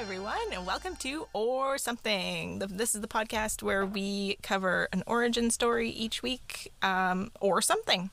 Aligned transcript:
everyone, 0.00 0.38
and 0.54 0.66
welcome 0.66 0.96
to 0.96 1.26
Or 1.34 1.76
Something. 1.76 2.60
This 2.60 2.94
is 2.94 3.02
the 3.02 3.06
podcast 3.06 3.62
where 3.62 3.84
we 3.84 4.38
cover 4.42 4.88
an 4.94 5.02
origin 5.06 5.50
story 5.50 5.90
each 5.90 6.22
week, 6.22 6.72
um, 6.80 7.30
or 7.38 7.60
something. 7.60 8.08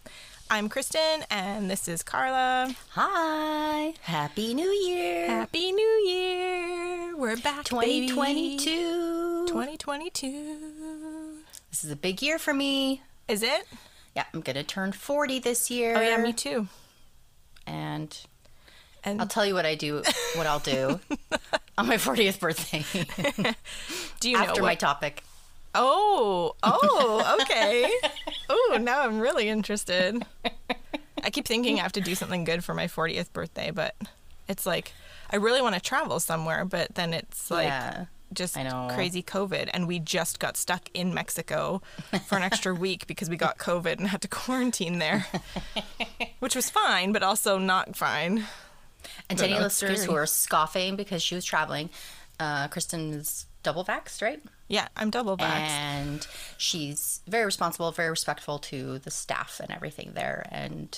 I'm 0.49 0.67
Kristen, 0.67 1.23
and 1.31 1.71
this 1.71 1.87
is 1.87 2.03
Carla. 2.03 2.75
Hi, 2.89 3.93
Happy 4.01 4.53
New 4.53 4.69
Year. 4.69 5.27
Happy 5.27 5.71
New 5.71 6.03
Year! 6.05 7.15
We're 7.15 7.37
back, 7.37 7.69
baby. 7.69 8.09
2022. 8.09 9.47
2022. 9.47 11.37
This 11.71 11.85
is 11.85 11.91
a 11.91 11.95
big 11.95 12.21
year 12.21 12.37
for 12.37 12.53
me. 12.53 13.01
Is 13.29 13.41
it? 13.43 13.65
Yeah, 14.13 14.25
I'm 14.33 14.41
going 14.41 14.57
to 14.57 14.63
turn 14.63 14.91
40 14.91 15.39
this 15.39 15.71
year. 15.71 15.95
Oh 15.97 16.01
yeah, 16.01 16.17
me 16.17 16.33
too. 16.33 16.67
And 17.65 18.17
And 19.03 19.21
I'll 19.21 19.27
tell 19.27 19.45
you 19.45 19.53
what 19.53 19.65
I 19.65 19.75
do, 19.75 20.01
what 20.35 20.47
I'll 20.47 20.59
do 20.59 20.99
on 21.77 21.87
my 21.87 21.97
40th 21.97 22.39
birthday 22.39 22.83
do 24.19 24.29
you 24.29 24.37
know 24.37 24.43
after 24.43 24.61
what? 24.61 24.67
my 24.67 24.75
topic. 24.75 25.23
Oh, 25.75 26.55
oh, 26.63 27.37
okay. 27.41 27.91
oh, 28.49 28.77
now 28.81 29.01
I'm 29.01 29.19
really 29.19 29.47
interested. 29.47 30.25
I 31.23 31.29
keep 31.29 31.45
thinking 31.45 31.79
I 31.79 31.83
have 31.83 31.91
to 31.93 32.01
do 32.01 32.15
something 32.15 32.43
good 32.43 32.63
for 32.63 32.73
my 32.73 32.87
40th 32.87 33.31
birthday, 33.31 33.71
but 33.71 33.95
it's 34.47 34.65
like 34.65 34.93
I 35.29 35.35
really 35.35 35.61
want 35.61 35.75
to 35.75 35.81
travel 35.81 36.19
somewhere, 36.19 36.65
but 36.65 36.95
then 36.95 37.13
it's 37.13 37.51
like 37.51 37.67
Yeah, 37.67 38.05
just 38.33 38.55
crazy 38.89 39.21
COVID, 39.21 39.69
and 39.73 39.87
we 39.87 39.99
just 39.99 40.39
got 40.39 40.57
stuck 40.57 40.89
in 40.93 41.13
Mexico 41.13 41.81
for 42.25 42.37
an 42.37 42.43
extra 42.43 42.73
week 42.73 43.05
because 43.07 43.29
we 43.29 43.37
got 43.37 43.57
COVID 43.57 43.97
and 43.99 44.07
had 44.07 44.21
to 44.21 44.27
quarantine 44.27 44.99
there, 44.99 45.27
which 46.39 46.55
was 46.55 46.69
fine, 46.69 47.11
but 47.11 47.23
also 47.23 47.57
not 47.57 47.95
fine. 47.95 48.45
And 49.29 49.37
to 49.39 49.45
any 49.45 49.59
listeners 49.59 50.03
who 50.03 50.13
are 50.15 50.25
scoffing 50.25 50.95
because 50.95 51.21
she 51.23 51.35
was 51.35 51.45
traveling, 51.45 51.89
uh, 52.39 52.67
Kristen's 52.69 53.45
double 53.63 53.83
vaxxed, 53.83 54.21
right? 54.21 54.41
Yeah, 54.67 54.87
I'm 54.95 55.09
double 55.09 55.37
vaxxed. 55.37 55.69
and 55.69 56.27
she's 56.57 57.21
very 57.27 57.45
responsible, 57.45 57.91
very 57.91 58.09
respectful 58.09 58.59
to 58.59 58.99
the 58.99 59.11
staff 59.11 59.59
and 59.61 59.71
everything 59.71 60.11
there, 60.13 60.45
and 60.51 60.97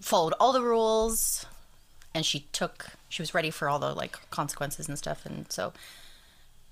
followed 0.00 0.34
all 0.40 0.52
the 0.52 0.62
rules. 0.62 1.46
And 2.14 2.26
she 2.26 2.40
took, 2.52 2.88
she 3.08 3.22
was 3.22 3.34
ready 3.34 3.50
for 3.50 3.68
all 3.68 3.78
the 3.78 3.94
like 3.94 4.18
consequences 4.30 4.88
and 4.88 4.98
stuff. 4.98 5.24
And 5.24 5.50
so, 5.50 5.72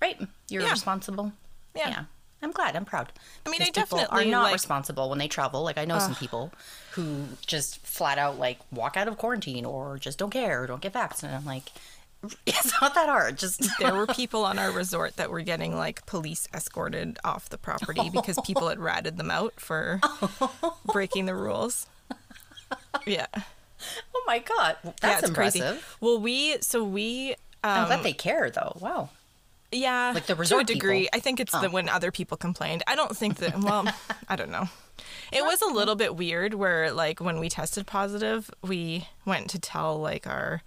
right, 0.02 0.20
you're 0.48 0.62
Yeah. 0.62 0.70
responsible. 0.72 1.32
Yeah. 1.74 2.04
I'm 2.42 2.52
glad. 2.52 2.76
I'm 2.76 2.84
proud. 2.84 3.12
I 3.44 3.50
mean, 3.50 3.62
I 3.62 3.66
people 3.66 3.98
definitely, 3.98 4.26
are 4.26 4.30
not 4.30 4.42
like- 4.44 4.52
responsible 4.52 5.10
when 5.10 5.18
they 5.18 5.28
travel. 5.28 5.62
Like 5.62 5.78
I 5.78 5.84
know 5.84 5.98
some 5.98 6.14
people 6.14 6.52
who 6.92 7.24
just 7.46 7.84
flat 7.84 8.18
out 8.18 8.38
like 8.38 8.58
walk 8.72 8.96
out 8.96 9.08
of 9.08 9.18
quarantine 9.18 9.64
or 9.64 9.98
just 9.98 10.18
don't 10.18 10.30
care 10.30 10.62
or 10.62 10.66
don't 10.66 10.80
get 10.80 10.92
vaccinated. 10.92 11.38
I'm 11.38 11.44
like, 11.46 11.70
it's 12.46 12.72
not 12.80 12.94
that 12.94 13.08
hard. 13.08 13.38
Just 13.38 13.68
there 13.80 13.94
were 13.94 14.06
people 14.06 14.44
on 14.44 14.58
our 14.58 14.70
resort 14.70 15.16
that 15.16 15.30
were 15.30 15.40
getting 15.40 15.76
like 15.76 16.06
police 16.06 16.48
escorted 16.54 17.18
off 17.24 17.48
the 17.48 17.58
property 17.58 18.08
because 18.10 18.38
people 18.44 18.68
had 18.68 18.78
ratted 18.78 19.16
them 19.16 19.30
out 19.30 19.54
for 19.60 20.00
breaking 20.92 21.26
the 21.26 21.34
rules. 21.34 21.86
Yeah, 23.06 23.26
oh 24.14 24.24
my 24.26 24.38
god, 24.40 24.76
that's 25.00 25.20
it's 25.20 25.28
impressive. 25.28 25.62
crazy. 25.62 25.80
Well, 26.00 26.20
we 26.20 26.58
so 26.60 26.84
we 26.84 27.34
I'm 27.64 27.82
um, 27.82 27.86
glad 27.88 28.02
they 28.02 28.12
care 28.12 28.50
though. 28.50 28.76
Wow. 28.80 29.10
Yeah, 29.72 30.12
Like 30.14 30.26
the 30.26 30.34
to 30.34 30.58
a 30.58 30.64
degree. 30.64 31.02
people. 31.02 31.10
Oh. 31.14 31.16
I 31.16 31.20
think 31.20 31.40
it's 31.40 31.52
the 31.52 31.66
oh. 31.66 31.70
when 31.70 31.88
other 31.88 32.10
people 32.10 32.36
complained. 32.36 32.82
I 32.86 32.96
don't 32.96 33.16
think 33.16 33.36
that. 33.38 33.58
Well, 33.60 33.86
I 34.28 34.36
don't 34.36 34.50
know. 34.50 34.68
It 35.30 35.42
was 35.42 35.60
a 35.62 35.66
little 35.66 35.94
bit 35.94 36.16
weird 36.16 36.54
where 36.54 36.90
like 36.90 37.20
when 37.20 37.38
we 37.38 37.48
tested 37.48 37.86
positive, 37.86 38.50
we 38.62 39.06
went 39.26 39.50
to 39.50 39.58
tell 39.58 39.98
like 39.98 40.26
our 40.26 40.62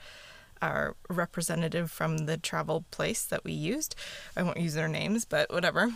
our 0.62 0.96
representative 1.10 1.90
from 1.90 2.20
the 2.20 2.38
travel 2.38 2.86
place 2.92 3.24
that 3.26 3.44
we 3.44 3.52
used. 3.52 3.96
I 4.38 4.44
won't 4.44 4.60
use 4.60 4.76
their 4.76 4.88
names, 4.88 5.26
but 5.26 5.52
whatever. 5.52 5.94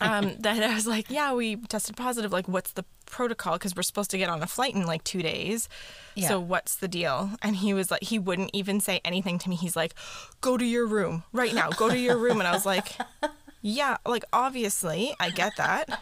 Um, 0.00 0.36
that 0.40 0.62
I 0.62 0.74
was 0.74 0.86
like, 0.86 1.10
yeah, 1.10 1.32
we 1.32 1.56
tested 1.56 1.96
positive. 1.96 2.32
Like, 2.32 2.48
what's 2.48 2.72
the 2.72 2.84
protocol? 3.06 3.54
Because 3.54 3.74
we're 3.74 3.82
supposed 3.82 4.10
to 4.10 4.18
get 4.18 4.28
on 4.28 4.42
a 4.42 4.46
flight 4.46 4.74
in 4.74 4.86
like 4.86 5.04
two 5.04 5.22
days. 5.22 5.68
Yeah. 6.14 6.28
So 6.28 6.40
what's 6.40 6.76
the 6.76 6.88
deal? 6.88 7.30
And 7.42 7.56
he 7.56 7.74
was 7.74 7.90
like, 7.90 8.02
he 8.02 8.18
wouldn't 8.18 8.50
even 8.52 8.80
say 8.80 9.00
anything 9.04 9.38
to 9.40 9.48
me. 9.48 9.56
He's 9.56 9.76
like, 9.76 9.94
go 10.40 10.56
to 10.56 10.64
your 10.64 10.86
room 10.86 11.24
right 11.32 11.54
now. 11.54 11.70
Go 11.70 11.88
to 11.88 11.98
your 11.98 12.16
room. 12.16 12.38
And 12.38 12.48
I 12.48 12.52
was 12.52 12.66
like, 12.66 12.88
yeah, 13.62 13.96
like 14.06 14.24
obviously 14.32 15.14
I 15.18 15.30
get 15.30 15.56
that, 15.56 16.00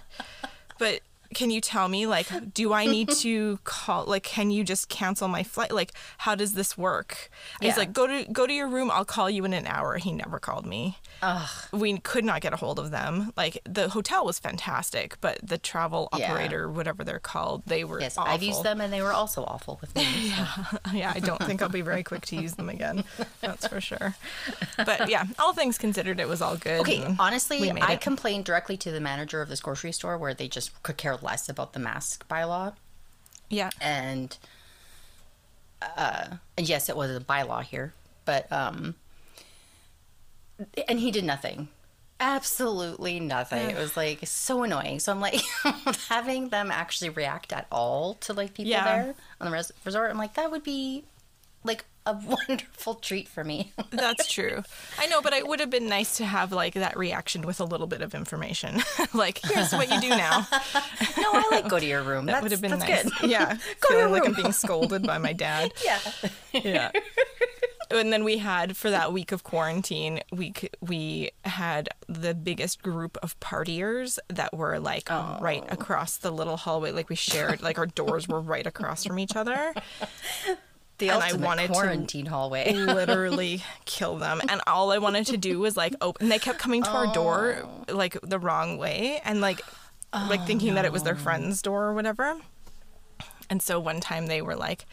but 0.78 1.00
can 1.34 1.50
you 1.50 1.60
tell 1.60 1.88
me 1.88 2.06
like, 2.06 2.26
do 2.54 2.72
I 2.72 2.86
need 2.86 3.08
to 3.24 3.58
call? 3.64 4.04
Like, 4.06 4.22
can 4.22 4.50
you 4.50 4.64
just 4.64 4.88
cancel 4.88 5.28
my 5.28 5.42
flight? 5.42 5.72
Like, 5.72 5.92
how 6.18 6.34
does 6.34 6.54
this 6.54 6.78
work? 6.78 7.30
And 7.60 7.66
He's 7.68 7.76
like, 7.76 7.92
go 7.92 8.06
to 8.06 8.24
go 8.32 8.46
to 8.46 8.52
your 8.52 8.68
room. 8.68 8.90
I'll 8.90 9.04
call 9.04 9.28
you 9.28 9.44
in 9.44 9.52
an 9.52 9.66
hour. 9.66 9.98
He 9.98 10.12
never 10.12 10.38
called 10.38 10.66
me 10.66 10.98
Ugh. 11.22 11.48
we 11.72 11.98
could 11.98 12.24
not 12.24 12.40
get 12.40 12.52
a 12.52 12.56
hold 12.56 12.78
of 12.78 12.90
them. 12.90 13.32
Like 13.36 13.58
the 13.64 13.88
hotel 13.88 14.24
was 14.24 14.38
fantastic, 14.38 15.16
but 15.20 15.38
the 15.42 15.58
travel 15.58 16.08
Yeah. 16.16 16.30
operator, 16.30 16.70
whatever 16.70 17.04
they're 17.04 17.18
called, 17.18 17.62
they 17.66 17.84
were 17.84 18.00
Yes, 18.00 18.16
awful. 18.18 18.32
I've 18.32 18.42
used 18.42 18.62
them 18.62 18.80
and 18.80 18.92
they 18.92 19.02
were 19.02 19.12
also 19.12 19.44
awful 19.44 19.78
with 19.80 19.94
me. 19.94 20.06
yeah, 20.28 20.64
yeah, 20.92 21.12
I 21.14 21.20
don't 21.20 21.42
think 21.42 21.62
I'll 21.62 21.68
be 21.68 21.80
very 21.82 22.02
quick 22.02 22.26
to 22.26 22.36
use 22.36 22.54
them 22.54 22.68
again. 22.68 23.04
That's 23.40 23.66
for 23.66 23.80
sure. 23.80 24.14
But 24.76 25.08
yeah, 25.08 25.24
all 25.38 25.52
things 25.52 25.78
considered, 25.78 26.20
it 26.20 26.28
was 26.28 26.42
all 26.42 26.56
good. 26.56 26.80
Okay, 26.80 27.04
honestly, 27.18 27.70
I 27.70 27.94
it. 27.94 28.00
complained 28.00 28.44
directly 28.44 28.76
to 28.78 28.90
the 28.90 29.00
manager 29.00 29.40
of 29.40 29.48
this 29.48 29.60
grocery 29.60 29.92
store 29.92 30.18
where 30.18 30.34
they 30.34 30.48
just 30.48 30.82
could 30.82 30.96
care 30.96 31.16
less 31.24 31.48
about 31.48 31.72
the 31.72 31.80
mask 31.80 32.28
bylaw. 32.28 32.74
yeah, 33.50 33.70
And 33.80 34.36
uh, 35.82 36.36
and 36.56 36.68
yes, 36.68 36.88
it 36.88 36.96
was 36.96 37.10
a 37.10 37.20
bylaw 37.20 37.62
here, 37.62 37.92
but 38.24 38.50
um, 38.52 38.94
and 40.88 41.00
he 41.00 41.10
did 41.10 41.24
nothing. 41.24 41.68
Absolutely 42.20 43.18
nothing. 43.20 43.70
It 43.70 43.76
was 43.76 43.96
like 43.96 44.20
so 44.24 44.62
annoying. 44.62 45.00
So 45.00 45.12
I'm 45.12 45.20
like 45.20 45.42
having 46.08 46.48
them 46.48 46.70
actually 46.70 47.10
react 47.10 47.52
at 47.52 47.66
all 47.72 48.14
to 48.20 48.32
like 48.32 48.54
people 48.54 48.70
Yeah. 48.70 48.84
there 49.02 49.14
on 49.40 49.46
the 49.46 49.52
res- 49.52 49.72
resort. 49.84 50.10
I'm 50.10 50.16
like 50.18 50.34
that 50.34 50.50
would 50.50 50.62
be 50.62 51.04
like 51.64 51.84
a 52.06 52.12
wonderful 52.48 52.94
treat 52.94 53.28
for 53.28 53.44
me. 53.44 53.72
that's 53.90 54.30
true. 54.30 54.62
I 54.98 55.06
know, 55.06 55.20
but 55.20 55.32
it 55.32 55.46
would 55.46 55.60
have 55.60 55.70
been 55.70 55.88
nice 55.88 56.16
to 56.18 56.24
have 56.24 56.52
like 56.52 56.74
that 56.74 56.96
reaction 56.96 57.42
with 57.42 57.60
a 57.60 57.64
little 57.64 57.86
bit 57.86 58.02
of 58.02 58.14
information. 58.14 58.82
like, 59.14 59.40
here's 59.44 59.72
what 59.72 59.90
you 59.90 60.00
do 60.00 60.10
now. 60.10 60.46
no, 61.18 61.30
I 61.32 61.48
like 61.50 61.68
go 61.68 61.78
to 61.78 61.86
your 61.86 62.02
room. 62.02 62.26
That 62.26 62.32
That's, 62.32 62.42
would 62.42 62.52
have 62.52 62.60
been 62.60 62.78
nice. 62.78 63.04
good. 63.04 63.30
Yeah, 63.30 63.56
Go 63.80 63.88
feeling 63.90 64.12
like 64.12 64.26
I'm 64.26 64.34
being 64.34 64.52
scolded 64.52 65.06
by 65.06 65.18
my 65.18 65.32
dad. 65.32 65.72
Yeah. 65.84 65.98
yeah. 66.52 66.90
And 67.90 68.12
then 68.12 68.24
we 68.24 68.38
had 68.38 68.76
for 68.76 68.90
that 68.90 69.12
week 69.12 69.30
of 69.30 69.44
quarantine, 69.44 70.20
we 70.32 70.54
we 70.80 71.30
had 71.44 71.90
the 72.08 72.34
biggest 72.34 72.82
group 72.82 73.16
of 73.22 73.38
partiers 73.40 74.18
that 74.28 74.56
were 74.56 74.78
like 74.80 75.08
right 75.10 75.62
oh. 75.62 75.72
across 75.72 76.16
the 76.16 76.30
little 76.30 76.56
hallway. 76.56 76.92
Like 76.92 77.08
we 77.08 77.16
shared, 77.16 77.62
like 77.62 77.78
our 77.78 77.86
doors 77.86 78.26
were 78.26 78.40
right 78.40 78.66
across 78.66 79.04
from 79.04 79.18
each 79.18 79.36
other. 79.36 79.74
The 80.98 81.10
And 81.10 81.22
I 81.22 81.32
wanted 81.32 81.68
to- 81.68 81.72
quarantine 81.72 82.26
hallway. 82.26 82.72
Literally 82.74 83.62
kill 83.84 84.16
them. 84.16 84.40
And 84.48 84.60
all 84.66 84.92
I 84.92 84.98
wanted 84.98 85.26
to 85.26 85.36
do 85.36 85.58
was 85.58 85.76
like 85.76 85.94
open. 86.00 86.24
And 86.24 86.32
they 86.32 86.38
kept 86.38 86.58
coming 86.58 86.82
to 86.84 86.90
our 86.90 87.12
door 87.12 87.64
oh. 87.88 87.94
like 87.94 88.16
the 88.22 88.38
wrong 88.38 88.78
way, 88.78 89.20
and 89.24 89.40
like 89.40 89.60
like 90.12 90.40
oh, 90.40 90.44
thinking 90.46 90.74
that 90.74 90.84
it 90.84 90.92
was 90.92 91.02
their 91.02 91.16
friend's 91.16 91.60
door 91.62 91.84
or 91.84 91.94
whatever. 91.94 92.36
And 93.50 93.60
so 93.60 93.80
one 93.80 94.00
time 94.00 94.26
they 94.26 94.40
were 94.40 94.56
like, 94.56 94.86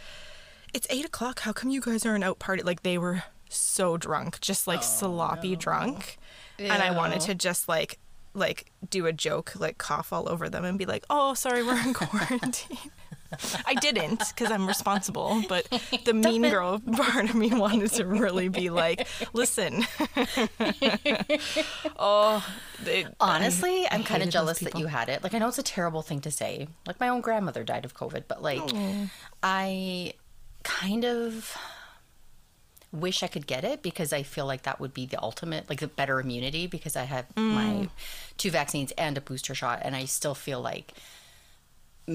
"It's 0.74 0.88
eight 0.90 1.06
o'clock. 1.06 1.42
How 1.42 1.54
come 1.54 1.70
you 1.70 1.82
guys 1.82 2.06
aren't 2.06 2.24
out 2.24 2.40
party?" 2.40 2.64
Like 2.64 2.84
they 2.84 2.98
were 2.98 3.24
so 3.50 3.98
drunk, 3.98 4.42
just 4.42 4.68
like 4.68 4.80
oh, 4.80 4.84
sloppy 4.84 5.56
drunk. 5.56 6.18
And 6.58 6.82
I 6.82 6.92
wanted 6.92 7.22
to 7.22 7.36
just 7.36 7.68
like 7.70 8.00
like 8.34 8.72
do 8.90 9.06
a 9.06 9.14
joke, 9.14 9.54
like 9.60 9.78
cough 9.78 10.14
all 10.14 10.30
over 10.30 10.50
them 10.50 10.66
and 10.66 10.78
be 10.78 10.86
like, 10.86 11.06
"Oh, 11.10 11.34
sorry, 11.34 11.64
we're 11.64 11.80
in 11.80 11.94
quarantine." 11.94 12.92
I 13.66 13.74
didn't 13.76 14.20
because 14.30 14.52
I'm 14.52 14.68
responsible, 14.68 15.44
but 15.48 15.68
the 16.06 16.14
mean 16.14 16.42
girl 16.42 16.80
part 16.80 17.30
of 17.30 17.36
me 17.36 17.54
wanted 17.54 17.92
to 17.94 18.06
really 18.06 18.50
be 18.50 18.70
like, 18.70 19.08
"Listen." 19.34 19.86
oh, 21.98 22.46
they, 22.84 23.06
Honestly, 23.20 23.86
I 23.86 23.96
I'm 23.96 24.04
kind 24.04 24.24
of 24.24 24.30
jealous 24.30 24.60
that 24.60 24.78
you 24.78 24.88
had 24.88 25.10
it. 25.10 25.24
Like, 25.24 25.34
I 25.34 25.40
know 25.40 25.48
it's 25.48 25.60
a 25.60 25.64
terrible 25.64 26.02
thing 26.02 26.22
to 26.22 26.32
say. 26.32 26.68
Like, 26.86 27.00
my 27.00 27.08
own 27.08 27.22
grandmother 27.22 27.64
died 27.64 27.86
of 27.86 27.96
COVID, 27.96 28.24
but 28.28 28.42
like, 28.42 28.62
I 29.44 30.14
kind 30.64 31.06
of 31.06 31.56
wish 32.92 33.24
I 33.24 33.28
could 33.28 33.48
get 33.48 33.64
it 33.64 33.82
because 33.82 34.12
I 34.12 34.24
feel 34.24 34.46
like 34.46 34.64
that 34.64 34.80
would 34.82 34.94
be 34.94 35.06
the 35.06 35.22
ultimate, 35.22 35.70
like 35.70 35.80
the 35.80 35.88
better 35.88 36.20
immunity 36.20 36.68
because 36.68 36.96
I 36.98 37.04
have 37.06 37.26
Mm. 37.36 37.54
my 37.54 37.90
two 38.38 38.52
vaccines 38.52 38.92
and 38.98 39.18
a 39.18 39.22
booster 39.22 39.56
shot, 39.56 39.80
and 39.84 39.96
I 39.96 40.06
still 40.06 40.36
feel 40.36 40.60
like 40.62 40.94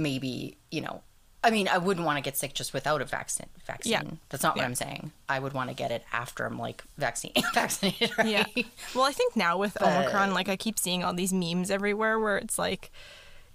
maybe, 0.03 0.57
you 0.71 0.81
know, 0.81 1.03
I 1.45 1.51
mean, 1.51 1.69
I 1.69 1.79
wouldn't 1.79 2.05
want 2.05 2.17
to 2.19 2.23
get 2.23 2.37
sick 2.37 2.55
just 2.55 2.73
without 2.73 3.01
a 3.01 3.05
vaccine. 3.05 3.47
Vaccine. 3.67 3.93
Yeah. 3.93 4.03
That's 4.31 4.43
not 4.43 4.57
what 4.57 4.65
I'm 4.65 4.75
saying. 4.75 5.13
I 5.29 5.39
would 5.39 5.53
want 5.53 5.69
to 5.71 5.77
get 5.77 5.93
it 5.93 6.03
after 6.13 6.45
I'm 6.45 6.59
like 6.59 6.83
vaccine 6.99 7.33
vaccinated. 7.55 8.17
Right? 8.19 8.27
Yeah. 8.27 8.45
Well, 8.95 9.05
I 9.05 9.13
think 9.13 9.37
now 9.37 9.57
with 9.57 9.81
Omicron, 9.81 10.35
like 10.35 10.49
I 10.49 10.57
keep 10.57 10.79
seeing 10.79 11.05
all 11.05 11.15
these 11.15 11.33
memes 11.33 11.71
everywhere 11.71 12.19
where 12.19 12.37
it's 12.39 12.59
like, 12.59 12.91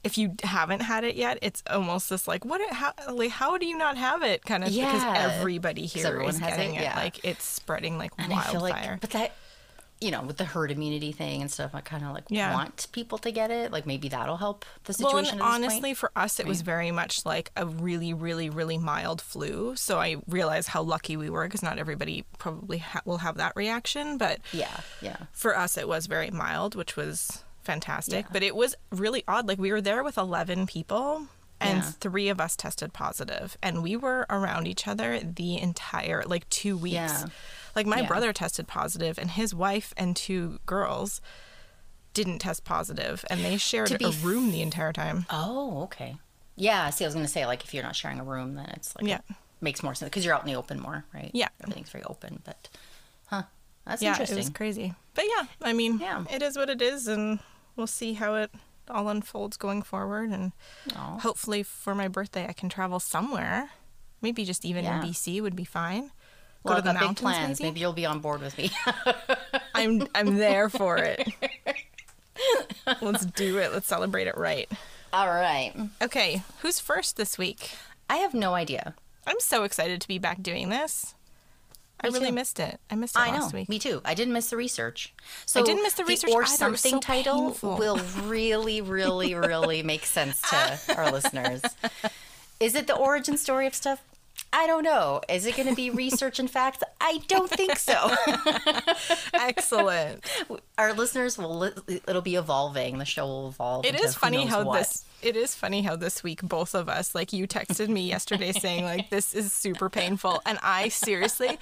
if 0.06 0.18
you 0.18 0.36
haven't 0.44 0.80
had 0.84 1.04
it 1.04 1.16
yet, 1.16 1.38
it's 1.42 1.62
almost 1.70 2.10
this 2.10 2.28
like 2.30 2.44
what 2.46 2.62
how 2.74 2.94
like 3.12 3.30
how 3.32 3.58
do 3.58 3.66
you 3.68 3.78
not 3.78 3.98
have 3.98 4.24
it 4.24 4.44
kind 4.46 4.64
of 4.64 4.70
because 4.70 5.04
Yeah. 5.04 5.14
everybody 5.38 5.86
here 5.86 6.22
is 6.22 6.40
has 6.40 6.54
it, 6.54 6.58
getting 6.58 6.76
it, 6.76 6.82
yeah. 6.84 6.96
like 6.96 7.24
it's 7.26 7.44
spreading 7.46 7.98
like 7.98 8.12
And 8.18 8.32
wildfire. 8.32 8.62
like, 8.62 9.02
but 9.02 9.10
that, 9.12 9.34
you 10.02 10.10
know, 10.10 10.24
with 10.24 10.38
the 10.38 10.44
herd 10.46 10.72
immunity 10.72 11.12
thing 11.12 11.42
and 11.42 11.52
stuff, 11.52 11.72
I 11.76 11.82
kind 11.82 12.04
of 12.04 12.14
like 12.14 12.24
Yeah. 12.30 12.54
want 12.56 12.88
people 12.92 13.20
to 13.20 13.32
get 13.32 13.52
it. 13.52 13.72
Like 13.72 13.86
maybe 13.86 14.10
that'll 14.10 14.38
help 14.38 14.66
the 14.86 14.96
well, 15.00 15.12
situation. 15.12 15.38
this 15.38 15.48
honestly, 15.48 15.90
point. 15.92 15.98
for 15.98 16.12
us, 16.16 16.40
it 16.40 16.48
was 16.48 16.62
very 16.62 16.90
much 16.90 17.24
like 17.26 17.52
a 17.56 17.66
really, 17.68 18.12
really, 18.14 18.50
really 18.50 18.80
mild 18.80 19.22
flu. 19.22 19.76
So 19.76 20.00
I 20.00 20.18
realized 20.28 20.70
how 20.70 20.82
lucky 20.82 21.16
we 21.18 21.30
were 21.30 21.46
because 21.46 21.62
not 21.62 21.78
everybody 21.78 22.26
probably 22.40 22.80
ha- 22.80 23.02
will 23.06 23.20
have 23.20 23.38
that 23.38 23.54
reaction. 23.56 24.18
But 24.18 24.40
yeah, 24.52 24.80
yeah. 25.02 25.18
for 25.34 25.56
us, 25.56 25.78
it 25.78 25.88
was 25.88 26.08
very 26.08 26.32
mild, 26.32 26.74
which 26.74 26.96
was 26.96 27.44
fantastic. 27.64 28.26
Yeah. 28.26 28.30
But 28.34 28.42
it 28.44 28.56
was 28.56 28.76
really 28.90 29.24
odd. 29.28 29.48
Like 29.48 29.60
we 29.60 29.72
were 29.72 29.82
there 29.82 30.04
with 30.04 30.18
11 30.18 30.66
people. 30.66 31.28
And 31.64 31.84
Yeah. 31.84 31.92
three 32.00 32.28
of 32.30 32.42
us 32.42 32.56
tested 32.56 32.92
positive, 32.92 33.56
and 33.62 33.84
we 33.84 33.96
were 33.96 34.26
around 34.32 34.68
each 34.68 34.88
other 34.88 35.20
the 35.20 35.60
entire 35.60 36.24
like 36.26 36.50
two 36.50 36.76
weeks. 36.76 36.96
Yeah. 36.96 37.26
Like 37.76 37.86
my 37.88 38.02
Yeah. 38.02 38.08
brother 38.08 38.34
tested 38.34 38.68
positive, 38.68 39.18
and 39.18 39.32
his 39.32 39.54
wife 39.56 39.94
and 39.98 40.16
two 40.16 40.60
girls 40.66 41.22
didn't 42.14 42.40
test 42.40 42.64
positive, 42.66 43.24
and 43.30 43.44
they 43.46 43.58
shared 43.58 43.92
a 44.02 44.08
f- 44.08 44.24
room 44.24 44.52
the 44.52 44.62
entire 44.62 44.92
time. 44.92 45.26
Oh, 45.30 45.84
okay. 45.84 46.18
Yeah. 46.56 46.90
See, 46.90 47.06
I 47.06 47.08
was 47.08 47.16
gonna 47.16 47.28
say 47.28 47.46
like 47.46 47.64
if 47.64 47.74
you're 47.74 47.84
not 47.84 47.96
sharing 47.96 48.20
a 48.20 48.24
room, 48.24 48.56
then 48.56 48.66
it's 48.72 48.96
like 48.96 49.06
Yeah. 49.08 49.20
it 49.30 49.36
makes 49.62 49.82
more 49.82 49.96
sense 49.96 50.10
because 50.10 50.26
you're 50.26 50.34
out 50.34 50.42
in 50.42 50.48
the 50.48 50.56
open 50.56 50.80
more, 50.80 51.06
right? 51.14 51.32
Yeah. 51.34 51.48
Everything's 51.62 51.90
very 51.90 52.04
open, 52.04 52.42
but 52.44 52.68
huh, 53.28 53.44
that's 53.86 54.02
yeah, 54.02 54.10
interesting. 54.12 54.38
it 54.38 54.42
was 54.42 54.50
crazy. 54.50 54.94
But 55.14 55.26
yeah, 55.38 55.46
I 55.62 55.72
mean, 55.74 56.00
Yeah. 56.00 56.26
it 56.30 56.42
is 56.42 56.58
what 56.58 56.70
it 56.70 56.82
is, 56.82 57.08
and 57.08 57.40
we'll 57.78 57.88
see 57.88 58.14
how 58.14 58.36
it 58.36 58.52
all 58.90 59.08
unfolds 59.08 59.56
going 59.56 59.82
forward. 59.82 60.32
And 60.32 60.52
Aw. 60.96 61.20
hopefully, 61.20 61.64
for 61.64 61.96
my 61.96 62.10
birthday, 62.10 62.46
I 62.48 62.54
can 62.54 62.68
travel 62.68 63.00
somewhere. 63.00 63.70
Maybe 64.22 64.44
just 64.44 64.66
even 64.66 64.84
Yeah. 64.84 64.98
in 65.02 65.02
BC 65.08 65.40
would 65.40 65.56
be 65.56 65.64
fine. 65.64 66.12
Well, 66.64 66.74
Go 66.76 66.78
I've 66.78 66.84
to 66.84 66.88
the 66.90 66.94
got 66.94 67.00
big 67.00 67.06
mountains, 67.08 67.22
plans. 67.22 67.60
maybe. 67.60 67.70
Maybe 67.72 67.80
you'll 67.82 67.94
be 67.94 68.06
on 68.06 68.20
board 68.20 68.42
with 68.42 68.58
me. 68.58 68.70
I'm 69.74 70.08
I'm 70.14 70.38
there 70.38 70.70
for 70.70 70.98
it. 70.98 71.28
Let's 73.02 73.26
do 73.26 73.58
it. 73.58 73.72
Let's 73.72 73.88
celebrate 73.88 74.28
it 74.28 74.38
right. 74.38 74.70
All 75.14 75.28
right. 75.28 75.74
Okay, 76.02 76.44
who's 76.62 76.80
first 76.80 77.18
this 77.18 77.38
week? 77.38 77.72
I 78.10 78.18
have 78.18 78.34
no 78.34 78.54
idea. 78.54 78.96
I'm 79.28 79.40
so 79.40 79.64
excited 79.64 80.02
to 80.02 80.08
be 80.08 80.18
back 80.18 80.42
doing 80.42 80.70
this. 80.70 81.14
I 82.04 82.08
really 82.08 82.28
too. 82.30 82.32
missed 82.34 82.60
it. 82.60 82.80
I 82.90 82.96
missed 82.96 83.16
it 83.16 83.20
I 83.20 83.28
know. 83.30 83.42
last 83.42 83.54
week. 83.54 83.70
Me 83.70 83.78
too. 83.78 84.02
I 84.04 84.16
didn't 84.16 84.34
miss 84.34 84.50
the 84.50 84.58
research. 84.58 85.14
So 85.46 85.60
I 85.60 85.64
didn't 85.64 85.84
miss 85.84 85.94
the 85.94 86.06
research 86.06 86.32
or 86.32 86.42
either. 86.44 86.52
Something 86.56 86.94
so 86.94 87.00
title 87.00 87.42
painful. 87.52 87.78
will 87.78 88.00
really, 88.24 88.82
really, 88.82 89.36
really 89.36 89.84
make 89.84 90.06
sense 90.06 90.42
to 90.50 90.96
our 90.98 91.12
listeners. 91.12 91.62
Is 92.60 92.74
it 92.74 92.88
the 92.88 92.96
origin 92.96 93.38
story 93.38 93.68
of 93.68 93.76
stuff? 93.76 94.02
I 94.54 94.68
don't 94.68 94.84
know. 94.84 95.22
Is 95.30 95.46
it 95.46 95.56
going 95.56 95.70
to 95.70 95.76
be 95.76 95.90
research 95.92 96.40
and 96.40 96.50
facts? 96.50 96.84
I 97.00 97.22
don't 97.28 97.50
think 97.50 97.78
so. 97.78 98.16
Excellent. 99.34 100.26
Our 100.78 100.94
listeners 100.94 101.38
will. 101.38 101.72
It'll 101.88 102.22
be 102.22 102.36
evolving. 102.36 102.98
The 102.98 103.06
show 103.06 103.26
will 103.26 103.48
evolve. 103.50 103.86
It 103.86 104.00
is 104.00 104.16
funny 104.16 104.46
how 104.46 104.64
what. 104.64 104.80
this 104.80 105.06
it 105.22 105.36
is 105.36 105.54
funny 105.54 105.84
how 105.84 105.96
this 105.96 106.24
week 106.24 106.42
both 106.42 106.74
of 106.74 106.90
us 106.90 107.14
like 107.14 107.32
you 107.32 107.48
texted 107.48 107.90
me 107.90 108.08
yesterday 108.08 108.52
saying 108.52 108.84
like 108.84 109.12
this 109.12 109.36
is 109.36 109.54
super 109.54 109.88
painful 109.88 110.42
and 110.48 110.58
I 110.64 110.90
seriously 110.90 111.60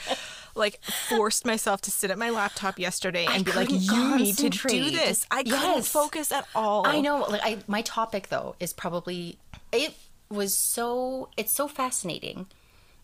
like 0.55 0.81
forced 1.09 1.45
myself 1.45 1.81
to 1.81 1.91
sit 1.91 2.09
at 2.09 2.17
my 2.17 2.29
laptop 2.29 2.79
yesterday 2.79 3.25
and 3.29 3.43
be 3.43 3.51
like 3.51 3.69
you 3.69 4.15
need 4.15 4.37
to 4.37 4.49
do 4.49 4.91
this. 4.91 5.27
I 5.29 5.43
couldn't 5.43 5.85
focus 5.85 6.31
at 6.31 6.47
all. 6.55 6.87
I 6.87 7.01
know. 7.01 7.19
Like 7.23 7.41
I, 7.43 7.57
my 7.67 7.81
topic 7.81 8.29
though 8.29 8.55
is 8.59 8.71
probably 8.71 9.37
it 9.71 9.93
was 10.29 10.53
so. 10.53 11.29
It's 11.37 11.51
so 11.51 11.67
fascinating. 11.67 12.47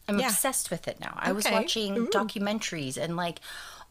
I'm 0.08 0.20
Yeah. 0.20 0.28
obsessed 0.30 0.70
with 0.72 0.88
it 0.88 1.00
now. 1.00 1.14
I 1.18 1.32
was 1.32 1.46
Okay. 1.46 1.56
watching 1.56 2.08
documentaries 2.08 2.98
and 2.98 3.16
like 3.18 3.40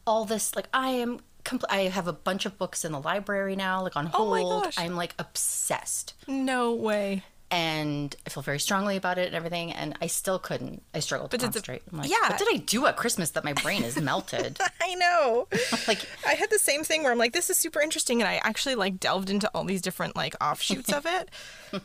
all 0.07 0.25
this. 0.25 0.55
Like 0.55 0.67
I 0.73 0.89
am. 0.89 1.19
Compl- 1.43 1.65
I 1.69 1.81
have 1.81 2.07
a 2.07 2.13
bunch 2.13 2.47
of 2.47 2.57
books 2.57 2.83
in 2.83 2.91
the 2.91 2.99
library 2.99 3.55
now, 3.55 3.83
like 3.83 3.95
on 3.95 4.09
Oh 4.15 4.33
hold. 4.35 4.63
gosh. 4.63 4.79
I'm 4.79 4.95
like 4.95 5.13
obsessed, 5.19 6.15
No 6.25 6.73
way. 6.73 7.23
and 7.51 8.15
I 8.25 8.31
feel 8.31 8.41
very 8.41 8.59
strongly 8.59 8.97
about 8.97 9.19
it 9.19 9.27
and 9.27 9.35
everything. 9.35 9.71
And 9.71 9.95
I 10.01 10.07
still 10.07 10.39
couldn't. 10.39 10.81
I 10.95 11.01
struggled 11.01 11.29
to 11.29 11.37
But 11.37 11.43
concentrate. 11.43 11.83
I'm 11.91 11.99
like, 11.99 12.09
yeah. 12.09 12.29
what 12.29 12.39
did 12.39 12.47
I 12.51 12.57
do 12.57 12.87
at 12.87 12.97
Christmas 12.97 13.29
that 13.31 13.43
my 13.43 13.53
brain 13.53 13.83
is 13.83 13.95
melted? 14.01 14.57
I 14.81 14.95
know. 14.95 15.47
like 15.87 15.99
I 16.25 16.33
had 16.33 16.49
the 16.49 16.57
same 16.57 16.83
thing 16.83 17.03
where 17.03 17.11
I'm 17.11 17.19
like, 17.19 17.33
this 17.33 17.51
is 17.51 17.57
super 17.57 17.79
interesting, 17.79 18.23
and 18.23 18.27
I 18.27 18.37
actually 18.37 18.73
like 18.73 18.99
delved 18.99 19.29
into 19.29 19.47
all 19.53 19.65
these 19.65 19.81
different 19.83 20.15
like 20.15 20.33
offshoots 20.41 20.91
of 20.91 21.05
it. 21.05 21.29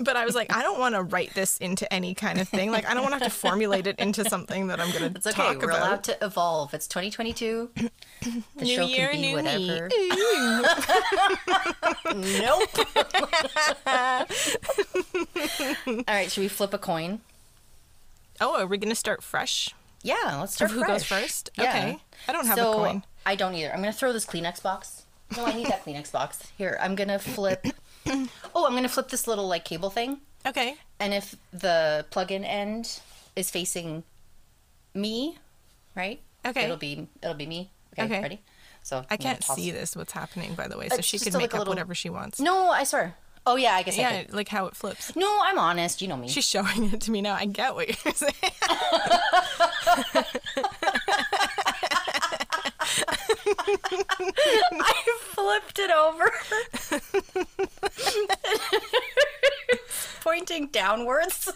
But 0.00 0.16
I 0.16 0.24
was 0.24 0.34
like, 0.34 0.54
I 0.54 0.62
don't 0.62 0.78
want 0.78 0.94
to 0.94 1.02
write 1.02 1.34
this 1.34 1.58
into 1.58 1.92
any 1.92 2.14
kind 2.14 2.40
of 2.40 2.48
thing. 2.48 2.70
Like, 2.70 2.86
I 2.88 2.94
don't 2.94 3.02
want 3.02 3.14
to 3.14 3.24
have 3.24 3.32
to 3.32 3.38
formulate 3.38 3.86
it 3.88 3.98
into 3.98 4.24
something 4.24 4.68
that 4.68 4.78
I'm 4.78 4.90
going 4.92 5.12
to 5.12 5.18
it's 5.18 5.26
okay. 5.26 5.36
talk 5.36 5.58
We're 5.60 5.70
about. 5.70 5.80
allowed 5.80 6.04
to 6.04 6.24
evolve. 6.24 6.72
It's 6.72 6.86
2022. 6.86 7.70
The 7.74 7.84
New 8.60 8.76
show 8.76 8.86
year, 8.86 9.08
can 9.08 9.20
be 9.20 9.28
new 9.28 9.36
whatever. 9.36 9.88
Nope. 12.14 12.70
All 15.86 16.14
right, 16.14 16.30
should 16.30 16.42
we 16.42 16.48
flip 16.48 16.72
a 16.72 16.78
coin? 16.78 17.20
Oh, 18.40 18.60
are 18.60 18.66
we 18.66 18.78
going 18.78 18.90
to 18.90 18.96
start 18.96 19.22
fresh? 19.22 19.74
Yeah, 20.02 20.38
let's 20.38 20.54
start 20.54 20.70
who 20.70 20.84
goes 20.84 21.04
first? 21.04 21.50
Yeah. 21.58 21.64
Okay. 21.64 21.98
I 22.28 22.32
don't 22.32 22.46
have 22.46 22.58
a 22.58 22.62
so, 22.62 22.74
coin. 22.74 23.02
I 23.26 23.34
don't 23.34 23.54
either. 23.54 23.72
I'm 23.72 23.80
gonna 23.80 23.92
throw 23.92 24.12
this 24.12 24.24
Kleenex 24.24 24.62
box. 24.62 25.04
No, 25.36 25.44
I 25.44 25.52
need 25.52 25.66
that 25.66 25.84
Kleenex 25.84 26.12
box. 26.12 26.50
Here, 26.56 26.78
I'm 26.80 26.94
gonna 26.94 27.18
flip. 27.18 27.66
Oh, 28.54 28.66
I'm 28.66 28.74
gonna 28.74 28.88
flip 28.88 29.08
this 29.08 29.26
little 29.26 29.46
like 29.48 29.64
cable 29.64 29.90
thing, 29.90 30.18
Okay. 30.46 30.76
and 30.98 31.14
if 31.14 31.34
the 31.52 32.04
plug-in 32.10 32.44
end 32.44 33.00
is 33.36 33.50
facing 33.50 34.02
me, 34.94 35.38
right? 35.94 36.20
Okay. 36.46 36.64
It'll 36.64 36.76
be 36.76 37.06
it'll 37.22 37.34
be 37.34 37.46
me. 37.46 37.70
Okay, 37.92 38.04
Okay. 38.04 38.22
ready? 38.22 38.40
So 38.82 39.04
I 39.10 39.16
can't 39.16 39.42
see 39.44 39.70
this, 39.70 39.94
what's 39.96 40.12
happening, 40.12 40.54
by 40.54 40.66
the 40.68 40.78
way, 40.78 40.88
so 40.88 40.96
It's 40.96 41.06
she 41.06 41.18
can 41.18 41.32
make 41.34 41.42
like, 41.42 41.54
up 41.54 41.58
little- 41.60 41.72
whatever 41.72 41.94
she 41.94 42.10
wants. 42.10 42.40
No, 42.40 42.70
I 42.70 42.84
swear. 42.84 43.14
Oh 43.46 43.56
yeah, 43.56 43.74
I 43.74 43.82
guess 43.82 43.96
I 43.96 44.00
Yeah, 44.02 44.22
could. 44.24 44.34
like 44.34 44.48
how 44.48 44.66
it 44.66 44.76
flips. 44.76 45.14
No, 45.16 45.40
I'm 45.42 45.58
honest. 45.58 46.02
You 46.02 46.08
know 46.08 46.16
me. 46.16 46.28
She's 46.28 46.46
showing 46.46 46.92
it 46.92 47.00
to 47.02 47.10
me 47.10 47.22
now. 47.22 47.34
I 47.34 47.46
get 47.46 47.74
what 47.74 47.88
you're 48.04 48.14
saying. 48.14 48.34
I 53.58 55.18
flipped 55.20 55.78
it 55.78 55.90
over. 55.90 56.30
Pointing 60.22 60.68
downwards. 60.68 61.50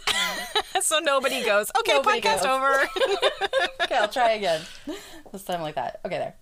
so 0.81 0.99
nobody 1.01 1.45
goes, 1.45 1.71
okay, 1.79 1.93
Nobody 1.93 2.21
podcast 2.21 2.43
goes. 2.45 2.47
over. 2.47 2.89
okay, 3.83 3.97
I'll 3.97 4.09
try 4.09 4.33
again. 4.33 4.63
This 5.33 5.45
time 5.45 5.61
like 5.63 5.75
that. 5.75 6.01
Okay, 6.05 6.19
there. 6.19 6.35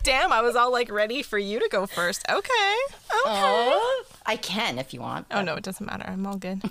Damn, 0.02 0.32
I 0.32 0.40
was 0.42 0.54
all 0.56 0.70
like 0.72 0.90
ready 0.90 1.22
for 1.22 1.38
you 1.38 1.58
to 1.60 1.68
go 1.70 1.86
first. 1.86 2.24
Okay. 2.28 2.36
Okay. 2.38 2.78
Oh, 3.26 4.04
I 4.26 4.36
can 4.36 4.78
if 4.78 4.94
you 4.94 5.00
want. 5.00 5.26
Oh 5.30 5.42
no, 5.42 5.54
it 5.56 5.62
doesn't 5.64 5.84
matter. 5.86 6.04
I'm 6.06 6.26
all 6.26 6.36
good. 6.36 6.62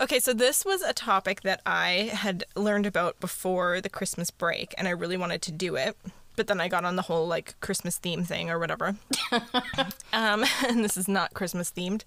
okay, 0.00 0.18
so 0.18 0.32
this 0.32 0.64
was 0.64 0.82
a 0.82 0.92
topic 0.92 1.42
that 1.42 1.60
I 1.64 2.10
had 2.12 2.44
learned 2.54 2.86
about 2.86 3.18
before 3.20 3.80
the 3.80 3.88
Christmas 3.88 4.30
break, 4.30 4.74
and 4.78 4.86
I 4.88 4.92
really 4.92 5.16
wanted 5.16 5.42
to 5.42 5.52
do 5.52 5.76
it. 5.76 5.96
But 6.36 6.48
then 6.48 6.60
I 6.60 6.68
got 6.68 6.84
on 6.84 6.96
the 6.96 7.02
whole 7.02 7.26
like 7.26 7.58
Christmas 7.60 7.96
theme 7.96 8.24
thing 8.24 8.50
or 8.50 8.58
whatever. 8.58 8.96
um, 10.12 10.44
and 10.68 10.84
this 10.84 10.96
is 10.96 11.08
not 11.08 11.34
Christmas 11.34 11.70
themed. 11.70 12.02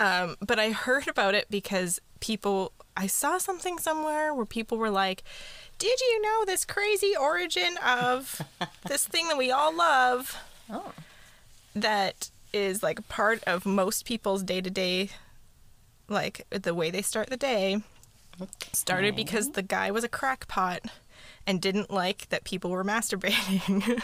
Um, 0.00 0.36
but 0.44 0.58
I 0.58 0.70
heard 0.70 1.06
about 1.06 1.34
it 1.34 1.46
because 1.48 2.00
people, 2.20 2.72
I 2.96 3.06
saw 3.06 3.38
something 3.38 3.78
somewhere 3.78 4.34
where 4.34 4.46
people 4.46 4.78
were 4.78 4.90
like, 4.90 5.22
Did 5.78 6.00
you 6.00 6.22
know 6.22 6.44
this 6.44 6.64
crazy 6.64 7.14
origin 7.18 7.76
of 7.84 8.42
this 8.88 9.06
thing 9.06 9.28
that 9.28 9.38
we 9.38 9.50
all 9.50 9.74
love? 9.74 10.36
Oh. 10.70 10.92
that 11.74 12.30
is 12.52 12.82
like 12.82 13.06
part 13.08 13.42
of 13.46 13.66
most 13.66 14.06
people's 14.06 14.42
day 14.42 14.60
to 14.60 14.70
day, 14.70 15.10
like 16.12 16.46
the 16.50 16.74
way 16.74 16.90
they 16.90 17.02
start 17.02 17.30
the 17.30 17.36
day, 17.36 17.82
started 18.72 19.16
because 19.16 19.50
the 19.50 19.62
guy 19.62 19.90
was 19.90 20.04
a 20.04 20.08
crackpot 20.08 20.80
and 21.46 21.60
didn't 21.60 21.90
like 21.90 22.28
that 22.28 22.44
people 22.44 22.70
were 22.70 22.84
masturbating. 22.84 24.00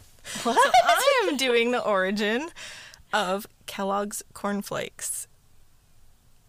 What? 0.42 0.56
so 0.56 0.70
I 0.84 1.28
am 1.28 1.36
doing 1.36 1.70
the 1.70 1.80
origin 1.80 2.48
of 3.12 3.46
Kellogg's 3.66 4.24
cornflakes. 4.34 5.28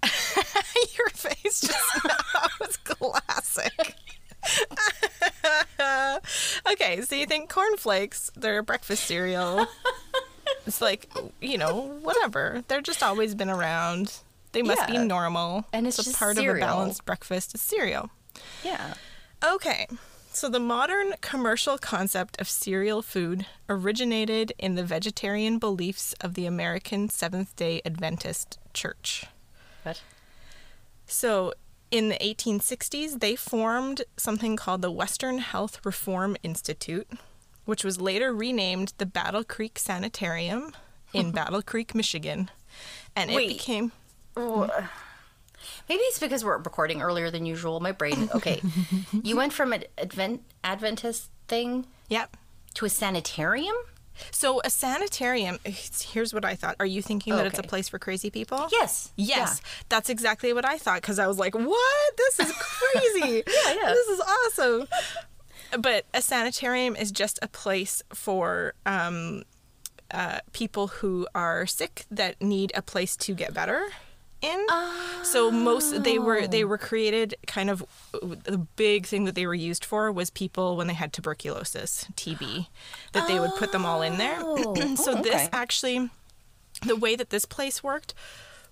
Your 0.03 1.10
face 1.10 1.62
just 1.62 2.05
now 2.07 2.48
was 2.60 2.77
classic. 2.77 3.96
okay, 6.72 7.01
so 7.01 7.15
you 7.15 7.27
think 7.27 7.50
cornflakes, 7.50 8.31
they're 8.36 8.60
a 8.60 8.63
breakfast 8.63 9.03
cereal. 9.03 9.67
it's 10.65 10.81
like, 10.81 11.07
you 11.39 11.57
know, 11.60 12.00
whatever. 12.01 12.63
They're 12.67 12.81
just 12.81 13.03
always 13.03 13.36
been 13.36 13.50
around. 13.50 14.22
They 14.57 14.63
must 14.63 14.87
be 14.87 14.97
normal. 14.97 15.65
And 15.71 15.85
it's 15.85 15.99
a 15.99 16.03
just 16.03 16.17
part 16.17 16.37
of 16.37 16.43
a 16.43 16.59
balanced 16.59 17.05
breakfast 17.05 17.53
is 17.53 17.61
cereal. 17.61 18.09
Yeah. 18.63 18.95
Okay. 19.45 19.87
So, 20.31 20.49
the 20.49 20.59
modern 20.59 21.13
commercial 21.21 21.77
concept 21.77 22.39
of 22.39 22.47
cereal 22.47 23.01
food 23.01 23.45
originated 23.69 24.53
in 24.59 24.75
the 24.75 24.83
vegetarian 24.83 25.57
beliefs 25.57 26.13
of 26.21 26.35
the 26.35 26.45
American 26.45 27.09
Seventh 27.09 27.55
day 27.55 27.81
Adventist 27.85 28.59
Church. 28.73 29.25
What? 29.83 30.01
So, 31.05 31.53
in 31.89 32.09
the 32.09 32.17
1860s, 32.17 33.19
they 33.19 33.35
formed 33.35 34.03
something 34.17 34.55
called 34.55 34.81
the 34.81 34.91
Western 34.91 35.39
Health 35.39 35.83
Reform 35.85 36.35
Institute, 36.43 37.07
which 37.65 37.83
was 37.83 38.01
later 38.01 38.33
renamed 38.33 38.93
the 38.97 39.05
Battle 39.05 39.43
Creek 39.43 39.79
Sanitarium 39.79 40.71
in 41.13 41.31
Battle 41.41 41.61
Creek, 41.61 41.95
Michigan. 41.95 42.51
And 43.15 43.31
it 43.31 43.35
Wait. 43.35 43.49
Maybe 45.89 46.01
it's 46.03 46.20
because 46.20 46.44
we're 46.46 46.58
recording 46.58 47.01
earlier 47.01 47.32
than 47.32 47.46
usual. 47.46 47.79
My 47.79 47.91
brain. 47.91 48.29
Okay, 48.36 48.62
you 49.24 49.36
went 49.36 49.53
from 49.53 49.74
an 49.74 49.84
Advent 49.98 50.41
Adventist 50.63 51.29
thing 51.48 51.86
Yep. 52.10 52.38
to 52.75 52.86
a 52.86 52.89
sanitarium. 52.89 53.75
So, 54.32 54.62
a 54.65 54.70
sanitarium, 54.72 55.60
here's 55.63 56.34
what 56.34 56.44
I 56.44 56.56
thought. 56.56 56.75
Are 56.79 56.86
you 56.88 57.01
thinking 57.03 57.36
that 57.36 57.46
it's 57.46 57.60
a 57.60 57.63
place 57.63 57.88
for 57.88 58.00
crazy 58.00 58.32
people? 58.32 58.67
Yes. 58.72 59.12
Yes, 59.15 59.62
that's 59.89 60.10
exactly 60.10 60.53
what 60.53 60.65
I 60.65 60.77
thought 60.79 61.01
because 61.01 61.20
I 61.20 61.27
was 61.27 61.38
like, 61.38 61.53
"What? 61.53 62.17
This 62.17 62.39
is 62.39 62.51
crazy! 62.60 63.44
Yeah, 63.48 63.74
yeah. 63.82 63.94
This 63.94 64.08
is 64.08 64.20
awesome." 64.22 64.88
But 65.79 66.06
a 66.13 66.22
sanitarium 66.22 66.96
is 66.96 67.12
just 67.12 67.38
a 67.41 67.48
place 67.48 68.01
for 68.13 68.74
um, 68.86 69.44
uh, 70.12 70.39
people 70.51 70.88
who 70.88 71.27
are 71.36 71.67
sick 71.67 72.06
that 72.10 72.41
need 72.41 72.72
a 72.74 72.82
place 72.82 73.15
to 73.17 73.34
get 73.36 73.53
better 73.53 73.86
in. 74.47 74.65
So 75.23 75.51
most 75.51 76.03
they 76.03 76.19
were 76.19 76.41
oh. 76.43 76.47
they 76.47 76.63
were 76.63 76.77
created 76.77 77.35
kind 77.47 77.69
of 77.69 77.85
the 78.11 78.65
big 78.75 79.05
thing 79.05 79.25
that 79.25 79.35
they 79.35 79.45
were 79.45 79.53
used 79.53 79.83
for 79.83 80.11
was 80.11 80.29
people 80.29 80.77
when 80.77 80.87
they 80.87 80.93
had 80.93 81.13
tuberculosis, 81.13 82.05
TB, 82.15 82.67
that 83.13 83.27
they 83.27 83.39
would 83.39 83.51
put 83.57 83.71
them 83.71 83.85
all 83.85 84.01
in 84.01 84.17
there. 84.17 84.39
Oh. 84.39 84.75
oh 84.77 84.95
so 84.95 85.17
Oh, 85.17 85.21
this 85.21 85.49
actually 85.51 86.09
the 86.85 86.95
way 86.95 87.15
that 87.15 87.29
this 87.29 87.45
place 87.45 87.83
worked 87.83 88.13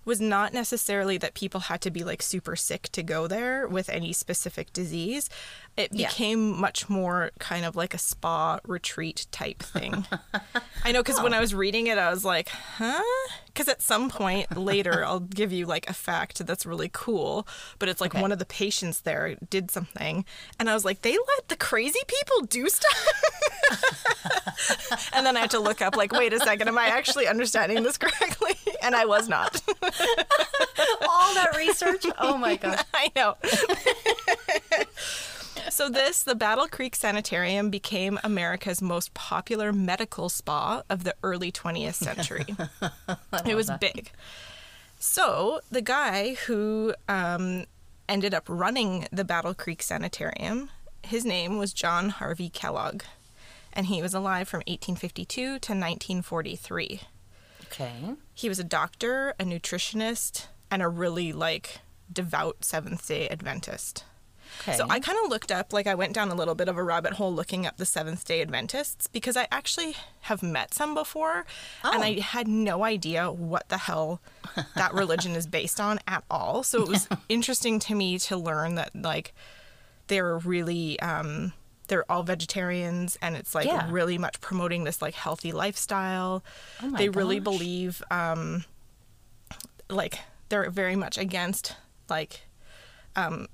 was 0.06 0.20
not 0.20 0.54
necessarily 0.54 1.18
that 1.18 1.34
people 1.34 1.60
had 1.60 1.80
to 1.82 1.90
be 1.90 2.04
like 2.04 2.22
super 2.22 2.54
sick 2.54 2.84
to 2.92 3.02
go 3.02 3.26
there 3.26 3.66
with 3.66 3.88
any 3.88 4.12
specific 4.12 4.72
disease. 4.72 5.28
It 5.76 5.92
Yeah. 5.92 6.08
became 6.08 6.58
much 6.58 6.88
more 6.88 7.32
kind 7.38 7.64
of 7.66 7.76
like 7.76 7.92
a 7.92 7.98
spa 7.98 8.60
retreat 8.64 9.26
type 9.30 9.62
thing. 9.62 10.06
I 10.84 10.92
know 10.92 11.02
because 11.02 11.20
when 11.22 11.34
Oh. 11.34 11.36
I 11.36 11.40
was 11.40 11.54
reading 11.54 11.86
it, 11.88 11.98
I 11.98 12.08
was 12.10 12.24
like, 12.24 12.48
huh? 12.48 13.02
Because 13.46 13.68
at 13.68 13.82
some 13.82 14.08
point 14.08 14.56
later, 14.56 15.04
I'll 15.06 15.20
give 15.20 15.52
you 15.52 15.66
like 15.66 15.88
a 15.90 15.92
fact 15.92 16.46
that's 16.46 16.64
really 16.64 16.90
cool, 16.92 17.46
but 17.78 17.88
it's 17.90 18.00
like 18.00 18.14
Okay. 18.14 18.22
one 18.22 18.32
of 18.32 18.38
the 18.38 18.46
patients 18.46 19.00
there 19.00 19.36
did 19.50 19.70
something, 19.70 20.24
and 20.58 20.70
I 20.70 20.74
was 20.74 20.84
like, 20.84 21.02
they 21.02 21.12
let 21.12 21.48
the 21.48 21.56
crazy 21.56 22.00
people 22.06 22.46
do 22.46 22.68
stuff? 22.70 23.12
and 25.12 25.26
then 25.26 25.36
I 25.36 25.40
had 25.40 25.50
to 25.50 25.58
look 25.60 25.82
up, 25.82 25.96
like, 25.96 26.12
wait 26.12 26.32
a 26.32 26.38
second, 26.40 26.68
am 26.68 26.78
I 26.78 26.86
actually 26.86 27.26
understanding 27.26 27.82
this 27.82 27.98
correctly? 27.98 28.54
And 28.82 28.94
I 28.94 29.04
was 29.04 29.28
not. 29.28 29.60
All 29.82 31.34
that 31.34 31.54
research. 31.56 32.06
Oh 32.18 32.36
my 32.38 32.56
gosh. 32.56 32.80
I 32.94 33.10
know. 33.16 33.36
So 35.70 35.88
this, 35.88 36.22
the 36.22 36.34
Battle 36.34 36.68
Creek 36.68 36.96
Sanitarium, 36.96 37.70
became 37.70 38.18
America's 38.24 38.80
most 38.82 39.14
popular 39.14 39.72
medical 39.72 40.28
spa 40.28 40.82
of 40.88 41.04
the 41.04 41.14
early 41.22 41.50
20th 41.52 41.94
century. 41.94 42.46
it 43.46 43.54
was 43.54 43.70
big. 43.80 44.10
So 44.98 45.60
the 45.70 45.82
guy 45.82 46.34
who 46.46 46.94
um, 47.08 47.64
ended 48.08 48.34
up 48.34 48.44
running 48.48 49.06
the 49.12 49.24
Battle 49.24 49.54
Creek 49.54 49.82
Sanitarium, 49.82 50.70
his 51.02 51.24
name 51.24 51.58
was 51.58 51.72
John 51.72 52.08
Harvey 52.10 52.48
Kellogg, 52.48 53.02
and 53.72 53.86
he 53.86 54.00
was 54.02 54.14
alive 54.14 54.48
from 54.48 54.58
1852 54.66 55.42
to 55.42 55.50
1943 55.52 57.00
Okay. 57.66 58.14
he 58.32 58.48
was 58.48 58.58
a 58.58 58.64
doctor, 58.64 59.34
a 59.38 59.44
nutritionist, 59.44 60.46
and 60.70 60.80
a 60.82 60.88
really 60.88 61.32
like 61.32 61.80
devout 62.10 62.64
Seventh 62.64 63.06
day 63.06 63.28
Adventist. 63.28 64.04
Okay. 64.62 64.76
So 64.76 64.86
I 64.88 65.00
kind 65.00 65.18
of 65.24 65.30
looked 65.30 65.50
up, 65.52 65.72
like, 65.72 65.86
I 65.86 65.94
went 65.94 66.12
down 66.12 66.30
a 66.30 66.34
little 66.34 66.54
bit 66.54 66.68
of 66.68 66.76
a 66.76 66.82
rabbit 66.82 67.14
hole 67.14 67.32
looking 67.34 67.66
up 67.66 67.76
the 67.76 67.86
Seventh 67.86 68.24
day 68.24 68.40
Adventists 68.40 69.06
because 69.06 69.36
I 69.36 69.46
actually 69.50 69.96
have 70.22 70.42
met 70.42 70.74
some 70.74 70.94
before 70.94 71.44
and 71.84 72.02
Oh. 72.02 72.02
I 72.02 72.20
had 72.20 72.48
no 72.48 72.84
idea 72.84 73.30
what 73.30 73.68
the 73.68 73.78
hell 73.78 74.20
that 74.76 74.94
religion 74.94 75.32
is 75.36 75.46
based 75.46 75.80
on 75.80 75.98
at 76.08 76.24
all. 76.30 76.62
So 76.62 76.82
it 76.82 76.88
was 76.88 77.08
interesting 77.28 77.78
to 77.80 77.94
me 77.94 78.18
to 78.20 78.36
learn 78.36 78.74
that, 78.76 78.90
like, 78.94 79.34
they're 80.08 80.38
really, 80.38 80.98
um, 81.00 81.52
they're 81.88 82.10
all 82.10 82.22
vegetarians 82.24 83.16
and 83.22 83.36
it's 83.36 83.54
like 83.54 83.66
Yeah. 83.66 83.88
really 83.90 84.18
much 84.18 84.40
promoting 84.40 84.82
this 84.84 85.00
like 85.00 85.14
healthy 85.14 85.52
lifestyle. 85.52 86.42
Oh 86.82 86.90
they 86.90 87.08
really 87.08 87.38
believe, 87.40 88.02
um, 88.10 88.64
like, 89.88 90.18
they're 90.48 90.70
very 90.70 90.96
much 90.96 91.18
against, 91.18 91.76
like, 92.08 92.42
um, 93.14 93.46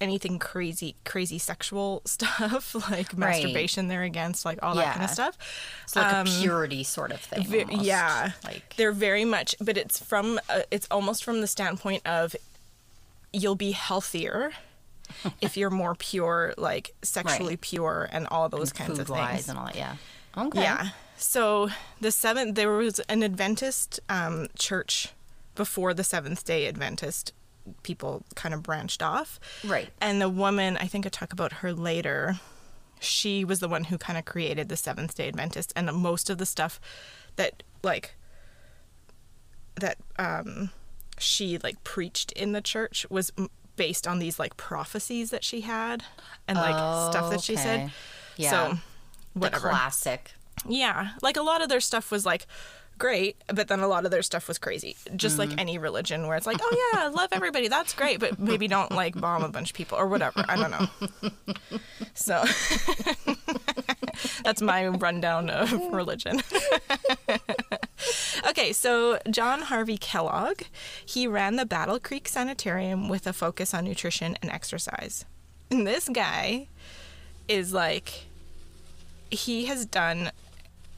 anything 0.00 0.38
crazy 0.38 0.96
crazy 1.04 1.38
sexual 1.38 2.02
stuff 2.06 2.74
like 2.90 3.16
masturbation 3.16 3.88
they're 3.88 4.02
against 4.02 4.44
like 4.44 4.58
all 4.62 4.74
that 4.74 4.92
kind 4.94 5.04
of 5.04 5.10
stuff 5.10 5.38
It's 5.84 5.94
like 5.96 6.12
Um, 6.12 6.26
a 6.26 6.30
purity 6.40 6.82
sort 6.84 7.12
of 7.12 7.20
thing. 7.20 7.46
ve- 7.46 7.66
yeah 7.80 8.32
Like 8.44 8.74
they're 8.76 8.92
very 8.92 9.24
much 9.24 9.54
but 9.60 9.76
it's 9.76 9.98
from 10.02 10.40
uh, 10.48 10.62
it's 10.70 10.86
almost 10.90 11.24
from 11.24 11.40
the 11.40 11.46
standpoint 11.46 12.02
of 12.06 12.34
you'll 13.32 13.54
be 13.56 13.72
healthier 13.72 14.52
if 15.40 15.56
you're 15.56 15.70
more 15.70 15.94
pure 15.94 16.54
like 16.56 16.94
sexually 17.02 17.50
Right. 17.54 17.60
pure 17.60 18.08
and 18.10 18.26
all 18.30 18.48
those 18.48 18.72
kinds 18.72 18.98
of 18.98 19.06
things 19.08 19.48
and 19.48 19.58
all 19.58 19.66
that. 19.66 19.76
Yeah. 19.76 19.96
Okay. 20.36 20.62
yeah. 20.62 20.88
So 21.16 21.68
the 22.00 22.10
seventh, 22.10 22.54
there 22.56 22.70
was 22.72 22.98
an 23.00 23.22
Adventist 23.22 24.00
um, 24.08 24.48
church 24.58 25.10
before 25.54 25.94
the 25.94 26.02
Seventh 26.04 26.44
Day 26.44 26.66
Adventist 26.66 27.32
people 27.82 28.24
kind 28.34 28.54
of 28.54 28.62
branched 28.62 29.02
off. 29.02 29.40
Right. 29.64 29.88
And 30.00 30.20
the 30.20 30.28
woman, 30.28 30.76
I 30.76 30.86
think 30.86 31.06
I 31.06 31.08
talk 31.08 31.32
about 31.32 31.54
her 31.54 31.72
later. 31.72 32.38
She 33.00 33.44
was 33.44 33.60
the 33.60 33.68
one 33.68 33.84
who 33.84 33.98
kind 33.98 34.18
of 34.18 34.24
created 34.24 34.68
the 34.68 34.76
Seventh 34.76 35.14
Day 35.16 35.28
Adventist, 35.28 35.72
and 35.76 35.92
most 35.92 36.30
of 36.30 36.38
the 36.38 36.46
stuff 36.46 36.80
that 37.36 37.62
like 37.82 38.14
that 39.76 39.98
um, 40.18 40.70
she 41.18 41.58
like 41.58 41.82
preached 41.84 42.32
in 42.32 42.52
the 42.52 42.60
church 42.62 43.06
was 43.10 43.32
m- 43.36 43.50
based 43.76 44.06
on 44.06 44.20
these 44.20 44.38
like 44.38 44.56
prophecies 44.56 45.30
that 45.30 45.44
she 45.44 45.62
had 45.62 46.04
and 46.46 46.56
like 46.56 47.12
stuff 47.12 47.30
that 47.30 47.40
she 47.40 47.56
said. 47.56 47.90
Yeah. 48.36 48.50
So 48.50 48.78
the 49.34 49.40
whatever. 49.40 49.68
classic. 49.68 50.32
Yeah, 50.66 51.10
like 51.20 51.36
a 51.36 51.42
lot 51.42 51.62
of 51.62 51.68
their 51.68 51.80
stuff 51.80 52.10
was 52.10 52.24
like 52.24 52.46
great, 52.98 53.36
but 53.48 53.68
then 53.68 53.80
a 53.80 53.88
lot 53.88 54.04
of 54.04 54.10
their 54.10 54.22
stuff 54.22 54.48
was 54.48 54.58
crazy. 54.58 54.96
Just 55.16 55.36
Mm-hmm. 55.38 55.50
like 55.50 55.60
any 55.60 55.78
religion 55.78 56.26
where 56.26 56.36
it's 56.36 56.46
like, 56.46 56.58
oh 56.60 56.90
yeah, 56.94 57.08
love 57.08 57.28
everybody, 57.32 57.68
that's 57.68 57.92
great, 57.94 58.20
but 58.20 58.38
maybe 58.38 58.68
don't 58.68 58.92
like 58.92 59.18
bomb 59.20 59.42
a 59.42 59.48
bunch 59.48 59.70
of 59.70 59.76
people 59.76 59.98
or 59.98 60.06
whatever. 60.06 60.44
I 60.48 60.56
don't 60.56 60.70
know. 60.70 60.88
So 62.14 62.44
that's 64.44 64.62
my 64.62 64.86
rundown 64.88 65.50
of 65.50 65.72
religion. 65.92 66.40
okay, 68.48 68.72
so 68.72 69.18
John 69.30 69.62
Harvey 69.62 69.96
Kellogg, 69.96 70.62
he 71.04 71.26
ran 71.26 71.56
the 71.56 71.66
Battle 71.66 71.98
Creek 71.98 72.28
Sanitarium 72.28 73.08
with 73.08 73.26
a 73.26 73.32
focus 73.32 73.74
on 73.74 73.84
nutrition 73.84 74.36
and 74.42 74.50
exercise. 74.50 75.24
And 75.70 75.86
this 75.86 76.08
guy 76.08 76.68
is 77.48 77.72
like 77.72 78.26
he 79.30 79.64
has 79.66 79.84
done 79.86 80.30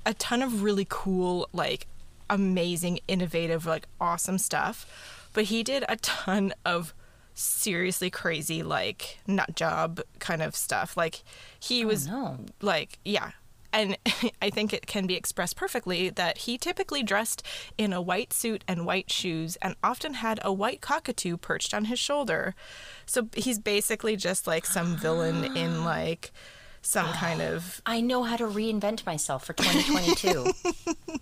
a 0.06 0.14
ton 0.14 0.40
of 0.40 0.62
really 0.62 0.86
cool, 0.88 1.48
like 1.52 1.86
amazing, 2.30 3.00
innovative, 3.08 3.66
like 3.66 3.86
awesome 4.00 4.38
stuff. 4.38 4.86
But 5.34 5.44
he 5.44 5.62
did 5.62 5.84
a 5.88 5.96
ton 5.96 6.54
of 6.64 6.94
seriously 7.34 8.08
crazy, 8.08 8.62
like 8.62 9.18
nut 9.26 9.54
job 9.54 10.00
kind 10.18 10.40
of 10.42 10.56
stuff. 10.56 10.96
Like 10.96 11.22
he 11.60 11.84
oh, 11.84 11.88
was 11.88 12.06
no. 12.06 12.38
like, 12.62 12.98
yeah. 13.04 13.32
And 13.72 13.98
I 14.42 14.48
think 14.48 14.72
it 14.72 14.86
can 14.86 15.06
be 15.06 15.14
expressed 15.14 15.56
perfectly 15.56 16.08
that 16.08 16.38
he 16.38 16.56
typically 16.56 17.02
dressed 17.02 17.42
in 17.76 17.92
a 17.92 18.00
white 18.00 18.32
suit 18.32 18.64
and 18.66 18.86
white 18.86 19.10
shoes 19.10 19.56
and 19.60 19.76
often 19.82 20.14
had 20.14 20.40
a 20.42 20.52
white 20.52 20.80
cockatoo 20.80 21.36
perched 21.36 21.74
on 21.74 21.86
his 21.86 21.98
shoulder. 21.98 22.54
So 23.04 23.28
he's 23.36 23.58
basically 23.58 24.16
just 24.16 24.46
like 24.46 24.64
some 24.64 24.96
villain 24.96 25.56
in 25.56 25.84
like 25.84 26.32
some 26.86 27.08
kind 27.12 27.42
of 27.42 27.82
I 27.86 28.00
know 28.00 28.22
how 28.22 28.36
to 28.36 28.44
reinvent 28.46 29.04
myself 29.04 29.44
for 29.44 29.52
2022. 29.54 30.52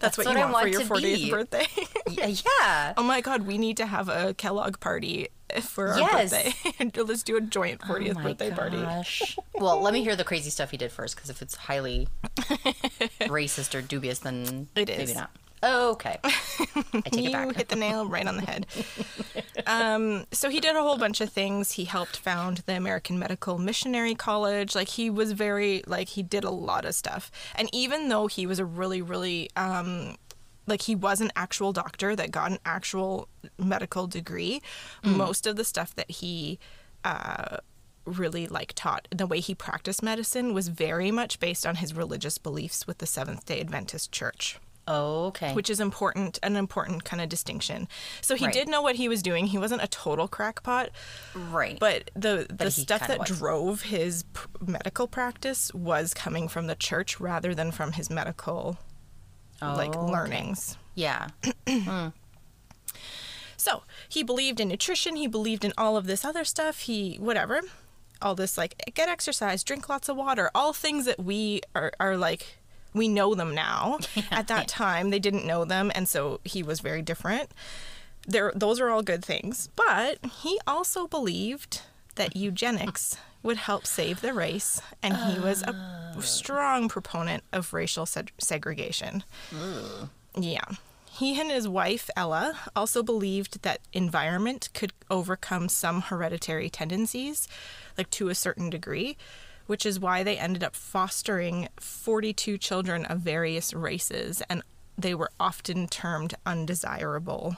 That's, 0.00 0.18
what, 0.18 0.26
what 0.26 0.32
you 0.36 0.38
I 0.38 0.50
want, 0.50 0.52
want 0.54 0.62
for 0.64 0.68
your 0.68 0.80
to 0.80 0.86
40th 0.88 1.02
be. 1.02 1.30
birthday. 1.30 1.66
Yeah. 2.44 2.94
oh 2.96 3.02
my 3.02 3.20
god, 3.20 3.42
we 3.46 3.58
need 3.58 3.76
to 3.76 3.86
have 3.86 4.08
a 4.08 4.34
Kellogg 4.34 4.80
party 4.80 5.28
for 5.62 5.88
our 5.88 5.98
birthday. 6.12 6.52
Yes. 6.64 6.74
birthday. 6.78 7.02
Let's 7.02 7.22
do 7.22 7.36
a 7.36 7.40
joint 7.40 7.80
40th 7.82 8.10
Oh 8.10 8.14
my 8.14 8.22
birthday 8.24 8.50
party. 8.50 8.84
well, 9.54 9.80
let 9.80 9.92
me 9.94 10.02
hear 10.02 10.16
the 10.16 10.24
crazy 10.24 10.50
stuff 10.50 10.70
he 10.72 10.76
did 10.76 10.90
first, 10.90 11.14
because 11.16 11.30
if 11.30 11.40
it's 11.42 11.54
highly 11.54 12.08
racist 13.20 13.74
or 13.74 13.82
dubious, 13.82 14.18
then 14.20 14.68
It 14.74 14.88
maybe 14.88 15.14
not. 15.14 15.30
Okay. 15.62 16.18
I 16.24 17.00
take 17.04 17.14
it 17.14 17.20
You 17.20 17.30
back. 17.32 17.56
hit 17.56 17.68
the 17.68 17.76
nail 17.76 18.06
right 18.06 18.26
on 18.26 18.36
the 18.36 18.42
head. 18.42 18.66
um, 19.66 20.24
so 20.32 20.50
he 20.50 20.60
did 20.60 20.76
a 20.76 20.80
whole 20.82 20.98
bunch 20.98 21.20
of 21.20 21.30
things. 21.30 21.72
He 21.72 21.84
helped 21.84 22.16
found 22.16 22.58
the 22.66 22.76
American 22.76 23.18
Medical 23.18 23.58
Missionary 23.58 24.14
College. 24.14 24.74
Like 24.74 24.88
he 24.88 25.10
was 25.10 25.32
very 25.32 25.82
like 25.86 26.08
he 26.08 26.22
did 26.22 26.44
a 26.44 26.50
lot 26.50 26.84
of 26.84 26.94
stuff. 26.94 27.30
And 27.56 27.68
even 27.72 28.08
though 28.08 28.26
he 28.26 28.46
was 28.46 28.58
a 28.58 28.64
really 28.64 29.02
really 29.02 29.50
um, 29.56 30.16
like 30.66 30.82
he 30.82 30.94
was 30.94 31.20
an 31.20 31.32
actual 31.34 31.72
doctor 31.72 32.14
that 32.14 32.30
got 32.30 32.50
an 32.52 32.58
actual 32.64 33.28
medical 33.58 34.06
degree, 34.06 34.62
most 35.02 35.46
of 35.46 35.56
the 35.56 35.64
stuff 35.64 35.94
that 35.96 36.10
he 36.10 36.58
uh, 37.04 37.56
really 38.04 38.46
like 38.46 38.72
taught 38.74 39.08
the 39.10 39.26
way 39.26 39.40
he 39.40 39.54
practiced 39.54 40.02
medicine 40.02 40.52
was 40.54 40.68
very 40.68 41.10
much 41.10 41.40
based 41.40 41.66
on 41.66 41.76
his 41.76 41.94
religious 41.94 42.38
beliefs 42.38 42.86
with 42.86 42.98
the 42.98 43.06
Seventh 43.06 43.44
Day 43.46 43.60
Adventist 43.60 44.12
Church 44.12 44.58
Okay. 44.88 45.52
which 45.52 45.68
is 45.68 45.80
important 45.80 46.38
an 46.42 46.56
important 46.56 47.04
kind 47.04 47.20
of 47.20 47.28
distinction 47.28 47.86
so 48.22 48.34
he 48.34 48.46
Right. 48.46 48.54
did 48.54 48.68
know 48.68 48.80
what 48.80 48.96
he 48.96 49.08
was 49.08 49.22
doing 49.22 49.46
he 49.48 49.58
wasn't 49.58 49.82
a 49.82 49.86
total 49.88 50.26
crackpot 50.28 50.88
right. 51.34 51.78
but 51.78 52.10
the 52.16 52.46
the 52.48 52.70
stuff 52.70 53.06
that 53.06 53.18
was. 53.18 53.28
drove 53.28 53.82
his 53.82 54.22
pr- 54.32 54.46
medical 54.66 55.06
practice 55.06 55.72
was 55.74 56.14
coming 56.14 56.48
from 56.48 56.66
the 56.68 56.74
church 56.74 57.20
rather 57.20 57.54
than 57.54 57.70
from 57.70 57.92
his 57.92 58.08
medical 58.10 58.78
like 59.60 59.94
Oh, 59.94 60.02
okay. 60.04 60.12
learnings 60.12 60.76
yeah. 60.94 61.28
so 63.56 63.82
he 64.08 64.22
believed 64.22 64.60
in 64.60 64.68
nutrition 64.68 65.16
he 65.16 65.26
believed 65.26 65.64
in 65.64 65.72
all 65.76 65.96
of 65.96 66.06
this 66.06 66.24
other 66.24 66.44
stuff 66.44 66.80
he 66.80 67.16
whatever 67.16 67.60
all 68.22 68.34
this 68.34 68.56
like 68.58 68.74
get 68.94 69.08
exercise 69.08 69.62
drink 69.64 69.88
lots 69.88 70.08
of 70.08 70.16
water 70.16 70.50
all 70.54 70.72
things 70.72 71.04
that 71.04 71.20
we 71.22 71.60
are, 71.74 71.92
are 72.00 72.16
like 72.16 72.57
we 72.94 73.08
know 73.08 73.34
them 73.34 73.54
now. 73.54 73.98
At 74.30 74.48
that 74.48 74.68
time 74.68 75.10
they 75.10 75.18
didn't 75.18 75.46
know 75.46 75.64
them 75.64 75.90
and 75.94 76.08
so 76.08 76.40
he 76.44 76.62
was 76.62 76.80
very 76.80 77.02
different. 77.02 77.50
There 78.26 78.52
those 78.54 78.80
are 78.80 78.90
all 78.90 79.02
good 79.02 79.24
things 79.24 79.68
but 79.76 80.18
he 80.42 80.58
also 80.66 81.06
believed 81.06 81.82
that 82.16 82.36
eugenics 82.36 83.16
would 83.42 83.56
help 83.56 83.86
save 83.86 84.20
the 84.20 84.34
race 84.34 84.82
and 85.02 85.16
he 85.16 85.38
was 85.38 85.62
a 85.62 86.14
oh. 86.16 86.20
strong 86.20 86.88
proponent 86.88 87.44
of 87.52 87.72
racial 87.72 88.04
seg- 88.04 88.30
segregation. 88.38 89.22
Yeah. 90.36 90.64
He 91.18 91.40
and 91.40 91.50
his 91.50 91.66
wife, 91.66 92.08
Ella, 92.16 92.56
also 92.76 93.02
believed 93.02 93.62
that 93.62 93.80
environment 93.92 94.68
could 94.72 94.92
overcome 95.10 95.68
some 95.68 96.02
hereditary 96.02 96.70
tendencies, 96.70 97.48
like 97.96 98.08
to 98.10 98.28
a 98.28 98.36
certain 98.36 98.70
degree, 98.70 99.16
which 99.68 99.84
is 99.84 100.00
why 100.00 100.22
they 100.22 100.38
ended 100.38 100.64
up 100.64 100.74
fostering 100.74 101.68
42 101.78 102.56
children 102.56 103.04
of 103.04 103.20
various 103.20 103.74
races, 103.74 104.42
and 104.48 104.62
they 104.96 105.14
were 105.14 105.30
often 105.38 105.86
termed 105.86 106.34
undesirable, 106.46 107.54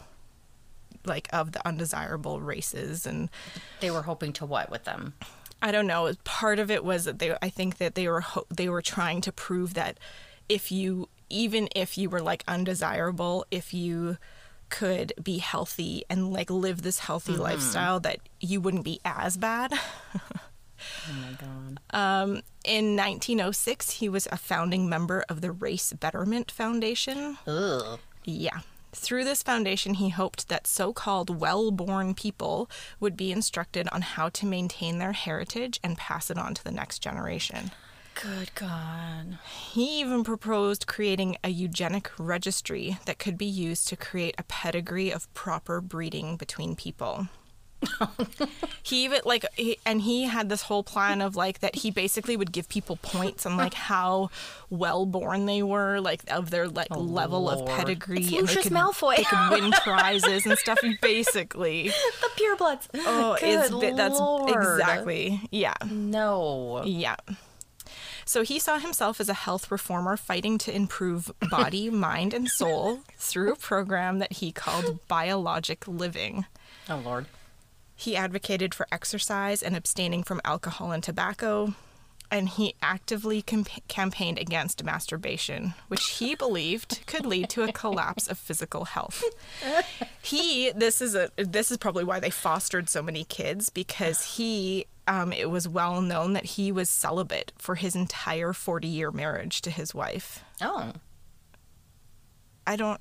like 1.07 1.29
of 1.33 1.53
the 1.53 1.67
undesirable 1.67 2.41
races. 2.41 3.07
And 3.07 3.31
They 3.79 3.93
were 3.93 4.03
hoping 4.03 4.33
to 4.35 4.45
what 4.45 4.71
with 4.71 4.83
them? 4.85 5.15
I 5.63 5.71
don't 5.71 5.87
know. 5.87 6.13
Part 6.25 6.59
of 6.59 6.69
it 6.69 6.85
was 6.85 7.05
that 7.05 7.21
they. 7.21 7.35
I 7.41 7.49
think 7.49 7.79
that 7.79 7.95
they 7.95 8.09
were 8.09 8.23
ho- 8.23 8.47
they 8.51 8.69
were 8.69 8.83
trying 8.83 9.21
to 9.23 9.33
prove 9.33 9.75
that 9.75 9.99
if 10.49 10.73
you 10.73 11.09
even 11.29 11.69
if 11.77 11.97
you 11.97 12.11
were 12.11 12.21
like 12.21 12.43
undesirable, 12.49 13.47
if 13.53 13.73
you 13.73 14.19
could 14.69 15.13
be 15.23 15.39
healthy 15.39 16.05
and 16.11 16.33
like 16.33 16.51
live 16.51 16.83
this 16.83 17.01
healthy 17.01 17.33
mm-hmm. 17.33 17.43
lifestyle, 17.43 18.01
that 18.01 18.19
you 18.41 18.61
wouldn't 18.61 18.85
be 18.85 19.01
as 19.05 19.37
bad. 19.37 19.73
Oh 21.09 21.13
my 21.13 21.33
god. 21.33 21.81
Um, 21.91 22.31
in 22.65 22.97
1906, 22.97 23.91
he 23.93 24.09
was 24.09 24.27
a 24.31 24.37
founding 24.37 24.89
member 24.89 25.25
of 25.29 25.41
the 25.41 25.53
Race 25.53 25.93
Betterment 25.93 26.51
Foundation. 26.51 27.39
Ugh. 27.47 27.99
Yeah. 28.25 28.61
Through 28.93 29.25
this 29.25 29.43
foundation, 29.43 29.95
he 29.95 30.09
hoped 30.09 30.49
that 30.49 30.67
so 30.67 30.93
called 30.93 31.41
well 31.41 31.71
born 31.71 32.15
people 32.15 32.69
would 32.99 33.17
be 33.17 33.31
instructed 33.31 33.89
on 33.93 34.03
how 34.03 34.29
to 34.31 34.47
maintain 34.47 34.99
their 34.99 35.13
heritage 35.13 35.79
and 35.85 35.97
pass 35.97 36.31
it 36.31 36.39
on 36.39 36.55
to 36.55 36.65
the 36.65 36.73
next 36.73 36.99
generation. 36.99 37.71
Good 38.17 38.55
God. 38.55 39.39
He 39.73 40.01
even 40.01 40.25
proposed 40.25 40.87
creating 40.87 41.37
a 41.45 41.49
eugenic 41.49 42.11
registry 42.19 42.99
that 43.07 43.19
could 43.19 43.39
be 43.39 43.47
used 43.47 43.89
to 43.89 43.97
create 43.97 44.35
a 44.37 44.43
pedigree 44.43 45.11
of 45.11 45.33
proper 45.33 45.81
breeding 45.81 46.37
between 46.37 46.75
people. 46.75 47.29
he 48.83 49.05
even 49.05 49.21
like 49.25 49.45
he, 49.57 49.79
and 49.87 50.03
he 50.03 50.25
had 50.25 50.49
this 50.49 50.63
whole 50.63 50.83
plan 50.83 51.21
of 51.21 51.37
like 51.37 51.61
that 51.61 51.77
he 51.77 51.91
basically 51.91 52.37
would 52.37 52.53
give 52.53 52.69
people 52.69 52.97
points 52.97 53.47
on 53.47 53.57
like 53.57 53.75
how 53.75 54.31
well 54.69 55.07
born 55.07 55.47
they 55.47 55.63
were 55.63 56.01
like 56.01 56.23
of 56.31 56.51
their 56.51 56.69
like 56.69 56.89
oh, 56.91 56.99
level 57.01 57.49
of 57.49 57.67
pedigree 57.67 58.19
It's 58.19 58.27
and 58.29 58.37
they 58.37 58.41
Lucius 58.43 58.63
could, 58.65 58.73
Malfoy. 58.73 59.17
they 59.17 59.25
could 59.25 59.51
win 59.51 59.73
prizes 59.83 60.47
and 60.47 60.59
stuff 60.59 60.79
basically 61.01 61.89
The 61.89 62.29
purebloods. 62.37 62.89
oh 62.95 63.37
Good 63.41 63.61
it's 63.61 63.71
bi- 63.71 63.93
that's 63.93 64.19
Lord. 64.19 64.51
exactly 64.51 65.41
yeah 65.51 65.75
No. 65.91 66.83
yeah. 66.85 67.17
So 68.25 68.43
he 68.45 68.61
saw 68.61 68.79
himself 68.79 69.21
as 69.21 69.29
a 69.29 69.35
health 69.35 69.73
reformer 69.73 70.17
fighting 70.17 70.57
to 70.59 70.73
improve 70.75 71.33
body, 71.51 71.91
mind, 72.09 72.33
and 72.33 72.49
soul 72.49 73.01
through 73.17 73.53
a 73.53 73.57
program 73.57 74.21
that 74.21 74.35
he 74.35 74.53
called 74.53 75.01
biologic 75.09 75.89
living. 75.89 76.45
Oh 76.89 76.99
Lord. 77.05 77.27
He 78.01 78.17
advocated 78.17 78.75
for 78.75 78.87
exercise 78.91 79.63
and 79.63 79.77
abstaining 79.77 80.23
from 80.23 80.41
alcohol 80.43 80.91
and 80.91 81.03
tobacco, 81.03 81.75
and 82.31 82.49
he 82.49 82.75
actively 82.81 83.43
camp- 83.43 83.69
campaigned 83.89 84.39
against 84.39 84.83
masturbation, 84.83 85.75
which 85.89 86.13
he 86.13 86.35
believed 86.47 87.01
could 87.07 87.27
lead 87.27 87.51
to 87.51 87.63
a 87.63 87.73
collapse 87.73 88.27
of 88.27 88.39
physical 88.39 88.87
health. 88.87 89.23
He 90.23 90.73
this 90.75 91.03
is 91.03 91.15
a 91.15 91.31
this 91.37 91.71
is 91.71 91.77
probably 91.77 92.05
why 92.05 92.21
they 92.21 92.31
fostered 92.31 92.89
so 92.89 93.03
many 93.03 93.25
kids 93.25 93.69
because 93.69 94.37
he 94.37 94.87
um, 95.07 95.31
it 95.31 95.51
was 95.51 95.69
well 95.69 96.01
known 96.01 96.33
that 96.33 96.47
he 96.47 96.73
was 96.73 96.89
celibate 96.89 97.53
for 97.59 97.75
his 97.75 97.95
entire 97.95 98.55
40 98.55 98.89
year 98.89 99.11
marriage 99.11 99.61
to 99.61 99.71
his 99.71 99.95
wife. 99.95 100.43
Oh. 100.63 100.93
I 102.67 102.77
don't 102.77 103.01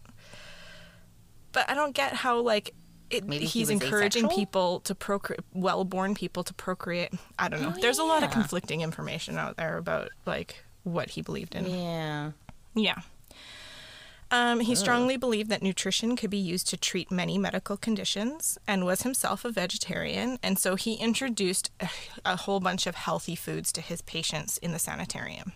but 1.53 1.69
I 1.69 1.73
don't 1.73 1.95
get 1.95 2.15
how 2.15 2.39
like 2.41 2.73
it, 3.09 3.25
Maybe 3.27 3.45
he 3.45 3.59
he's 3.59 3.69
was 3.69 3.81
encouraging 3.81 4.25
asexual? 4.25 4.39
people 4.39 4.79
to 4.81 4.95
procreate 4.95 5.41
well-born 5.53 6.15
people 6.15 6.43
to 6.43 6.53
procreate. 6.53 7.11
I 7.37 7.49
don't 7.49 7.61
know. 7.61 7.73
Oh, 7.75 7.81
There's 7.81 7.99
a 7.99 8.03
lot 8.03 8.23
of 8.23 8.31
conflicting 8.31 8.81
information 8.81 9.37
out 9.37 9.57
there 9.57 9.77
about 9.77 10.09
like 10.25 10.63
what 10.83 11.11
he 11.11 11.21
believed 11.21 11.55
in. 11.55 11.65
Yeah. 11.65 12.31
Yeah. 12.75 13.01
Um, 14.31 14.59
he 14.59 14.75
strongly 14.75 15.17
believed 15.17 15.49
that 15.49 15.63
nutrition 15.63 16.15
could 16.15 16.29
be 16.29 16.37
used 16.37 16.67
to 16.69 16.77
treat 16.77 17.09
many 17.09 17.39
medical 17.39 17.77
conditions 17.77 18.59
and 18.67 18.85
was 18.85 19.01
himself 19.01 19.43
a 19.43 19.51
vegetarian. 19.51 20.37
And 20.43 20.59
so 20.59 20.75
he 20.75 20.93
introduced 20.93 21.71
a, 21.79 21.89
a 22.23 22.35
whole 22.35 22.59
bunch 22.59 22.85
of 22.85 22.93
healthy 22.93 23.35
foods 23.35 23.71
to 23.71 23.81
his 23.81 24.03
patients 24.03 24.59
in 24.59 24.71
the 24.71 24.77
sanitarium. 24.77 25.53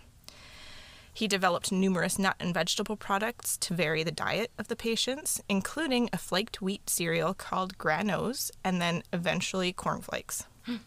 He 1.14 1.28
developed 1.28 1.70
numerous 1.70 2.18
nut 2.18 2.34
and 2.40 2.52
vegetable 2.52 2.96
products 2.96 3.56
to 3.58 3.72
vary 3.72 4.02
the 4.02 4.10
diet 4.10 4.50
of 4.58 4.66
the 4.66 4.74
patients, 4.74 5.40
including 5.48 6.10
a 6.12 6.18
flaked 6.18 6.60
wheat 6.60 6.90
cereal 6.90 7.32
called 7.34 7.78
Granose 7.78 8.50
and 8.64 8.82
then 8.82 9.04
eventually 9.12 9.72
cornflakes. 9.72 10.46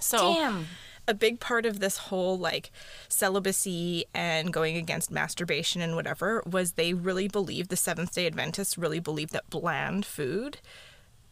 So 0.00 0.34
Damn. 0.36 0.66
a 1.06 1.12
big 1.12 1.38
part 1.38 1.66
of 1.66 1.78
this 1.78 1.98
whole 1.98 2.38
like 2.38 2.70
celibacy 3.08 4.06
and 4.14 4.50
going 4.50 4.78
against 4.78 5.10
masturbation 5.10 5.82
and 5.82 5.94
whatever 5.94 6.42
was 6.46 6.72
they 6.72 6.94
really 6.94 7.28
believed 7.28 7.68
the 7.68 7.76
Seventh 7.76 8.14
Day 8.14 8.26
Adventists 8.26 8.78
really 8.78 9.00
believed 9.00 9.34
that 9.34 9.50
bland 9.50 10.06
food, 10.06 10.56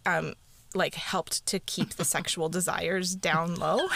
um, 0.05 0.35
like 0.75 0.95
helped 0.95 1.45
to 1.47 1.59
keep 1.59 1.91
the 1.95 2.05
sexual 2.05 2.49
desires 2.59 3.15
down 3.15 3.55
low. 3.57 3.89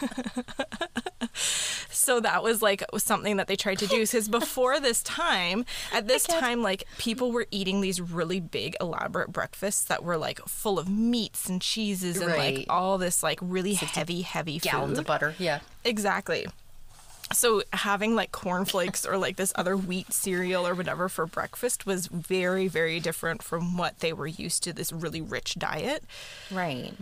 so 1.34 2.20
that 2.20 2.42
was 2.42 2.60
like 2.62 2.82
something 2.98 3.36
that 3.36 3.46
they 3.46 3.56
tried 3.56 3.78
to 3.78 3.86
do 3.86 4.00
because 4.00 4.28
before 4.28 4.78
this 4.80 5.02
time 5.02 5.64
at 5.92 6.06
this 6.08 6.24
time 6.24 6.62
like 6.62 6.84
people 6.98 7.32
were 7.32 7.46
eating 7.50 7.80
these 7.80 8.00
really 8.00 8.40
big 8.40 8.76
elaborate 8.80 9.32
breakfasts 9.32 9.84
that 9.84 10.02
were 10.04 10.16
like 10.16 10.40
full 10.40 10.78
of 10.78 10.88
meats 10.88 11.48
and 11.48 11.62
cheeses 11.62 12.16
and 12.20 12.26
Right. 12.30 12.56
like 12.58 12.66
all 12.68 12.98
this 12.98 13.22
like 13.22 13.38
really 13.40 13.74
heavy 13.74 14.22
heavy 14.22 14.58
Gallons 14.58 14.92
food 14.92 14.98
of 15.00 15.06
butter. 15.06 15.34
Yeah. 15.38 15.60
Exactly. 15.84 16.46
So 17.32 17.62
having 17.72 18.14
like 18.14 18.32
cornflakes 18.32 19.06
or 19.06 19.16
like 19.16 19.36
this 19.36 19.52
other 19.56 19.76
wheat 19.76 20.12
cereal 20.12 20.66
or 20.66 20.74
whatever 20.74 21.08
for 21.08 21.26
breakfast 21.26 21.86
was 21.86 22.06
very 22.06 22.68
very 22.68 23.00
different 23.00 23.42
from 23.42 23.76
what 23.76 24.00
they 24.00 24.12
were 24.12 24.26
used 24.26 24.62
to 24.64 24.72
this 24.72 24.92
really 24.92 25.20
rich 25.20 25.54
diet. 25.58 26.04
Right. 26.50 26.92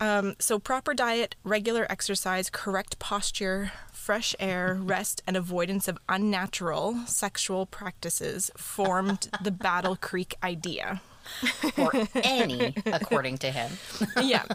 Um, 0.00 0.34
so 0.38 0.58
proper 0.58 0.92
diet, 0.92 1.36
regular 1.44 1.86
exercise, 1.88 2.50
correct 2.50 2.98
posture, 2.98 3.72
fresh 3.92 4.34
air, 4.40 4.74
rest, 4.82 5.22
and 5.26 5.36
avoidance 5.36 5.88
of 5.88 5.98
unnatural 6.08 6.96
sexual 7.06 7.64
practices 7.64 8.50
formed 8.56 9.28
the 9.42 9.52
Battle 9.52 9.96
Creek 9.96 10.34
idea. 10.42 11.00
Or 11.78 11.92
any, 12.14 12.74
according 12.86 13.38
to 13.38 13.50
him. 13.50 13.72
yeah. 14.22 14.44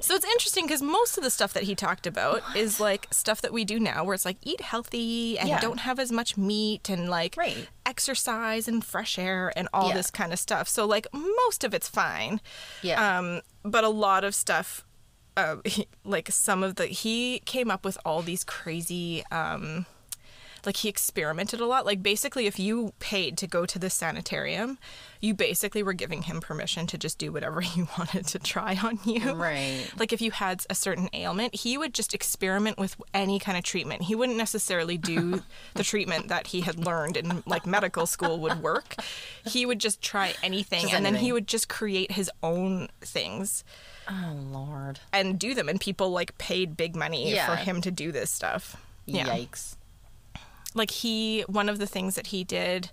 So 0.00 0.14
it's 0.14 0.24
interesting 0.26 0.66
because 0.66 0.82
most 0.82 1.16
of 1.16 1.24
the 1.24 1.30
stuff 1.30 1.54
that 1.54 1.62
he 1.62 1.74
talked 1.74 2.06
about 2.06 2.42
is 2.54 2.78
like 2.78 3.06
stuff 3.10 3.40
that 3.40 3.52
we 3.54 3.64
do 3.64 3.80
now, 3.80 4.04
where 4.04 4.12
it's 4.14 4.26
like 4.26 4.36
eat 4.42 4.60
healthy 4.60 5.38
and 5.38 5.48
Yeah. 5.48 5.60
don't 5.60 5.80
have 5.80 5.98
as 5.98 6.12
much 6.12 6.36
meat 6.36 6.90
and 6.90 7.08
like 7.08 7.36
Right. 7.38 7.68
exercise 7.86 8.68
and 8.68 8.84
fresh 8.84 9.18
air 9.18 9.50
and 9.56 9.66
all 9.72 9.88
Yeah. 9.88 9.94
this 9.94 10.10
kind 10.10 10.32
of 10.34 10.38
stuff. 10.38 10.68
So 10.68 10.84
like 10.84 11.06
most 11.14 11.64
of 11.64 11.72
it's 11.72 11.88
fine. 11.88 12.42
Yeah. 12.82 13.18
Um, 13.18 13.40
but 13.62 13.82
a 13.84 13.88
lot 13.88 14.24
of 14.24 14.34
stuff, 14.34 14.84
uh, 15.38 15.56
he, 15.64 15.88
like 16.04 16.30
some 16.30 16.62
of 16.62 16.74
the 16.76 16.86
he 16.86 17.38
came 17.46 17.70
up 17.70 17.82
with 17.84 17.96
all 18.04 18.20
these 18.20 18.44
crazy. 18.44 19.24
Um, 19.30 19.86
like 20.66 20.78
he 20.78 20.88
experimented 20.88 21.60
a 21.60 21.66
lot. 21.66 21.84
Like 21.86 22.02
basically, 22.02 22.46
if 22.46 22.58
you 22.58 22.92
paid 22.98 23.36
to 23.38 23.46
go 23.46 23.66
to 23.66 23.78
the 23.78 23.90
sanitarium, 23.90 24.78
you 25.20 25.34
basically 25.34 25.82
were 25.82 25.92
giving 25.92 26.22
him 26.22 26.40
permission 26.40 26.86
to 26.88 26.98
just 26.98 27.18
do 27.18 27.32
whatever 27.32 27.60
he 27.62 27.82
wanted 27.98 28.26
to 28.28 28.38
try 28.38 28.78
on 28.82 28.98
you. 29.04 29.32
Right. 29.32 29.86
Like 29.98 30.12
if 30.12 30.20
you 30.20 30.30
had 30.30 30.64
a 30.70 30.74
certain 30.74 31.08
ailment, 31.12 31.54
he 31.54 31.76
would 31.78 31.94
just 31.94 32.14
experiment 32.14 32.78
with 32.78 32.96
any 33.12 33.38
kind 33.38 33.56
of 33.58 33.64
treatment. 33.64 34.02
He 34.02 34.14
wouldn't 34.14 34.38
necessarily 34.38 34.96
do 34.98 35.42
the 35.74 35.84
treatment 35.84 36.28
that 36.28 36.48
he 36.48 36.62
had 36.62 36.84
learned 36.84 37.16
in 37.16 37.42
like 37.46 37.66
medical 37.66 38.06
school 38.06 38.38
would 38.40 38.62
work. 38.62 38.96
He 39.46 39.66
would 39.66 39.78
just 39.78 40.00
try 40.02 40.34
anything 40.42 40.82
Just 40.82 40.94
and 40.94 41.04
then 41.04 41.16
he 41.16 41.32
would 41.32 41.46
just 41.46 41.68
create 41.68 42.12
his 42.12 42.30
own 42.42 42.88
things 43.00 43.64
Oh 44.08 44.36
Lord. 44.50 45.00
and 45.12 45.38
do 45.38 45.54
them 45.54 45.68
and 45.68 45.80
people 45.80 46.10
like 46.10 46.36
paid 46.38 46.76
big 46.76 46.94
money 46.94 47.34
for 47.46 47.56
him 47.56 47.80
to 47.82 47.90
do 47.90 48.12
this 48.12 48.30
stuff. 48.30 48.76
Yeah 49.06 49.26
Yikes. 49.26 49.76
Like 50.74 50.90
he 50.90 51.42
one 51.42 51.68
of 51.68 51.78
the 51.78 51.86
things 51.86 52.14
that 52.16 52.28
he 52.28 52.44
did 52.44 52.90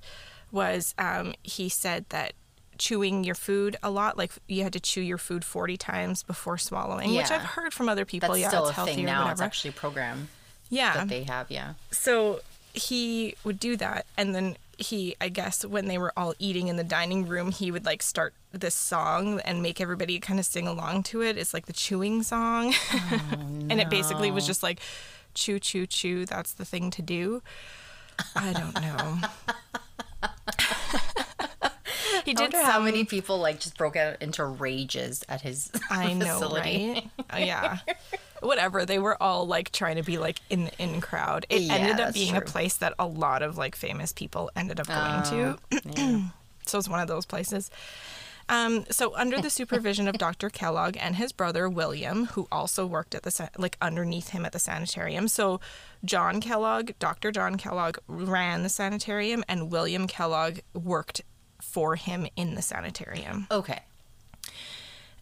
was 0.51 0.93
um, 0.97 1.33
he 1.43 1.67
said 1.69 2.05
that 2.09 2.33
chewing 2.77 3.23
your 3.23 3.35
food 3.35 3.75
a 3.83 3.91
lot 3.91 4.17
like 4.17 4.31
you 4.47 4.63
had 4.63 4.73
to 4.73 4.79
chew 4.79 5.01
your 5.01 5.19
food 5.19 5.45
40 5.45 5.77
times 5.77 6.23
before 6.23 6.57
swallowing 6.57 7.13
which 7.13 7.29
i've 7.29 7.41
heard 7.43 7.73
from 7.73 7.87
other 7.87 8.05
people 8.05 8.29
That's 8.29 8.39
yeah 8.41 8.47
still 8.47 8.63
it's 8.63 8.71
a 8.71 8.73
healthy 8.73 8.95
thing 8.95 9.05
now. 9.05 9.21
It's 9.21 9.25
whatever 9.25 9.43
actually 9.43 9.69
a 9.69 9.73
program 9.73 10.29
yeah 10.71 10.93
that 10.95 11.07
they 11.07 11.23
have. 11.23 11.51
Yeah. 11.51 11.73
so 11.91 12.39
he 12.73 13.35
would 13.43 13.59
do 13.59 13.75
that 13.77 14.07
and 14.17 14.33
then 14.33 14.57
he 14.79 15.15
i 15.21 15.29
guess 15.29 15.63
when 15.63 15.85
they 15.87 15.99
were 15.99 16.11
all 16.17 16.33
eating 16.39 16.69
in 16.69 16.75
the 16.77 16.83
dining 16.83 17.27
room 17.27 17.51
he 17.51 17.69
would 17.69 17.85
like 17.85 18.01
start 18.01 18.33
this 18.51 18.73
song 18.73 19.39
and 19.41 19.61
make 19.61 19.79
everybody 19.79 20.17
kind 20.19 20.39
of 20.39 20.45
sing 20.45 20.67
along 20.67 21.03
to 21.03 21.21
it 21.21 21.37
it's 21.37 21.53
like 21.53 21.67
the 21.67 21.73
chewing 21.73 22.23
song 22.23 22.73
and 23.69 23.79
it 23.79 23.91
basically 23.91 24.31
was 24.31 24.47
just 24.47 24.63
like 24.63 24.79
chew 25.33 25.59
chew 25.59 25.85
chew 25.87 26.25
that's 26.25 26.53
the 26.53 26.65
thing 26.65 26.91
to 26.91 27.01
do. 27.01 27.41
I 28.35 28.53
don't 28.53 28.75
know. 28.81 29.17
He 32.25 32.31
I 32.31 32.33
did 32.35 32.51
some, 32.51 32.65
how 32.65 32.79
many 32.79 33.03
people 33.03 33.39
like 33.39 33.59
just 33.59 33.75
broke 33.77 33.95
out 33.95 34.21
into 34.21 34.45
rages 34.45 35.23
at 35.27 35.41
his 35.41 35.71
i 35.89 36.13
know 36.13 36.25
facility. 36.39 37.09
right? 37.17 37.25
Uh, 37.33 37.37
yeah. 37.37 37.79
Whatever. 38.41 38.85
They 38.85 38.99
were 38.99 39.21
all 39.21 39.47
like 39.47 39.71
trying 39.71 39.95
to 39.95 40.03
be 40.03 40.17
like 40.19 40.39
in 40.49 40.65
the 40.65 40.71
in 40.77 41.01
crowd. 41.01 41.45
It 41.49 41.61
Yeah, 41.61 41.75
ended 41.75 41.99
up 41.99 42.13
being 42.13 42.35
a 42.35 42.41
place 42.41 42.77
that 42.77 42.93
a 42.99 43.07
lot 43.07 43.41
of 43.41 43.57
like 43.57 43.75
famous 43.75 44.13
people 44.13 44.51
ended 44.55 44.79
up 44.79 44.87
going 44.87 45.23
to. 45.23 45.57
Yeah. 45.97 46.21
So 46.67 46.77
it's 46.77 46.87
one 46.87 46.99
of 47.01 47.07
those 47.07 47.25
places. 47.25 47.71
Um, 48.49 48.85
so 48.89 49.15
under 49.15 49.41
the 49.41 49.49
supervision 49.61 50.07
of 50.07 50.17
Dr. 50.17 50.49
Kellogg 50.49 50.97
and 50.99 51.15
his 51.15 51.31
brother 51.31 51.69
William, 51.69 52.25
who 52.25 52.47
also 52.51 52.85
worked 52.85 53.15
at 53.15 53.23
the 53.23 53.49
like 53.57 53.77
underneath 53.81 54.29
him 54.29 54.45
at 54.45 54.51
the 54.51 54.59
sanitarium. 54.59 55.27
So 55.27 55.59
John 56.03 56.41
Kellogg, 56.41 56.91
Dr. 56.99 57.31
John 57.31 57.57
Kellogg 57.57 57.97
ran 58.07 58.63
the 58.63 58.69
sanitarium, 58.69 59.43
and 59.47 59.71
William 59.71 60.07
Kellogg 60.07 60.59
worked 60.73 61.21
for 61.61 61.95
him 61.95 62.27
in 62.35 62.55
the 62.55 62.61
sanitarium. 62.61 63.47
Okay. 63.51 63.81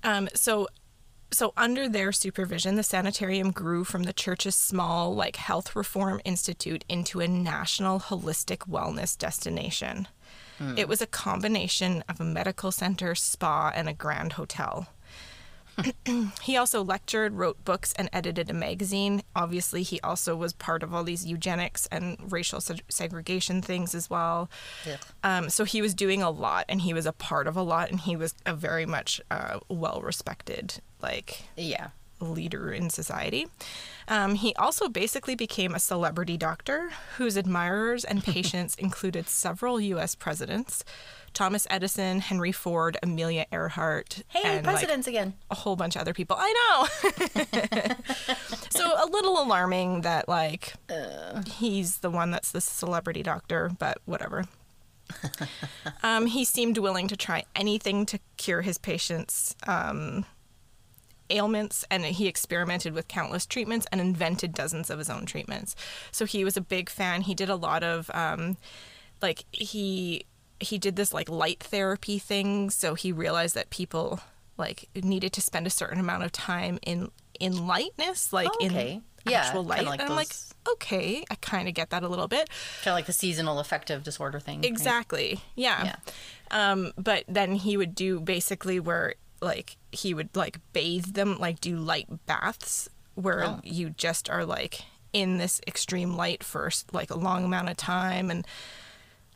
Um, 0.03 0.29
so 0.33 0.67
so 1.31 1.53
under 1.55 1.87
their 1.87 2.11
supervision, 2.11 2.75
the 2.75 2.83
sanitarium 2.83 3.51
grew 3.51 3.83
from 3.83 4.03
the 4.03 4.13
church's 4.13 4.55
small 4.55 5.13
like 5.13 5.35
health 5.35 5.75
reform 5.75 6.19
institute 6.25 6.83
into 6.89 7.19
a 7.19 7.27
national 7.27 7.99
holistic 7.99 8.69
wellness 8.69 9.17
destination. 9.17 10.07
It 10.77 10.89
was 10.89 11.01
a 11.01 11.07
combination 11.07 12.03
of 12.09 12.19
a 12.19 12.25
medical 12.25 12.71
center, 12.71 13.15
spa, 13.15 13.71
and 13.73 13.87
a 13.87 13.93
grand 13.93 14.33
hotel. 14.33 14.89
he 16.41 16.57
also 16.57 16.83
lectured, 16.83 17.35
wrote 17.35 17.63
books, 17.63 17.93
and 17.93 18.09
edited 18.11 18.49
a 18.49 18.53
magazine. 18.53 19.21
Obviously, 19.35 19.83
he 19.83 19.99
also 20.01 20.35
was 20.35 20.51
part 20.53 20.83
of 20.83 20.93
all 20.93 21.03
these 21.03 21.25
eugenics 21.25 21.87
and 21.91 22.17
racial 22.31 22.59
seg- 22.59 22.81
segregation 22.89 23.61
things 23.61 23.95
as 23.95 24.09
well. 24.09 24.49
Ugh. 24.85 24.99
Um, 25.23 25.49
so 25.49 25.63
he 25.63 25.81
was 25.81 25.93
doing 25.93 26.21
a 26.21 26.29
lot, 26.29 26.65
and 26.67 26.81
he 26.81 26.93
was 26.93 27.05
a 27.05 27.13
part 27.13 27.47
of 27.47 27.55
a 27.55 27.61
lot, 27.61 27.89
and 27.89 28.01
he 28.01 28.15
was 28.15 28.35
a 28.45 28.53
very 28.53 28.85
much 28.85 29.21
uh, 29.31 29.59
well 29.69 30.01
respected, 30.01 30.81
like 31.01 31.43
Yeah. 31.55 31.89
leader 32.19 32.71
in 32.71 32.89
society. 32.89 33.47
Um, 34.07 34.35
he 34.35 34.53
also 34.55 34.89
basically 34.89 35.35
became 35.35 35.73
a 35.73 35.79
celebrity 35.79 36.35
doctor 36.37 36.91
whose 37.17 37.37
admirers 37.37 38.03
and 38.03 38.23
patients 38.35 38.75
included 38.75 39.27
several 39.29 39.79
U.S. 39.79 40.15
presidents, 40.15 40.83
Thomas 41.33 41.65
Edison, 41.69 42.19
Henry 42.21 42.51
Ford, 42.51 42.97
Amelia 43.03 43.45
Earhart, 43.51 44.23
Hey, 44.29 44.41
and 44.43 44.65
like, 44.65 44.75
presidents 44.77 45.07
again. 45.07 45.35
a 45.51 45.55
whole 45.55 45.75
bunch 45.75 45.95
of 45.95 46.01
other 46.01 46.13
people. 46.13 46.35
I 46.39 46.87
know. 47.05 47.93
so 48.69 48.85
a 49.01 49.05
little 49.05 49.41
alarming 49.41 50.01
that 50.01 50.27
like 50.27 50.73
he's 51.47 51.97
the 51.99 52.09
one 52.09 52.31
that's 52.31 52.51
the 52.51 52.61
celebrity 52.61 53.23
doctor, 53.23 53.69
but 53.77 53.99
whatever. 54.05 54.45
um, 56.03 56.25
he 56.27 56.43
seemed 56.45 56.77
willing 56.77 57.07
to 57.07 57.15
try 57.17 57.43
anything 57.55 58.05
to 58.07 58.19
cure 58.37 58.61
his 58.61 58.77
patients' 58.77 59.55
um, 59.67 60.25
ailments, 61.29 61.85
and 61.91 62.03
he 62.05 62.27
experimented 62.27 62.93
with 62.93 63.07
countless 63.07 63.45
treatments 63.45 63.87
and 63.91 63.99
invented 64.01 64.53
dozens 64.53 64.89
of 64.89 64.97
his 64.99 65.09
own 65.09 65.25
treatments. 65.25 65.75
So 66.11 66.25
he 66.25 66.43
was 66.43 66.57
a 66.57 66.61
big 66.61 66.89
fan. 66.89 67.21
He 67.21 67.33
did 67.35 67.49
a 67.49 67.55
lot 67.55 67.83
of 67.83 68.09
um, 68.13 68.57
like 69.21 69.45
he 69.51 70.25
he 70.59 70.77
did 70.77 70.95
this 70.97 71.13
like 71.13 71.29
light 71.29 71.61
therapy 71.63 72.19
thing 72.19 72.69
so 72.69 72.93
he 72.93 73.13
realized 73.13 73.55
that 73.55 73.69
people 73.69 74.19
like 74.57 74.89
needed 74.93 75.31
to 75.31 75.39
spend 75.39 75.65
a 75.65 75.69
certain 75.69 76.01
amount 76.01 76.21
of 76.23 76.33
time 76.33 76.77
in 76.85 77.09
in 77.39 77.65
lightness 77.65 78.33
like 78.33 78.49
Okay. 78.61 78.95
in 79.25 79.31
Yeah, 79.31 79.39
actual 79.45 79.63
light 79.63 79.85
like 79.85 80.01
and 80.01 80.09
i'm 80.09 80.15
like 80.17 80.27
okay 80.69 81.23
i 81.31 81.35
kind 81.35 81.69
of 81.69 81.73
get 81.73 81.91
that 81.91 82.03
a 82.03 82.09
little 82.09 82.27
bit 82.27 82.49
Kind 82.83 82.91
of 82.91 82.95
like 82.95 83.05
the 83.05 83.13
seasonal 83.13 83.59
affective 83.59 84.03
disorder 84.03 84.41
thing. 84.41 84.57
right? 84.59 84.65
exactly 84.69 85.39
yeah. 85.55 85.85
Yeah. 85.85 85.95
um 86.51 86.91
but 86.97 87.23
then 87.29 87.55
he 87.55 87.77
would 87.77 87.95
do 87.95 88.19
basically 88.19 88.81
where 88.81 89.13
like 89.41 89.77
he 89.91 90.13
would 90.13 90.35
like 90.35 90.59
bathe 90.73 91.13
them 91.13 91.37
like 91.39 91.59
do 91.61 91.77
light 91.77 92.07
baths 92.25 92.89
where 93.15 93.43
Oh. 93.43 93.59
you 93.63 93.89
just 93.91 94.29
are 94.29 94.45
like 94.45 94.81
in 95.13 95.37
this 95.37 95.59
extreme 95.67 96.15
light 96.15 96.43
for 96.43 96.69
like 96.91 97.09
a 97.11 97.17
long 97.17 97.43
amount 97.43 97.69
of 97.69 97.77
time 97.77 98.29
and 98.31 98.45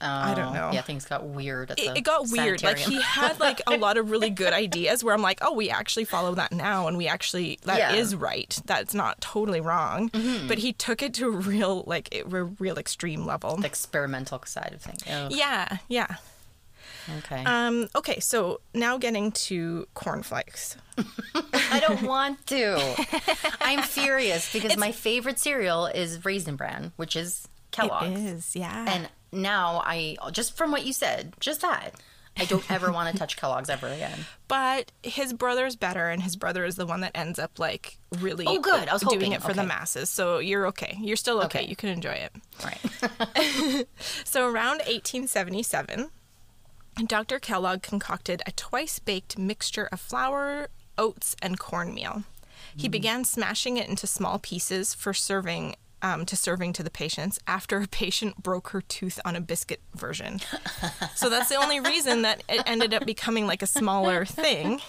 I 0.02 0.34
don't 0.36 0.48
Oh, 0.50 0.54
know. 0.54 0.72
Yeah, 0.74 0.82
things 0.82 1.06
got 1.06 1.24
weird 1.24 1.72
at 1.72 1.78
the 1.78 1.92
it, 1.92 1.98
it 2.00 2.02
got 2.02 2.28
weird. 2.30 2.62
Like 2.62 2.78
he 2.78 3.00
had 3.02 3.40
like 3.40 3.62
a 3.68 3.78
lot 3.78 3.96
of 3.96 4.12
really 4.12 4.30
good 4.30 4.52
ideas 4.66 5.02
where 5.02 5.14
I'm 5.16 5.22
like, 5.22 5.40
oh, 5.42 5.54
we 5.54 5.70
actually 5.70 6.04
follow 6.04 6.36
that 6.36 6.52
now, 6.52 6.88
and 6.90 6.98
we 6.98 7.08
actually 7.08 7.58
that 7.64 7.94
is 7.96 8.12
Yeah. 8.12 8.16
Mm-hmm. 8.18 8.24
right. 8.26 8.62
That's 8.66 8.94
not 8.94 9.22
totally 9.22 9.62
wrong. 9.62 10.10
But 10.48 10.58
he 10.58 10.74
took 10.74 11.02
it 11.02 11.14
to 11.16 11.28
a 11.28 11.32
real 11.32 11.84
like 11.88 12.14
a 12.14 12.24
real 12.26 12.78
extreme 12.78 13.26
level. 13.26 13.56
the 13.56 13.66
experimental 13.68 14.42
side 14.46 14.74
of 14.74 14.82
things. 14.82 15.04
Oh, 15.10 15.30
yeah, 15.32 15.78
yeah. 15.88 16.16
Okay. 17.20 17.44
Um, 17.46 17.88
okay, 17.96 18.20
so 18.20 18.62
now 18.74 18.98
getting 18.98 19.32
to 19.32 19.88
cornflakes. 19.94 20.78
I 21.54 21.80
don't 21.80 22.04
want 22.08 22.46
to. 22.48 23.06
I'm 23.62 23.82
furious 23.82 24.52
because 24.54 24.78
my 24.78 24.92
favorite 24.92 25.40
cereal 25.40 25.88
is 25.88 26.24
Raisin 26.24 26.56
Bran, 26.56 26.92
which 26.96 27.16
is 27.16 27.48
Kellogg's. 27.72 28.20
is, 28.20 28.56
yeah. 28.56 28.86
And 28.88 29.10
now 29.32 29.82
I 29.86 30.16
just 30.32 30.56
from 30.56 30.72
what 30.72 30.86
you 30.86 30.94
said, 30.94 31.34
just 31.40 31.62
that. 31.62 31.94
I 32.36 32.46
don't 32.46 32.66
ever 32.72 32.92
want 32.92 33.12
to 33.12 33.18
touch 33.20 33.38
Kellogg's 33.38 33.70
ever 33.70 33.88
again. 33.88 34.26
but 34.48 34.92
his 35.04 35.34
brother's 35.34 35.76
better, 35.76 36.10
and 36.10 36.20
his 36.24 36.36
brother 36.36 36.66
is 36.66 36.76
the 36.78 36.86
one 36.88 37.02
that 37.02 37.12
ends 37.16 37.38
up 37.38 37.60
like 37.60 38.00
really 38.20 38.46
Oh, 38.48 38.60
good. 38.60 38.90
I 38.90 38.94
was 38.94 39.04
doing 39.04 39.20
hoping. 39.20 39.32
it 39.34 39.44
for 39.44 39.54
the 39.54 39.64
masses. 39.64 40.10
So 40.10 40.40
you're 40.40 40.66
okay. 40.68 40.98
You're 41.00 41.16
still 41.16 41.38
okay. 41.44 41.60
Okay. 41.60 41.68
You 41.70 41.76
can 41.76 41.90
enjoy 41.90 42.14
it. 42.14 42.32
Right. 42.64 43.86
So 44.26 44.46
around 44.46 44.78
1877, 44.88 46.10
Dr. 47.08 47.40
Kellogg 47.40 47.82
concocted 47.82 48.42
a 48.46 48.52
twice 48.52 49.00
baked 49.00 49.38
mixture 49.38 49.90
of 49.92 50.00
flour, 50.00 50.68
oats, 50.98 51.36
and 51.42 51.60
cornmeal. 51.60 52.24
He 52.76 52.88
began 52.88 53.24
smashing 53.24 53.78
it 53.78 53.88
into 53.90 54.08
small 54.08 54.40
pieces 54.40 54.94
for 54.94 55.14
serving. 55.14 55.76
Um, 56.06 56.26
to 56.26 56.36
serving 56.36 56.74
to 56.74 56.84
the 56.84 56.90
patients 56.90 57.40
after 57.48 57.78
a 57.82 57.88
patient 57.88 58.44
broke 58.44 58.72
her 58.72 58.82
tooth 58.82 59.22
on 59.24 59.38
a 59.38 59.40
biscuit 59.40 59.80
version. 59.96 60.42
So 61.16 61.30
that's 61.30 61.48
the 61.48 61.56
only 61.56 61.80
reason 61.80 62.24
that 62.24 62.44
it 62.50 62.62
ended 62.66 62.94
up 62.94 63.06
becoming 63.06 63.48
like 63.48 63.62
a 63.62 63.66
smaller 63.68 64.26
thing. 64.26 64.82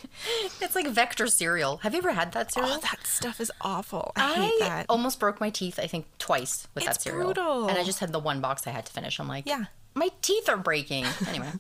it's 0.60 0.74
like 0.74 0.88
Vector 0.88 1.28
cereal. 1.28 1.76
Have 1.84 1.92
you 1.92 1.98
ever 1.98 2.10
had 2.14 2.32
that 2.32 2.50
cereal? 2.52 2.72
Oh, 2.74 2.80
that 2.80 3.06
stuff 3.06 3.40
is 3.40 3.52
awful. 3.60 4.10
I 4.16 4.34
hate 4.34 4.58
that. 4.58 4.86
almost 4.88 5.20
broke 5.20 5.38
my 5.40 5.50
teeth, 5.50 5.78
I 5.78 5.86
think, 5.86 6.06
twice 6.18 6.66
with 6.74 6.82
It's 6.82 6.96
that 6.96 7.02
cereal. 7.02 7.26
brutal. 7.32 7.68
And 7.68 7.78
I 7.78 7.84
just 7.84 8.00
had 8.00 8.10
the 8.12 8.18
one 8.18 8.40
box 8.40 8.66
I 8.66 8.70
had 8.70 8.84
to 8.86 8.92
finish. 8.92 9.20
I'm 9.20 9.28
like, 9.28 9.46
Yeah. 9.46 9.66
My 9.96 10.08
teeth 10.22 10.48
are 10.48 10.56
breaking. 10.56 11.06
Anyway. 11.28 11.50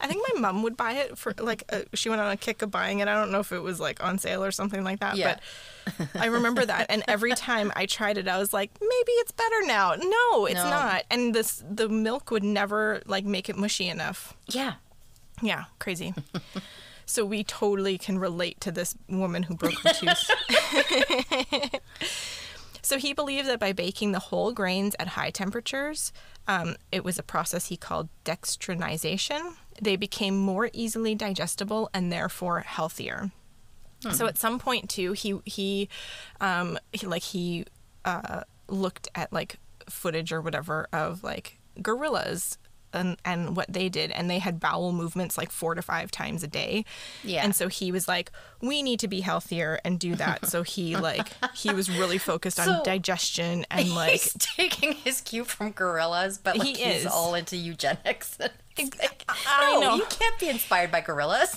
I 0.00 0.06
think 0.06 0.24
my 0.32 0.40
mom 0.40 0.62
would 0.62 0.76
buy 0.76 0.92
it 0.94 1.18
for 1.18 1.34
like 1.38 1.64
uh 1.70 1.82
she 1.92 2.08
went 2.08 2.20
on 2.22 2.30
a 2.30 2.36
kick 2.36 2.62
of 2.62 2.70
buying 2.70 3.00
it. 3.00 3.08
I 3.08 3.14
don't 3.14 3.30
know 3.30 3.40
if 3.40 3.52
it 3.52 3.60
was 3.60 3.78
like 3.80 4.02
on 4.02 4.16
sale 4.18 4.42
or 4.42 4.50
something 4.50 4.82
like 4.82 5.00
that, 5.00 5.16
Yeah. 5.16 5.36
but 5.98 6.08
I 6.14 6.26
remember 6.26 6.64
that. 6.64 6.86
And 6.88 7.02
every 7.06 7.32
time 7.32 7.70
I 7.76 7.84
tried 7.86 8.16
it, 8.16 8.28
I 8.28 8.38
was 8.38 8.52
like, 8.54 8.70
maybe 8.80 9.12
it's 9.20 9.32
better 9.32 9.62
now. 9.66 9.94
No, 9.94 10.46
it's 10.46 10.54
No. 10.56 10.70
not. 10.70 11.04
And 11.10 11.34
this 11.34 11.62
the 11.68 11.88
milk 11.88 12.30
would 12.30 12.44
never 12.44 13.02
like 13.06 13.24
make 13.24 13.48
it 13.50 13.56
mushy 13.56 13.88
enough. 13.88 14.34
yeah. 14.48 14.74
Yeah, 15.42 15.64
crazy. 15.80 16.14
so 17.04 17.24
we 17.24 17.42
totally 17.44 17.98
can 17.98 18.18
relate 18.18 18.60
to 18.60 18.70
this 18.70 18.94
woman 19.08 19.42
who 19.42 19.54
broke 19.56 19.74
her 19.80 19.92
tooth. 19.92 20.30
so 22.82 22.98
he 22.98 23.12
believed 23.12 23.48
that 23.48 23.60
by 23.60 23.72
baking 23.72 24.12
the 24.12 24.18
whole 24.18 24.52
grains 24.52 24.94
at 24.98 25.08
high 25.08 25.30
temperatures, 25.30 26.12
um, 26.48 26.76
it 26.90 27.04
was 27.04 27.18
a 27.18 27.22
process 27.22 27.66
he 27.66 27.76
called 27.76 28.08
dextrinization. 28.24 29.54
They 29.80 29.96
became 29.96 30.36
more 30.36 30.68
easily 30.72 31.14
digestible 31.14 31.90
and 31.94 32.12
therefore 32.12 32.60
healthier. 32.60 33.30
So 34.10 34.26
at 34.26 34.36
some 34.36 34.58
point 34.58 34.90
too, 34.90 35.12
he 35.12 35.38
he, 35.44 35.88
um, 36.40 36.76
he 36.92 37.06
like 37.06 37.22
he 37.22 37.66
uh, 38.04 38.42
looked 38.66 39.08
at 39.14 39.32
like 39.32 39.58
footage 39.88 40.32
or 40.32 40.40
whatever 40.40 40.88
of 40.92 41.22
like 41.22 41.60
gorillas 41.80 42.58
and 42.92 43.16
and 43.24 43.56
what 43.56 43.72
they 43.72 43.88
did, 43.88 44.10
and 44.10 44.28
they 44.30 44.38
had 44.38 44.60
bowel 44.60 44.92
movements 44.92 45.36
like 45.38 45.50
four 45.50 45.74
to 45.74 45.82
five 45.82 46.10
times 46.10 46.42
a 46.42 46.46
day. 46.48 46.84
Yeah. 47.24 47.44
And 47.44 47.54
so 47.54 47.68
he 47.68 47.90
was 47.92 48.06
like, 48.08 48.30
we 48.60 48.82
need 48.82 49.00
to 49.00 49.08
be 49.08 49.20
healthier 49.20 49.80
and 49.84 49.98
do 49.98 50.14
that. 50.16 50.46
so 50.46 50.62
he 50.62 50.96
like 51.08 51.28
he 51.54 51.70
was 51.72 51.90
really 51.90 52.18
focused 52.18 52.58
on 52.60 52.66
So- 52.66 52.82
digestion 52.84 53.64
and 53.70 53.94
like 53.94 54.22
taking 54.38 54.92
his 54.92 55.20
cue 55.20 55.44
from 55.44 55.70
gorillas, 55.72 56.38
but 56.38 56.56
like 56.58 56.66
He 56.76 56.84
he's 56.84 57.04
is. 57.04 57.06
all 57.06 57.34
into 57.34 57.56
eugenics. 57.56 58.38
Like, 58.78 59.22
I 59.28 59.72
no, 59.74 59.80
know. 59.80 59.94
you 59.96 60.06
can't 60.08 60.38
be 60.40 60.48
inspired 60.48 60.90
by 60.90 61.02
gorillas. 61.02 61.54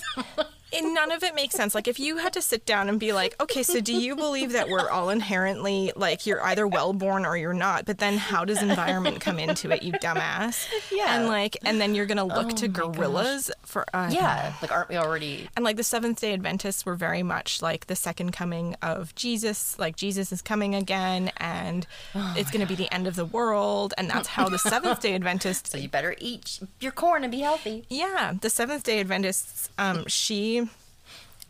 And 0.72 0.94
none 0.94 1.10
of 1.12 1.22
it 1.22 1.34
makes 1.34 1.54
sense. 1.54 1.74
Like 1.74 1.88
if 1.88 1.98
you 2.00 2.18
had 2.18 2.32
to 2.34 2.42
sit 2.42 2.66
down 2.66 2.88
and 2.88 2.98
be 2.98 3.12
like, 3.12 3.34
okay, 3.40 3.62
so 3.62 3.80
do 3.80 3.92
you 3.92 4.16
believe 4.16 4.52
that 4.52 4.68
we're 4.68 4.88
all 4.90 5.10
inherently 5.10 5.92
like 5.96 6.26
you're 6.26 6.42
either 6.44 6.66
well 6.66 6.92
born 6.92 7.24
or 7.26 7.36
you're 7.36 7.52
not? 7.54 7.84
But 7.84 7.98
then 7.98 8.16
how 8.18 8.44
does 8.44 8.62
environment 8.62 9.20
come 9.20 9.38
into 9.38 9.70
it, 9.70 9.82
you 9.82 9.92
dumbass? 9.92 10.66
Yeah. 10.92 11.18
And 11.18 11.28
like, 11.28 11.56
and 11.64 11.80
then 11.80 11.94
you're 11.94 12.06
gonna 12.06 12.24
look 12.24 12.46
Oh 12.46 12.56
to 12.56 12.68
my 12.68 12.72
gosh. 12.72 12.94
gorillas 12.96 13.50
for 13.62 13.84
uh, 13.94 14.10
yeah, 14.12 14.54
like 14.62 14.72
aren't 14.72 14.88
we 14.88 14.96
already? 14.96 15.48
And 15.56 15.64
like 15.64 15.76
the 15.76 15.84
Seventh 15.84 16.20
Day 16.20 16.32
Adventists 16.32 16.84
were 16.86 16.94
very 16.96 17.22
much 17.22 17.62
like 17.62 17.86
the 17.86 17.96
second 17.96 18.32
coming 18.32 18.74
of 18.82 19.14
Jesus. 19.14 19.78
Like 19.78 19.96
Jesus 19.96 20.32
is 20.32 20.42
coming 20.42 20.74
again, 20.74 21.30
and 21.36 21.86
Oh 22.14 22.34
it's 22.36 22.50
going 22.50 22.60
to 22.60 22.66
be 22.66 22.74
the 22.74 22.92
end 22.92 23.06
of 23.06 23.16
the 23.16 23.24
world, 23.24 23.94
and 23.98 24.10
that's 24.10 24.28
how 24.28 24.48
the 24.48 24.58
Seventh 24.58 25.00
Day 25.00 25.14
Adventists 25.14 25.70
So 25.70 25.78
you 25.78 25.88
better 25.88 26.14
eat 26.18 26.60
your 26.80 26.92
corn 26.92 27.22
and 27.24 27.30
be 27.30 27.40
healthy. 27.40 27.84
yeah, 27.88 28.34
the 28.40 28.50
Seventh 28.50 28.82
Day 28.84 29.00
Adventists. 29.00 29.68
Um, 29.78 30.04
she, 30.06 30.65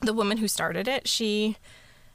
the 0.06 0.12
woman 0.14 0.38
who 0.38 0.48
started 0.48 0.88
it, 0.88 1.06
she 1.08 1.56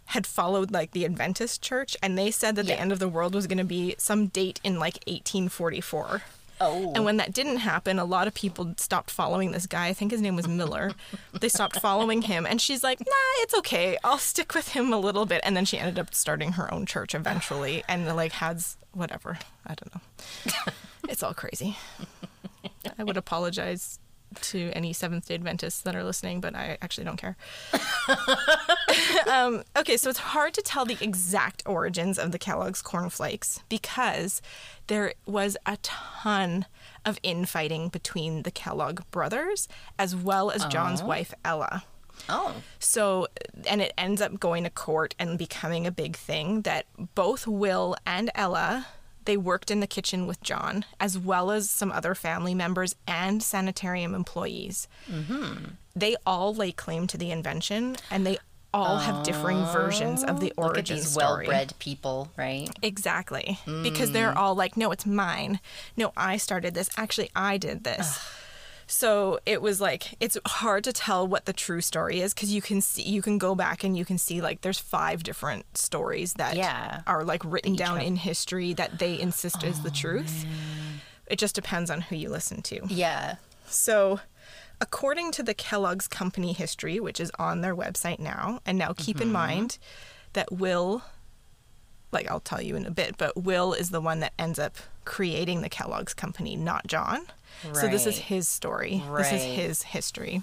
had 0.06 0.26
followed 0.28 0.72
like 0.72 0.92
the 0.92 1.06
Adventist 1.06 1.62
church, 1.62 1.96
and 2.02 2.18
they 2.18 2.32
said 2.32 2.56
that 2.56 2.66
Yeah. 2.66 2.76
the 2.76 2.82
end 2.82 2.92
of 2.92 3.00
the 3.00 3.08
world 3.08 3.34
was 3.36 3.48
going 3.48 3.58
to 3.60 3.64
be 3.64 3.96
some 3.98 4.28
date 4.28 4.60
in 4.64 4.80
like 4.80 4.96
1844. 5.08 6.22
Oh, 6.64 6.92
And 6.94 7.04
when 7.06 7.18
that 7.18 7.34
didn't 7.34 7.58
happen, 7.58 7.98
a 7.98 8.06
lot 8.06 8.28
of 8.28 8.36
people 8.36 8.76
stopped 8.78 9.10
following 9.10 9.52
this 9.52 9.66
guy. 9.66 9.88
I 9.88 9.94
think 9.94 10.12
his 10.12 10.22
name 10.22 10.36
was 10.36 10.48
Miller. 10.48 10.92
they 11.40 11.50
stopped 11.50 11.80
following 11.82 12.22
him, 12.24 12.46
and 12.46 12.62
she's 12.62 12.84
like, 12.84 13.00
"Nah, 13.00 13.06
it's 13.38 13.54
okay. 13.56 13.98
I'll 14.04 14.20
stick 14.20 14.54
with 14.54 14.70
him 14.70 14.94
a 14.94 15.00
little 15.00 15.26
bit." 15.26 15.42
And 15.44 15.58
then 15.58 15.66
she 15.66 15.80
ended 15.80 15.98
up 15.98 16.14
starting 16.14 16.52
her 16.54 16.72
own 16.72 16.86
church 16.86 17.16
eventually, 17.16 17.84
and 17.90 18.06
like 18.16 18.34
has 18.34 18.78
whatever. 18.94 19.40
I 19.66 19.74
don't 19.74 19.96
know. 19.96 20.74
it's 21.10 21.24
all 21.24 21.34
crazy. 21.34 21.78
I 23.00 23.04
would 23.06 23.18
apologize 23.18 23.98
to 24.42 24.72
any 24.74 24.94
Seventh 24.94 25.28
Day 25.28 25.36
Adventists 25.36 25.82
that 25.82 25.96
are 25.96 26.04
listening, 26.04 26.42
but 26.42 26.56
I 26.56 26.78
actually 26.82 27.04
don't 27.04 27.18
care. 27.18 27.36
um, 29.32 29.64
okay, 29.78 29.98
so 29.98 30.10
it's 30.10 30.20
hard 30.20 30.54
to 30.54 30.62
tell 30.62 30.86
the 30.86 30.98
exact 31.02 31.64
origins 31.66 32.18
of 32.18 32.32
the 32.32 32.40
Kellogg's 32.40 32.82
cornflakes 32.82 33.62
because 33.70 34.42
there 34.88 35.14
was 35.26 35.58
a 35.66 35.78
ton 35.78 36.66
of 37.06 37.20
infighting 37.24 37.90
between 37.90 38.44
the 38.44 38.52
Kellogg 38.52 39.02
brothers 39.12 39.68
as 39.98 40.16
well 40.16 40.52
as 40.52 40.66
John's 40.66 41.02
wife 41.04 41.34
Ella. 41.44 41.84
oh, 42.30 42.56
So, 42.80 43.28
and 43.68 43.82
it 43.82 43.94
ends 43.98 44.22
up 44.22 44.40
going 44.40 44.64
to 44.64 44.70
court 44.70 45.16
and 45.18 45.38
becoming 45.38 45.88
a 45.88 45.92
big 45.92 46.16
thing 46.16 46.62
that 46.62 46.86
both 47.16 47.48
Will 47.48 47.96
and 48.06 48.30
Ella 48.36 48.88
they 49.26 49.38
worked 49.38 49.72
in 49.72 49.80
the 49.80 49.88
kitchen 49.88 50.28
with 50.28 50.42
John, 50.42 50.86
as 51.00 51.18
well 51.18 51.52
as 51.52 51.70
some 51.70 51.92
other 51.92 52.16
family 52.16 52.54
members 52.54 52.96
and 53.08 53.42
sanitarium 53.42 54.16
employees. 54.16 54.88
Mm-hmm. 55.10 55.66
They 55.96 56.16
all 56.26 56.54
lay 56.54 56.72
claim 56.72 57.08
to 57.08 57.18
the 57.18 57.32
invention, 57.32 57.98
and 58.10 58.26
they 58.26 58.38
all 58.74 58.98
have 58.98 59.24
differing 59.24 59.58
oh, 59.58 59.72
versions 59.74 60.24
of 60.24 60.40
the 60.40 60.54
look 60.58 60.72
at 60.72 60.78
origin 60.78 60.96
these 60.98 61.12
story. 61.12 61.46
well-bred 61.46 61.74
people, 61.80 62.32
right? 62.38 62.70
Exactly. 62.82 63.60
Because 63.66 64.10
mm. 64.10 64.14
they're 64.14 64.38
all 64.38 64.56
like, 64.56 64.78
no, 64.78 64.92
it's 64.92 65.06
mine. 65.06 65.60
No, 65.98 66.14
I 66.16 66.38
started 66.38 66.74
this. 66.74 66.90
Actually, 66.96 67.30
I 67.36 67.58
did 67.58 67.84
this. 67.84 68.20
So 68.92 69.40
it 69.46 69.62
was 69.62 69.80
like 69.80 70.16
it's 70.20 70.38
hard 70.46 70.84
to 70.84 70.92
tell 70.92 71.26
what 71.26 71.46
the 71.46 71.54
true 71.54 71.80
story 71.80 72.20
is 72.20 72.34
because 72.34 72.54
you 72.54 72.62
can 72.62 72.82
see 72.82 73.04
you 73.04 73.22
can 73.22 73.38
go 73.38 73.56
back 73.56 73.86
and 73.86 73.98
you 73.98 74.04
can 74.04 74.18
see 74.18 74.42
like 74.42 74.62
there's 74.62 74.80
five 74.80 75.24
different 75.24 75.78
stories 75.78 76.34
that 76.34 76.58
Yeah. 76.58 77.02
are 77.08 77.24
like 77.24 77.42
written 77.46 77.76
down 77.78 78.02
in 78.02 78.18
history 78.18 78.74
that 78.74 79.00
they 79.00 79.18
insist 79.18 79.64
is 79.64 79.80
Oh, 79.80 79.84
the 79.84 79.92
truth. 79.92 80.46
It 81.28 81.40
just 81.40 81.56
depends 81.56 81.90
on 81.90 82.02
who 82.02 82.18
you 82.18 82.28
listen 82.28 82.62
to. 82.64 82.82
Yeah. 82.90 83.36
So, 83.66 84.20
according 84.82 85.32
to 85.34 85.44
the 85.44 85.54
Kellogg's 85.54 86.10
company 86.10 86.52
history, 86.52 87.00
which 87.00 87.22
is 87.22 87.32
on 87.40 87.62
their 87.62 87.74
website 87.74 88.20
now, 88.20 88.60
and 88.66 88.78
now 88.78 88.92
keep 88.98 89.18
Mm-hmm. 89.18 89.28
in 89.28 89.32
mind 89.32 89.78
that 90.34 90.52
Will, 90.52 91.02
like 92.12 92.30
I'll 92.30 92.42
tell 92.42 92.62
you 92.62 92.76
in 92.76 92.86
a 92.86 92.92
bit, 92.92 93.16
but 93.18 93.42
Will 93.42 93.72
is 93.74 93.92
the 93.92 94.02
one 94.02 94.20
that 94.20 94.34
ends 94.38 94.60
up 94.60 94.76
creating 95.06 95.62
the 95.62 95.70
Kellogg's 95.70 96.14
company, 96.14 96.58
not 96.58 96.88
John. 96.88 97.22
So 97.74 97.88
this 97.88 98.06
is 98.06 98.18
his 98.18 98.48
story. 98.48 99.04
This 99.18 99.32
is 99.32 99.44
his 99.44 99.84
history. 99.84 100.42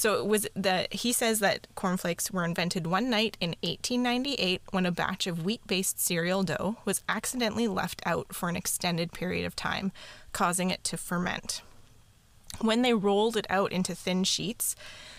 So 0.00 0.14
it 0.18 0.26
was 0.26 0.48
that 0.56 0.90
he 0.94 1.12
says 1.12 1.40
that 1.40 1.66
cornflakes 1.74 2.30
were 2.30 2.44
invented 2.46 2.86
one 2.86 3.10
night 3.10 3.36
in 3.38 3.50
1898 3.62 4.62
when 4.70 4.86
a 4.86 4.90
batch 4.90 5.26
of 5.26 5.44
wheat-based 5.44 6.00
cereal 6.00 6.42
dough 6.42 6.78
was 6.86 7.02
accidentally 7.06 7.68
left 7.68 8.00
out 8.06 8.34
for 8.34 8.48
an 8.48 8.56
extended 8.56 9.12
period 9.12 9.44
of 9.44 9.54
time, 9.54 9.92
causing 10.32 10.70
it 10.70 10.82
to 10.84 10.96
ferment. 10.96 11.60
When 12.62 12.80
they 12.80 12.94
rolled 12.94 13.36
it 13.36 13.46
out 13.50 13.72
into 13.72 13.94
thin 13.94 14.24
sheets, 14.24 14.74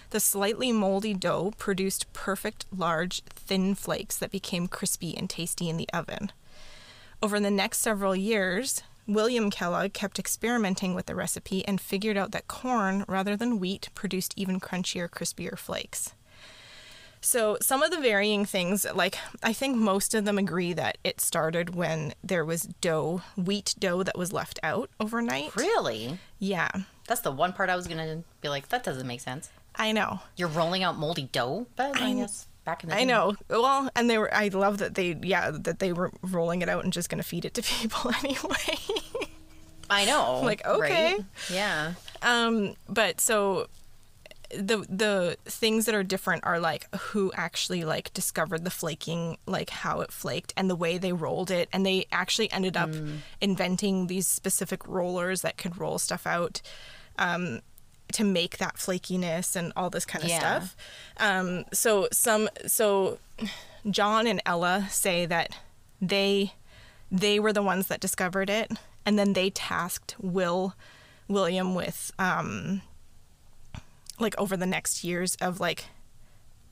the 0.10 0.20
slightly 0.20 0.72
moldy 0.72 1.14
dough 1.14 1.54
produced 1.60 2.12
perfect, 2.12 2.66
large, 2.76 3.22
thin 3.26 3.76
flakes 3.76 4.18
that 4.18 4.32
became 4.32 4.68
crispy 4.68 5.16
and 5.16 5.30
tasty 5.30 5.70
in 5.70 5.78
the 5.78 5.90
oven. 5.94 6.32
Over 7.22 7.40
the 7.40 7.52
next 7.52 7.82
several 7.82 8.16
years, 8.16 8.82
William 9.08 9.50
Kellogg 9.50 9.94
kept 9.94 10.20
experimenting 10.20 10.94
with 10.94 11.06
the 11.08 11.16
recipe 11.16 11.66
and 11.68 11.82
figured 11.82 12.18
out 12.18 12.32
that 12.32 12.48
corn, 12.48 13.04
rather 13.08 13.36
than 13.36 13.60
wheat, 13.60 13.90
produced 13.96 14.34
even 14.38 14.60
crunchier, 14.60 15.10
crispier 15.10 15.58
flakes. 15.58 16.14
So, 17.24 17.58
some 17.62 17.84
of 17.84 17.92
the 17.92 18.00
varying 18.00 18.46
things, 18.46 18.84
like 18.96 19.18
I 19.44 19.54
think 19.54 19.78
most 19.78 20.16
of 20.16 20.26
them 20.26 20.40
agree 20.40 20.74
that 20.74 20.98
it 21.04 21.22
started 21.22 21.76
when 21.76 22.16
there 22.24 22.44
was 22.44 22.64
dough, 22.82 23.22
wheat 23.38 23.76
dough 23.78 24.02
that 24.02 24.18
was 24.18 24.34
left 24.34 24.60
out 24.64 24.90
overnight. 25.00 25.56
Really? 25.56 26.18
Yeah, 26.40 26.72
That's 27.08 27.22
the 27.22 27.32
one 27.32 27.54
part 27.54 27.70
I 27.70 27.76
was 27.76 27.86
gonna 27.88 28.24
be 28.42 28.50
like, 28.50 28.70
that 28.70 28.84
doesn't 28.84 29.06
make 29.06 29.22
sense. 29.22 29.52
I 29.76 29.92
know. 29.92 30.22
You're 30.36 30.48
rolling 30.48 30.82
out 30.84 30.98
moldy 30.98 31.30
dough, 31.32 31.68
but 31.76 32.02
I, 32.02 32.10
I 32.10 32.14
guess 32.14 32.48
back 32.72 32.84
in 32.84 32.90
the 32.90 32.96
I 32.96 33.04
know. 33.04 33.36
Well, 33.50 33.90
and 33.96 34.10
they 34.10 34.18
were. 34.18 34.34
I 34.34 34.48
love 34.48 34.78
that 34.80 34.96
they. 34.96 35.18
Yeah, 35.22 35.52
that 35.52 35.80
they 35.80 35.94
were 35.94 36.12
rolling 36.22 36.62
it 36.62 36.70
out 36.70 36.84
and 36.84 36.94
just 36.94 37.10
going 37.10 37.22
to 37.22 37.28
feed 37.28 37.46
it 37.46 37.54
to 37.56 37.62
people 37.80 38.12
anyway. 38.24 38.78
I 39.90 40.06
know. 40.06 40.42
Like, 40.42 40.66
okay. 40.66 41.14
right? 41.16 41.26
Yeah. 41.52 41.94
um, 42.22 42.76
but 42.88 43.20
so 43.20 43.68
the 44.54 44.86
the 44.90 45.38
things 45.46 45.86
that 45.86 45.96
are 45.96 46.04
different 46.04 46.46
are 46.46 46.60
like 46.60 46.94
who 46.96 47.32
actually 47.36 47.84
like 47.84 48.14
discovered 48.14 48.64
the 48.64 48.70
flaking, 48.70 49.38
like 49.46 49.70
how 49.70 50.02
it 50.02 50.12
flaked 50.12 50.54
and 50.56 50.70
the 50.70 50.76
way 50.76 50.98
they 50.98 51.14
rolled 51.14 51.52
it, 51.52 51.68
and 51.74 51.86
they 51.86 52.06
actually 52.12 52.52
ended 52.52 52.78
up 52.78 52.90
inventing 53.42 54.08
these 54.08 54.28
specific 54.28 54.88
rollers 54.88 55.42
that 55.42 55.58
could 55.58 55.78
roll 55.78 56.00
stuff 56.00 56.26
out. 56.26 56.62
Um, 57.20 57.62
to 58.12 58.24
make 58.24 58.58
that 58.58 58.76
flakiness 58.76 59.56
and 59.56 59.72
all 59.76 59.90
this 59.90 60.06
kind 60.06 60.24
of 60.24 60.30
Yeah. 60.30 60.40
stuff. 60.40 60.76
Um, 61.18 61.66
so 61.74 62.08
some 62.12 62.50
so 62.68 63.20
John 63.90 64.28
and 64.28 64.42
Ella 64.46 64.88
say 64.90 65.26
that 65.26 65.58
they 66.02 66.54
they 67.12 67.40
were 67.40 67.52
the 67.54 67.62
ones 67.64 67.88
that 67.88 68.00
discovered 68.00 68.50
it, 68.50 68.72
and 69.06 69.18
then 69.20 69.34
they 69.34 69.50
tasked 69.50 70.16
Will 70.20 70.76
William 71.28 71.76
with 71.76 72.12
um, 72.20 72.82
like 74.20 74.38
over 74.38 74.56
the 74.56 74.66
next 74.66 75.04
years 75.04 75.36
of 75.42 75.60
like 75.60 75.86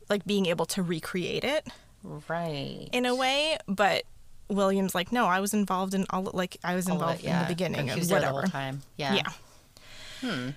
like 0.10 0.26
being 0.26 0.46
able 0.48 0.66
to 0.66 0.82
recreate 0.82 1.44
it 1.44 1.68
Right. 2.04 2.88
in 2.92 3.06
a 3.06 3.14
way, 3.14 3.58
but 3.68 4.04
William's 4.48 4.96
like, 4.96 5.12
no, 5.12 5.26
I 5.26 5.40
was 5.42 5.54
involved 5.54 5.94
in 5.94 6.06
all 6.10 6.30
like 6.34 6.58
I 6.64 6.74
was 6.76 6.88
involved 6.88 7.20
it, 7.20 7.26
yeah. 7.26 7.42
in 7.42 7.48
the 7.48 7.54
beginning 7.54 7.78
Like, 7.82 7.86
he 7.86 7.92
and 7.92 8.00
was 8.00 8.08
there 8.10 8.20
the 8.22 8.26
whatever. 8.34 8.48
time. 8.48 8.82
Yeah. 8.98 9.22
Yeah. 10.22 10.52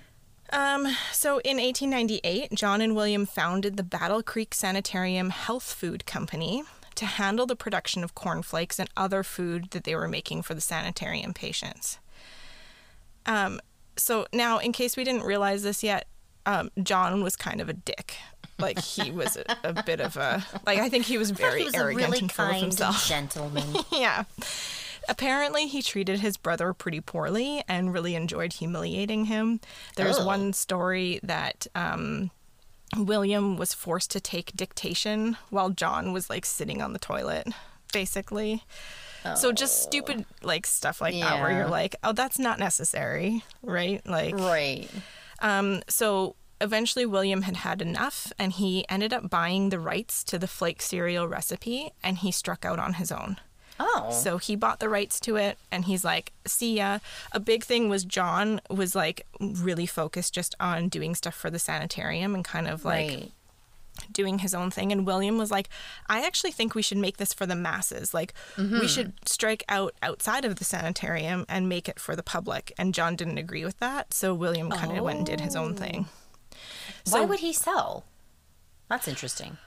Um, 0.53 0.85
so 1.11 1.39
in 1.39 1.57
1898, 1.57 2.53
John 2.53 2.79
and 2.79 2.95
William 2.95 3.25
founded 3.25 3.75
the 3.75 3.83
Battle 3.83 4.21
Creek 4.21 4.53
Sanitarium 4.53 5.31
Health 5.31 5.73
Food 5.73 6.05
Company 6.05 6.63
to 6.93 7.05
handle 7.07 7.47
the 7.47 7.55
production 7.55 8.03
of 8.03 8.13
cornflakes 8.13 8.77
and 8.77 8.87
other 8.95 9.23
food 9.23 9.71
that 9.71 9.83
they 9.83 9.95
were 9.95 10.07
making 10.07 10.43
for 10.43 10.53
the 10.53 10.61
sanitarium 10.61 11.33
patients. 11.33 11.97
Um, 13.25 13.59
so 13.97 14.27
now, 14.31 14.59
in 14.59 14.71
case 14.73 14.95
we 14.95 15.03
didn't 15.03 15.23
realize 15.23 15.63
this 15.63 15.83
yet, 15.83 16.07
um, 16.45 16.69
John 16.83 17.23
was 17.23 17.35
kind 17.35 17.59
of 17.59 17.67
a 17.67 17.73
dick. 17.73 18.17
Like 18.59 18.79
he 18.79 19.09
was 19.09 19.35
a, 19.37 19.43
a 19.63 19.83
bit 19.83 19.99
of 19.99 20.15
a 20.17 20.45
like 20.67 20.77
I 20.79 20.87
think 20.87 21.05
he 21.05 21.17
was 21.17 21.31
very 21.45 21.59
he 21.59 21.65
was 21.65 21.73
arrogant 21.73 22.01
a 22.03 22.05
really 22.05 22.19
and 22.19 22.31
full 22.31 22.45
of 22.45 22.55
himself. 22.55 23.07
gentleman. 23.07 23.63
yeah. 23.91 24.25
Apparently, 25.09 25.67
he 25.67 25.81
treated 25.81 26.19
his 26.19 26.37
brother 26.37 26.73
pretty 26.73 27.01
poorly 27.01 27.63
and 27.67 27.93
really 27.93 28.15
enjoyed 28.15 28.53
humiliating 28.53 29.25
him. 29.25 29.59
There's 29.95 30.19
Oh. 30.19 30.25
one 30.25 30.53
story 30.53 31.19
that 31.23 31.67
um, 31.75 32.31
William 32.97 33.57
was 33.57 33.73
forced 33.73 34.11
to 34.11 34.19
take 34.19 34.55
dictation 34.55 35.37
while 35.49 35.69
John 35.69 36.13
was 36.13 36.29
like 36.29 36.45
sitting 36.45 36.81
on 36.81 36.93
the 36.93 36.99
toilet, 36.99 37.47
basically. 37.91 38.63
So 39.37 39.53
just 39.53 39.81
stupid 39.81 40.25
like 40.41 40.65
stuff 40.67 40.99
like 40.99 41.13
that 41.21 41.39
where 41.41 41.51
you're 41.51 41.69
like, 41.69 41.95
oh, 42.03 42.11
that's 42.11 42.37
not 42.37 42.59
necessary, 42.59 43.41
right? 43.61 44.05
Like, 44.05 44.35
right. 44.37 44.89
um, 45.39 45.81
so 45.87 46.35
eventually 46.59 47.05
William 47.05 47.43
had 47.43 47.55
had 47.57 47.81
enough 47.81 48.33
and 48.37 48.51
he 48.51 48.85
ended 48.89 49.13
up 49.13 49.29
buying 49.29 49.69
the 49.69 49.79
rights 49.79 50.25
to 50.25 50.37
the 50.37 50.47
flake 50.47 50.81
cereal 50.81 51.25
recipe 51.27 51.91
and 52.03 52.17
he 52.17 52.31
struck 52.33 52.65
out 52.65 52.79
on 52.79 52.95
his 52.95 53.13
own. 53.13 53.37
Oh. 53.79 54.11
So 54.11 54.37
he 54.37 54.55
bought 54.55 54.79
the 54.79 54.89
rights 54.89 55.19
to 55.21 55.35
it 55.35 55.57
and 55.71 55.85
he's 55.85 56.03
like, 56.05 56.31
see 56.45 56.77
ya. 56.77 56.99
A 57.31 57.39
big 57.39 57.63
thing 57.63 57.89
was 57.89 58.05
John 58.05 58.61
was 58.69 58.95
like 58.95 59.25
really 59.39 59.85
focused 59.87 60.33
just 60.33 60.55
on 60.59 60.89
doing 60.89 61.15
stuff 61.15 61.33
for 61.35 61.49
the 61.49 61.59
sanitarium 61.59 62.35
and 62.35 62.45
kind 62.45 62.67
of 62.67 62.85
like 62.85 63.09
right. 63.09 63.31
doing 64.11 64.39
his 64.39 64.53
own 64.53 64.69
thing. 64.69 64.91
And 64.91 65.07
William 65.07 65.37
was 65.39 65.49
like, 65.49 65.69
I 66.07 66.23
actually 66.25 66.51
think 66.51 66.75
we 66.75 66.83
should 66.83 66.99
make 66.99 67.17
this 67.17 67.33
for 67.33 67.45
the 67.47 67.55
masses. 67.55 68.13
Like, 68.13 68.33
Mm-hmm. 68.57 68.79
we 68.79 68.87
should 68.87 69.13
strike 69.27 69.63
out 69.67 69.95
outside 70.03 70.45
of 70.45 70.57
the 70.57 70.63
sanitarium 70.63 71.45
and 71.49 71.67
make 71.67 71.89
it 71.89 71.99
for 71.99 72.15
the 72.15 72.23
public. 72.23 72.71
And 72.77 72.93
John 72.93 73.15
didn't 73.15 73.39
agree 73.39 73.65
with 73.65 73.79
that. 73.79 74.13
So 74.13 74.35
William 74.35 74.69
kind 74.69 74.95
of 74.95 75.03
went 75.03 75.17
and 75.17 75.25
did 75.25 75.41
his 75.41 75.55
own 75.55 75.73
thing. 75.75 76.05
Why 77.09 77.25
would 77.25 77.39
he 77.39 77.51
sell? 77.53 78.05
That's 78.87 79.07
interesting. 79.07 79.57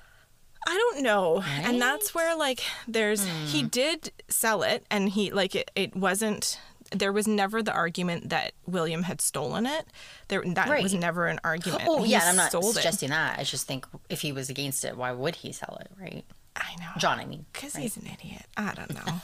I 0.66 0.74
don't 0.74 1.02
know. 1.02 1.42
And 1.62 1.80
that's 1.80 2.14
where 2.14 2.36
like 2.36 2.62
there's 2.88 3.24
he 3.46 3.62
Hmm. 3.62 3.68
did 3.68 4.12
sell 4.28 4.62
it 4.62 4.84
and 4.90 5.08
he 5.08 5.30
like 5.30 5.54
it, 5.54 5.70
it 5.76 5.94
wasn't 5.94 6.58
there 6.92 7.12
was 7.12 7.26
never 7.26 7.62
the 7.62 7.72
argument 7.72 8.28
that 8.30 8.52
William 8.66 9.04
had 9.04 9.20
stolen 9.20 9.66
it. 9.66 9.86
There 10.28 10.42
that 10.44 10.68
Right. 10.68 10.82
was 10.82 10.94
never 10.94 11.26
an 11.26 11.40
argument. 11.44 11.84
Oh 11.86 12.02
He 12.04 12.12
yeah, 12.12 12.28
I'm 12.28 12.36
not 12.36 12.52
sold 12.52 12.66
it. 12.66 12.74
suggesting 12.74 13.10
that. 13.10 13.38
I 13.38 13.44
just 13.44 13.66
think 13.66 13.86
if 14.08 14.20
he 14.20 14.32
was 14.32 14.50
against 14.50 14.84
it, 14.84 14.96
why 14.96 15.12
would 15.12 15.36
he 15.36 15.52
sell 15.52 15.78
it, 15.80 15.90
right? 16.00 16.24
I 16.56 16.74
know. 16.80 16.90
John, 16.98 17.18
I 17.20 17.26
mean. 17.26 17.44
Because 17.52 17.74
he's 17.76 17.96
an 17.96 18.06
idiot. 18.06 18.44
I 18.56 18.72
don't 18.74 18.94
know. 18.94 19.20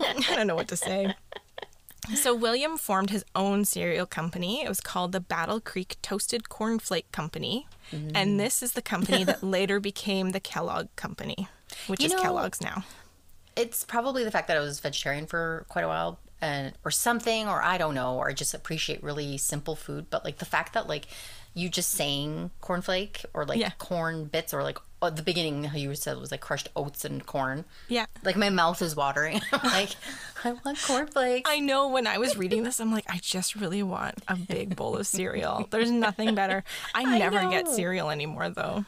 I 0.00 0.34
don't 0.36 0.46
know 0.46 0.54
what 0.56 0.68
to 0.68 0.76
say. 0.76 1.14
So 2.14 2.34
William 2.34 2.76
formed 2.76 3.10
his 3.10 3.24
own 3.34 3.64
cereal 3.64 4.06
company. 4.06 4.62
It 4.62 4.68
was 4.68 4.80
called 4.80 5.12
the 5.12 5.20
Battle 5.20 5.60
Creek 5.60 5.96
Toasted 6.02 6.44
Cornflake 6.44 7.10
Company. 7.12 7.66
Mm. 7.92 8.12
And 8.14 8.40
this 8.40 8.62
is 8.62 8.72
the 8.72 8.82
company 8.82 9.24
that 9.24 9.42
later 9.56 9.80
became 9.80 10.30
the 10.30 10.40
Kellogg 10.40 10.88
Company, 10.96 11.48
which 11.86 12.00
You 12.00 12.06
is 12.06 12.12
know- 12.12 12.22
Kellogg's 12.22 12.60
now. 12.60 12.84
It's 13.56 13.84
probably 13.84 14.24
the 14.24 14.30
fact 14.30 14.48
that 14.48 14.56
I 14.56 14.60
was 14.60 14.80
vegetarian 14.80 15.26
for 15.26 15.66
quite 15.68 15.84
a 15.84 15.88
while 15.88 16.18
and 16.40 16.72
or 16.84 16.90
something 16.90 17.46
or 17.48 17.60
I 17.62 17.76
don't 17.78 17.94
know 17.94 18.14
or 18.16 18.28
I 18.28 18.32
just 18.32 18.54
appreciate 18.54 19.02
really 19.02 19.36
simple 19.36 19.76
food, 19.76 20.06
but 20.08 20.24
like 20.24 20.38
the 20.38 20.44
fact 20.46 20.72
that 20.74 20.88
like 20.88 21.06
you 21.52 21.68
just 21.68 21.90
saying 21.90 22.52
cornflake 22.62 23.24
or 23.34 23.44
like 23.44 23.58
Yeah. 23.58 23.70
corn 23.78 24.24
bits 24.26 24.54
or 24.54 24.62
like 24.62 24.78
at 25.02 25.16
the 25.16 25.22
beginning 25.22 25.64
how 25.64 25.76
you 25.76 25.94
said 25.94 26.18
was 26.18 26.30
like 26.30 26.40
crushed 26.40 26.68
oats 26.76 27.04
and 27.04 27.24
corn. 27.24 27.64
Yeah. 27.88 28.06
Like 28.22 28.36
my 28.36 28.50
mouth 28.50 28.80
is 28.82 28.94
watering. 28.94 29.40
I'm 29.52 29.70
like 29.70 29.90
I 30.44 30.52
want 30.52 30.80
cornflakes. 30.82 31.50
I 31.50 31.60
know 31.60 31.88
when 31.88 32.06
I 32.06 32.18
was 32.18 32.36
reading 32.36 32.62
this, 32.62 32.80
I'm 32.80 32.92
like, 32.92 33.04
I 33.08 33.18
just 33.22 33.54
really 33.56 33.82
want 33.82 34.22
a 34.28 34.36
big 34.36 34.76
bowl 34.76 34.96
of 34.96 35.06
cereal. 35.06 35.66
There's 35.70 35.90
nothing 35.90 36.34
better. 36.34 36.64
I 36.94 37.04
never 37.18 37.48
get 37.50 37.68
cereal 37.68 38.10
anymore, 38.10 38.48
though. 38.50 38.84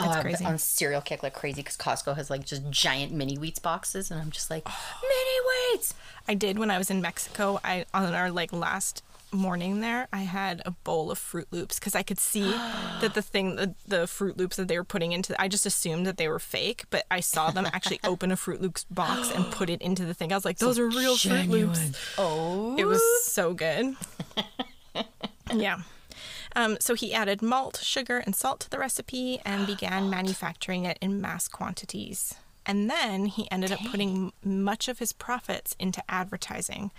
Oh, 0.00 0.04
It's 0.04 0.12
I'm 0.12 0.16
um, 0.18 0.22
crazy. 0.22 0.44
on 0.44 0.58
cereal 0.58 1.00
kick 1.00 1.24
like 1.24 1.34
crazy 1.34 1.62
because 1.62 1.76
Costco 1.76 2.14
has 2.14 2.30
like 2.30 2.44
just 2.46 2.70
giant 2.70 3.10
mini 3.12 3.34
wheats 3.36 3.58
boxes, 3.58 4.10
and 4.12 4.20
I'm 4.20 4.30
just 4.30 4.50
like 4.50 4.62
Oh. 4.66 5.00
mini 5.02 5.76
wheats. 5.76 5.94
I 6.28 6.34
did 6.34 6.58
when 6.58 6.70
I 6.70 6.78
was 6.78 6.90
in 6.90 7.00
Mexico. 7.00 7.58
I 7.64 7.84
on 7.92 8.14
our 8.14 8.30
like 8.30 8.52
last 8.52 9.02
morning 9.32 9.80
there, 9.80 10.08
I 10.12 10.20
had 10.20 10.62
a 10.64 10.70
bowl 10.70 11.10
of 11.10 11.18
Froot 11.18 11.46
Loops 11.50 11.78
because 11.78 11.94
I 11.94 12.02
could 12.02 12.18
see 12.18 12.50
that 13.00 13.14
the 13.14 13.22
thing, 13.22 13.56
the, 13.56 13.74
the 13.86 14.06
Froot 14.06 14.36
Loops 14.36 14.56
that 14.56 14.68
they 14.68 14.78
were 14.78 14.84
putting 14.84 15.12
into. 15.12 15.40
I 15.40 15.48
just 15.48 15.66
assumed 15.66 16.06
that 16.06 16.16
they 16.16 16.28
were 16.28 16.38
fake, 16.38 16.84
but 16.90 17.04
I 17.10 17.20
saw 17.20 17.50
them 17.50 17.66
actually 17.66 18.00
open 18.04 18.30
a 18.30 18.36
Froot 18.36 18.60
Loops 18.60 18.84
box 18.90 19.30
and 19.30 19.44
put 19.50 19.70
it 19.70 19.82
into 19.82 20.04
the 20.04 20.14
thing. 20.14 20.32
I 20.32 20.36
was 20.36 20.44
like, 20.44 20.58
those 20.58 20.78
are 20.78 20.88
real 20.88 21.16
Froot 21.16 21.48
Loops. 21.48 21.92
Oh, 22.16 22.76
It 22.78 22.84
was 22.84 23.02
so 23.24 23.54
good. 23.54 23.96
yeah. 25.52 25.78
Um, 26.56 26.76
so 26.80 26.94
he 26.94 27.12
added 27.14 27.42
malt, 27.42 27.80
sugar, 27.82 28.18
and 28.18 28.34
salt 28.34 28.60
to 28.60 28.70
the 28.70 28.78
recipe 28.78 29.40
and 29.44 29.66
began 29.66 30.10
manufacturing 30.10 30.84
it 30.84 30.98
in 31.00 31.20
mass 31.20 31.48
quantities. 31.48 32.34
And 32.66 32.90
then 32.90 33.26
he 33.26 33.50
ended 33.50 33.72
up 33.72 33.80
putting 33.90 34.32
much 34.44 34.88
of 34.88 34.98
his 34.98 35.14
profits 35.14 35.74
into 35.78 36.02
advertising, 36.06 36.90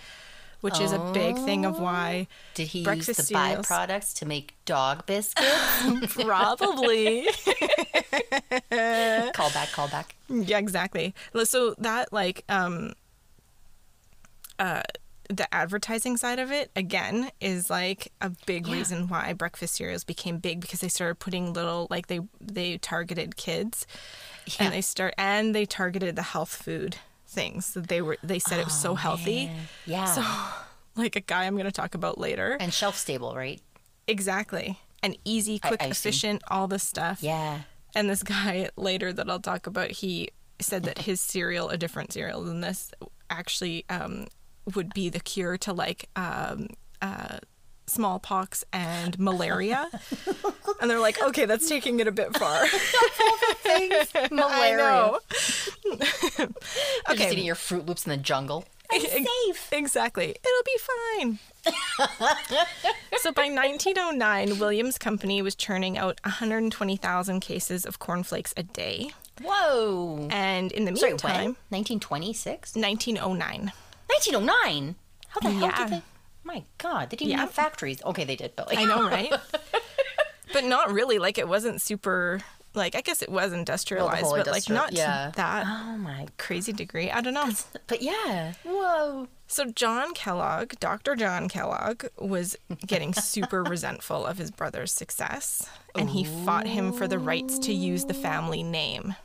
which 0.61 0.79
is 0.79 0.91
a 0.91 0.99
big 1.13 1.35
thing 1.37 1.65
of 1.65 1.79
why 1.79 2.27
Did 2.53 2.67
he 2.67 2.83
breakfast 2.83 3.07
use 3.07 3.17
the 3.17 3.23
cereals- 3.23 3.65
byproducts 3.67 4.13
to 4.19 4.25
make 4.25 4.55
dog 4.65 5.05
biscuits? 5.07 6.13
probably. 6.15 7.27
call 9.33 9.49
back, 9.51 9.71
call 9.71 9.87
back. 9.87 10.15
Yeah, 10.29 10.57
exactly. 10.59 11.13
So 11.45 11.75
that 11.79 12.11
like 12.13 12.43
um 12.49 12.93
uh 14.57 14.81
the 15.29 15.51
advertising 15.53 16.17
side 16.17 16.39
of 16.39 16.51
it 16.51 16.71
again 16.75 17.29
is 17.39 17.69
like 17.69 18.11
a 18.19 18.31
big 18.47 18.67
reason 18.67 19.07
why 19.07 19.31
breakfast 19.33 19.75
cereals 19.75 20.03
became 20.03 20.39
big 20.39 20.59
because 20.59 20.79
they 20.79 20.87
started 20.87 21.19
putting 21.19 21.53
little 21.53 21.85
like 21.91 22.07
they 22.07 22.19
they 22.41 22.77
targeted 22.79 23.35
kids 23.35 23.85
Yeah. 24.47 24.65
and 24.65 24.73
they 24.73 24.81
start 24.81 25.13
and 25.19 25.53
they 25.53 25.65
targeted 25.65 26.15
the 26.15 26.23
health 26.23 26.55
food 26.55 26.97
things 27.29 27.73
that 27.73 27.87
they 27.87 28.01
were 28.01 28.17
they 28.23 28.39
said 28.39 28.59
it 28.59 28.65
was 28.65 28.79
so 28.79 28.95
healthy. 28.95 29.51
Yeah, 29.85 30.05
so 30.05 30.23
like 31.01 31.15
a 31.15 31.21
guy 31.21 31.45
I'm 31.45 31.53
going 31.53 31.65
to 31.65 31.71
talk 31.71 31.95
about 31.95 32.17
later. 32.17 32.57
And 32.59 32.73
shelf 32.73 32.97
stable, 32.97 33.35
right? 33.35 33.61
exactly. 34.07 34.79
And 35.03 35.17
easy 35.23 35.59
quick 35.59 35.81
I 35.81 35.85
efficient 35.85 36.41
all 36.49 36.67
this 36.67 36.83
stuff. 36.83 37.21
Yeah. 37.21 37.61
and 37.95 38.09
this 38.09 38.23
guy 38.23 38.69
later 38.75 39.13
that 39.13 39.29
I'll 39.29 39.39
talk 39.39 39.67
about, 39.67 39.91
he 39.91 40.29
said 40.59 40.83
that 40.83 40.99
his 40.99 41.21
cereal, 41.21 41.69
a 41.69 41.77
different 41.77 42.11
cereal 42.11 42.43
than 42.43 42.59
this, 42.61 42.91
actually 43.29 43.85
um, 43.89 44.27
would 44.75 44.93
be 44.93 45.07
the 45.09 45.19
cure 45.19 45.57
to 45.59 45.71
like 45.71 46.09
um, 46.15 46.67
uh, 47.01 47.37
smallpox 47.89 48.63
and 48.71 49.17
malaria. 49.19 49.87
and 50.81 50.89
they're 50.89 50.99
like, 50.99 51.21
okay, 51.21 51.45
that's 51.45 51.67
taking 51.67 51.99
it 51.99 52.07
a 52.07 52.11
bit 52.11 52.35
far. 52.37 52.65
Malaria. 54.31 54.31
I 54.31 54.75
know. 54.77 55.19
You're 55.85 55.97
just 55.97 56.49
Okay. 57.09 57.31
eating 57.31 57.45
your 57.45 57.55
Froot 57.55 57.87
Loops 57.87 58.05
in 58.05 58.09
the 58.11 58.17
jungle. 58.17 58.65
I'm 58.91 59.01
safe. 59.01 59.69
Exactly. 59.71 60.29
It'll 60.29 60.65
be 60.65 60.79
fine. 61.19 61.39
so 63.19 63.31
by 63.31 63.43
1909, 63.49 64.57
Williams 64.59 64.97
Company 64.97 65.41
was 65.43 65.53
churning 65.55 65.97
out 65.97 66.19
120,000 66.23 67.39
cases 67.39 67.85
of 67.85 67.99
cornflakes 67.99 68.53
a 68.57 68.63
day. 68.63 69.11
Whoa. 69.43 70.27
And 70.31 70.71
in 70.71 70.85
the 70.85 70.95
Sorry, 70.97 71.11
meantime, 71.11 71.55
when? 71.69 71.79
1926? 71.79 72.75
1909. 72.75 73.71
1909? 74.07 74.95
How 75.27 75.39
the 75.41 75.49
hell 75.51 75.61
Yeah. 75.61 75.77
did 75.77 75.89
they? 75.93 76.01
My 76.49 76.63
God, 76.79 77.11
they 77.11 77.17
didn't 77.17 77.31
Yeah. 77.31 77.37
have 77.41 77.51
factories. 77.51 78.01
Okay, 78.03 78.23
they 78.23 78.35
did, 78.35 78.55
but 78.55 78.67
like 78.67 78.79
I 78.79 78.85
know, 78.85 79.07
right? 79.07 79.31
but 80.53 80.63
not 80.65 80.91
really. 80.91 81.19
Like 81.19 81.37
it 81.37 81.47
wasn't 81.47 81.79
super. 81.79 82.39
Like 82.73 82.95
I 82.95 83.01
guess 83.01 83.21
it 83.21 83.29
was 83.29 83.53
industrialized, 83.53 84.23
whole 84.25 84.37
but 84.37 84.47
like 84.47 84.67
not 84.69 84.93
yeah. 84.93 85.27
to 85.29 85.37
that 85.37 85.65
Oh 85.67 85.97
my. 85.97 86.25
crazy 86.37 86.71
degree. 86.73 87.09
I 87.11 87.21
don't 87.21 87.33
know. 87.35 87.49
But 87.87 88.01
yeah. 88.01 88.53
Whoa. 88.63 89.27
So 89.47 89.65
John 89.65 90.13
Kellogg, 90.13 90.73
Dr. 90.79 91.15
John 91.15 91.49
Kellogg, 91.49 92.05
was 92.19 92.55
getting 92.85 93.13
super 93.13 93.63
resentful 93.75 94.25
of 94.25 94.37
his 94.37 94.49
brother's 94.51 94.91
success, 94.91 95.67
and 95.95 96.09
he 96.11 96.23
fought 96.23 96.67
him 96.67 96.93
for 96.93 97.07
the 97.07 97.17
rights 97.19 97.57
to 97.59 97.73
use 97.73 98.05
the 98.05 98.13
family 98.15 98.61
name. 98.63 99.15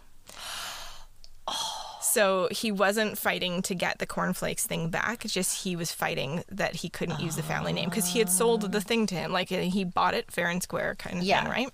So 2.04 2.48
he 2.50 2.70
wasn't 2.70 3.16
fighting 3.18 3.62
to 3.62 3.74
get 3.74 3.98
the 3.98 4.06
cornflakes 4.06 4.66
thing 4.66 4.90
back. 4.90 5.20
Just 5.24 5.64
he 5.64 5.74
was 5.74 5.90
fighting 5.90 6.44
that 6.50 6.76
he 6.76 6.88
couldn't 6.88 7.20
use 7.20 7.34
the 7.36 7.42
family 7.42 7.72
name 7.72 7.88
because 7.88 8.08
he 8.12 8.18
had 8.18 8.28
sold 8.30 8.70
the 8.72 8.80
thing 8.80 9.06
to 9.06 9.14
him. 9.14 9.32
Like 9.32 9.48
he 9.48 9.84
bought 9.84 10.14
it 10.14 10.30
fair 10.30 10.48
and 10.48 10.62
square, 10.62 10.94
kind 10.96 11.18
of 11.18 11.24
Yeah. 11.24 11.42
thing, 11.42 11.50
right? 11.50 11.68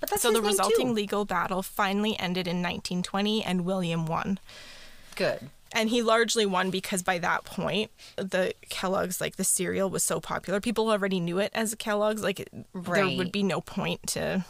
But 0.00 0.10
that's 0.10 0.22
So 0.22 0.32
the 0.32 0.42
resulting 0.42 0.88
too. 0.88 0.92
legal 0.94 1.24
battle 1.24 1.62
finally 1.62 2.18
ended 2.18 2.46
in 2.46 2.56
1920, 2.62 3.42
and 3.44 3.64
William 3.64 4.06
won. 4.06 4.38
Good. 5.14 5.50
and 5.76 5.88
he 5.90 6.02
largely 6.02 6.46
won 6.46 6.70
because 6.70 7.02
by 7.02 7.18
that 7.18 7.42
point 7.44 7.90
the 8.14 8.54
Kellogg's 8.68 9.20
like 9.20 9.34
the 9.34 9.42
cereal 9.42 9.90
was 9.90 10.04
so 10.04 10.20
popular 10.20 10.60
people 10.60 10.88
already 10.88 11.18
knew 11.18 11.38
it 11.40 11.50
as 11.52 11.74
Kellogg's 11.74 12.22
like 12.22 12.38
it- 12.38 12.48
there 12.72 13.08
would 13.08 13.32
be 13.32 13.42
no 13.42 13.60
point 13.60 14.00
to 14.08 14.44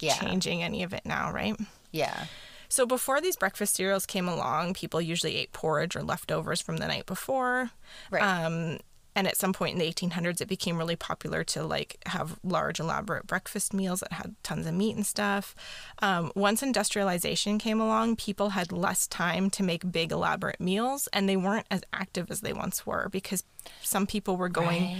Yeah. 0.00 0.18
changing 0.18 0.62
any 0.62 0.82
of 0.82 0.92
it 0.92 1.06
now 1.06 1.30
right 1.32 1.56
Yeah. 1.92 2.26
So 2.68 2.86
before 2.86 3.20
these 3.20 3.36
breakfast 3.36 3.74
cereals 3.76 4.06
came 4.06 4.28
along 4.28 4.74
people 4.74 5.00
usually 5.00 5.36
ate 5.36 5.52
porridge 5.52 5.94
or 5.96 6.02
leftovers 6.02 6.60
from 6.60 6.76
the 6.78 6.86
night 6.86 7.06
before 7.06 7.70
Right. 8.10 8.22
um, 8.22 8.78
and 9.14 9.26
at 9.26 9.36
some 9.38 9.54
point 9.54 9.72
in 9.72 9.78
the 9.78 9.90
1800s 9.90 10.42
it 10.42 10.48
became 10.48 10.76
really 10.76 10.96
popular 10.96 11.42
to 11.44 11.64
like 11.64 11.96
have 12.06 12.38
large 12.44 12.78
elaborate 12.78 13.26
breakfast 13.26 13.72
meals 13.72 14.00
that 14.00 14.12
had 14.12 14.34
tons 14.42 14.66
of 14.66 14.74
meat 14.74 14.94
and 14.94 15.06
stuff 15.06 15.54
um, 16.02 16.30
once 16.34 16.62
industrialization 16.62 17.58
came 17.58 17.80
along 17.80 18.16
people 18.16 18.50
had 18.50 18.72
less 18.72 19.06
time 19.06 19.48
to 19.50 19.62
make 19.62 19.90
big 19.90 20.12
elaborate 20.12 20.60
meals 20.60 21.08
and 21.14 21.28
they 21.28 21.36
weren't 21.36 21.66
as 21.70 21.80
active 21.94 22.30
as 22.30 22.42
they 22.42 22.52
once 22.52 22.84
were 22.86 23.08
because 23.10 23.42
some 23.82 24.06
people 24.06 24.36
were 24.36 24.50
going 24.50 24.90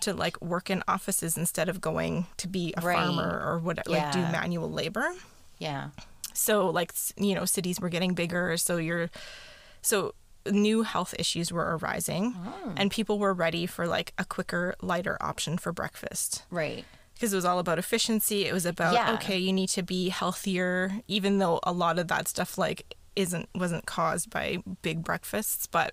to 0.00 0.14
like 0.14 0.40
work 0.40 0.70
in 0.70 0.80
offices 0.86 1.36
instead 1.36 1.68
of 1.68 1.80
going 1.80 2.26
to 2.36 2.46
be 2.46 2.72
a 2.76 2.80
Right. 2.80 2.94
farmer 2.94 3.42
or 3.44 3.58
what 3.58 3.84
like 3.88 4.12
do 4.12 4.20
manual 4.20 4.70
labor 4.70 5.08
Yeah. 5.58 5.88
So 6.38 6.68
like 6.70 6.92
you 7.16 7.34
know 7.34 7.44
cities 7.44 7.80
were 7.80 7.88
getting 7.88 8.14
bigger 8.14 8.56
so 8.56 8.76
you're 8.76 9.10
so 9.82 10.14
new 10.50 10.82
health 10.82 11.14
issues 11.18 11.52
were 11.52 11.76
arising 11.76 12.34
Oh. 12.36 12.72
and 12.76 12.90
people 12.90 13.18
were 13.18 13.34
ready 13.34 13.66
for 13.66 13.86
like 13.86 14.12
a 14.18 14.24
quicker 14.24 14.74
lighter 14.80 15.16
option 15.20 15.58
for 15.58 15.72
breakfast 15.72 16.44
Right. 16.50 16.84
because 17.14 17.32
it 17.32 17.36
was 17.36 17.44
all 17.44 17.58
about 17.58 17.78
efficiency 17.78 18.46
it 18.46 18.52
was 18.54 18.64
about 18.64 18.94
Yeah. 18.94 19.14
okay 19.14 19.36
you 19.36 19.52
need 19.52 19.68
to 19.70 19.82
be 19.82 20.08
healthier 20.08 21.00
even 21.08 21.38
though 21.38 21.58
a 21.64 21.72
lot 21.72 21.98
of 21.98 22.08
that 22.08 22.28
stuff 22.28 22.56
like 22.56 22.94
isn't 23.16 23.48
wasn't 23.54 23.84
caused 23.86 24.30
by 24.30 24.58
big 24.82 25.02
breakfasts 25.02 25.66
but 25.66 25.90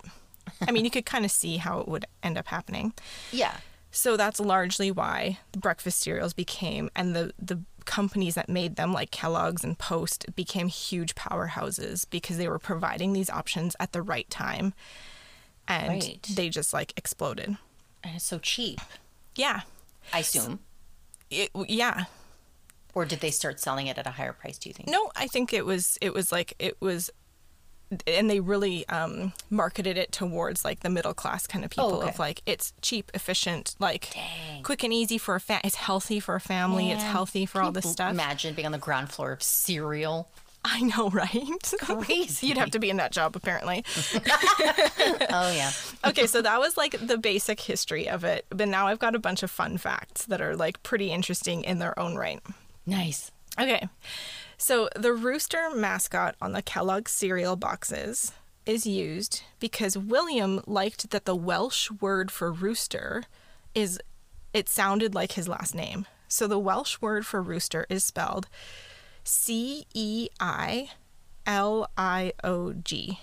i 0.67 0.71
mean 0.71 0.85
you 0.85 0.91
could 0.91 1.07
kind 1.07 1.25
of 1.25 1.31
see 1.31 1.57
how 1.57 1.79
it 1.79 1.87
would 1.87 2.05
end 2.21 2.37
up 2.37 2.47
happening 2.47 2.93
Yeah. 3.31 3.57
so 3.91 4.15
that's 4.15 4.39
largely 4.39 4.91
why 4.91 5.39
the 5.53 5.57
breakfast 5.59 5.99
cereals 6.01 6.33
became, 6.33 6.89
and 6.95 7.15
the, 7.15 7.31
the 7.39 7.57
companies 7.85 8.35
that 8.35 8.49
made 8.49 8.75
them, 8.75 8.91
like 8.93 9.11
Kellogg's 9.11 9.63
and 9.63 9.77
Post, 9.77 10.25
became 10.35 10.67
huge 10.67 11.15
powerhouses 11.15 12.05
because 12.09 12.37
they 12.37 12.47
were 12.47 12.59
providing 12.59 13.13
these 13.13 13.29
options 13.29 13.75
at 13.79 13.91
the 13.93 14.01
right 14.01 14.29
time. 14.29 14.73
And 15.67 15.89
Right. 16.03 16.21
they 16.35 16.49
just 16.49 16.73
like 16.73 16.93
exploded. 16.97 17.57
And 18.03 18.15
it's 18.15 18.25
so 18.25 18.37
cheap, 18.39 18.79
Yeah. 19.35 19.61
I 20.13 20.19
assume. 20.19 20.59
It, 21.31 21.49
yeah. 21.67 22.05
Or 22.93 23.03
did 23.05 23.19
they 23.19 23.31
start 23.31 23.59
selling 23.59 23.87
it 23.87 23.97
at 23.97 24.05
a 24.05 24.11
higher 24.11 24.31
price, 24.33 24.57
do 24.59 24.69
you 24.69 24.73
think? 24.73 24.87
No, 24.89 25.11
I 25.15 25.27
think 25.27 25.51
it 25.51 25.65
was, 25.65 25.97
it 26.01 26.13
was 26.13 26.31
like, 26.31 26.53
it 26.59 26.77
was, 26.79 27.09
and 28.07 28.29
they 28.29 28.39
really 28.39 28.87
um, 28.89 29.33
marketed 29.49 29.97
it 29.97 30.11
towards 30.11 30.65
like 30.65 30.81
the 30.81 30.89
middle 30.89 31.13
class 31.13 31.47
kind 31.47 31.63
of 31.63 31.71
people 31.71 31.97
okay. 31.97 32.09
of 32.09 32.19
like, 32.19 32.41
it's 32.45 32.73
cheap, 32.81 33.11
efficient, 33.13 33.75
like 33.79 34.11
Dang. 34.13 34.63
quick 34.63 34.83
and 34.83 34.93
easy 34.93 35.17
for 35.17 35.35
a 35.35 35.39
fa- 35.39 35.61
it's 35.63 35.75
healthy 35.75 36.19
for 36.19 36.35
a 36.35 36.41
family, 36.41 36.91
it's 36.91 37.03
healthy 37.03 37.45
for 37.45 37.59
can 37.59 37.65
all 37.65 37.71
this 37.71 37.89
stuff. 37.89 38.11
Imagine 38.11 38.53
being 38.53 38.65
on 38.65 38.71
the 38.71 38.77
ground 38.77 39.09
floor 39.11 39.31
of 39.31 39.43
cereal. 39.43 40.29
I 40.67 40.81
know, 40.81 41.09
right? 41.13 41.73
Crazy. 41.79 42.47
You'd 42.47 42.57
have 42.57 42.71
to 42.71 42.79
be 42.79 42.89
in 42.89 42.97
that 42.97 43.11
job, 43.11 43.35
apparently. 43.35 43.85
Oh 45.29 45.51
yeah. 45.51 45.71
okay, 46.05 46.27
so 46.27 46.41
that 46.41 46.59
was 46.59 46.77
like 46.77 46.95
the 47.05 47.17
basic 47.17 47.59
history 47.59 48.07
of 48.07 48.23
it. 48.23 48.45
But 48.49 48.67
now 48.67 48.87
I've 48.87 48.99
got 48.99 49.15
a 49.15 49.19
bunch 49.19 49.43
of 49.43 49.51
fun 49.51 49.77
facts 49.77 50.25
that 50.25 50.41
are 50.41 50.55
like 50.55 50.81
pretty 50.81 51.11
interesting 51.11 51.63
in 51.63 51.79
their 51.79 51.97
own 51.99 52.15
right. 52.15 52.41
Nice. 52.85 53.31
Okay, 53.59 53.87
so 54.65 54.89
the 54.95 55.13
rooster 55.13 55.69
mascot 55.75 56.35
on 56.41 56.53
the 56.53 56.63
Kellogg 56.63 57.07
cereal 57.07 57.55
boxes 57.55 58.31
is 58.65 58.87
used 58.87 59.43
because 59.59 59.95
William 59.95 60.59
liked 60.65 61.11
that 61.11 61.25
the 61.25 61.35
Welsh 61.35 61.91
word 62.01 62.31
for 62.31 62.51
rooster 62.51 63.25
is, 63.75 63.99
it 64.53 64.67
sounded 64.67 65.13
like 65.13 65.33
his 65.33 65.47
last 65.47 65.75
name. 65.75 66.07
So 66.27 66.47
the 66.47 66.57
Welsh 66.57 66.99
word 66.99 67.27
for 67.27 67.43
rooster 67.43 67.85
is 67.91 68.03
spelled 68.03 68.47
C 69.23 69.85
E 69.93 70.29
I 70.39 70.89
L 71.45 71.87
I 71.95 72.33
O 72.43 72.73
G. 72.73 73.19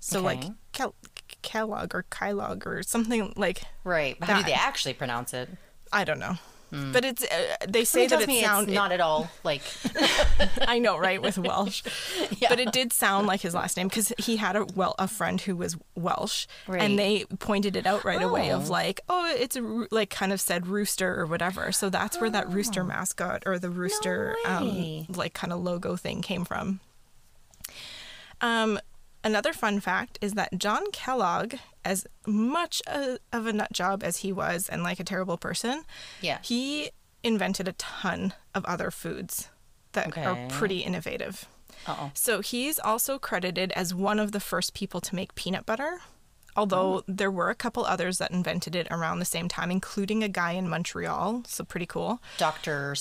So 0.00 0.20
like 0.20 0.38
Okay. 0.44 0.50
Kel- 0.72 0.94
Kellogg 1.40 1.94
or 1.94 2.04
Kylog 2.10 2.66
or 2.66 2.82
something 2.82 3.32
like 3.36 3.62
Right. 3.84 4.22
How 4.22 4.36
do 4.36 4.44
they 4.44 4.52
actually 4.52 4.92
pronounce 4.92 5.32
it? 5.32 5.48
I 5.90 6.04
don't 6.04 6.18
know. 6.18 6.36
But 6.70 7.04
it's 7.04 7.22
uh, 7.24 7.56
they 7.68 7.84
say 7.84 8.06
that 8.08 8.22
it 8.22 8.28
me 8.28 8.42
sounds 8.42 8.66
it's 8.68 8.74
not 8.74 8.90
at 8.92 9.00
all 9.00 9.30
like 9.44 9.62
I 10.66 10.78
know, 10.78 10.98
right, 10.98 11.22
with 11.22 11.38
Welsh. 11.38 11.82
Yeah. 12.38 12.48
But 12.50 12.60
it 12.60 12.72
did 12.72 12.92
sound 12.92 13.26
like 13.26 13.40
his 13.40 13.54
last 13.54 13.76
name 13.76 13.88
because 13.88 14.12
he 14.18 14.36
had 14.36 14.56
a 14.56 14.66
well 14.74 14.94
a 14.98 15.06
friend 15.08 15.40
who 15.40 15.56
was 15.56 15.76
Welsh, 15.94 16.46
Right. 16.66 16.82
and 16.82 16.98
they 16.98 17.24
pointed 17.38 17.76
it 17.76 17.86
out 17.86 18.04
right 18.04 18.20
away 18.20 18.50
of 18.50 18.68
Oh. 18.68 18.72
like, 18.72 19.00
oh, 19.08 19.32
it's 19.38 19.56
a 19.56 19.86
like 19.90 20.10
kind 20.10 20.32
of 20.32 20.40
said 20.40 20.66
rooster 20.66 21.18
or 21.18 21.24
whatever. 21.26 21.70
So 21.72 21.88
that's 21.88 22.20
where 22.20 22.30
that 22.30 22.48
rooster 22.50 22.82
mascot 22.84 23.44
or 23.46 23.58
the 23.58 23.70
rooster 23.70 24.36
um, 24.44 25.06
like 25.08 25.32
kind 25.34 25.52
of 25.52 25.60
logo 25.60 25.96
thing 25.96 26.20
came 26.20 26.44
from. 26.44 26.80
Um, 28.40 28.78
another 29.26 29.52
fun 29.52 29.80
fact 29.80 30.18
is 30.22 30.32
that 30.34 30.56
John 30.58 30.90
Kellogg, 30.92 31.56
as 31.84 32.06
much 32.26 32.80
a, 32.86 33.18
of 33.32 33.46
a 33.46 33.52
nut 33.52 33.72
job 33.72 34.02
as 34.02 34.18
he 34.18 34.32
was 34.32 34.68
and 34.68 34.82
like 34.82 35.00
a 35.00 35.04
terrible 35.04 35.36
person, 35.36 35.84
Yeah. 36.22 36.38
he 36.42 36.90
invented 37.22 37.66
a 37.68 37.72
ton 37.72 38.32
of 38.54 38.64
other 38.64 38.90
foods 38.90 39.48
that 39.92 40.16
are 40.16 40.38
pretty 40.48 40.80
innovative. 40.80 41.46
Uh-oh. 41.86 42.10
So 42.14 42.40
he's 42.40 42.78
also 42.78 43.18
credited 43.18 43.72
as 43.72 43.92
one 43.94 44.18
of 44.18 44.32
the 44.32 44.40
first 44.40 44.74
people 44.74 45.00
to 45.00 45.14
make 45.14 45.34
peanut 45.34 45.66
butter. 45.66 46.00
Although 46.54 46.94
oh. 46.94 47.02
there 47.06 47.30
were 47.30 47.50
a 47.50 47.54
couple 47.54 47.84
others 47.84 48.16
that 48.18 48.30
invented 48.30 48.74
it 48.74 48.88
around 48.90 49.18
the 49.18 49.26
same 49.26 49.46
time, 49.48 49.70
including 49.70 50.22
a 50.24 50.28
guy 50.28 50.52
in 50.52 50.68
Montreal. 50.68 51.42
So 51.46 51.64
pretty 51.64 51.84
cool. 51.86 52.22
Dr. 52.38 52.96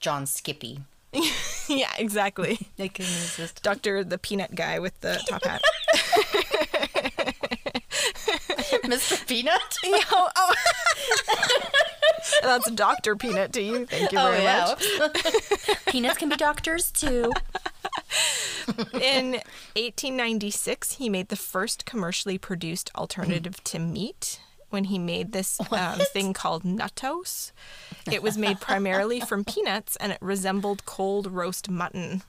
John 0.00 0.26
Skippy. 0.26 0.80
yeah, 1.68 1.90
exactly. 1.98 2.58
I 2.78 2.88
can 2.88 3.04
resist. 3.04 3.62
Doctor, 3.62 4.04
the 4.04 4.18
peanut 4.18 4.54
guy 4.54 4.78
with 4.78 4.98
the 5.00 5.20
top 5.28 5.44
hat. 5.44 5.62
Mr. 8.84 9.26
Peanut? 9.26 9.60
oh, 9.84 10.28
oh. 10.36 10.54
That's 12.42 12.70
Doctor 12.72 13.16
Peanut 13.16 13.52
to 13.54 13.62
you. 13.62 13.86
Thank 13.86 14.12
you 14.12 14.18
Oh, 14.18 14.30
very 14.30 14.44
much. 14.44 15.86
Peanuts 15.86 16.18
can 16.18 16.28
be 16.28 16.36
doctors 16.36 16.90
too. 16.90 17.32
In 18.94 19.32
1896, 19.76 20.92
he 20.94 21.08
made 21.08 21.28
the 21.28 21.36
first 21.36 21.84
commercially 21.84 22.38
produced 22.38 22.90
alternative 22.94 23.62
to 23.64 23.78
meat 23.78 24.40
when 24.70 24.84
he 24.84 24.98
made 24.98 25.32
this 25.32 25.60
um, 25.72 25.98
thing 26.12 26.32
called 26.32 26.62
nuttose. 26.64 27.52
It 28.10 28.22
was 28.22 28.38
made 28.38 28.60
primarily 28.60 29.20
from 29.20 29.44
peanuts 29.44 29.96
and 29.96 30.12
it 30.12 30.18
resembled 30.20 30.84
cold 30.86 31.26
roast 31.30 31.68
mutton. 31.68 32.22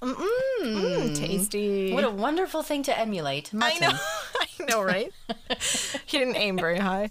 Mm, 0.00 1.16
tasty. 1.16 1.92
What 1.92 2.04
a 2.04 2.10
wonderful 2.10 2.62
thing 2.62 2.82
to 2.84 2.96
emulate. 2.96 3.50
I 3.60 3.78
know, 3.80 3.90
I 4.40 4.64
know, 4.68 4.82
right? 4.82 5.12
he 6.06 6.18
didn't 6.18 6.36
aim 6.36 6.56
very 6.56 6.78
high. 6.78 7.10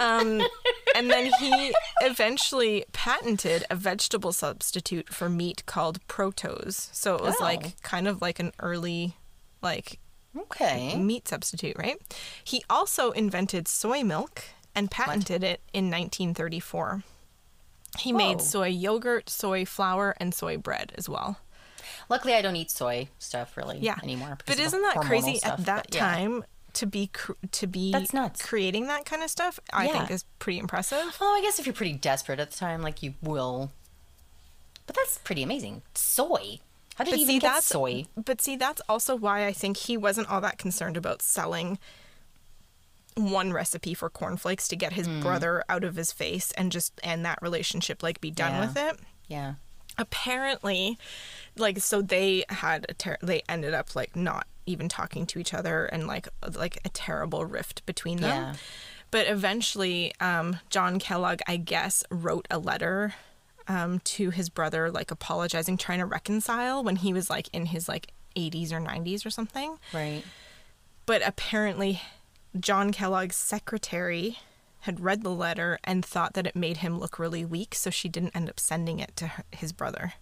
Um, 0.00 0.42
and 0.96 1.10
then 1.10 1.32
he 1.38 1.72
eventually 2.00 2.84
patented 2.92 3.64
a 3.70 3.76
vegetable 3.76 4.32
substitute 4.32 5.10
for 5.10 5.28
meat 5.28 5.64
called 5.66 6.04
protose. 6.08 6.90
So 6.92 7.14
it 7.14 7.22
was 7.22 7.36
Oh. 7.38 7.44
like 7.44 7.80
kind 7.82 8.08
of 8.08 8.20
like 8.20 8.40
an 8.40 8.52
early, 8.58 9.14
like 9.62 10.00
Okay. 10.36 10.96
meat 10.96 11.28
substitute, 11.28 11.76
right? 11.78 11.96
He 12.42 12.64
also 12.70 13.10
invented 13.10 13.68
soy 13.68 14.02
milk 14.02 14.42
and 14.74 14.90
patented 14.90 15.44
it 15.44 15.60
in 15.72 15.90
1934. 15.90 17.02
He 17.98 18.12
made 18.12 18.40
soy 18.40 18.68
yogurt, 18.68 19.28
soy 19.28 19.66
flour, 19.66 20.14
and 20.18 20.34
soy 20.34 20.56
bread 20.56 20.92
as 20.96 21.08
well. 21.08 21.38
Luckily, 22.08 22.34
I 22.34 22.40
don't 22.42 22.56
eat 22.56 22.70
soy 22.70 23.08
stuff 23.18 23.56
really 23.56 23.78
Yeah, 23.80 23.98
anymore. 24.02 24.38
But 24.46 24.58
isn't 24.58 24.80
that 24.82 24.96
crazy 25.02 25.36
stuff, 25.38 25.60
at 25.60 25.66
that 25.66 25.84
but 25.90 25.94
yeah. 25.94 26.00
time 26.14 26.44
to 26.74 26.86
be 26.86 27.08
cr- 27.08 27.32
to 27.50 27.66
be 27.66 27.92
That's 27.92 28.14
nuts. 28.14 28.40
creating 28.42 28.86
that 28.86 29.04
kind 29.04 29.22
of 29.22 29.28
stuff? 29.28 29.60
I 29.72 29.86
Yeah. 29.86 29.92
think 29.92 30.10
is 30.10 30.24
pretty 30.38 30.58
impressive. 30.58 31.16
Well, 31.20 31.30
I 31.36 31.42
guess 31.42 31.58
if 31.58 31.66
you're 31.66 31.74
pretty 31.74 31.92
desperate 31.92 32.40
at 32.40 32.50
the 32.50 32.56
time, 32.56 32.80
like 32.82 33.02
you 33.02 33.14
will. 33.20 33.70
But 34.86 34.96
that's 34.96 35.18
pretty 35.18 35.42
amazing. 35.42 35.82
Soy. 35.94 36.60
How 36.96 37.04
did 37.04 37.12
But 37.12 37.18
he 37.20 37.26
see, 37.26 37.38
get 37.38 37.52
that's 37.54 37.66
soy? 37.66 38.04
But 38.16 38.40
see, 38.40 38.56
that's 38.56 38.82
also 38.88 39.16
why 39.16 39.46
I 39.46 39.52
think 39.52 39.76
he 39.78 39.96
wasn't 39.96 40.28
all 40.30 40.40
that 40.42 40.58
concerned 40.58 40.96
about 40.96 41.22
selling 41.22 41.78
one 43.16 43.52
recipe 43.52 43.92
for 43.94 44.08
cornflakes 44.08 44.68
to 44.68 44.76
get 44.76 44.94
his 44.94 45.06
Hmm. 45.06 45.20
brother 45.20 45.62
out 45.68 45.84
of 45.84 45.96
his 45.96 46.12
face 46.12 46.50
and 46.52 46.72
just 46.72 46.98
end 47.02 47.24
that 47.26 47.38
relationship, 47.42 48.02
like 48.02 48.20
be 48.20 48.30
done 48.30 48.52
Yeah. 48.52 48.60
with 48.66 48.76
it. 48.76 49.00
Yeah. 49.28 49.54
apparently 49.98 50.98
like 51.58 51.78
so 51.78 52.00
they 52.00 52.46
had 52.48 52.86
a 52.88 52.94
ter- 52.94 53.18
they 53.22 53.42
ended 53.46 53.74
up 53.74 53.94
like 53.94 54.16
not 54.16 54.46
even 54.64 54.88
talking 54.88 55.26
to 55.26 55.38
each 55.38 55.52
other 55.52 55.84
and 55.84 56.06
like 56.06 56.26
like 56.54 56.78
a 56.82 56.88
terrible 56.88 57.44
rift 57.44 57.84
between 57.84 58.16
them 58.22 58.30
Yeah. 58.42 58.54
but 59.10 59.26
eventually 59.26 60.14
um 60.18 60.58
john 60.70 60.98
kellogg 60.98 61.40
i 61.46 61.58
guess 61.58 62.04
wrote 62.10 62.48
a 62.50 62.58
letter 62.58 63.12
um 63.72 64.00
to 64.00 64.30
his 64.30 64.48
brother 64.48 64.90
like 64.90 65.10
apologizing 65.10 65.76
trying 65.76 65.98
to 65.98 66.06
reconcile 66.06 66.84
when 66.84 66.96
he 66.96 67.12
was 67.12 67.28
like 67.30 67.48
in 67.52 67.66
his 67.66 67.88
like 67.88 68.12
80s 68.36 68.72
or 68.72 68.80
90s 68.80 69.26
or 69.26 69.30
something 69.30 69.78
Right. 69.92 70.22
But 71.04 71.22
apparently, 71.26 72.00
John 72.58 72.92
Kellogg's 72.92 73.36
secretary 73.36 74.38
had 74.80 75.00
read 75.00 75.22
the 75.22 75.30
letter 75.30 75.78
and 75.84 76.04
thought 76.04 76.34
that 76.34 76.46
it 76.46 76.56
made 76.56 76.78
him 76.78 76.98
look 76.98 77.18
really 77.18 77.44
weak, 77.44 77.74
so 77.74 77.90
she 77.90 78.08
didn't 78.08 78.36
end 78.36 78.48
up 78.48 78.58
sending 78.60 78.98
it 79.00 79.14
to 79.16 79.26
her, 79.26 79.44
his 79.50 79.72
brother. 79.72 80.14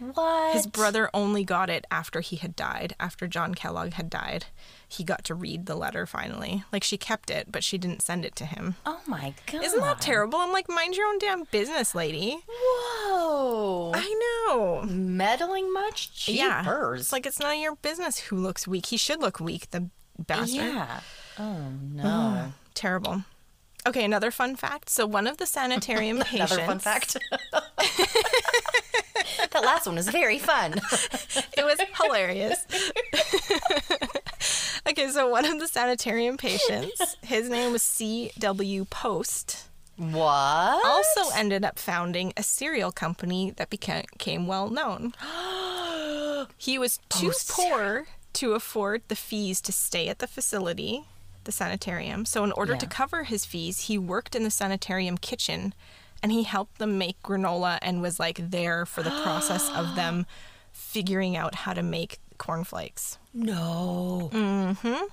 What? 0.00 0.54
His 0.54 0.66
brother 0.66 1.10
only 1.12 1.44
got 1.44 1.68
it 1.68 1.86
after 1.90 2.20
he 2.20 2.36
had 2.36 2.56
died, 2.56 2.94
after 2.98 3.26
John 3.26 3.54
Kellogg 3.54 3.92
had 3.92 4.08
died. 4.08 4.46
He 4.88 5.04
got 5.04 5.24
to 5.24 5.34
read 5.34 5.66
the 5.66 5.76
letter 5.76 6.06
finally. 6.06 6.64
Like 6.72 6.82
she 6.82 6.96
kept 6.96 7.30
it, 7.30 7.52
but 7.52 7.62
she 7.62 7.78
didn't 7.78 8.02
send 8.02 8.24
it 8.24 8.34
to 8.36 8.44
him. 8.46 8.76
Oh 8.86 9.00
my 9.06 9.34
god. 9.46 9.62
Isn't 9.62 9.80
that 9.80 10.00
terrible? 10.00 10.38
I'm 10.38 10.52
like, 10.52 10.68
mind 10.68 10.96
your 10.96 11.06
own 11.06 11.18
damn 11.18 11.44
business, 11.44 11.94
lady. 11.94 12.38
Whoa. 12.48 13.92
I 13.94 14.46
know. 14.48 14.82
Meddling 14.82 15.72
much? 15.72 16.26
Yeah. 16.26 16.62
Jeepers. 16.62 17.00
It's 17.02 17.12
like 17.12 17.26
it's 17.26 17.38
none 17.38 17.54
of 17.54 17.60
your 17.60 17.76
business 17.76 18.18
who 18.18 18.36
looks 18.36 18.66
weak. 18.66 18.86
He 18.86 18.96
should 18.96 19.20
look 19.20 19.38
weak, 19.38 19.70
the 19.70 19.90
bastard. 20.18 20.56
Yeah. 20.56 21.00
Oh 21.38 21.58
no. 21.92 22.02
Mm-hmm. 22.02 22.50
Terrible. 22.74 23.24
Okay, 23.86 24.04
another 24.04 24.30
fun 24.30 24.56
fact. 24.56 24.90
So 24.90 25.06
one 25.06 25.26
of 25.26 25.38
the 25.38 25.46
sanitarium 25.46 26.18
patients 26.18 26.52
Another 26.52 26.66
fun 26.66 26.78
fact. 26.78 27.16
that 29.52 29.62
last 29.64 29.86
one 29.86 29.96
was 29.96 30.08
very 30.08 30.38
fun. 30.38 30.74
it 31.56 31.64
was 31.64 31.78
hilarious. 32.02 32.66
okay, 34.88 35.08
so 35.10 35.28
one 35.28 35.44
of 35.44 35.58
the 35.58 35.68
sanitarium 35.68 36.36
patients, 36.36 37.16
his 37.22 37.48
name 37.48 37.72
was 37.72 37.82
C.W. 37.82 38.84
Post, 38.86 39.68
What? 39.96 40.84
also 40.84 41.30
ended 41.34 41.64
up 41.64 41.78
founding 41.78 42.32
a 42.36 42.42
cereal 42.42 42.92
company 42.92 43.52
that 43.56 43.70
became, 43.70 44.46
well 44.46 44.68
known. 44.70 45.14
He 46.56 46.78
was 46.78 46.98
too 47.10 47.26
Post. 47.28 47.50
poor 47.50 48.06
to 48.34 48.54
afford 48.54 49.02
the 49.08 49.14
fees 49.16 49.60
to 49.60 49.72
stay 49.72 50.08
at 50.08 50.20
the 50.20 50.26
facility, 50.26 51.04
the 51.44 51.52
sanitarium. 51.52 52.24
So, 52.24 52.44
in 52.44 52.52
order 52.52 52.76
to 52.76 52.86
cover 52.86 53.24
his 53.24 53.44
fees, 53.44 53.82
he 53.82 53.98
worked 53.98 54.34
in 54.34 54.42
the 54.42 54.50
sanitarium 54.50 55.18
kitchen 55.18 55.74
and 56.22 56.30
he 56.32 56.42
helped 56.42 56.78
them 56.78 56.98
make 56.98 57.20
granola 57.22 57.78
and 57.82 58.02
was 58.02 58.18
like 58.20 58.50
there 58.50 58.84
for 58.86 59.02
the 59.02 59.10
process 59.22 59.70
of 59.70 59.94
them 59.96 60.26
figuring 60.72 61.36
out 61.36 61.54
how 61.54 61.72
to 61.72 61.82
make 61.82 62.18
cornflakes. 62.38 63.18
no. 63.34 64.30
Mm-hmm. 64.32 65.04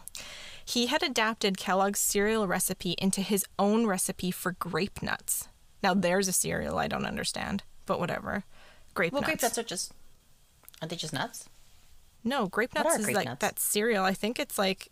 He 0.66 0.88
had 0.88 1.01
adapted 1.01 1.58
Kellogg's 1.58 1.99
cereal 1.99 2.45
recipe 2.45 2.95
into 2.97 3.22
his 3.22 3.45
own 3.58 3.86
recipe 3.86 4.32
for 4.32 4.51
grape 4.53 5.01
nuts. 5.01 5.47
Now, 5.82 5.93
there's 5.93 6.28
a 6.28 6.34
cereal 6.34 6.78
I 6.78 6.88
don't 6.89 7.05
understand, 7.05 7.64
but 7.86 7.99
whatever. 8.01 8.43
Grape 8.93 9.14
Well, 9.14 9.22
nuts. 9.22 9.30
grape 9.32 9.41
nuts 9.43 9.58
are 9.58 9.64
just. 9.64 9.93
Aren't 10.82 10.89
they 10.89 10.97
just 10.97 11.14
nuts? 11.14 11.47
No, 12.24 12.47
grape 12.47 12.76
nuts 12.76 12.95
are 12.95 12.99
is 12.99 13.05
grape 13.05 13.16
like 13.16 13.26
nuts? 13.28 13.39
that 13.39 13.60
cereal. 13.60 14.03
I 14.03 14.14
think 14.14 14.39
it's 14.39 14.58
like, 14.58 14.89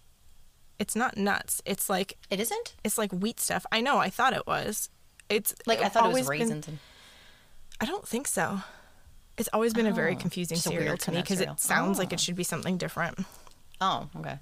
it's 0.80 0.96
not 0.96 1.18
nuts. 1.18 1.62
It's 1.66 1.90
like 1.90 2.18
It 2.30 2.40
isn't? 2.40 2.76
it's 2.86 2.98
like 2.98 3.12
wheat 3.12 3.42
stuff. 3.42 3.66
I 3.70 3.82
know. 3.82 3.98
I 3.98 4.10
thought 4.10 4.32
it 4.34 4.48
was. 4.48 4.90
It's 5.30 5.54
Like, 5.66 5.82
I 5.82 5.90
thought 5.90 6.06
it 6.06 6.14
was 6.14 6.26
always 6.28 6.40
been- 6.40 6.40
raisins. 6.50 6.68
and... 6.68 6.80
I 7.82 7.86
don't 7.86 8.08
think 8.08 8.28
so. 8.28 8.62
It's 9.38 9.50
always 9.52 9.74
been 9.74 9.86
a 9.88 9.92
very 9.94 10.16
Oh, 10.16 10.20
confusing 10.20 10.58
cereal 10.58 10.96
to 10.98 11.12
me 11.12 11.22
because 11.22 11.42
it 11.42 11.60
sounds 11.60 11.98
like 12.00 12.10
Oh. 12.12 12.14
it 12.14 12.20
should 12.22 12.36
be 12.36 12.44
something 12.44 12.78
different. 12.78 13.26
Oh, 13.82 14.08
okay. 14.18 14.40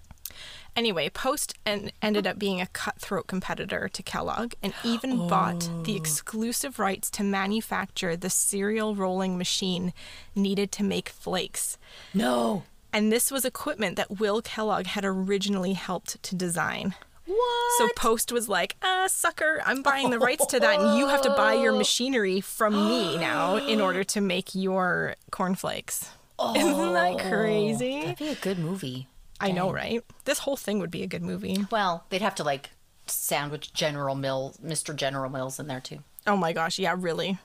Anyway, 0.75 1.09
Post 1.09 1.55
en- 1.65 1.91
ended 2.01 2.25
up 2.27 2.37
being 2.39 2.59
a 2.61 2.67
cutthroat 2.67 3.25
competitor 3.27 3.87
to 3.89 4.03
Kellogg 4.03 4.53
and 4.61 4.73
even 4.83 5.27
bought 5.27 5.67
Oh. 5.71 5.81
the 5.83 5.95
exclusive 5.95 6.77
rights 6.79 7.09
to 7.11 7.23
manufacture 7.23 8.15
the 8.15 8.29
cereal 8.29 8.93
rolling 8.95 9.37
machine 9.37 9.93
needed 10.35 10.71
to 10.73 10.83
make 10.83 11.09
flakes. 11.09 11.77
No. 12.13 12.63
And 12.91 13.11
this 13.11 13.31
was 13.31 13.45
equipment 13.45 13.95
that 13.95 14.19
Will 14.19 14.41
Kellogg 14.43 14.85
had 14.87 15.03
originally 15.05 15.73
helped 15.73 16.21
to 16.21 16.35
design. 16.35 16.93
What? 17.33 17.77
So 17.77 17.89
Post 17.95 18.31
was 18.31 18.47
like, 18.47 18.75
uh, 18.81 19.07
sucker, 19.07 19.61
I'm 19.65 19.81
buying 19.81 20.09
the 20.09 20.19
rights 20.19 20.45
to 20.47 20.59
that, 20.59 20.79
and 20.79 20.97
you 20.97 21.07
have 21.07 21.21
to 21.21 21.29
buy 21.31 21.53
your 21.53 21.71
machinery 21.77 22.41
from 22.41 22.73
me 22.73 23.17
now 23.17 23.55
in 23.57 23.81
order 23.87 24.03
to 24.03 24.21
make 24.21 24.53
your 24.53 25.15
cornflakes. 25.31 26.09
Isn't 26.55 26.93
that 26.93 27.19
crazy? 27.19 28.01
That'd 28.01 28.17
be 28.17 28.29
a 28.29 28.35
good 28.35 28.59
movie. 28.59 29.07
I 29.39 29.51
know, 29.51 29.71
right? 29.71 30.01
This 30.25 30.39
whole 30.39 30.55
thing 30.57 30.79
would 30.79 30.91
be 30.91 31.03
a 31.03 31.07
good 31.07 31.21
movie. 31.23 31.65
Well, 31.71 32.05
they'd 32.09 32.21
have 32.21 32.35
to 32.35 32.43
like 32.43 32.71
sandwich 33.07 33.73
General 33.73 34.15
Mills, 34.15 34.57
Mr. 34.57 34.95
General 34.95 35.29
Mills 35.29 35.59
in 35.59 35.67
there 35.67 35.81
too. 35.81 35.99
Oh 36.25 36.37
my 36.37 36.53
gosh, 36.53 36.79
yeah, 36.79 36.95
really. 36.97 37.37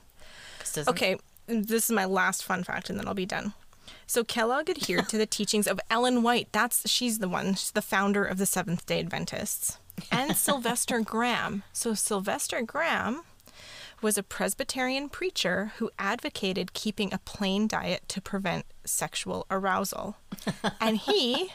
Okay, 0.87 1.17
this 1.47 1.85
is 1.85 1.91
my 1.91 2.05
last 2.05 2.43
fun 2.43 2.63
fact, 2.63 2.89
and 2.89 2.99
then 2.99 3.07
I'll 3.07 3.13
be 3.13 3.25
done. 3.25 3.53
So 4.07 4.23
Kellogg 4.23 4.69
adhered 4.69 5.09
to 5.09 5.17
the 5.17 5.25
teachings 5.37 5.67
of 5.67 5.79
Ellen 5.89 6.23
White. 6.23 6.49
That's 6.51 6.89
she's 6.89 7.19
the 7.19 7.29
one, 7.29 7.55
she's 7.55 7.71
the 7.71 7.81
founder 7.81 8.25
of 8.25 8.37
the 8.37 8.45
Seventh 8.45 8.85
Day 8.85 8.99
Adventists, 8.99 9.77
and 10.11 10.35
Sylvester 10.35 10.99
Graham. 11.05 11.63
So 11.73 11.93
Sylvester 11.93 12.61
Graham 12.61 13.23
was 14.01 14.17
a 14.17 14.23
Presbyterian 14.23 15.09
preacher 15.09 15.73
who 15.77 15.91
advocated 15.99 16.73
keeping 16.73 17.13
a 17.13 17.17
plain 17.19 17.67
diet 17.67 18.07
to 18.07 18.21
prevent 18.21 18.65
sexual 18.85 19.45
arousal. 19.51 20.15
And 20.79 20.97
he 20.97 21.51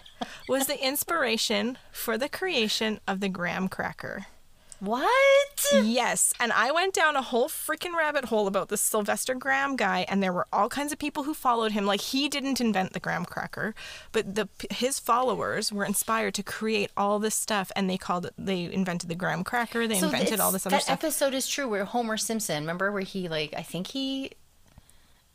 was 0.49 0.67
the 0.67 0.85
inspiration 0.85 1.79
for 1.91 2.19
the 2.19 2.29
creation 2.29 3.01
of 3.09 3.21
the 3.21 3.29
graham 3.29 3.69
cracker. 3.69 4.27
What? 4.81 5.67
Yes, 5.73 6.33
and 6.39 6.53
I 6.53 6.71
went 6.71 6.95
down 6.95 7.17
a 7.17 7.23
whole 7.23 7.49
freaking 7.49 7.95
rabbit 7.97 8.27
hole 8.27 8.47
about 8.47 8.69
this 8.69 8.81
Sylvester 8.81 9.35
Graham 9.35 9.77
guy, 9.77 10.05
and 10.09 10.23
there 10.23 10.33
were 10.33 10.47
all 10.53 10.69
kinds 10.69 10.93
of 10.93 10.99
people 10.99 11.25
who 11.25 11.35
followed 11.35 11.73
him. 11.73 11.87
Like 11.87 12.01
he 12.01 12.29
didn't 12.29 12.61
invent 12.61 12.93
the 12.93 13.01
graham 13.01 13.25
cracker, 13.25 13.75
but 14.13 14.35
the 14.35 14.49
his 14.71 14.99
followers 14.99 15.73
were 15.73 15.85
inspired 15.85 16.35
to 16.35 16.43
create 16.43 16.91
all 16.97 17.19
this 17.19 17.35
stuff, 17.35 17.73
and 17.77 17.89
they 17.89 17.97
called 17.97 18.27
it. 18.27 18.35
They 18.37 18.65
invented 18.65 19.09
the 19.09 19.15
graham 19.15 19.45
cracker. 19.45 19.87
They 19.87 19.99
invented 19.99 20.41
all 20.41 20.53
this 20.53 20.67
other 20.67 20.77
that 20.77 20.83
stuff. 20.83 21.05
episode 21.05 21.35
is 21.35 21.49
true 21.49 21.69
where 21.69 21.85
Homer 21.85 22.17
Simpson, 22.17 22.63
remember 22.63 22.93
where 22.93 23.03
he 23.03 23.29
like 23.29 23.55
I 23.57 23.63
think 23.63 23.89
he 23.89 24.33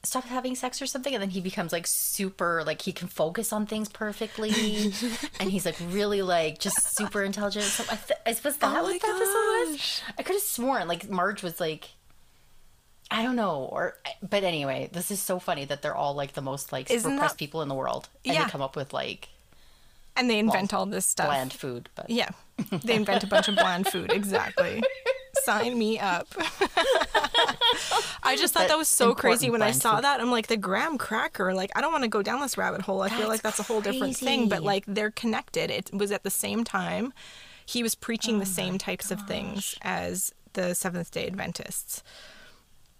stopped 0.03 0.27
having 0.27 0.55
sex 0.55 0.81
or 0.81 0.85
something 0.85 1.13
and 1.13 1.21
then 1.21 1.29
he 1.29 1.41
becomes 1.41 1.73
like 1.73 1.85
super 1.85 2.63
like 2.65 2.81
he 2.81 2.93
can 2.93 3.07
focus 3.09 3.51
on 3.51 3.65
things 3.65 3.89
perfectly 3.89 4.49
and 5.41 5.51
he's 5.51 5.65
like 5.65 5.75
really 5.89 6.21
like 6.21 6.57
just 6.57 6.95
super 6.95 7.21
intelligent. 7.23 7.65
So 7.65 7.83
I, 7.91 7.95
th- 7.97 8.19
I 8.25 8.31
suppose 8.31 8.55
that 8.57 8.77
Oh 8.77 8.83
was 8.83 8.93
the 8.99 9.07
episode 9.07 9.71
was. 9.71 10.01
I 10.17 10.23
could 10.23 10.35
have 10.35 10.41
sworn 10.43 10.87
like 10.87 11.09
Marge 11.09 11.43
was 11.43 11.59
like 11.59 11.89
I 13.11 13.23
don't 13.23 13.35
know 13.35 13.67
or 13.71 13.97
but 14.27 14.43
anyway, 14.43 14.89
this 14.93 15.11
is 15.11 15.21
so 15.21 15.37
funny 15.37 15.65
that 15.65 15.81
they're 15.81 15.95
all 15.95 16.13
like 16.13 16.31
the 16.33 16.41
most 16.41 16.71
like 16.71 16.89
Isn't 16.89 17.11
repressed 17.13 17.35
that- 17.35 17.39
people 17.39 17.61
in 17.61 17.67
the 17.67 17.75
world 17.75 18.07
and 18.23 18.35
Yeah. 18.35 18.45
they 18.45 18.49
come 18.49 18.61
up 18.61 18.75
with 18.77 18.93
like 18.93 19.27
and 20.15 20.29
they 20.29 20.39
invent 20.39 20.73
all 20.73 20.85
this 20.85 21.05
stuff. 21.05 21.27
bland 21.27 21.51
food 21.51 21.89
but 21.95 22.09
Yeah, 22.09 22.29
they 22.71 22.95
invent 22.95 23.23
a 23.23 23.27
bunch 23.27 23.47
of 23.49 23.55
bland 23.55 23.87
food. 23.87 24.11
Exactly. 24.13 24.81
Sign 25.43 25.77
me 25.77 25.99
up. 25.99 26.27
I 28.23 28.35
just 28.37 28.53
thought 28.53 28.67
that, 28.67 28.77
was 28.77 28.87
so 28.89 29.15
crazy 29.15 29.49
when 29.49 29.61
I 29.61 29.71
saw 29.71 30.01
that. 30.01 30.19
I'm 30.21 30.31
like, 30.31 30.47
the 30.47 30.57
graham 30.57 30.97
cracker. 30.97 31.53
Like, 31.53 31.71
I 31.75 31.81
don't 31.81 31.91
want 31.91 32.03
to 32.03 32.09
go 32.09 32.21
down 32.21 32.41
this 32.41 32.57
rabbit 32.57 32.81
hole. 32.81 33.01
I 33.01 33.09
feel 33.09 33.27
like 33.27 33.41
That's 33.41 33.57
that's 33.57 33.59
a 33.59 33.63
whole 33.63 33.81
different 33.81 34.17
thing. 34.17 34.49
But 34.49 34.63
like, 34.63 34.83
they're 34.87 35.11
connected. 35.11 35.71
It 35.71 35.91
was 35.93 36.11
at 36.11 36.23
the 36.23 36.29
same 36.29 36.63
time. 36.63 37.13
He 37.65 37.83
was 37.83 37.95
preaching 37.95 38.35
Oh 38.37 38.39
the 38.39 38.45
same 38.45 38.77
types 38.77 39.11
of 39.11 39.21
things 39.27 39.75
as 39.81 40.33
the 40.53 40.73
Seventh 40.73 41.11
Day 41.11 41.27
Adventists, 41.27 42.01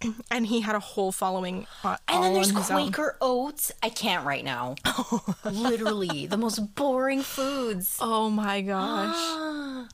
and 0.31 0.45
he 0.45 0.61
had 0.61 0.75
a 0.75 0.79
whole 0.79 1.11
following. 1.11 1.65
Uh, 1.83 1.97
And 2.07 2.23
then 2.23 2.33
there's 2.35 2.51
his 2.51 2.69
own. 2.69 2.83
Quaker 2.91 3.17
oats. 3.19 3.71
I 3.81 3.89
can't 3.89 4.25
right 4.25 4.43
now. 4.45 4.75
Literally, 5.43 6.27
the 6.27 6.37
most 6.37 6.75
boring 6.75 7.23
foods. 7.23 7.97
Oh 7.99 8.29
my 8.29 8.61
gosh. 8.61 9.15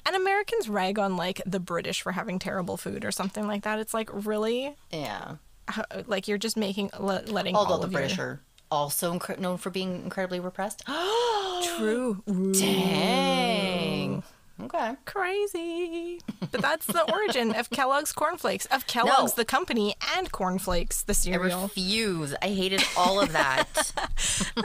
And 0.06 0.16
Americans 0.16 0.70
rag 0.70 1.00
on 1.00 1.16
like 1.18 1.42
the 1.46 1.60
British 1.60 2.02
for 2.02 2.12
having 2.12 2.40
terrible 2.40 2.78
food 2.78 3.04
or 3.06 3.12
something 3.12 3.48
like 3.48 3.64
that. 3.64 3.80
It's 3.80 3.94
like 3.94 4.10
really 4.14 4.76
Yeah. 4.92 5.36
how- 5.68 5.86
like 6.08 6.28
you're 6.28 6.38
just 6.38 6.58
making 6.58 6.92
le- 7.00 7.24
letting 7.28 7.56
Although 7.56 7.74
all 7.74 7.80
the 7.80 7.88
British 7.88 8.18
your... 8.18 8.26
are 8.28 8.42
also 8.72 9.18
incre- 9.18 9.40
known 9.40 9.58
for 9.58 9.70
being 9.70 10.04
incredibly 10.04 10.40
repressed. 10.40 10.84
true 11.78 12.22
Dang. 12.28 14.24
Okay. 14.62 14.96
crazy. 15.04 16.22
But 16.52 16.62
that's 16.62 16.86
the 16.86 17.04
origin 17.12 17.54
of 17.54 17.70
Kellogg's 17.72 18.14
cornflakes, 18.14 18.66
of 18.68 18.88
Kellogg's 18.88 19.34
the 19.34 19.44
company 19.44 19.96
and 20.16 20.32
cornflakes 20.32 21.04
the 21.04 21.14
cereal. 21.14 21.60
I 21.60 21.64
refuse. 21.64 22.34
I 22.42 22.48
hated 22.50 22.82
all 22.98 23.20
of 23.20 23.32
that. 23.34 23.68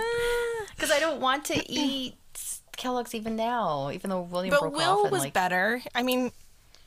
Because 0.77 0.91
I 0.97 0.99
don't 1.01 1.21
want 1.21 1.45
to 1.47 1.63
eat 1.71 2.15
Kellogg's 2.81 3.15
even 3.15 3.37
now, 3.37 3.91
even 3.93 4.11
though 4.11 4.23
William 4.23 4.51
but 4.51 4.61
broke 4.61 4.73
off 4.75 4.79
Will 4.79 5.03
and 5.05 5.13
was 5.13 5.21
like 5.23 5.33
better. 5.33 5.81
I 5.95 6.03
mean, 6.03 6.33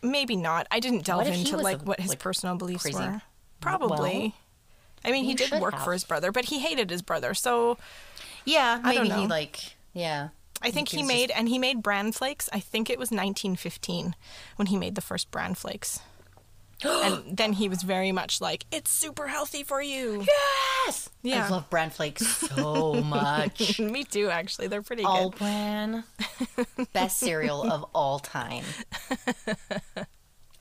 maybe 0.01 0.35
not. 0.35 0.67
I 0.71 0.79
didn't 0.81 1.05
delve 1.05 1.19
What 1.19 1.27
if 1.27 1.35
he 1.35 1.41
into 1.41 1.55
was 1.55 1.63
like 1.63 1.81
a- 1.81 1.85
what 1.85 1.99
his 2.01 2.09
like, 2.09 2.19
personal 2.19 2.55
beliefs 2.55 2.83
crazy? 2.83 2.99
were. 2.99 3.21
Probably. 3.61 4.35
I 5.05 5.11
mean, 5.11 5.23
he 5.23 5.31
You 5.31 5.35
did 5.37 5.47
should 5.49 5.61
work 5.61 5.73
have. 5.73 5.83
for 5.83 5.93
his 5.93 6.03
brother, 6.03 6.31
but 6.31 6.45
he 6.45 6.59
hated 6.59 6.89
his 6.89 7.01
brother. 7.01 7.33
So 7.33 7.77
yeah, 8.45 8.79
I 8.83 8.93
don't 8.95 9.03
maybe 9.07 9.15
he 9.15 9.21
know. 9.23 9.29
like 9.29 9.75
yeah. 9.93 10.29
I 10.61 10.71
think 10.71 10.89
he 10.89 10.97
was 10.99 11.07
made 11.07 11.29
and 11.31 11.49
he 11.49 11.59
made 11.59 11.83
bran 11.83 12.11
flakes. 12.13 12.49
I 12.53 12.59
think 12.59 12.89
it 12.89 12.97
was 12.97 13.09
1915 13.11 14.15
when 14.55 14.67
he 14.67 14.77
made 14.77 14.95
the 14.95 15.01
first 15.01 15.29
bran 15.29 15.55
flakes. 15.55 15.99
And 16.83 17.37
then 17.37 17.53
he 17.53 17.69
was 17.69 17.81
very 17.83 18.11
much 18.11 18.41
like, 18.41 18.65
"It's 18.71 18.91
super 18.91 19.27
healthy 19.27 19.63
for 19.63 19.81
you." 19.81 20.25
Yes. 20.85 21.09
Yeah. 21.21 21.45
I 21.45 21.49
love 21.49 21.69
bran 21.69 21.89
flakes 21.89 22.25
so 22.27 22.93
much. 23.05 23.79
Me 23.79 24.03
too, 24.03 24.29
actually. 24.29 24.67
They're 24.67 24.81
pretty 24.81 25.03
good. 25.03 25.09
all 25.09 25.29
good. 25.29 25.39
bran. 25.39 26.03
Best 26.93 27.17
cereal 27.19 27.63
of 27.71 27.85
all 27.95 28.19
time. 28.19 28.65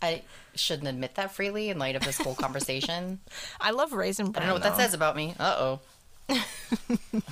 I 0.00 0.22
shouldn't 0.54 0.88
admit 0.88 1.14
that 1.16 1.32
freely 1.32 1.70
in 1.70 1.78
light 1.78 1.96
of 1.96 2.02
this 2.04 2.18
whole 2.18 2.34
conversation. 2.34 3.20
I 3.60 3.70
love 3.70 3.92
raisin 3.92 4.30
bran. 4.32 4.42
I 4.42 4.46
don't 4.46 4.48
know 4.48 4.54
what 4.66 4.76
that 4.76 4.76
says 4.82 4.94
about 4.94 5.16
me. 5.16 5.34
Uh 5.38 5.56
oh. 5.58 5.80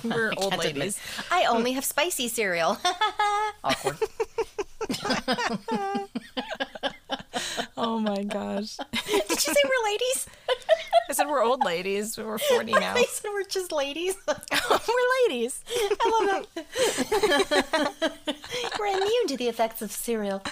We're 0.03 0.33
old 0.37 0.53
admit- 0.53 0.75
ladies. 0.77 0.99
I 1.31 1.45
only 1.45 1.71
have 1.73 1.85
spicy 1.85 2.27
cereal. 2.27 2.77
Awkward. 3.63 3.97
Oh 7.77 7.99
my 7.99 8.23
gosh. 8.23 8.77
Did 8.77 9.29
you 9.29 9.37
say 9.37 9.53
we're 9.63 9.91
ladies? 9.91 10.27
I 11.09 11.13
said 11.13 11.27
we're 11.27 11.43
old 11.43 11.63
ladies. 11.65 12.17
We're 12.17 12.37
40 12.37 12.73
now. 12.73 12.93
They 12.93 13.05
said 13.05 13.29
we're 13.33 13.43
just 13.43 13.71
ladies. 13.71 14.15
we're 14.27 15.27
ladies. 15.27 15.63
I 15.69 16.33
love 16.33 16.47
that. 16.55 18.13
we're 18.79 18.87
immune 18.87 19.27
to 19.27 19.37
the 19.37 19.47
effects 19.47 19.81
of 19.81 19.91
cereal. 19.91 20.43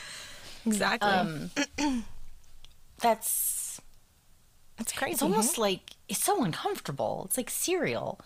Exactly. 0.66 1.10
Um, 1.10 1.52
That's 3.02 3.80
it's 4.80 4.92
crazy. 4.92 5.14
it's 5.14 5.22
almost 5.22 5.58
like 5.58 5.92
it's 6.08 6.24
so 6.24 6.44
uncomfortable. 6.44 7.24
It's 7.26 7.38
like 7.38 7.50
cereal, 7.50 8.20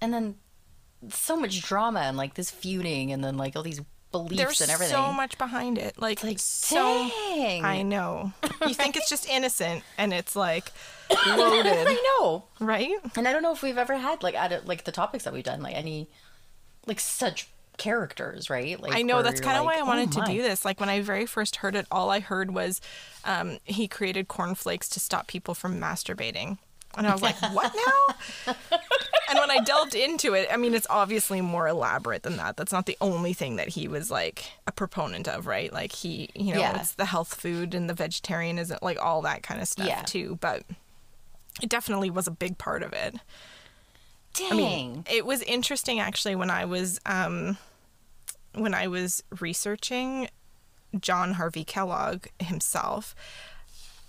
and 0.00 0.12
then 0.12 0.36
so 1.08 1.36
much 1.36 1.62
drama 1.62 2.00
and 2.00 2.16
like 2.16 2.34
this 2.34 2.50
feuding, 2.50 3.12
and 3.12 3.22
then 3.22 3.36
like 3.36 3.56
all 3.56 3.62
these 3.62 3.80
beliefs 4.12 4.36
There's 4.36 4.60
and 4.60 4.70
everything. 4.70 4.94
so 4.94 5.12
much 5.12 5.38
behind 5.38 5.78
it. 5.78 6.00
Like, 6.00 6.22
like 6.22 6.38
so. 6.38 7.08
dang. 7.28 7.64
I 7.64 7.82
know. 7.82 8.32
You 8.66 8.74
think 8.74 8.96
it's 8.96 9.08
just 9.08 9.28
innocent, 9.30 9.82
and 9.98 10.12
it's 10.12 10.34
like 10.36 10.72
loaded, 11.26 11.86
I 11.86 12.18
know, 12.20 12.44
right? 12.58 12.94
and 13.16 13.26
I 13.26 13.32
don't 13.32 13.42
know 13.42 13.52
if 13.52 13.62
we've 13.62 13.78
ever 13.78 13.96
had 13.96 14.22
like 14.22 14.34
out 14.34 14.52
of 14.52 14.66
like 14.66 14.84
the 14.84 14.92
topics 14.92 15.24
that 15.24 15.32
we've 15.32 15.44
done 15.44 15.62
like 15.62 15.74
any 15.74 16.08
like 16.86 17.00
such 17.00 17.48
characters, 17.80 18.50
right? 18.50 18.80
Like 18.80 18.94
I 18.94 19.02
know 19.02 19.22
that's 19.22 19.40
kind 19.40 19.56
of 19.56 19.64
like, 19.64 19.76
why 19.76 19.80
I 19.80 19.84
oh 19.84 19.86
wanted 19.86 20.12
to 20.12 20.22
do 20.26 20.42
this. 20.42 20.64
Like 20.64 20.78
when 20.78 20.88
I 20.88 21.00
very 21.00 21.26
first 21.26 21.56
heard 21.56 21.74
it, 21.74 21.86
all 21.90 22.10
I 22.10 22.20
heard 22.20 22.52
was 22.52 22.80
um, 23.24 23.58
he 23.64 23.88
created 23.88 24.28
cornflakes 24.28 24.88
to 24.90 25.00
stop 25.00 25.26
people 25.26 25.54
from 25.54 25.80
masturbating. 25.80 26.58
And 26.96 27.06
I 27.06 27.12
was 27.12 27.22
like, 27.22 27.40
what 27.52 27.72
now? 27.74 28.54
and 29.28 29.38
when 29.38 29.50
I 29.50 29.60
delved 29.64 29.94
into 29.94 30.34
it, 30.34 30.48
I 30.52 30.56
mean, 30.56 30.74
it's 30.74 30.88
obviously 30.90 31.40
more 31.40 31.68
elaborate 31.68 32.24
than 32.24 32.36
that. 32.38 32.56
That's 32.56 32.72
not 32.72 32.86
the 32.86 32.96
only 33.00 33.32
thing 33.32 33.56
that 33.56 33.68
he 33.68 33.86
was 33.88 34.10
like 34.10 34.50
a 34.66 34.72
proponent 34.72 35.28
of, 35.28 35.46
right? 35.46 35.72
Like 35.72 35.92
he, 35.92 36.30
you 36.34 36.52
know, 36.54 36.60
Yeah. 36.60 36.80
it's 36.80 36.94
the 36.94 37.04
health 37.06 37.34
food 37.40 37.74
and 37.74 37.88
the 37.88 37.94
vegetarianism, 37.94 38.78
like 38.82 39.00
all 39.00 39.22
that 39.22 39.42
kind 39.44 39.60
of 39.60 39.68
stuff 39.68 39.86
Yeah. 39.86 40.02
too. 40.02 40.38
But 40.40 40.64
it 41.62 41.68
definitely 41.68 42.10
was 42.10 42.26
a 42.26 42.30
big 42.32 42.58
part 42.58 42.82
of 42.82 42.92
it. 42.92 43.14
Dang. 44.34 44.52
I 44.52 44.54
mean, 44.56 45.04
it 45.10 45.24
was 45.26 45.42
interesting 45.42 46.00
actually 46.00 46.34
when 46.36 46.50
I 46.50 46.64
was 46.64 47.00
um, 47.06 47.56
when 48.54 48.74
I 48.74 48.88
was 48.88 49.22
researching 49.40 50.28
John 51.00 51.34
Harvey 51.34 51.64
Kellogg 51.64 52.26
himself. 52.40 53.14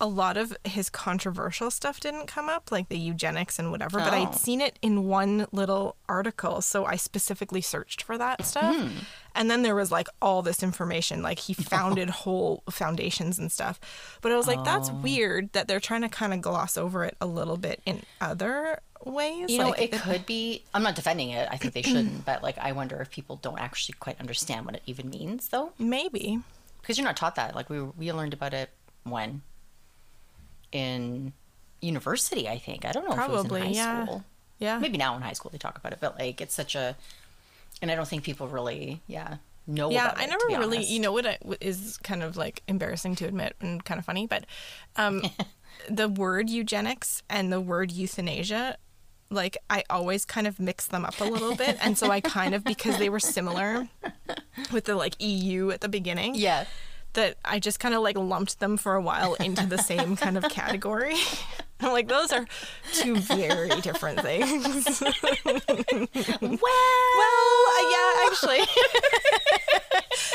A 0.02 0.08
lot 0.08 0.36
of 0.36 0.52
his 0.66 0.90
controversial 0.90 1.70
stuff 1.70 2.00
didn't 2.00 2.26
come 2.26 2.50
up, 2.50 2.72
like 2.72 2.90
the 2.90 2.98
eugenics 2.98 3.60
and 3.60 3.70
whatever, 3.72 4.00
but 4.00 4.12
Oh. 4.14 4.18
I'd 4.18 4.36
seen 4.36 4.60
it 4.60 4.80
in 4.82 5.06
one 5.08 5.46
little 5.52 5.96
article, 6.10 6.62
so 6.62 6.86
I 6.86 6.96
specifically 6.96 7.62
searched 7.62 8.02
for 8.02 8.18
that 8.18 8.44
stuff. 8.46 8.76
Hmm. 8.76 8.90
And 9.36 9.50
then 9.52 9.62
there 9.62 9.76
was 9.76 9.92
like 9.92 10.08
all 10.22 10.42
this 10.42 10.64
information, 10.64 11.22
like 11.22 11.38
he 11.40 11.54
founded 11.72 12.10
whole 12.10 12.64
foundations 12.70 13.38
and 13.40 13.52
stuff. 13.52 13.80
But 14.22 14.32
I 14.32 14.38
was 14.38 14.48
like, 14.48 14.64
that's 14.64 14.90
Oh. 14.90 14.94
weird 14.96 15.54
that 15.54 15.68
they're 15.68 15.80
trying 15.80 16.02
to 16.02 16.10
kind 16.10 16.34
of 16.34 16.42
gloss 16.42 16.78
over 16.78 17.06
it 17.06 17.16
a 17.22 17.26
little 17.28 17.58
bit 17.58 17.80
in 17.86 18.02
other 18.20 18.80
ways. 19.06 19.52
You 19.52 19.60
know, 19.60 19.70
like, 19.70 19.82
it 19.82 19.92
could 19.94 20.26
be. 20.26 20.64
I'm 20.74 20.84
not 20.84 20.96
defending 20.96 21.30
it. 21.30 21.48
I 21.52 21.58
think 21.58 21.74
they 21.76 21.82
shouldn't, 21.92 22.26
but 22.26 22.42
like, 22.42 22.58
I 22.58 22.72
wonder 22.72 23.00
if 23.02 23.12
people 23.12 23.36
don't 23.36 23.60
actually 23.60 23.94
quite 24.00 24.20
understand 24.20 24.66
what 24.66 24.76
it 24.76 24.82
even 24.88 25.10
means, 25.12 25.50
though, 25.50 25.74
maybe. 25.78 26.40
because 26.82 26.98
you're 26.98 27.06
not 27.06 27.18
taught 27.18 27.36
that. 27.36 27.56
Like, 27.56 27.70
we 27.70 27.82
we 27.84 28.12
learned 28.12 28.34
about 28.34 28.54
it 28.56 28.72
when 29.04 29.42
in 30.72 31.34
university. 31.82 32.48
I 32.48 32.58
think 32.58 32.86
I 32.86 32.92
don't 32.92 33.04
know 33.06 33.12
if 33.12 33.18
it 33.18 33.26
Probably, 33.26 33.62
was 33.62 33.70
in 33.70 33.76
high 33.76 33.76
yeah. 33.76 34.06
school. 34.06 34.24
Yeah. 34.60 34.80
Maybe 34.80 34.98
now 34.98 35.16
in 35.16 35.22
high 35.22 35.34
school 35.34 35.50
they 35.52 35.58
talk 35.58 35.78
about 35.78 35.92
it, 35.94 35.98
but 36.00 36.20
like, 36.20 36.40
it's 36.40 36.54
such 36.54 36.76
a, 36.76 36.96
and 37.82 37.90
I 37.90 37.96
don't 37.96 38.08
think 38.08 38.24
people 38.24 38.48
really, 38.48 39.02
yeah, 39.08 39.38
know. 39.66 39.90
Yeah, 39.90 40.06
about 40.06 40.20
I 40.20 40.24
it, 40.26 40.30
never 40.30 40.46
really. 40.48 40.78
honest. 40.78 40.92
You 40.92 41.00
know 41.00 41.12
what 41.12 41.26
I- 41.26 41.40
what 41.42 41.58
is 41.62 41.98
kind 42.04 42.22
of 42.22 42.38
like 42.38 42.62
embarrassing 42.68 43.16
to 43.16 43.26
admit 43.26 43.56
and 43.60 43.84
kind 43.84 43.98
of 44.00 44.06
funny, 44.06 44.28
but 44.28 44.46
um, 44.98 45.24
the 45.90 46.08
word 46.08 46.50
eugenics 46.50 47.24
and 47.30 47.52
the 47.52 47.60
word 47.60 47.92
euthanasia, 47.92 48.78
like 49.32 49.58
I 49.70 49.84
always 49.90 50.26
kind 50.26 50.46
of 50.46 50.60
mix 50.60 50.86
them 50.86 51.06
up 51.06 51.20
a 51.20 51.24
little 51.24 51.56
bit, 51.56 51.78
and 51.82 51.98
so 51.98 52.12
I 52.12 52.22
kind 52.22 52.54
of 52.54 52.64
because 52.64 52.98
they 53.00 53.10
were 53.10 53.20
similar 53.20 53.88
with 54.72 54.86
the 54.86 54.96
like 54.96 55.16
EU 55.20 55.72
at 55.72 55.82
the 55.82 55.90
beginning. 55.90 56.36
Yeah. 56.36 56.66
That 57.14 57.38
I 57.44 57.60
just 57.60 57.80
kind 57.80 57.94
of 57.94 58.02
like 58.02 58.18
lumped 58.18 58.60
them 58.60 58.78
for 58.78 58.96
a 58.96 59.02
while 59.02 59.34
into 59.36 59.66
the 59.66 59.78
same 59.78 60.16
kind 60.16 60.38
of 60.38 60.44
category. 60.50 61.16
I'm 61.82 61.92
like, 61.92 62.08
those 62.08 62.32
are 62.32 62.46
two 62.94 63.16
very 63.18 63.70
different 63.82 64.22
things. 64.22 65.02
Well, 65.02 65.14
Well, 66.42 66.60
uh, 67.72 67.84
yeah, 67.90 68.28
actually, 68.28 68.62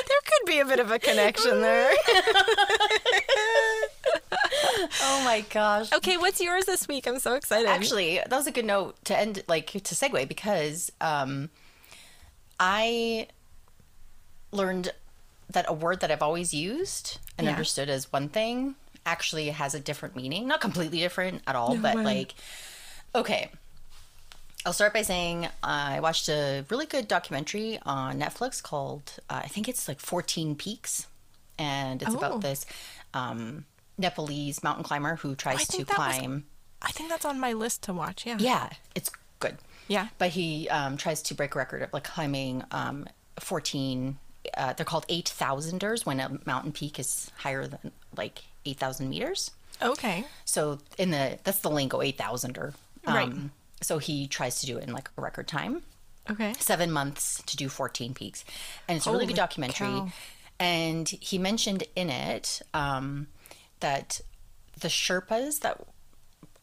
there 0.09 0.21
could 0.25 0.47
be 0.47 0.59
a 0.59 0.65
bit 0.65 0.81
of 0.81 0.91
a 0.91 0.99
connection 0.99 1.61
there. 1.61 1.93
oh 5.03 5.23
my 5.25 5.45
gosh. 5.51 5.93
Okay, 5.93 6.17
what's 6.17 6.41
yours 6.41 6.65
this 6.65 6.89
week? 6.89 7.07
I'm 7.07 7.21
so 7.21 7.35
excited. 7.35 7.69
Actually, 7.69 8.17
that 8.17 8.33
was 8.33 8.47
a 8.49 8.53
good 8.53 8.65
note 8.65 8.97
to 9.05 9.17
end, 9.17 9.45
like 9.47 9.69
to 9.69 9.81
segue, 9.81 10.27
because 10.29 10.91
um, 11.01 11.49
I 12.59 13.29
learned 14.51 14.93
that 15.51 15.65
a 15.69 15.73
word 15.73 16.01
that 16.01 16.11
I've 16.11 16.23
always 16.23 16.53
used 16.53 17.19
and 17.39 17.45
Yeah. 17.47 17.53
understood 17.53 17.89
as 17.89 18.13
one 18.13 18.29
thing 18.29 18.75
actually 19.05 19.51
has 19.51 19.75
a 19.75 19.81
different 19.81 20.17
meaning. 20.17 20.47
Not 20.49 20.61
completely 20.61 20.99
different 20.99 21.43
at 21.47 21.55
all, 21.57 21.77
but 21.77 21.97
way. 21.97 22.03
like, 22.05 22.35
okay. 23.15 23.51
I'll 24.65 24.73
start 24.73 24.93
by 24.93 25.03
saying 25.03 25.49
I 25.63 26.01
watched 26.01 26.29
a 26.29 26.65
really 26.71 26.87
good 26.87 27.07
documentary 27.07 27.79
on 27.87 28.19
Netflix 28.19 28.61
called, 28.61 29.13
uh, 29.31 29.43
I 29.45 29.49
think 29.49 29.69
it's 29.69 29.87
like 29.87 30.01
14 30.01 30.57
Peaks. 30.57 31.07
And 31.59 32.03
it's 32.03 32.13
Oh. 32.15 32.19
about 32.19 32.41
this 32.41 32.67
um, 33.15 33.65
Nepalese 33.97 34.63
mountain 34.65 34.85
climber 34.85 35.17
who 35.17 35.35
tries 35.37 35.67
to 35.69 35.85
that 35.85 35.97
was- 35.99 36.17
climb. 36.19 36.47
I 36.83 36.91
think 36.91 37.09
that's 37.09 37.25
on 37.25 37.41
my 37.41 37.53
list 37.55 37.83
to 37.85 37.95
watch. 37.95 38.27
Yeah. 38.27 38.37
Yeah, 38.39 38.71
it's 38.95 39.11
good. 39.41 39.57
Yeah. 39.89 40.09
But 40.19 40.31
he 40.31 40.69
um, 40.69 40.97
tries 40.99 41.23
to 41.23 41.35
break 41.35 41.55
a 41.55 41.59
record 41.59 41.83
of 41.83 41.93
like 41.93 42.05
climbing 42.05 42.63
um, 42.73 43.09
14, 43.41 44.19
uh, 44.57 44.73
they're 44.75 44.85
called 44.87 45.07
8,000ers 45.09 46.05
when 46.07 46.21
a 46.21 46.39
mountain 46.45 46.73
peak 46.73 46.99
is 46.99 47.31
higher 47.39 47.67
than 47.67 47.93
like 48.17 48.43
8,000 48.65 49.09
meters. 49.09 49.51
Okay. 49.83 50.25
So 50.45 50.79
in 50.99 51.11
the, 51.11 51.39
that's 51.45 51.61
the 51.61 51.71
lingo, 51.71 51.99
8,000er. 52.01 52.75
Right. 53.07 53.33
So 53.83 53.99
he 53.99 54.27
tries 54.27 54.61
to 54.61 54.67
do 54.67 54.79
it 54.79 54.85
in 54.85 54.93
like 54.93 55.11
a 55.17 55.21
record 55.21 55.47
time, 55.49 55.83
Okay. 56.31 56.55
seven 56.59 56.91
months 56.91 57.43
to 57.47 57.57
do 57.57 57.69
14 57.69 58.15
peaks. 58.15 58.45
And 58.89 58.97
it's 58.97 59.07
a 59.07 59.13
really 59.13 59.27
good 59.27 59.37
documentary. 59.37 59.87
cow. 59.87 60.09
And 60.59 61.09
he 61.09 61.39
mentioned 61.39 61.85
in 61.95 62.09
it 62.11 62.63
um, 62.75 63.27
that 63.81 64.21
the 64.81 64.89
Sherpas 64.89 65.61
that 65.61 65.81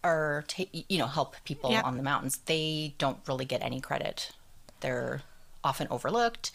are, 0.03 0.43
ta- 0.47 0.63
you 0.89 0.97
know, 0.97 1.07
help 1.07 1.36
people 1.45 1.71
Yeah. 1.71 1.81
on 1.84 1.95
the 1.97 2.03
mountains, 2.03 2.39
they 2.45 2.95
don't 2.97 3.19
really 3.27 3.45
get 3.45 3.61
any 3.61 3.79
credit. 3.79 4.31
They're 4.81 5.21
often 5.63 5.88
overlooked 5.89 6.51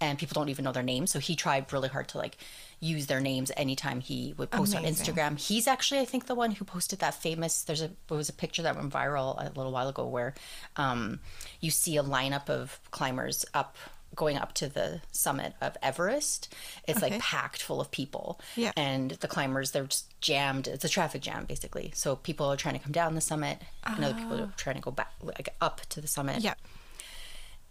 and 0.00 0.18
people 0.18 0.34
don't 0.34 0.48
even 0.48 0.64
know 0.64 0.72
their 0.72 0.82
names. 0.82 1.10
So 1.12 1.18
he 1.18 1.36
tried 1.36 1.72
really 1.72 1.88
hard 1.88 2.08
to 2.08 2.18
like 2.18 2.36
use 2.80 3.06
their 3.06 3.20
names 3.20 3.50
anytime 3.56 4.00
he 4.00 4.34
would 4.36 4.50
post 4.50 4.74
on 4.76 4.82
Instagram. 4.84 5.38
He's 5.38 5.66
actually, 5.66 6.00
I 6.00 6.04
think, 6.04 6.26
the 6.26 6.34
one 6.34 6.50
who 6.50 6.64
posted 6.64 6.98
that 6.98 7.14
famous. 7.14 7.62
There's 7.62 7.80
a 7.82 7.90
there 8.08 8.16
was 8.18 8.28
a 8.28 8.32
picture 8.34 8.62
that 8.62 8.76
went 8.76 8.92
viral 8.92 9.38
a 9.40 9.52
little 9.56 9.72
while 9.72 9.88
ago 9.88 10.06
where 10.06 10.34
um, 10.76 11.20
you 11.60 11.70
see 11.70 11.96
a 11.96 12.02
lineup 12.02 12.50
of 12.50 12.78
climbers 12.90 13.44
up 13.54 13.76
going 14.14 14.36
up 14.36 14.52
to 14.54 14.68
the 14.68 15.00
summit 15.10 15.54
of 15.60 15.76
Everest. 15.82 16.54
It's 16.86 17.02
Okay. 17.02 17.10
like 17.14 17.20
packed 17.20 17.60
full 17.62 17.80
of 17.80 17.90
people. 17.90 18.38
Yeah. 18.54 18.70
And 18.76 19.10
the 19.12 19.26
climbers, 19.26 19.72
they're 19.72 19.86
just 19.86 20.20
jammed. 20.20 20.68
It's 20.68 20.84
a 20.84 20.88
traffic 20.88 21.20
jam 21.22 21.46
basically. 21.46 21.90
So 21.96 22.14
people 22.14 22.46
are 22.46 22.56
trying 22.56 22.74
to 22.76 22.80
come 22.80 22.92
down 22.92 23.16
the 23.16 23.20
summit, 23.20 23.58
and 23.84 24.04
other 24.04 24.14
people 24.14 24.40
are 24.40 24.52
trying 24.56 24.76
to 24.76 24.82
go 24.82 24.92
back, 24.92 25.12
like 25.20 25.48
up 25.60 25.80
to 25.88 26.00
the 26.00 26.06
summit 26.06 26.42
Yeah. 26.42 26.54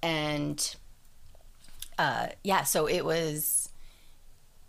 and 0.01 0.75
uh 1.97 2.27
yeah 2.43 2.63
so 2.63 2.85
it 2.87 3.03
was 3.05 3.69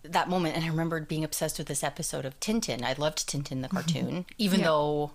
that 0.02 0.28
moment 0.28 0.54
and 0.56 0.64
i 0.64 0.68
remembered 0.68 1.08
being 1.08 1.24
obsessed 1.24 1.58
with 1.58 1.66
this 1.66 1.82
episode 1.82 2.24
of 2.24 2.38
tintin 2.40 2.82
i 2.82 2.92
loved 2.98 3.26
tintin 3.28 3.62
the 3.62 3.68
cartoon 3.68 4.26
even 4.38 4.60
Yeah. 4.60 4.66
though 4.66 5.10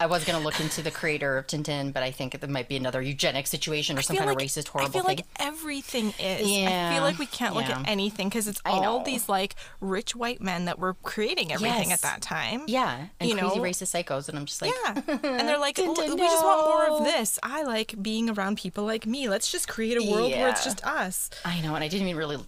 I 0.00 0.06
was 0.06 0.24
gonna 0.24 0.40
look 0.40 0.58
into 0.58 0.82
the 0.82 0.90
creator 0.90 1.38
of 1.38 1.46
Tintin, 1.46 1.92
but 1.92 2.02
I 2.02 2.10
think 2.10 2.34
it 2.34 2.48
might 2.50 2.68
be 2.68 2.76
another 2.76 3.00
eugenic 3.00 3.46
situation 3.46 3.96
or 3.96 4.02
some 4.02 4.16
kind 4.16 4.28
like, 4.28 4.36
of 4.36 4.42
racist, 4.42 4.68
horrible 4.68 4.90
thing. 4.90 5.00
I 5.00 5.04
feel 5.04 5.08
thing. 5.08 5.16
like 5.18 5.26
everything 5.54 6.06
is. 6.18 6.50
Yeah. 6.50 6.90
I 6.90 6.94
feel 6.94 7.02
like 7.04 7.18
we 7.18 7.26
can't 7.26 7.54
look 7.54 7.68
yeah. 7.68 7.80
at 7.80 7.88
anything 7.88 8.28
because 8.28 8.48
it's 8.48 8.60
I 8.64 8.70
all 8.70 8.98
know. 8.98 9.04
these 9.04 9.28
like 9.28 9.54
rich 9.80 10.16
white 10.16 10.40
men 10.40 10.64
that 10.64 10.78
were 10.78 10.94
creating 11.02 11.52
everything 11.52 11.90
Yes. 11.90 11.92
at 11.92 12.02
that 12.02 12.20
time. 12.20 12.64
yeah, 12.66 13.06
and 13.20 13.30
you 13.30 13.36
crazy 13.36 13.56
know- 13.56 13.62
racist 13.62 14.04
psychos, 14.04 14.28
and 14.28 14.38
I'm 14.38 14.46
just 14.46 14.60
like, 14.60 14.72
Yeah. 14.84 15.00
And 15.22 15.48
they're 15.48 15.58
like, 15.58 15.78
"Well, 15.78 15.94
Tintin, 15.94 16.14
we 16.14 16.20
just 16.20 16.44
want 16.44 16.68
more 16.68 16.98
of 16.98 17.04
this. 17.04 17.38
I 17.42 17.62
like 17.62 17.94
being 18.02 18.28
around 18.30 18.58
people 18.58 18.84
like 18.84 19.06
me. 19.06 19.28
Let's 19.28 19.50
just 19.50 19.68
create 19.68 19.96
a 19.96 20.10
world 20.10 20.32
where 20.32 20.48
it's 20.48 20.64
just 20.64 20.84
us. 20.84 21.30
I 21.44 21.60
know, 21.60 21.74
and 21.74 21.84
I 21.84 21.88
didn't 21.88 22.08
even 22.08 22.18
really 22.18 22.38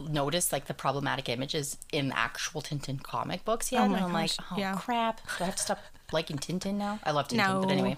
notice 0.00 0.52
like 0.52 0.66
the 0.66 0.74
problematic 0.74 1.28
images 1.28 1.76
in 1.92 2.12
actual 2.12 2.62
Tintin 2.62 3.02
comic 3.02 3.44
books 3.44 3.70
yet. 3.72 3.82
Oh 3.82 3.84
and 3.84 3.96
I'm 3.96 4.12
like, 4.12 4.30
oh 4.50 4.56
yeah. 4.56 4.74
crap, 4.76 5.20
do 5.38 5.44
I 5.44 5.46
have 5.46 5.56
to 5.56 5.62
stop 5.62 5.78
liking 6.12 6.38
Tintin 6.38 6.74
now? 6.74 6.98
I 7.04 7.10
love 7.12 7.28
Tintin, 7.28 7.62
but 7.62 7.70
anyway. 7.70 7.96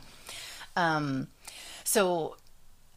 Um, 0.77 1.29
so 1.85 2.37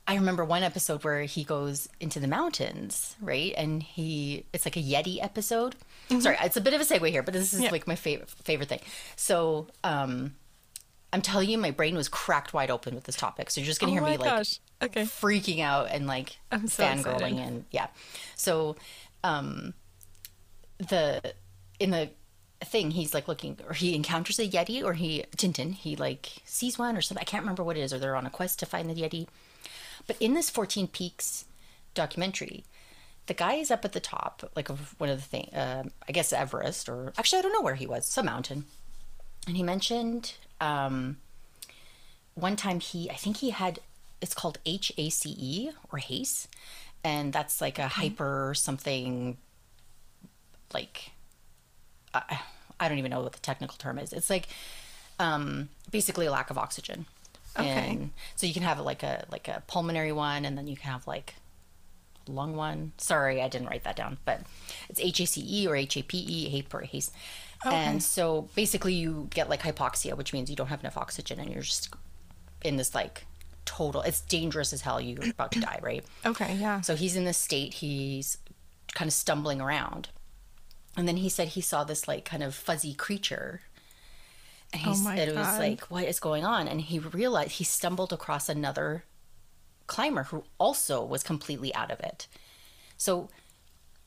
I 0.07 0.15
remember 0.15 0.45
one 0.45 0.63
episode 0.63 1.03
where 1.03 1.23
he 1.23 1.43
goes 1.43 1.89
into 1.99 2.19
the 2.19 2.27
mountains, 2.27 3.15
right? 3.21 3.53
And 3.57 3.83
he, 3.83 4.45
it's 4.53 4.65
like 4.65 4.77
a 4.77 4.81
Yeti 4.81 5.21
episode. 5.23 5.75
Sorry, 6.19 6.37
it's 6.41 6.55
a 6.57 6.61
bit 6.61 6.73
of 6.73 6.79
a 6.81 6.85
segue 6.85 7.09
here, 7.09 7.21
but 7.23 7.33
this 7.33 7.53
is 7.53 7.59
Mm-hmm. 7.59 7.63
Yeah. 7.65 7.71
like 7.71 7.87
my 7.87 7.95
favorite 7.95 8.29
favorite 8.29 8.69
thing. 8.69 8.79
So, 9.17 9.67
um, 9.83 10.35
I'm 11.13 11.21
telling 11.21 11.49
you, 11.49 11.57
my 11.57 11.71
brain 11.71 11.95
was 11.95 12.07
cracked 12.09 12.53
wide 12.53 12.69
open 12.71 12.93
with 12.95 13.05
this 13.05 13.15
topic. 13.15 13.49
So 13.49 13.59
you're 13.61 13.65
just 13.65 13.79
gonna 13.79 13.91
Oh 13.91 13.95
hear 13.95 14.03
me 14.03 14.17
like. 14.17 14.47
Okay. 14.81 15.03
freaking 15.03 15.61
out 15.61 15.87
and 15.89 16.05
like 16.05 16.37
I'm 16.51 16.67
so 16.67 16.83
fangirling 16.83 16.97
excited. 17.13 17.37
and 17.39 17.65
yeah. 17.71 17.87
So 18.35 18.75
um 19.23 19.73
the 20.77 21.33
in 21.79 21.89
the 21.91 22.09
thing 22.65 22.91
he's 22.91 23.13
like 23.13 23.27
looking 23.27 23.57
or 23.67 23.73
he 23.73 23.95
encounters 23.95 24.39
a 24.39 24.47
Yeti 24.47 24.83
or 24.83 24.93
he 24.93 25.25
Tintin, 25.35 25.73
he 25.73 25.95
like 25.95 26.29
sees 26.45 26.77
one 26.77 26.97
or 26.97 27.01
something. 27.01 27.21
I 27.21 27.29
can't 27.29 27.43
remember 27.43 27.63
what 27.63 27.77
it 27.77 27.81
is, 27.81 27.93
or 27.93 27.99
they're 27.99 28.15
on 28.15 28.25
a 28.25 28.31
quest 28.31 28.59
to 28.59 28.65
find 28.65 28.89
the 28.89 28.95
Yeti. 28.95 29.27
But 30.07 30.17
in 30.19 30.33
this 30.33 30.49
14 30.49 30.87
Peaks 30.87 31.45
documentary, 31.93 32.63
the 33.27 33.33
guy 33.33 33.55
is 33.55 33.71
up 33.71 33.83
at 33.85 33.91
the 33.91 33.99
top, 33.99 34.49
like 34.55 34.69
of 34.69 34.95
one 34.99 35.09
of 35.09 35.17
the 35.17 35.27
thing, 35.27 35.49
uh, 35.53 35.83
I 36.07 36.11
guess 36.11 36.31
Everest, 36.33 36.89
or 36.89 37.13
actually 37.17 37.39
I 37.39 37.41
don't 37.41 37.53
know 37.53 37.61
where 37.61 37.75
he 37.75 37.85
was, 37.85 38.05
some 38.07 38.25
mountain, 38.25 38.65
and 39.45 39.57
he 39.57 39.63
mentioned 39.63 40.33
um, 40.61 41.17
one 42.35 42.55
time 42.55 42.79
he, 42.79 43.09
I 43.09 43.15
think 43.15 43.37
he 43.37 43.49
had, 43.49 43.79
it's 44.21 44.33
called 44.33 44.59
H 44.65 44.91
A 44.97 45.09
C 45.09 45.35
E 45.37 45.71
or 45.91 45.99
HACE, 45.99 46.47
and 47.03 47.33
that's 47.33 47.61
like 47.61 47.79
a 47.79 47.87
hyper 47.87 48.53
something, 48.55 49.37
like, 50.73 51.11
I, 52.29 52.39
I 52.79 52.89
don't 52.89 52.97
even 52.97 53.11
know 53.11 53.21
what 53.21 53.33
the 53.33 53.39
technical 53.39 53.77
term 53.77 53.97
is. 53.99 54.13
It's 54.13 54.29
like 54.29 54.47
um, 55.19 55.69
basically 55.91 56.25
a 56.25 56.31
lack 56.31 56.49
of 56.49 56.57
oxygen. 56.57 57.05
Okay. 57.57 57.67
And 57.67 58.11
so 58.35 58.45
you 58.45 58.53
can 58.53 58.63
have 58.63 58.79
like 58.79 59.03
a 59.03 59.25
like 59.31 59.47
a 59.47 59.63
pulmonary 59.67 60.11
one, 60.11 60.45
and 60.45 60.57
then 60.57 60.67
you 60.67 60.75
can 60.75 60.91
have 60.91 61.07
like 61.07 61.35
lung 62.27 62.55
one. 62.55 62.91
Sorry, 62.97 63.41
I 63.41 63.47
didn't 63.47 63.67
write 63.67 63.83
that 63.83 63.95
down, 63.95 64.17
but 64.25 64.41
it's 64.89 64.99
H 64.99 65.19
A 65.19 65.25
C 65.25 65.43
E 65.47 65.67
or 65.67 65.75
H 65.75 65.97
A 65.97 66.03
P 66.03 66.19
E, 66.19 66.49
HAPE 66.49 66.73
or 66.73 66.81
HACE. 66.81 67.11
And 67.65 68.03
so 68.03 68.47
basically, 68.53 68.93
you 68.93 69.27
get 69.31 69.49
like 69.49 69.61
hypoxia, 69.61 70.15
which 70.15 70.31
means 70.31 70.49
you 70.49 70.55
don't 70.55 70.67
have 70.67 70.81
enough 70.81 70.97
oxygen, 70.97 71.39
and 71.39 71.49
you're 71.49 71.63
just 71.63 71.89
in 72.63 72.77
this 72.77 72.93
like 72.93 73.25
total. 73.65 74.01
It's 74.03 74.21
dangerous 74.21 74.71
as 74.71 74.81
hell. 74.81 75.01
You're 75.01 75.31
about 75.31 75.51
to 75.53 75.59
die, 75.59 75.79
right? 75.81 76.05
Okay. 76.25 76.55
Yeah. 76.55 76.81
So 76.81 76.95
he's 76.95 77.15
in 77.15 77.25
this 77.25 77.37
state. 77.37 77.73
He's 77.73 78.37
kind 78.93 79.09
of 79.09 79.13
stumbling 79.13 79.59
around, 79.59 80.09
and 80.97 81.07
then 81.07 81.17
he 81.17 81.29
said 81.29 81.49
he 81.49 81.61
saw 81.61 81.83
this 81.83 82.07
like 82.07 82.25
kind 82.25 82.43
of 82.43 82.55
fuzzy 82.55 82.93
creature. 82.93 83.61
And 84.73 84.81
he 84.81 84.89
Oh 84.89 84.93
said 85.15 85.29
it 85.29 85.35
was 85.35 85.47
like, 85.59 85.81
what 85.91 86.03
is 86.05 86.19
going 86.19 86.43
on? 86.43 86.67
And 86.67 86.81
he 86.81 86.99
realized 86.99 87.51
he 87.51 87.63
stumbled 87.63 88.11
across 88.11 88.49
another 88.49 89.05
climber 89.85 90.23
who 90.23 90.43
also 90.57 91.01
was 91.05 91.23
completely 91.23 91.73
out 91.73 91.91
of 91.91 91.99
it. 92.01 92.27
So 92.97 93.29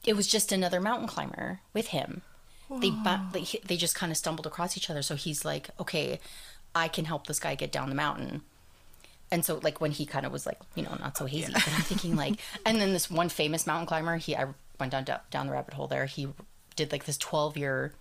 it 0.05 0.17
was 0.17 0.27
just 0.27 0.53
another 0.53 0.81
mountain 0.81 1.09
climber 1.09 1.61
with 1.73 1.89
him. 1.89 2.23
They 2.69 2.91
bu- 2.91 3.59
they 3.65 3.77
just 3.77 3.95
kind 3.95 4.13
of 4.13 4.19
stumbled 4.19 4.47
across 4.47 4.77
each 4.77 4.91
other. 4.91 5.03
So 5.03 5.15
he's 5.17 5.45
like, 5.45 5.71
okay, 5.81 6.21
I 6.75 6.89
can 6.89 7.05
help 7.07 7.27
this 7.27 7.41
guy 7.41 7.55
get 7.55 7.73
down 7.73 7.89
the 7.89 7.95
mountain. 7.97 8.43
And 9.33 9.45
so 9.45 9.61
like 9.63 9.81
when 9.81 9.93
he 9.93 10.07
kind 10.07 10.27
of 10.27 10.33
was 10.33 10.45
like, 10.47 10.59
you 10.75 10.83
know, 10.83 10.97
not 11.01 11.17
so 11.17 11.27
hazy, 11.27 11.53
but 11.53 11.67
I'm 11.69 11.83
thinking 11.83 12.17
like, 12.17 12.35
and 12.67 12.81
then 12.81 12.93
this 12.93 13.11
one 13.11 13.29
famous 13.29 13.67
mountain 13.67 13.87
climber, 13.87 14.17
he 14.17 14.37
I 14.37 14.47
went 14.79 14.93
down 14.93 15.05
down 15.31 15.47
the 15.47 15.53
rabbit 15.53 15.75
hole 15.75 15.87
there. 15.87 16.07
He 16.07 16.29
did 16.85 16.93
like 16.93 17.05
this 17.05 17.19
12 17.19 17.57
year. 17.57 17.93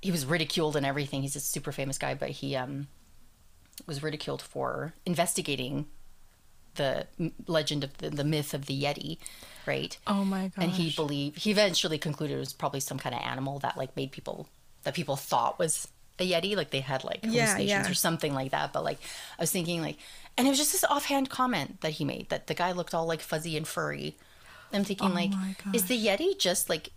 He 0.00 0.10
was 0.10 0.24
ridiculed 0.24 0.76
and 0.76 0.86
everything. 0.86 1.22
He's 1.22 1.36
a 1.36 1.40
super 1.40 1.72
famous 1.72 1.98
guy, 1.98 2.14
but 2.14 2.30
he 2.30 2.56
um 2.56 2.86
was 3.86 4.02
ridiculed 4.02 4.42
for 4.42 4.92
investigating 5.06 5.86
the 6.76 7.06
legend 7.46 7.82
of 7.82 7.96
the, 7.98 8.10
the 8.10 8.24
myth 8.24 8.54
of 8.54 8.66
the 8.66 8.82
Yeti, 8.82 9.18
right? 9.66 9.96
oh 10.06 10.24
my 10.24 10.52
god! 10.54 10.62
and 10.62 10.72
he 10.72 10.90
believed 10.90 11.38
he 11.40 11.50
eventually 11.50 11.98
concluded 11.98 12.36
it 12.36 12.38
was 12.38 12.52
probably 12.52 12.80
some 12.80 12.98
kind 12.98 13.14
of 13.14 13.20
animal 13.22 13.58
that 13.58 13.76
like 13.76 13.94
made 13.96 14.12
people 14.12 14.46
that 14.84 14.94
people 14.94 15.16
thought 15.16 15.58
was 15.58 15.88
a 16.18 16.30
yeti 16.30 16.54
like 16.54 16.70
they 16.70 16.80
had 16.80 17.02
like 17.02 17.20
Yeah, 17.22 17.30
hallucinations 17.30 17.86
yeah. 17.86 17.90
or 17.90 17.94
something 17.94 18.34
like 18.34 18.50
that 18.52 18.72
but 18.74 18.84
like 18.84 18.98
i 19.38 19.42
was 19.42 19.50
thinking 19.50 19.80
like 19.80 19.96
and 20.36 20.46
it 20.46 20.50
was 20.50 20.58
just 20.58 20.72
this 20.72 20.84
offhand 20.84 21.28
comment 21.30 21.80
that 21.80 21.92
he 21.92 22.04
made 22.04 22.28
that 22.28 22.46
the 22.46 22.54
guy 22.54 22.72
looked 22.72 22.94
all 22.94 23.06
like 23.06 23.20
fuzzy 23.20 23.56
and 23.56 23.66
furry 23.66 24.16
i'm 24.72 24.84
thinking 24.84 25.12
like 25.14 25.30
Oh 25.32 25.36
my 25.36 25.56
is 25.72 25.84
the 25.86 25.98
yeti 26.06 26.38
just 26.38 26.68
like 26.68 26.90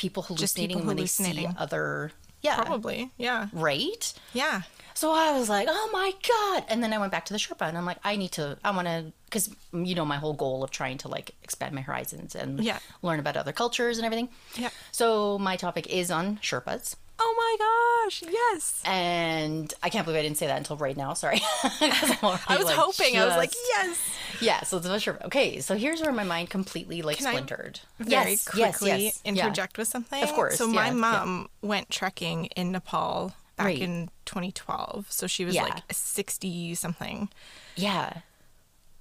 people 0.00 0.22
hallucinating 0.22 0.78
people 0.78 0.86
when 0.88 0.96
they 0.96 1.06
see 1.06 1.46
other 1.58 2.10
yeah 2.42 2.56
Probably. 2.64 3.10
Yeah. 3.18 3.48
right 3.52 4.04
Yeah. 4.32 4.62
so 4.94 5.12
I 5.12 5.38
was 5.38 5.48
like, 5.50 5.68
oh 5.70 5.88
my 5.92 6.10
God. 6.32 6.64
And 6.70 6.82
then 6.82 6.92
I 6.94 6.98
went 6.98 7.12
back 7.12 7.26
to 7.26 7.34
the 7.34 7.38
Sherpa 7.38 7.68
and 7.68 7.76
I'm 7.78 7.84
like, 7.84 7.98
I 8.02 8.16
need 8.16 8.32
to, 8.32 8.56
I 8.64 8.70
want 8.70 8.88
to, 8.88 9.12
because, 9.26 9.48
mm, 9.74 9.86
you 9.86 9.94
know, 9.94 10.06
my 10.06 10.16
whole 10.16 10.32
goal 10.32 10.64
of 10.64 10.70
trying 10.70 10.96
to 10.98 11.08
like 11.08 11.32
expand 11.44 11.74
my 11.74 11.82
horizons 11.82 12.34
and 12.34 12.60
Yeah. 12.64 12.78
learn 13.02 13.20
about 13.20 13.36
other 13.36 13.52
cultures 13.52 13.98
and 13.98 14.06
everything. 14.06 14.28
Yeah. 14.56 14.70
So 14.90 15.38
my 15.38 15.56
topic 15.56 15.86
is 15.88 16.10
on 16.10 16.38
Sherpas. 16.38 16.96
Oh 17.22 17.34
my 17.36 18.06
gosh. 18.06 18.22
Yes. 18.32 18.82
And 18.86 19.72
I 19.82 19.90
can't 19.90 20.06
believe 20.06 20.18
I 20.18 20.22
didn't 20.22 20.38
say 20.38 20.46
that 20.46 20.56
until 20.56 20.76
right 20.76 20.96
now. 20.96 21.12
Sorry. 21.14 21.40
I 21.62 22.56
was 22.56 22.64
like, 22.64 22.76
hoping. 22.76 23.16
I 23.18 23.26
was 23.26 23.36
like, 23.36 23.50
just- 23.50 23.68
yes. 23.68 23.98
yeah. 24.40 24.62
So 24.62 24.78
it's 24.78 24.86
about 24.86 25.00
Sherpa. 25.00 25.26
Okay. 25.26 25.60
So 25.60 25.76
here's 25.76 26.00
where 26.00 26.12
my 26.12 26.24
mind 26.24 26.48
completely 26.50 27.02
like 27.02 27.18
Can 27.18 27.26
I 27.26 27.30
splintered. 27.32 27.80
Very 27.98 28.30
yes, 28.32 28.44
quickly 28.48 28.88
yes, 28.90 29.00
yes. 29.02 29.20
Yeah. 29.24 29.30
interject 29.30 29.76
with 29.78 29.88
something. 29.88 30.22
Of 30.22 30.30
course, 30.32 30.56
So 30.56 30.66
yeah, 30.66 30.72
my 30.72 30.86
yeah. 30.86 30.92
mom 30.92 31.48
went 31.62 31.90
trekking 31.90 32.46
in 32.46 32.72
Nepal 32.72 33.34
back 33.56 33.66
Right. 33.66 33.78
in 33.78 34.08
2012. 34.24 35.06
So 35.12 35.26
she 35.26 35.44
was 35.44 35.54
Yeah. 35.54 35.64
like 35.64 35.82
60 35.92 36.74
something. 36.74 37.28
Yeah. 37.76 38.20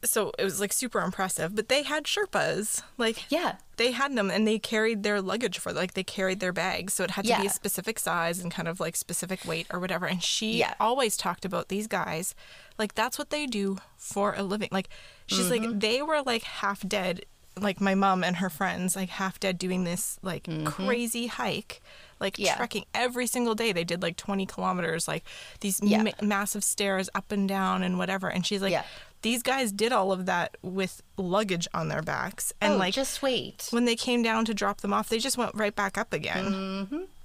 So 0.04 0.32
it 0.40 0.44
was 0.46 0.60
like 0.62 0.72
super 0.72 1.02
impressive. 1.02 1.56
But 1.56 1.68
they 1.70 1.84
had 1.84 2.06
Sherpas. 2.06 2.84
Like 2.98 3.26
Yeah. 3.30 3.56
they 3.78 3.92
had 3.92 4.16
them 4.16 4.30
and 4.32 4.48
they 4.48 4.60
carried 4.60 5.04
their 5.04 5.22
luggage 5.22 5.60
for 5.60 5.72
like 5.74 5.94
they 5.94 6.04
carried 6.04 6.40
their 6.40 6.52
bags 6.54 6.94
so 6.94 7.04
it 7.06 7.12
had 7.12 7.26
to 7.26 7.38
be 7.40 7.48
a 7.48 7.50
specific 7.50 7.98
size 8.00 8.40
and 8.40 8.52
kind 8.52 8.68
of 8.68 8.80
like 8.80 8.96
specific 8.96 9.44
weight 9.46 9.68
or 9.72 9.80
whatever 9.80 10.06
and 10.06 10.22
she 10.22 10.58
Yeah. 10.60 10.74
always 10.82 11.16
talked 11.16 11.46
about 11.46 11.70
these 11.70 11.88
guys 11.88 12.36
like 12.78 12.94
that's 12.94 13.18
what 13.18 13.30
they 13.30 13.46
do 13.46 13.78
for 13.96 14.34
a 14.36 14.44
living 14.44 14.68
like 14.72 14.90
she's 15.28 15.50
Mm-hmm. 15.50 15.64
like 15.72 15.80
they 15.80 16.02
were 16.02 16.22
like 16.26 16.44
half 16.44 16.86
dead 16.88 17.22
like 17.58 17.80
my 17.82 17.96
mom 17.96 18.22
and 18.24 18.38
her 18.38 18.50
friends 18.50 18.96
like 18.98 19.10
half 19.10 19.40
dead 19.40 19.58
doing 19.58 19.86
this 19.86 20.18
like 20.22 20.48
crazy 20.66 21.28
hike 21.28 21.82
like 22.20 22.34
Mm-hmm. 22.34 22.44
Yeah. 22.48 22.56
trekking 22.58 22.86
every 22.94 23.28
single 23.28 23.56
day 23.56 23.72
they 23.72 23.86
did 23.86 24.02
like 24.02 24.18
20 24.18 24.46
kilometers 24.46 25.08
like 25.08 25.24
these 25.62 25.80
Yeah. 25.82 26.04
ma- 26.04 26.12
massive 26.22 26.66
stairs 26.66 27.10
up 27.16 27.32
and 27.32 27.48
down 27.48 27.82
and 27.82 27.98
whatever 27.98 28.28
and 28.30 28.46
she's 28.46 28.62
like 28.62 28.72
Yeah. 28.74 28.84
These 29.22 29.44
guys 29.44 29.72
did 29.72 29.92
all 29.92 30.12
of 30.12 30.26
that 30.28 30.56
with 30.62 31.02
luggage 31.18 31.68
on 31.74 31.90
their 31.90 32.02
backs 32.02 32.54
and 32.62 32.74
oh, 32.74 32.78
like 32.78 32.94
just 32.94 33.22
wait. 33.22 33.68
when 33.72 33.86
they 33.86 33.96
came 33.96 34.24
down 34.24 34.46
to 34.46 34.54
drop 34.54 34.82
them 34.82 34.94
off, 34.94 35.10
they 35.10 35.20
just 35.20 35.38
went 35.38 35.52
right 35.56 35.76
back 35.76 35.98
up 35.98 36.14
again. 36.14 36.46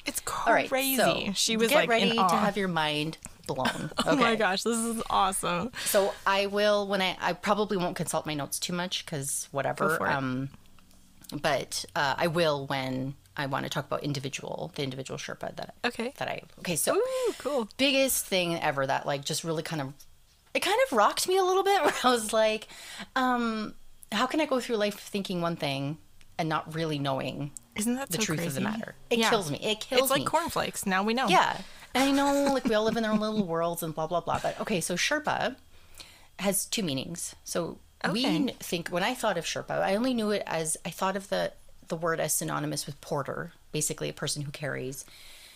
It's 0.06 0.20
Mm-hmm. 0.20 0.48
All 0.48 0.52
right. 0.54 0.68
crazy. 0.68 0.96
So 0.96 1.32
she 1.34 1.56
was 1.56 1.68
get 1.70 1.76
like 1.76 1.88
ready 1.88 2.10
in 2.10 2.16
to 2.16 2.36
have 2.36 2.56
your 2.56 2.68
mind 2.68 3.16
blown. 3.46 3.90
Oh 4.06 4.16
my 4.16 4.36
gosh, 4.36 4.62
this 4.62 4.76
is 4.76 5.02
awesome. 5.08 5.70
So 5.86 6.12
I 6.26 6.46
will 6.46 6.86
when 6.86 7.00
I 7.00 7.16
I 7.20 7.32
probably 7.32 7.76
won't 7.76 7.96
consult 7.96 8.26
my 8.26 8.34
notes 8.34 8.58
too 8.58 8.72
much 8.72 9.04
because 9.04 9.48
whatever. 9.50 9.96
For 9.96 10.06
it. 10.06 10.12
Um, 10.12 10.50
but 11.40 11.84
uh, 11.96 12.14
I 12.18 12.26
will 12.26 12.66
when 12.66 13.14
I 13.36 13.46
want 13.46 13.64
to 13.64 13.70
talk 13.70 13.86
about 13.86 14.02
individual 14.02 14.72
the 14.74 14.82
individual 14.82 15.18
Sherpa 15.18 15.56
that 15.56 15.74
Okay. 15.84 16.12
that 16.18 16.28
I 16.28 16.42
okay. 16.60 16.76
So 16.76 16.96
Ooh, 16.96 17.34
cool. 17.38 17.68
biggest 17.76 18.26
thing 18.26 18.60
ever 18.60 18.86
that 18.86 19.06
like 19.06 19.24
just 19.24 19.42
really 19.44 19.62
kind 19.62 19.80
of 19.82 19.92
it 20.54 20.60
kind 20.60 20.78
of 20.90 20.96
rocked 20.96 21.28
me 21.28 21.36
a 21.36 21.44
little 21.44 21.62
bit 21.64 21.82
where 21.84 21.94
I 22.04 22.10
was 22.10 22.32
like, 22.32 22.68
um, 23.16 23.74
how 24.12 24.26
can 24.26 24.40
I 24.40 24.46
go 24.46 24.60
through 24.60 24.76
life 24.76 24.98
thinking 24.98 25.40
one 25.40 25.56
thing 25.56 25.98
and 26.38 26.48
not 26.48 26.74
really 26.74 26.98
knowing 26.98 27.50
Isn't 27.76 27.96
that 27.96 28.08
the 28.10 28.18
so 28.18 28.22
truth 28.22 28.38
crazy? 28.40 28.48
of 28.48 28.54
the 28.54 28.60
matter? 28.62 28.94
It 29.10 29.18
Yeah. 29.18 29.30
kills 29.30 29.50
me. 29.50 29.58
It 29.62 29.80
kills 29.80 30.00
me. 30.00 30.02
It's 30.04 30.10
like 30.10 30.20
me. 30.20 30.26
cornflakes. 30.26 30.86
Now 30.86 31.02
we 31.02 31.14
know. 31.14 31.28
Yeah. 31.28 31.58
And 31.94 32.04
I 32.04 32.10
know, 32.10 32.52
like, 32.54 32.64
we 32.64 32.74
all 32.74 32.84
live 32.84 32.96
in 32.96 33.04
our 33.04 33.12
own 33.12 33.20
little 33.20 33.44
worlds 33.44 33.82
and 33.82 33.94
blah, 33.94 34.06
blah, 34.06 34.20
blah. 34.20 34.38
But 34.42 34.60
okay, 34.60 34.80
so 34.80 34.94
Sherpa 34.94 35.56
has 36.38 36.64
two 36.66 36.82
meanings. 36.82 37.34
So 37.44 37.78
we 38.12 38.20
Okay. 38.26 38.34
n- 38.34 38.50
think, 38.60 38.88
when 38.88 39.02
I 39.02 39.14
thought 39.14 39.38
of 39.38 39.44
Sherpa, 39.44 39.80
I 39.80 39.94
only 39.96 40.14
knew 40.14 40.30
it 40.30 40.42
as, 40.46 40.76
I 40.84 40.90
thought 40.90 41.16
of 41.16 41.28
the, 41.28 41.52
the 41.88 41.96
word 41.96 42.18
as 42.20 42.34
synonymous 42.34 42.86
with 42.86 43.00
porter, 43.00 43.52
basically 43.72 44.08
a 44.08 44.12
person 44.12 44.42
who 44.42 44.50
carries 44.50 45.04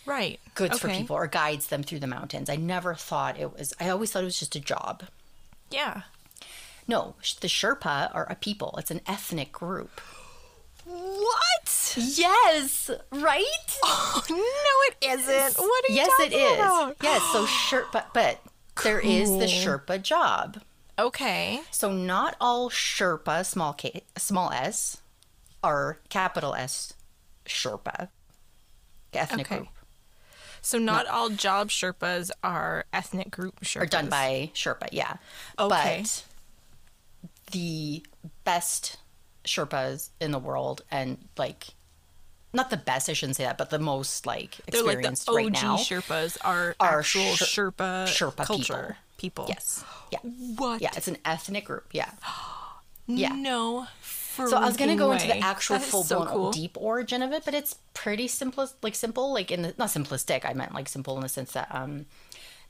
Right. 0.09 0.41
goods 0.55 0.79
for 0.79 0.89
people 0.89 1.15
or 1.17 1.27
guides 1.27 1.67
them 1.69 1.83
through 1.83 2.01
the 2.01 2.07
mountains. 2.07 2.49
I 2.49 2.57
never 2.57 2.95
thought 2.95 3.39
it 3.39 3.53
was. 3.53 3.75
I 3.79 3.91
always 3.91 4.11
thought 4.11 4.23
it 4.23 4.27
was 4.27 4.39
just 4.39 4.57
a 4.57 4.61
job. 4.61 5.05
Yeah. 5.71 6.03
No, 6.87 7.15
the 7.41 7.49
Sherpa 7.49 8.15
are 8.15 8.27
a 8.31 8.35
people. 8.35 8.75
It's 8.79 8.91
an 8.91 9.03
ethnic 9.07 9.53
group. 9.53 10.01
What? 10.87 11.95
Yes, 11.99 12.91
right? 13.13 13.79
Oh, 13.85 14.23
no, 14.31 15.07
it 15.07 15.21
isn't. 15.21 15.59
What 15.63 15.85
are 15.89 15.93
you 15.93 15.97
yes, 15.97 16.09
it 16.21 16.31
talking 16.31 16.39
is. 16.39 16.53
about? 16.55 16.97
Yes, 17.03 17.23
so 17.33 17.45
Sherpa, 17.45 18.05
but 18.15 18.41
there 18.83 18.99
is 19.01 19.29
the 19.31 19.39
Cool. 19.41 19.49
Sherpa 19.49 20.03
job. 20.03 20.63
Okay. 20.99 21.61
So 21.71 21.93
not 21.93 22.37
all 22.41 22.71
Sherpa, 22.71 23.45
small 23.45 23.75
k, 23.75 24.03
small 24.17 24.51
s, 24.51 24.99
are 25.63 25.99
capital 26.09 26.55
S 26.55 26.95
Sherpa. 27.45 28.09
Ethnic 29.13 29.47
Okay. 29.47 29.57
group 29.59 29.69
So 30.63 30.79
not 30.79 31.07
all 31.07 31.31
job 31.31 31.71
Sherpas 31.71 32.31
are 32.43 32.85
ethnic 32.93 33.31
group 33.31 33.61
Sherpas. 33.61 33.83
are 33.83 33.87
done 33.87 34.09
by 34.09 34.51
Sherpa, 34.55 34.89
yeah. 34.93 35.15
Okay. 35.59 36.03
But 36.03 36.25
the 37.53 38.05
best 38.45 38.99
Sherpas 39.45 40.11
in 40.21 40.31
the 40.31 40.39
world, 40.39 40.83
and 40.91 41.19
like, 41.37 41.69
not 42.53 42.71
the 42.71 42.77
best, 42.77 43.09
I 43.09 43.13
shouldn't 43.13 43.37
say 43.37 43.45
that, 43.45 43.59
but 43.59 43.71
the 43.71 43.79
most 43.79 44.27
like 44.27 44.59
experienced 44.67 45.27
They're 45.27 45.35
like 45.35 45.53
the 45.53 45.59
OG 45.59 45.63
right 45.63 45.63
now. 45.63 45.77
Sherpas 45.77 46.37
are, 46.43 46.75
are 46.81 46.99
actual 47.01 47.35
Sher- 47.35 47.71
Sherpa, 47.73 48.05
Sherpa 48.07 48.45
culture 48.45 48.97
people. 49.17 49.47
Yes. 49.49 49.85
Yeah. 50.13 50.19
What? 50.57 50.81
Yeah, 50.81 50.91
it's 50.97 51.09
an 51.09 51.19
ethnic 51.25 51.65
group. 51.65 51.87
Yeah. 51.93 52.11
Yeah. 53.11 53.31
No. 53.33 53.87
So 54.47 54.57
I 54.57 54.67
was 54.67 54.77
gonna 54.77 54.97
go 54.97 55.13
into 55.13 55.27
the 55.27 55.39
actual 55.39 55.79
full 55.79 56.05
so 56.05 56.17
blown 56.21 56.29
cool. 56.29 56.51
deep 56.53 56.77
origin 56.81 57.23
of 57.23 57.33
it, 57.33 57.45
but 57.45 57.55
it's 57.55 57.75
pretty 57.95 58.29
simple, 58.29 58.69
like 58.83 58.95
simple, 58.95 59.33
like 59.33 59.51
in 59.51 59.63
the 59.63 59.75
not 59.79 59.89
simplistic. 59.89 60.45
I 60.45 60.53
meant 60.55 60.75
like 60.75 60.89
simple 60.89 61.17
in 61.17 61.23
the 61.23 61.29
sense 61.29 61.53
that 61.53 61.69
um, 61.75 62.07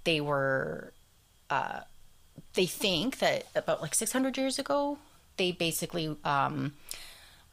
they 0.04 0.20
were, 0.20 0.92
uh, 1.50 1.80
they 2.54 2.66
think 2.66 3.18
that 3.18 3.44
about 3.54 3.82
like 3.82 3.94
600 3.94 4.36
years 4.38 4.58
ago, 4.58 4.98
they 5.36 5.52
basically 5.52 6.16
um, 6.24 6.72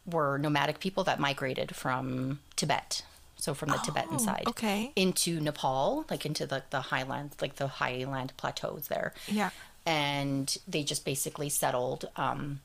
were 0.05 0.37
nomadic 0.37 0.79
people 0.79 1.03
that 1.03 1.19
migrated 1.19 1.75
from 1.75 2.39
Tibet, 2.55 3.01
so 3.37 3.53
from 3.53 3.69
the 3.69 3.77
Tibetan 3.77 4.19
side, 4.19 4.43
Oh, 4.47 4.51
okay. 4.51 4.91
into 4.95 5.39
Nepal, 5.41 6.05
like 6.09 6.25
into 6.25 6.45
the 6.45 6.63
the 6.69 6.81
highlands, 6.81 7.35
like 7.41 7.55
the 7.55 7.67
highland 7.67 8.33
plateaus 8.37 8.87
there 8.87 9.13
Yeah. 9.27 9.49
and 9.85 10.55
they 10.67 10.83
just 10.83 11.03
basically 11.05 11.49
settled. 11.49 12.05
Um, 12.15 12.61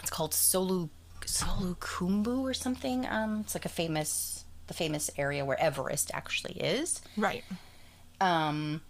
it's 0.00 0.10
called 0.10 0.32
Solu 0.32 0.88
Solukhumbu 1.22 2.40
or 2.40 2.54
something. 2.54 3.06
Um, 3.06 3.40
it's 3.40 3.54
like 3.54 3.64
a 3.64 3.70
famous 3.70 4.44
the 4.66 4.74
famous 4.74 5.10
area 5.18 5.44
where 5.44 5.60
Everest 5.60 6.10
actually 6.14 6.54
is. 6.54 7.00
Right. 7.16 7.44
Um, 8.20 8.82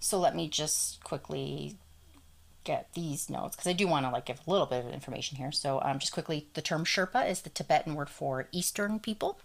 so 0.00 0.18
let 0.18 0.34
me 0.34 0.48
just 0.48 1.04
quickly 1.04 1.76
get 2.64 2.92
these 2.94 3.30
notes 3.30 3.56
because 3.56 3.68
I 3.68 3.72
do 3.72 3.86
want 3.86 4.06
to 4.06 4.10
like 4.10 4.26
give 4.26 4.40
a 4.46 4.50
little 4.50 4.66
bit 4.66 4.84
of 4.84 4.92
information 4.92 5.36
here. 5.36 5.52
So 5.52 5.80
um, 5.82 5.98
just 5.98 6.12
quickly, 6.12 6.48
the 6.54 6.62
term 6.62 6.84
Sherpa 6.84 7.28
is 7.28 7.42
the 7.42 7.50
Tibetan 7.50 7.94
word 7.94 8.10
for 8.10 8.48
Eastern 8.52 8.98
people. 8.98 9.38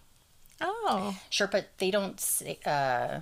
Oh. 0.61 1.17
Sherpa, 1.29 1.65
they 1.77 1.91
don't 1.91 2.19
say 2.19 2.59
uh, 2.65 3.19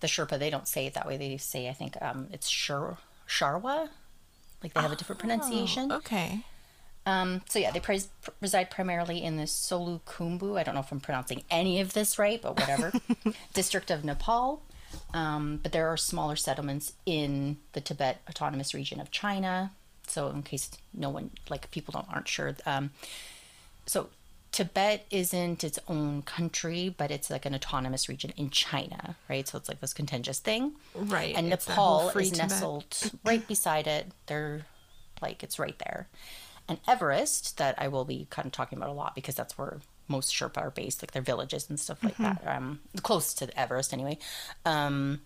the 0.00 0.06
Sherpa. 0.06 0.38
They 0.38 0.50
don't 0.50 0.68
say 0.68 0.86
it 0.86 0.94
that 0.94 1.06
way. 1.06 1.16
They 1.16 1.36
say 1.36 1.68
I 1.68 1.72
think 1.72 1.96
um, 2.00 2.28
it's 2.32 2.48
Shur 2.48 2.96
Sharwa. 3.28 3.88
Like 4.62 4.74
they 4.74 4.80
have 4.80 4.92
a 4.92 4.96
different 4.96 5.20
pronunciation. 5.20 5.90
Okay. 5.90 6.44
Um, 7.04 7.42
so 7.48 7.58
yeah, 7.58 7.70
they 7.72 7.80
pres- 7.80 8.08
reside 8.40 8.70
primarily 8.70 9.22
in 9.22 9.36
the 9.36 9.44
Solukhumbu. 9.44 10.58
I 10.58 10.62
don't 10.62 10.74
know 10.74 10.80
if 10.80 10.92
I'm 10.92 11.00
pronouncing 11.00 11.42
any 11.50 11.80
of 11.80 11.94
this 11.94 12.18
right, 12.18 12.40
but 12.40 12.58
whatever. 12.58 12.92
district 13.54 13.90
of 13.90 14.04
Nepal. 14.04 14.62
Um, 15.14 15.58
but 15.62 15.72
there 15.72 15.88
are 15.88 15.96
smaller 15.96 16.36
settlements 16.36 16.92
in 17.06 17.56
the 17.72 17.80
Tibet 17.80 18.20
Autonomous 18.28 18.72
Region 18.74 19.00
of 19.00 19.10
China. 19.10 19.72
So 20.06 20.28
in 20.28 20.42
case 20.42 20.70
no 20.94 21.10
one, 21.10 21.30
like 21.48 21.70
people 21.70 21.92
don't 21.92 22.06
aren't 22.12 22.28
sure, 22.28 22.54
um, 22.66 22.90
so 23.86 24.08
Tibet 24.52 25.06
isn't 25.10 25.64
its 25.64 25.78
own 25.88 26.20
country, 26.22 26.94
but 26.96 27.10
it's 27.10 27.30
like 27.30 27.46
an 27.46 27.54
autonomous 27.54 28.06
region 28.08 28.32
in 28.36 28.50
China, 28.50 29.16
right? 29.30 29.48
So 29.48 29.56
it's 29.56 29.68
like 29.68 29.80
this 29.80 29.94
contentious 29.94 30.40
thing. 30.40 30.72
Right. 30.94 31.34
And 31.34 31.50
It's 31.52 31.66
Nepal 31.66 32.10
is 32.10 32.30
Tibet. 32.30 32.50
nestled 32.50 33.10
right 33.24 33.46
beside 33.48 33.86
it. 33.86 34.08
They're 34.26 34.66
like 35.22 35.42
it's 35.42 35.58
right 35.58 35.78
there. 35.84 36.06
And 36.72 36.80
Everest, 36.88 37.58
that 37.58 37.74
I 37.76 37.88
will 37.88 38.06
be 38.06 38.26
kind 38.30 38.46
of 38.46 38.52
talking 38.52 38.78
about 38.78 38.88
a 38.88 38.94
lot 38.94 39.14
because 39.14 39.34
that's 39.34 39.58
where 39.58 39.78
most 40.08 40.32
Sherpa 40.34 40.56
are 40.56 40.70
based, 40.70 41.02
like 41.02 41.10
their 41.12 41.20
villages 41.22 41.68
and 41.68 41.78
stuff 41.78 42.02
like 42.02 42.14
Mm-hmm. 42.14 42.44
that. 42.44 42.56
Um, 42.56 42.80
close 43.02 43.34
to 43.34 43.58
Everest 43.58 43.92
anyway. 43.92 44.18
Um, 44.64 45.20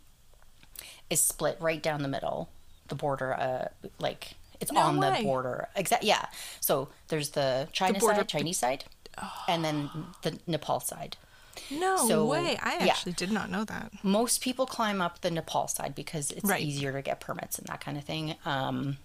is 1.09 1.20
split 1.20 1.57
right 1.61 1.80
down 1.80 2.03
the 2.03 2.09
middle, 2.09 2.49
the 2.88 2.97
border. 2.97 3.32
Uh, 3.34 3.68
like 4.01 4.34
it's 4.61 4.72
No 4.72 4.80
on 4.80 4.99
way. 4.99 5.18
the 5.18 5.22
border. 5.22 5.68
Exact. 5.76 6.03
Yeah. 6.03 6.26
So 6.61 6.88
there's 7.09 7.30
the 7.30 7.68
China 7.72 7.99
border 8.01 8.16
side, 8.18 8.28
Chinese 8.28 8.59
side, 8.59 8.84
and 9.47 9.64
then 9.64 9.88
the 10.22 10.38
Nepal 10.49 10.80
side. 10.80 11.16
No 11.70 12.09
So, 12.09 12.24
way. 12.26 12.59
I 12.61 12.84
yeah. 12.84 12.92
actually 12.92 13.12
did 13.12 13.30
not 13.30 13.51
know 13.51 13.64
that. 13.64 13.92
Most 14.03 14.40
people 14.42 14.66
climb 14.66 15.01
up 15.01 15.20
the 15.20 15.30
Nepal 15.30 15.68
side 15.68 15.94
because 15.94 16.32
it's 16.32 16.44
Right. 16.44 16.61
easier 16.61 16.92
to 16.92 17.03
get 17.03 17.20
permits 17.20 17.57
and 17.59 17.66
that 17.68 17.80
kind 17.80 17.97
of 17.97 18.05
thing. 18.05 18.34
Um, 18.44 18.99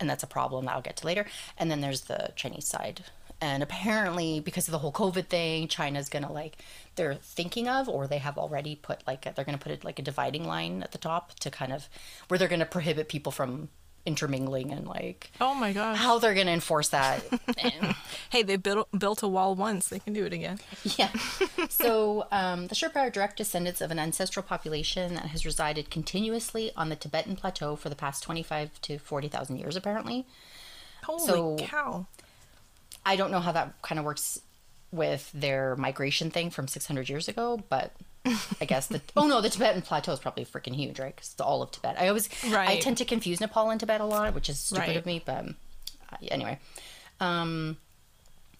and 0.00 0.08
that's 0.08 0.22
a 0.22 0.26
problem 0.26 0.64
that 0.64 0.74
I'll 0.74 0.82
get 0.82 0.96
to 0.98 1.06
later. 1.06 1.26
And 1.58 1.70
then 1.70 1.80
there's 1.80 2.02
the 2.02 2.32
Chinese 2.34 2.66
side. 2.66 3.04
And 3.42 3.62
apparently, 3.62 4.40
because 4.40 4.68
of 4.68 4.72
the 4.72 4.78
whole 4.78 4.92
COVID 4.92 5.28
thing, 5.28 5.66
China's 5.68 6.08
gonna 6.08 6.30
like 6.32 6.58
they're 6.96 7.14
thinking 7.14 7.68
of, 7.68 7.88
or 7.88 8.06
they 8.06 8.18
have 8.18 8.36
already 8.36 8.76
put 8.76 9.06
like 9.06 9.34
they're 9.34 9.44
gonna 9.44 9.58
put 9.58 9.72
it 9.72 9.84
like 9.84 9.98
a 9.98 10.02
dividing 10.02 10.44
line 10.44 10.82
at 10.82 10.92
the 10.92 10.98
top 10.98 11.38
to 11.40 11.50
kind 11.50 11.72
of 11.72 11.88
where 12.28 12.36
they're 12.36 12.48
gonna 12.48 12.66
prohibit 12.66 13.08
people 13.08 13.32
from 13.32 13.70
intermingling 14.06 14.72
and 14.72 14.86
like 14.86 15.30
Oh 15.40 15.54
my 15.54 15.72
gosh. 15.72 15.96
how 15.98 16.18
they're 16.18 16.34
gonna 16.34 16.50
enforce 16.52 16.88
that. 16.88 17.22
Hey, 18.30 18.42
they 18.44 18.56
built 18.56 18.88
built 18.96 19.22
a 19.22 19.28
wall 19.28 19.54
once. 19.56 19.88
They 19.88 19.98
can 19.98 20.12
do 20.12 20.24
it 20.24 20.32
again. 20.32 20.58
Yeah. 20.96 21.10
So 21.68 22.26
um, 22.32 22.66
the 22.68 22.74
Sherpa 22.74 22.96
are 22.96 23.10
direct 23.10 23.36
descendants 23.36 23.80
of 23.80 23.90
an 23.90 23.98
ancestral 23.98 24.42
population 24.42 25.14
that 25.14 25.26
has 25.26 25.44
resided 25.44 25.90
continuously 25.90 26.70
on 26.76 26.88
the 26.88 26.96
Tibetan 26.96 27.36
plateau 27.36 27.76
for 27.76 27.88
the 27.88 27.94
past 27.96 28.22
25 28.22 28.80
to 28.82 28.98
40,000 28.98 29.56
years, 29.58 29.76
apparently. 29.76 30.26
Holy 31.04 31.26
So- 31.26 31.56
cow. 31.58 32.06
I 33.04 33.16
don't 33.16 33.30
know 33.30 33.40
how 33.40 33.52
that 33.52 33.80
kind 33.82 33.98
of 33.98 34.04
works 34.04 34.40
with 34.92 35.30
their 35.32 35.74
migration 35.76 36.30
thing 36.30 36.50
from 36.50 36.68
600 36.68 37.08
years 37.08 37.28
ago, 37.28 37.62
but 37.68 37.92
I 38.24 38.64
guess 38.66 38.86
the 38.86 39.00
oh 39.16 39.26
no, 39.26 39.40
the 39.40 39.48
Tibetan 39.48 39.82
plateau 39.82 40.12
is 40.12 40.18
probably 40.18 40.44
freaking 40.44 40.74
huge, 40.74 40.98
right? 41.00 41.14
Because 41.14 41.32
it's 41.32 41.40
all 41.40 41.62
of 41.62 41.70
Tibet. 41.70 41.96
I 41.98 42.08
always 42.08 42.28
I 42.44 42.78
tend 42.80 42.98
to 42.98 43.04
confuse 43.04 43.40
Nepal 43.40 43.70
and 43.70 43.80
Tibet 43.80 44.00
a 44.00 44.04
lot, 44.04 44.34
which 44.34 44.48
is 44.48 44.58
stupid 44.58 44.88
Right. 44.88 44.96
of 44.96 45.06
me, 45.06 45.22
but 45.24 45.38
um, 45.38 45.56
anyway. 46.28 46.58
Um, 47.18 47.78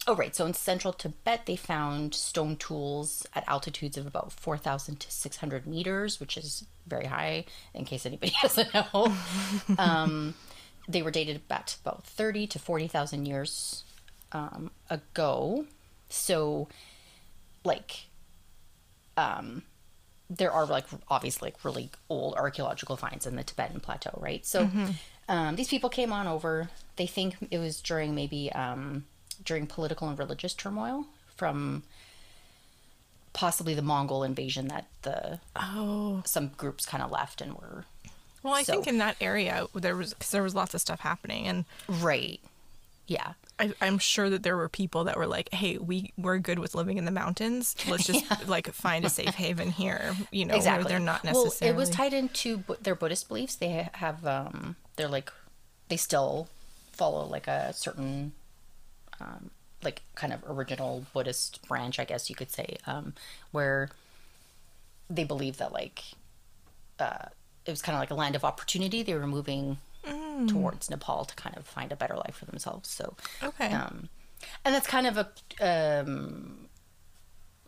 oh 0.06 0.14
right, 0.16 0.34
so 0.34 0.46
in 0.46 0.54
central 0.54 0.92
Tibet 0.92 1.46
they 1.46 1.56
found 1.56 2.14
stone 2.14 2.56
tools 2.56 3.26
at 3.34 3.44
altitudes 3.48 3.96
of 3.96 4.06
about 4.06 4.32
4,000 4.32 4.98
to 5.00 5.10
600 5.10 5.66
meters, 5.66 6.20
which 6.20 6.36
is 6.36 6.64
very 6.86 7.06
high. 7.06 7.44
In 7.74 7.84
case 7.84 8.06
anybody 8.06 8.32
doesn't 8.42 8.72
know, 8.74 9.12
um, 9.78 10.34
they 10.88 11.02
were 11.02 11.10
dated 11.10 11.46
back 11.48 11.66
to 11.66 11.76
about 11.84 12.04
30 12.04 12.46
to 12.48 12.58
40,000 12.58 13.26
years 13.26 13.84
um, 14.32 14.70
ago. 14.88 15.66
So, 16.08 16.68
like, 17.64 18.06
um, 19.20 19.62
there 20.28 20.52
are 20.52 20.66
like 20.66 20.86
obviously 21.08 21.46
like 21.48 21.64
really 21.64 21.90
old 22.08 22.34
archaeological 22.34 22.96
finds 22.96 23.26
in 23.26 23.36
the 23.36 23.42
Tibetan 23.44 23.80
plateau, 23.80 24.16
right? 24.20 24.44
So, 24.46 24.68
um, 25.28 25.56
these 25.56 25.68
people 25.68 25.90
came 25.90 26.12
on 26.12 26.26
over. 26.26 26.70
They 26.96 27.06
think 27.06 27.36
it 27.50 27.58
was 27.58 27.80
during 27.80 28.14
maybe 28.14 28.50
um, 28.52 29.04
during 29.44 29.66
political 29.66 30.08
and 30.08 30.18
religious 30.18 30.54
turmoil 30.54 31.06
from 31.36 31.82
possibly 33.32 33.74
the 33.74 33.82
Mongol 33.82 34.22
invasion 34.24 34.68
that 34.68 34.86
the 35.02 35.38
Oh. 35.56 36.22
some 36.26 36.48
groups 36.48 36.84
kind 36.86 37.02
of 37.02 37.10
left 37.10 37.40
and 37.40 37.54
were 37.54 37.84
Well, 38.42 38.54
I 38.54 38.62
So- 38.62 38.72
think 38.72 38.86
in 38.86 38.98
that 38.98 39.16
area 39.20 39.66
there 39.74 39.96
was 39.96 40.14
because 40.14 40.30
there 40.30 40.42
was 40.42 40.54
lots 40.54 40.74
of 40.74 40.80
stuff 40.80 41.00
happening, 41.00 41.46
and 41.46 41.64
right. 41.88 42.40
Yeah. 43.06 43.32
I, 43.60 43.74
I'm 43.80 43.98
sure 43.98 44.30
that 44.30 44.42
there 44.42 44.56
were 44.56 44.68
people 44.68 45.04
that 45.04 45.16
were 45.16 45.26
like, 45.26 45.52
"Hey, 45.52 45.76
we 45.76 46.12
we're 46.16 46.38
good 46.38 46.58
with 46.58 46.74
living 46.74 46.96
in 46.96 47.04
the 47.04 47.10
mountains. 47.10 47.76
Let's 47.88 48.06
just 48.06 48.24
like 48.48 48.72
find 48.72 49.04
a 49.04 49.10
safe 49.10 49.34
haven 49.34 49.70
here." 49.70 50.16
You 50.30 50.46
know, 50.46 50.54
exactly. 50.54 50.84
where 50.84 50.88
they're 50.88 50.98
not 50.98 51.22
necessarily. 51.22 51.56
Well, 51.60 51.70
it 51.70 51.76
was 51.76 51.90
tied 51.90 52.14
into 52.14 52.58
Bu- 52.58 52.76
their 52.80 52.94
Buddhist 52.94 53.28
beliefs. 53.28 53.56
They 53.56 53.88
have, 53.92 54.26
um, 54.26 54.76
they're 54.96 55.08
like, 55.08 55.30
they 55.88 55.96
still 55.98 56.48
follow 56.92 57.26
like 57.26 57.46
a 57.46 57.72
certain, 57.74 58.32
um, 59.20 59.50
like 59.82 60.02
kind 60.14 60.32
of 60.32 60.42
original 60.48 61.04
Buddhist 61.12 61.66
branch, 61.68 61.98
I 61.98 62.04
guess 62.04 62.30
you 62.30 62.36
could 62.36 62.50
say, 62.50 62.76
um, 62.86 63.14
where 63.52 63.90
they 65.10 65.24
believe 65.24 65.58
that 65.58 65.72
like, 65.72 66.02
uh, 66.98 67.26
it 67.66 67.70
was 67.70 67.82
kind 67.82 67.94
of 67.94 68.00
like 68.00 68.10
a 68.10 68.14
land 68.14 68.36
of 68.36 68.44
opportunity. 68.44 69.02
They 69.02 69.14
were 69.14 69.26
moving 69.26 69.78
Mm. 70.40 70.48
towards 70.48 70.88
Nepal 70.88 71.24
to 71.24 71.34
kind 71.34 71.56
of 71.56 71.66
find 71.66 71.92
a 71.92 71.96
better 71.96 72.16
life 72.16 72.36
for 72.36 72.46
themselves. 72.46 72.88
So, 72.88 73.14
okay. 73.42 73.72
um, 73.72 74.08
and 74.64 74.74
that's 74.74 74.86
kind 74.86 75.06
of 75.06 75.18
a 75.18 76.00
um, 76.00 76.68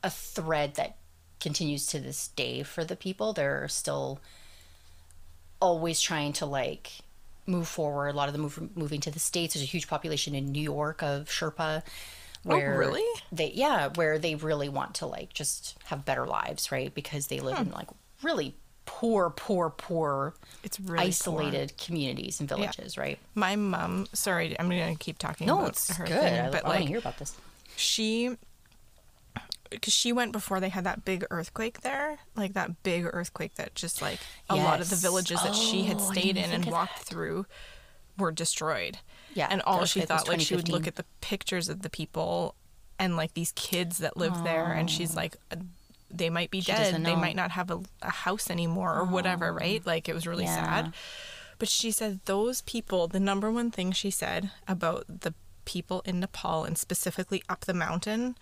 a 0.03 0.11
thread 0.11 0.75
that 0.77 0.97
continues 1.41 1.87
to 1.89 2.01
this 2.01 2.29
day 2.29 2.63
for 2.63 2.85
the 2.85 2.97
people. 2.97 3.33
They're 3.33 3.69
still 3.69 4.21
always 5.61 6.01
trying 6.01 6.33
to 6.35 6.47
like 6.47 6.93
move 7.47 7.69
forward. 7.69 8.09
A 8.09 8.13
lot 8.13 8.29
of 8.29 8.33
them 8.33 8.43
move, 8.43 8.77
moving 8.77 9.01
to 9.01 9.11
the 9.11 9.19
states. 9.19 9.55
There's 9.55 9.65
a 9.65 9.67
huge 9.67 9.89
population 9.89 10.35
in 10.35 10.47
New 10.47 10.63
York 10.63 11.03
of 11.03 11.29
Sherpa. 11.29 11.83
Where 12.45 12.79
really? 12.79 13.05
They 13.31 13.53
yeah, 13.53 13.89
where 13.95 14.19
they 14.19 14.35
really 14.35 14.69
want 14.69 14.97
to 14.97 15.07
like 15.07 15.33
just 15.33 15.77
have 15.85 16.05
better 16.05 16.27
lives, 16.27 16.73
right? 16.73 16.93
Because 16.93 17.29
they 17.29 17.41
live 17.41 17.59
in 17.59 17.71
like 17.71 17.89
really 18.23 18.55
poor, 18.85 19.31
poor, 19.31 19.71
poor, 19.71 20.35
It's 20.63 20.79
really 20.81 20.97
poor. 20.97 21.07
isolated 21.07 21.77
communities 21.79 22.41
and 22.41 22.49
villages, 22.49 22.97
right? 22.99 23.19
My 23.35 23.57
mom, 23.57 24.07
sorry, 24.13 24.59
I'm 24.59 24.69
going 24.69 24.97
to 24.97 24.99
keep 25.03 25.19
talking 25.19 25.47
No, 25.47 25.59
about 25.59 25.69
it's 25.71 25.97
her 25.97 26.05
good. 26.05 26.21
thing, 26.21 26.41
I, 26.41 26.51
but 26.51 26.65
I 26.65 26.69
want 26.69 26.77
like 26.79 26.83
to 26.83 26.89
hear 26.89 26.99
about 26.99 27.19
this. 27.19 27.37
she 27.77 28.37
because 29.71 29.95
she 29.95 30.13
went 30.13 30.33
before 30.33 30.61
they 30.61 30.69
had 30.69 30.85
that 30.85 31.03
big 31.05 31.25
earthquake 31.31 31.81
there, 31.81 32.19
like 32.37 32.53
that 32.53 32.83
big 32.83 33.07
earthquake 33.11 33.55
that 33.55 33.75
just 33.75 34.03
like 34.03 34.21
a 34.51 34.57
lot 34.57 34.81
of 34.83 34.91
the 34.91 34.97
Yes. 34.97 35.03
villages 35.03 35.43
that 35.43 35.55
she 35.55 35.85
had 35.85 35.97
Oh, 35.99 36.13
stayed 36.13 36.37
in 36.37 36.51
and 36.51 36.67
walked 36.67 36.99
through 36.99 37.47
were 38.19 38.33
destroyed. 38.33 38.99
Yeah, 39.35 39.49
and 39.51 39.63
all 39.63 39.87
she 39.87 40.03
thought 40.03 40.29
like 40.29 40.41
she 40.41 40.55
would 40.57 40.69
look 40.69 40.87
at 40.87 40.97
the 40.97 41.07
pictures 41.23 41.71
of 41.71 41.81
the 41.81 41.89
people 41.89 42.55
and 42.99 43.17
like 43.17 43.33
these 43.33 43.53
kids 43.53 43.97
that 43.99 44.17
lived 44.19 44.45
there, 44.45 44.73
and 44.73 44.91
she's 44.91 45.15
oh. 45.15 45.17
like. 45.17 45.37
They 46.13 46.29
might 46.31 46.51
be 46.51 46.61
dead. 46.61 46.95
They 47.05 47.17
might 47.17 47.37
not 47.37 47.53
have 47.53 47.71
a, 47.71 47.81
a 48.03 48.11
house 48.11 48.51
anymore 48.51 48.95
or 48.95 49.05
whatever, 49.05 49.53
right? 49.53 49.85
Like 49.87 50.09
it 50.09 50.15
was 50.15 50.27
really 50.27 50.45
Yeah. 50.45 50.55
sad. 50.85 50.93
But 51.59 51.69
she 51.69 51.91
said 51.91 52.21
those 52.25 52.61
people, 52.63 53.07
the 53.09 53.21
number 53.21 53.51
one 53.51 53.71
thing 53.71 53.93
she 53.93 54.11
said 54.11 54.51
about 54.67 55.05
the 55.21 55.33
people 55.65 56.03
in 56.05 56.19
Nepal 56.21 56.65
and 56.65 56.77
specifically 56.77 57.43
up 57.49 57.61
the 57.67 57.75
mountain, 57.75 58.37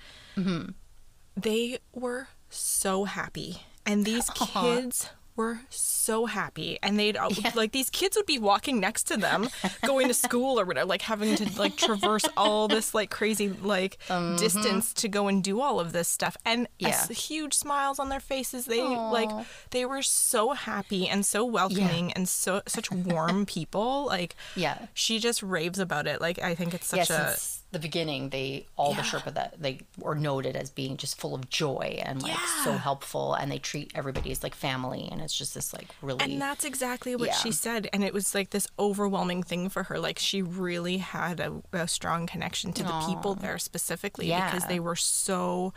they 1.37 1.79
were 1.93 2.29
so 2.49 3.05
happy. 3.05 3.63
And 3.87 4.05
these 4.05 4.29
kids 4.35 5.11
were 5.41 5.61
so 5.71 6.27
happy. 6.27 6.79
And 6.83 6.99
they'd 6.99 7.17
uh, 7.17 7.31
like 7.55 7.73
these 7.73 7.89
kids 7.91 8.17
would 8.17 8.27
be 8.27 8.39
walking 8.39 8.79
next 8.81 9.05
to 9.05 9.17
them, 9.17 9.49
going 9.87 10.09
to 10.09 10.15
school 10.15 10.61
or 10.61 10.65
whatever, 10.65 10.87
like 10.87 11.03
having 11.03 11.35
to 11.37 11.45
like 11.59 11.77
traverse 11.77 12.27
all 12.37 12.69
this 12.69 12.95
like 12.95 13.11
crazy 13.11 13.49
like 13.49 13.99
distance 14.39 14.93
to 14.95 15.09
go 15.09 15.29
and 15.29 15.43
do 15.43 15.61
all 15.61 15.81
of 15.81 15.93
this 15.93 16.09
stuff. 16.09 16.37
And 16.45 16.69
Yeah. 16.79 17.07
huge 17.09 17.55
smiles 17.55 17.99
on 17.99 18.09
their 18.11 18.21
faces. 18.21 18.67
They 18.67 18.83
like 18.83 19.31
they 19.71 19.85
were 19.87 20.03
so 20.03 20.53
happy 20.53 21.09
and 21.09 21.25
so 21.25 21.45
welcoming 21.45 22.13
and 22.13 22.29
so 22.29 22.63
such 22.67 22.91
warm 22.91 23.47
people. 23.57 24.07
Like 24.07 24.37
Yeah. 24.57 24.87
she 24.95 25.19
just 25.19 25.43
raves 25.43 25.79
about 25.79 26.07
it. 26.07 26.21
Like 26.21 26.39
I 26.39 26.55
think 26.55 26.75
it's 26.75 26.87
such 26.87 27.09
yeah, 27.11 27.29
a 27.29 27.31
since 27.31 27.60
the 27.73 27.79
beginning, 27.79 28.31
they 28.31 28.67
all 28.77 28.93
the 28.95 29.03
Yeah. 29.03 29.05
Sherpa 29.05 29.35
that 29.35 29.55
they 29.63 29.81
were 29.97 30.15
noted 30.17 30.57
as 30.57 30.71
being 30.71 30.97
just 30.97 31.21
full 31.21 31.35
of 31.35 31.49
joy 31.51 32.01
and 32.05 32.21
like 32.23 32.37
so 32.65 32.73
helpful, 32.73 33.35
and 33.35 33.51
they 33.51 33.59
treat 33.59 33.93
everybody 33.95 34.33
as 34.33 34.43
like 34.43 34.55
family, 34.57 35.09
and 35.11 35.21
it's 35.21 35.37
just 35.37 35.55
this 35.55 35.73
like 35.73 35.89
really 36.03 36.25
And 36.25 36.43
that's 36.43 36.65
exactly 36.65 37.15
what 37.15 37.35
she 37.35 37.53
said. 37.53 37.89
And 37.93 38.03
it 38.03 38.13
was 38.13 38.35
like 38.35 38.51
this 38.51 38.67
overwhelming 38.79 39.43
thing 39.45 39.69
for 39.69 39.85
her. 39.85 39.99
Like 40.01 40.19
she 40.19 40.43
really 40.43 40.99
had 40.99 41.39
a, 41.39 41.63
a 41.73 41.87
strong 41.87 42.27
connection 42.27 42.73
to 42.73 42.83
the 42.83 43.05
people 43.07 43.35
there 43.37 43.59
specifically 43.59 44.27
because 44.27 44.67
they 44.67 44.81
were 44.81 44.97
so. 44.97 45.73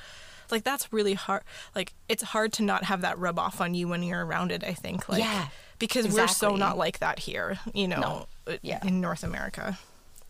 Like 0.51 0.63
that's 0.63 0.91
really 0.91 1.13
hard. 1.13 1.43
Like 1.75 1.93
it's 2.09 2.21
hard 2.23 2.53
to 2.53 2.63
not 2.63 2.83
have 2.85 3.01
that 3.01 3.17
rub 3.17 3.39
off 3.39 3.61
on 3.61 3.73
you 3.73 3.87
when 3.87 4.03
you're 4.03 4.25
around 4.25 4.51
it. 4.51 4.63
I 4.63 4.73
think. 4.73 5.07
Like, 5.07 5.19
Yeah, 5.19 5.47
Because 5.79 6.07
we're 6.13 6.27
so 6.27 6.55
not 6.55 6.77
like 6.77 6.99
that 6.99 7.19
here. 7.19 7.57
You 7.73 7.87
know. 7.87 8.27
uh, 8.47 8.57
Yeah. 8.61 8.79
In 8.85 8.99
North 8.99 9.23
America. 9.23 9.77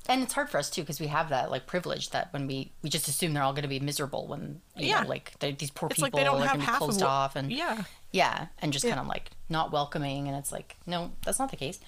And 0.10 0.22
it's 0.22 0.34
hard 0.34 0.50
for 0.50 0.58
us 0.58 0.70
too 0.70 0.82
because 0.82 1.00
we 1.00 1.08
have 1.08 1.30
that 1.30 1.50
like 1.50 1.66
privilege 1.66 2.10
that 2.12 2.32
when 2.34 2.46
we 2.48 2.72
we 2.82 2.90
just 2.90 3.08
assume 3.08 3.34
they're 3.34 3.44
all 3.44 3.54
going 3.54 3.64
to 3.64 3.70
be 3.70 3.80
miserable 3.80 4.28
when 4.28 4.62
you 4.76 4.88
Yeah. 4.88 5.02
know 5.04 5.10
like 5.10 5.38
these 5.40 5.72
poor 5.72 5.88
It's 5.90 6.02
people 6.02 6.20
like 6.20 6.28
are 6.28 6.32
going 6.38 6.50
to 6.50 6.58
be 6.58 6.64
half 6.66 6.76
of 6.76 6.80
closed 6.90 7.02
off 7.04 7.36
and 7.36 7.52
Yeah. 7.52 7.84
yeah 8.12 8.48
and 8.62 8.74
just 8.74 8.84
Yeah. 8.86 8.92
kind 8.92 9.02
of 9.02 9.08
like 9.08 9.32
not 9.50 9.72
welcoming 9.72 10.28
and 10.28 10.38
it's 10.38 10.52
like 10.52 10.76
no 10.86 11.12
that's 11.24 11.40
not 11.40 11.52
the 11.52 11.58
case 11.58 11.80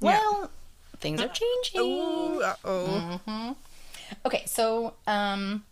Yeah. 0.00 0.18
well 0.18 0.50
things 1.00 1.20
are 1.20 1.28
changing 1.28 1.80
Ooh, 1.80 2.42
uh-oh. 2.42 3.20
Mm-hmm. 3.26 3.52
Okay, 4.26 4.44
so 4.46 4.94
um 5.06 5.64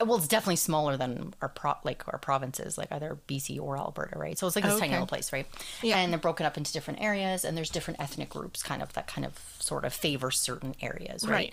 well, 0.05 0.17
it's 0.17 0.29
definitely 0.29 0.57
smaller 0.57 0.97
than 0.97 1.35
our 1.43 1.49
pro 1.49 1.75
like 1.83 2.07
our 2.07 2.19
provinces, 2.19 2.79
like 2.79 2.93
either 2.93 3.19
BC 3.27 3.61
or 3.61 3.77
Alberta, 3.77 4.17
right? 4.17 4.39
So 4.39 4.47
it's 4.47 4.55
like 4.55 4.65
this 4.65 4.79
tiny 4.79 4.93
little 4.93 5.09
place, 5.09 5.33
right? 5.33 5.47
Yeah. 5.83 5.99
And 5.99 6.13
they're 6.13 6.21
broken 6.21 6.47
up 6.47 6.57
into 6.57 6.73
different 6.73 7.01
areas, 7.01 7.45
and 7.45 7.57
there's 7.57 7.71
different 7.71 8.01
ethnic 8.01 8.29
groups, 8.29 8.63
kind 8.63 8.81
of 8.81 8.93
that 8.93 9.09
kind 9.09 9.25
of 9.25 9.37
sort 9.59 9.85
of 9.85 9.93
favor 9.93 10.31
certain 10.31 10.77
areas, 10.81 11.27
right? 11.27 11.53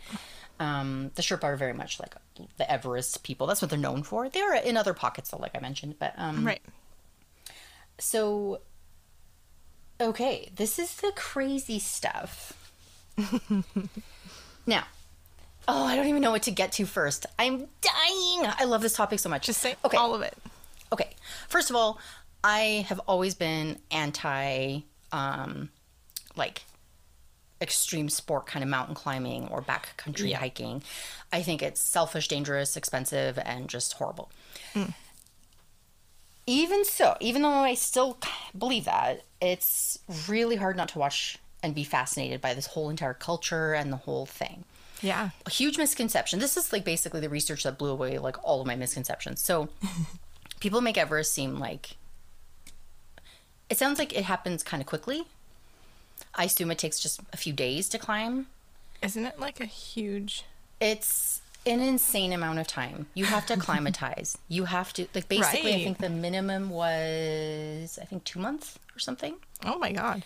Um, 0.60 1.10
the 1.16 1.24
Sherpa 1.24 1.44
are 1.44 1.58
very 1.58 1.74
much 1.74 2.00
like 2.00 2.14
the 2.58 2.70
Everest 2.72 3.24
people. 3.24 3.48
That's 3.48 3.62
what 3.62 3.70
they're 3.70 3.80
known 3.80 4.04
for. 4.04 4.30
They 4.30 4.42
are 4.42 4.56
in 4.56 4.78
other 4.78 4.94
pockets, 4.94 5.30
though, 5.30 5.38
like 5.38 5.56
I 5.56 5.60
mentioned. 5.60 5.96
But 6.00 6.14
um, 6.18 6.46
Right. 6.46 6.62
so, 7.98 8.62
okay, 10.00 10.50
this 10.56 10.80
is 10.80 10.96
the 10.98 11.12
crazy 11.16 11.80
stuff. 11.80 12.72
now, 14.66 14.84
oh, 15.68 15.86
I 15.86 15.96
don't 15.96 16.08
even 16.08 16.22
know 16.22 16.32
what 16.32 16.44
to 16.44 16.52
get 16.52 16.74
to 16.74 16.86
first. 16.86 17.26
I'm 17.40 17.58
dying. 17.82 18.52
I 18.60 18.66
love 18.66 18.82
this 18.82 18.94
topic 18.94 19.20
so 19.20 19.30
much. 19.30 19.46
Just 19.46 19.62
say 19.62 19.76
okay. 19.86 19.98
all 19.98 20.14
of 20.14 20.22
it. 20.22 20.38
Okay. 20.92 21.10
First 21.48 21.70
of 21.70 21.76
all, 21.76 22.00
I 22.44 22.86
have 22.90 23.00
always 23.08 23.34
been 23.34 23.80
anti, 23.92 24.82
um, 25.12 25.70
like 26.36 26.64
extreme 27.62 28.10
sport 28.10 28.46
kind 28.48 28.64
of 28.64 28.70
mountain 28.70 28.96
climbing 28.96 29.48
or 29.48 29.62
backcountry 29.62 30.30
Yeah. 30.32 30.40
hiking. 30.40 30.84
I 31.32 31.42
think 31.42 31.62
it's 31.62 31.82
selfish, 31.82 32.28
dangerous, 32.28 32.76
expensive, 32.76 33.38
and 33.40 33.70
just 33.70 33.94
horrible. 33.94 34.30
Hmm. 34.74 34.90
Even 36.48 36.86
so, 36.86 37.18
even 37.20 37.42
though 37.42 37.50
I 37.50 37.74
still 37.74 38.18
believe 38.58 38.86
that, 38.86 39.24
it's 39.42 39.98
really 40.28 40.58
hard 40.58 40.78
not 40.78 40.90
to 40.90 41.00
watch 41.00 41.38
and 41.64 41.74
be 41.74 41.84
fascinated 41.84 42.40
by 42.42 42.54
this 42.54 42.68
whole 42.68 42.90
entire 42.90 43.16
culture 43.16 43.74
and 43.74 43.92
the 43.92 43.98
whole 43.98 44.28
thing 44.28 44.64
Yeah. 45.02 45.30
a 45.46 45.50
huge 45.50 45.80
misconception. 45.80 46.38
This 46.40 46.56
is 46.58 46.72
like 46.72 46.84
basically 46.84 47.20
the 47.22 47.30
research 47.30 47.64
that 47.64 47.80
blew 47.80 47.90
away 47.90 48.20
like 48.20 48.38
all 48.44 48.62
of 48.62 48.68
my 48.68 48.76
misconceptions. 48.76 49.42
So 49.42 49.70
people 50.60 50.82
make 50.82 50.98
Everest 50.98 51.34
seem 51.34 51.58
like 51.58 51.96
it 53.70 53.80
sounds 53.80 53.98
like 53.98 54.14
it 54.14 54.26
happens 54.26 54.62
kind 54.62 54.82
of 54.82 54.86
quickly. 54.86 55.26
I 56.36 56.46
assume 56.46 56.72
it 56.72 56.78
takes 56.78 57.00
just 57.00 57.22
a 57.34 57.38
few 57.38 57.54
days 57.54 57.88
to 57.90 57.98
climb. 57.98 58.48
Isn't 59.02 59.26
it 59.26 59.40
like 59.40 59.60
a 59.60 59.66
huge 59.66 60.44
It's 60.82 61.42
an 61.66 61.80
insane 61.80 62.32
amount 62.34 62.60
of 62.60 62.68
time. 62.68 63.08
You 63.14 63.26
have 63.26 63.46
to 63.48 63.54
acclimatize. 63.54 64.38
you 64.48 64.66
have 64.66 64.94
to 64.94 65.08
like 65.16 65.28
basically 65.30 65.74
I 65.74 65.84
think 65.84 65.98
the 66.00 66.10
minimum 66.10 66.70
was 66.70 67.98
I 68.02 68.06
think 68.06 68.24
2 68.24 68.40
months 68.40 68.78
or 68.96 69.00
something. 69.00 69.36
Oh 69.66 69.78
my 69.78 69.92
god. 69.92 70.24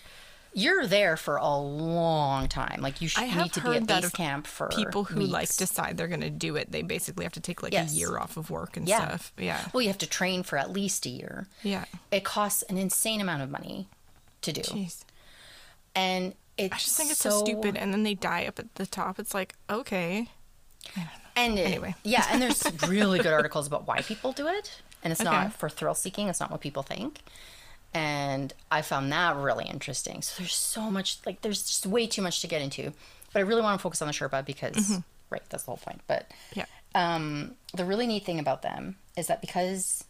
You're 0.52 0.88
there 0.88 1.16
for 1.16 1.36
a 1.38 1.56
long 1.56 2.48
time. 2.48 2.82
Like 2.82 3.02
you 3.02 3.08
should 3.08 3.24
need 3.36 3.54
to 3.54 3.62
be 3.62 3.76
at 3.76 3.86
base 3.86 4.04
of 4.06 4.14
camp 4.14 4.48
for 4.48 4.68
People 4.70 5.04
who 5.04 5.20
like 5.22 5.56
decide 5.56 5.96
they're 5.96 6.08
going 6.08 6.22
to 6.22 6.32
do 6.32 6.56
it, 6.56 6.72
they 6.72 6.82
basically 6.82 7.24
have 7.24 7.34
to 7.34 7.40
take 7.40 7.62
like 7.62 7.72
Yes. 7.72 7.94
a 7.94 7.96
year 7.96 8.18
off 8.18 8.36
of 8.36 8.50
work 8.50 8.76
and 8.76 8.88
Yeah. 8.88 9.06
stuff. 9.06 9.32
Yeah. 9.38 9.64
Well, 9.72 9.82
you 9.82 9.90
have 9.90 10.00
to 10.00 10.08
train 10.08 10.42
for 10.42 10.58
at 10.58 10.72
least 10.72 11.06
a 11.06 11.10
year. 11.10 11.46
Yeah. 11.62 11.86
It 12.12 12.24
costs 12.24 12.64
an 12.64 12.78
insane 12.80 13.22
amount 13.22 13.44
of 13.44 13.52
money 13.52 13.88
to 14.42 14.52
do. 14.52 14.62
Jeez. 14.62 15.04
And 16.00 16.34
it's 16.58 16.74
I 16.74 16.78
just 16.78 16.97
think 16.97 17.12
it's 17.12 17.20
so, 17.20 17.43
stupid 17.43 17.76
and 17.78 17.93
then 17.93 18.04
they 18.04 18.14
die 18.16 18.45
up 18.45 18.60
at 18.60 18.76
the 18.76 18.86
top. 18.86 19.20
It's 19.20 19.34
like, 19.34 19.56
okay. 19.70 20.30
And 21.36 21.58
it- 21.58 21.66
Anyway. 21.68 21.95
yeah, 22.04 22.26
and 22.32 22.41
there's 22.41 22.64
really 22.88 23.20
good 23.20 23.34
articles 23.34 23.68
about 23.68 23.88
why 23.88 24.02
people 24.02 24.32
do 24.32 24.47
it. 24.47 24.82
And 25.04 25.12
it's 25.12 25.22
Okay. 25.22 25.30
not 25.30 25.54
for 25.54 25.70
thrill 25.70 25.95
seeking, 25.95 26.28
it's 26.28 26.39
not 26.39 26.52
what 26.52 26.60
people 26.62 26.84
think. 26.84 27.20
And 27.93 28.54
I 28.70 28.82
found 28.82 29.12
that 29.12 29.36
really 29.38 29.66
interesting. 29.66 30.22
So 30.22 30.41
there's 30.43 30.54
so 30.56 30.91
much, 30.91 31.18
like, 31.26 31.41
there's 31.41 31.64
just 31.64 31.86
way 31.86 32.06
too 32.08 32.22
much 32.22 32.41
to 32.41 32.47
get 32.47 32.62
into. 32.62 32.91
But 33.34 33.39
I 33.39 33.43
really 33.43 33.62
want 33.62 33.80
to 33.80 33.82
focus 33.82 34.02
on 34.02 34.08
the 34.08 34.14
Sherpa 34.14 34.45
because, 34.45 35.00
right, 35.30 35.41
that's 35.50 35.64
the 35.64 35.72
whole 35.72 35.78
point. 35.78 36.02
But 36.08 36.30
Yeah. 36.54 36.66
um, 36.93 37.56
the 37.74 37.86
really 37.86 38.06
neat 38.08 38.26
thing 38.26 38.39
about 38.39 38.62
them 38.62 38.97
is 39.18 39.28
that 39.28 39.41
because 39.41 40.04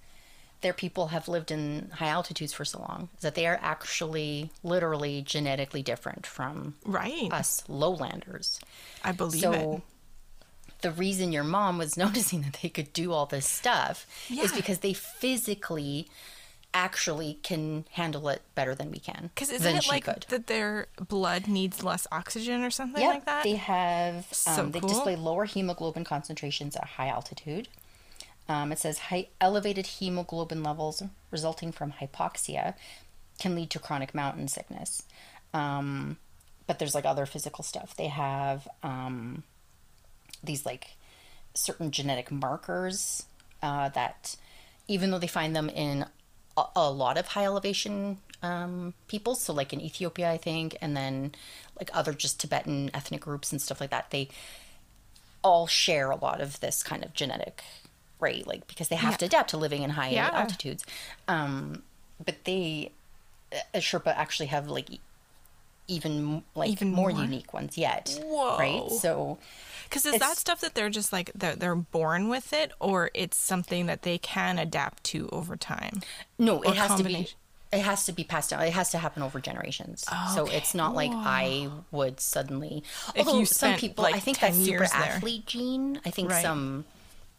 their 0.62 0.74
people 0.74 1.07
have 1.07 1.28
lived 1.28 1.51
in 1.51 1.89
high 1.95 2.07
altitudes 2.10 2.53
for 2.53 2.66
so 2.66 2.80
long, 2.80 3.10
is 3.18 3.22
that 3.22 3.36
they 3.36 3.47
are 3.47 3.60
actually 3.62 4.51
literally 4.64 5.22
genetically 5.22 5.82
different 5.82 6.26
from 6.26 6.76
Right. 6.86 7.30
us 7.32 7.64
lowlanders. 7.68 8.60
I 9.03 9.12
believe 9.14 9.41
So 9.43 9.51
it. 9.51 9.82
the 10.82 10.91
reason 10.91 11.32
your 11.32 11.43
mom 11.45 11.78
was 11.78 11.95
noticing 12.05 12.41
that 12.41 12.60
they 12.62 12.70
could 12.70 12.91
do 12.93 13.14
all 13.14 13.26
this 13.26 13.47
stuff 13.47 14.05
is 14.30 14.51
because 14.51 14.80
they 14.80 14.93
physically 14.93 16.07
actually 16.74 17.39
can 17.41 17.86
handle 17.93 18.30
it 18.30 18.41
better 18.53 18.76
than 18.76 18.91
we 18.91 18.99
can. 18.99 19.32
Because 19.34 19.49
isn't 19.49 19.76
it 19.76 19.88
like 19.88 20.03
could. 20.05 20.26
that 20.30 20.45
their 20.47 20.88
blood 20.99 21.47
needs 21.47 21.84
less 21.84 22.05
oxygen 22.12 22.64
or 22.64 22.70
something 22.70 23.01
Yep, 23.01 23.10
like 23.16 23.26
that? 23.26 23.43
they 23.43 23.55
have 23.55 24.28
So 24.32 24.64
um, 24.64 24.72
they 24.72 24.80
cool. 24.80 24.89
display 24.89 25.16
lower 25.16 25.45
hemoglobin 25.45 26.03
concentrations 26.03 26.76
at 26.76 26.86
high 26.86 27.07
altitude. 27.07 27.70
Um, 28.49 28.71
it 28.71 28.79
says 28.79 28.99
high, 28.99 29.27
elevated 29.39 29.85
hemoglobin 29.85 30.63
levels 30.63 31.03
resulting 31.31 31.71
from 31.71 31.93
hypoxia 31.93 32.73
can 33.39 33.55
lead 33.55 33.69
to 33.69 33.79
chronic 33.79 34.13
mountain 34.13 34.47
sickness. 34.47 35.03
Um, 35.53 36.17
but 36.67 36.77
there's 36.79 36.95
like 36.95 37.05
other 37.05 37.25
physical 37.25 37.63
stuff. 37.63 37.95
They 37.95 38.07
have 38.07 38.67
um, 38.83 39.43
these 40.43 40.65
like 40.65 40.95
certain 41.53 41.91
genetic 41.91 42.31
markers 42.31 43.23
uh, 43.61 43.89
that, 43.89 44.35
even 44.87 45.11
though 45.11 45.19
they 45.19 45.27
find 45.27 45.55
them 45.55 45.69
in 45.69 46.05
a, 46.57 46.63
a 46.75 46.91
lot 46.91 47.17
of 47.17 47.27
high 47.27 47.45
elevation 47.45 48.17
um, 48.41 48.93
people, 49.07 49.35
so 49.35 49.53
like 49.53 49.73
in 49.73 49.81
Ethiopia, 49.81 50.31
I 50.31 50.37
think, 50.37 50.77
and 50.81 50.95
then 50.95 51.33
like 51.77 51.89
other 51.93 52.13
just 52.13 52.39
Tibetan 52.39 52.89
ethnic 52.93 53.21
groups 53.21 53.51
and 53.51 53.61
stuff 53.61 53.81
like 53.81 53.89
that, 53.89 54.11
they 54.11 54.29
all 55.43 55.67
share 55.67 56.11
a 56.11 56.15
lot 56.15 56.41
of 56.41 56.59
this 56.59 56.83
kind 56.83 57.03
of 57.03 57.13
genetic, 57.13 57.63
right? 58.20 58.45
Like 58.45 58.67
because 58.67 58.88
they 58.89 58.95
have 58.95 59.17
to 59.20 59.26
adapt 59.26 59.51
to 59.51 59.57
living 59.57 59.82
in 59.84 59.91
high 59.91 60.09
Yeah. 60.09 60.30
altitudes. 60.34 60.84
Um, 61.28 61.84
but 62.24 62.43
they, 62.45 62.91
a 63.74 63.80
Sherpa 63.80 64.15
actually 64.15 64.47
have 64.47 64.67
like 64.67 64.89
even 65.88 66.43
like 66.53 66.70
Even 66.70 66.91
more, 66.91 67.11
more? 67.11 67.22
unique 67.22 67.51
ones 67.53 67.78
yet, 67.78 68.15
Whoa. 68.24 68.57
right? 68.59 68.91
So 68.91 69.39
Because 69.86 70.05
is 70.05 70.20
that 70.20 70.38
stuff 70.38 70.61
that 70.61 70.76
they're 70.76 70.89
just 70.91 71.11
like 71.11 71.32
they're, 71.34 71.55
they're 71.55 71.76
born 71.76 72.30
with 72.30 72.53
it, 72.53 72.72
or 72.80 73.09
it's 73.15 73.38
something 73.38 73.88
that 73.88 74.03
they 74.03 74.17
can 74.20 74.59
adapt 74.59 75.03
to 75.05 75.28
over 75.32 75.55
time? 75.55 76.01
No, 76.38 76.61
it 76.61 76.76
has 76.76 76.95
to 76.95 77.03
be. 77.03 77.28
It 77.72 77.82
has 77.82 78.05
to 78.07 78.11
be 78.11 78.24
passed 78.24 78.49
down. 78.49 78.61
It 78.63 78.74
has 78.74 78.89
to 78.91 78.97
happen 78.97 79.22
over 79.22 79.39
generations. 79.39 80.03
So 80.34 80.47
it's 80.47 80.74
not 80.74 80.95
like 80.95 81.11
I 81.13 81.70
would 81.91 82.20
suddenly. 82.20 82.84
If 83.15 83.28
Although 83.28 83.43
some 83.43 83.76
people, 83.76 84.03
like, 84.03 84.15
I 84.15 84.20
think 84.20 84.39
that 84.39 84.55
super 84.55 84.80
there. 84.80 84.89
athlete 84.93 85.45
gene. 85.45 86.01
I 86.03 86.09
think 86.09 86.32
Right. 86.32 86.41
some 86.41 86.86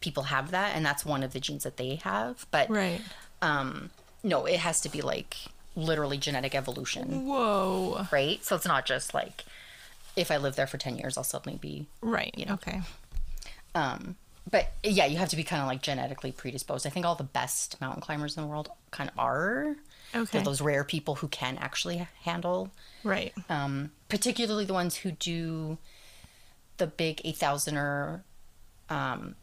people 0.01 0.23
have 0.23 0.51
that, 0.51 0.75
and 0.75 0.85
that's 0.85 1.05
one 1.05 1.23
of 1.23 1.31
the 1.33 1.39
genes 1.39 1.63
that 1.63 1.77
they 1.77 1.95
have. 2.03 2.45
But 2.51 2.69
Right. 2.69 3.01
um, 3.41 3.89
no, 4.23 4.45
it 4.45 4.59
has 4.59 4.81
to 4.81 4.89
be 4.89 5.01
like 5.01 5.37
literally 5.75 6.17
genetic 6.17 6.53
evolution, 6.53 7.25
Whoa. 7.25 8.05
right? 8.11 8.43
So 8.43 8.55
it's 8.55 8.65
not 8.65 8.85
just 8.85 9.13
like 9.13 9.45
if 10.17 10.29
I 10.29 10.37
live 10.37 10.55
there 10.57 10.67
for 10.67 10.77
ten 10.77 10.97
years, 10.97 11.17
I'll 11.17 11.23
suddenly 11.23 11.57
be 11.57 11.85
Right. 12.01 12.33
you 12.37 12.45
know 12.45 12.53
Okay. 12.55 12.81
um, 13.75 14.15
but 14.49 14.71
yeah, 14.83 15.05
you 15.05 15.17
have 15.17 15.29
to 15.29 15.35
be 15.35 15.43
kind 15.43 15.61
of 15.61 15.67
like 15.67 15.81
genetically 15.81 16.31
predisposed. 16.31 16.85
I 16.85 16.89
think 16.89 17.05
all 17.05 17.15
the 17.15 17.23
best 17.23 17.79
mountain 17.79 18.01
climbers 18.01 18.35
in 18.35 18.43
the 18.43 18.49
world 18.49 18.69
kind 18.89 19.09
of 19.09 19.17
are. 19.17 19.75
Okay. 20.13 20.25
They're 20.31 20.41
those 20.41 20.61
rare 20.61 20.83
people 20.83 21.15
who 21.15 21.27
can 21.29 21.57
actually 21.59 22.05
handle, 22.23 22.71
Right. 23.03 23.33
um, 23.49 23.91
particularly 24.09 24.65
the 24.65 24.73
ones 24.73 24.95
who 24.97 25.11
do 25.11 25.77
the 26.77 26.87
big 26.87 27.21
8,000er 27.23 28.21
um, 28.89 29.35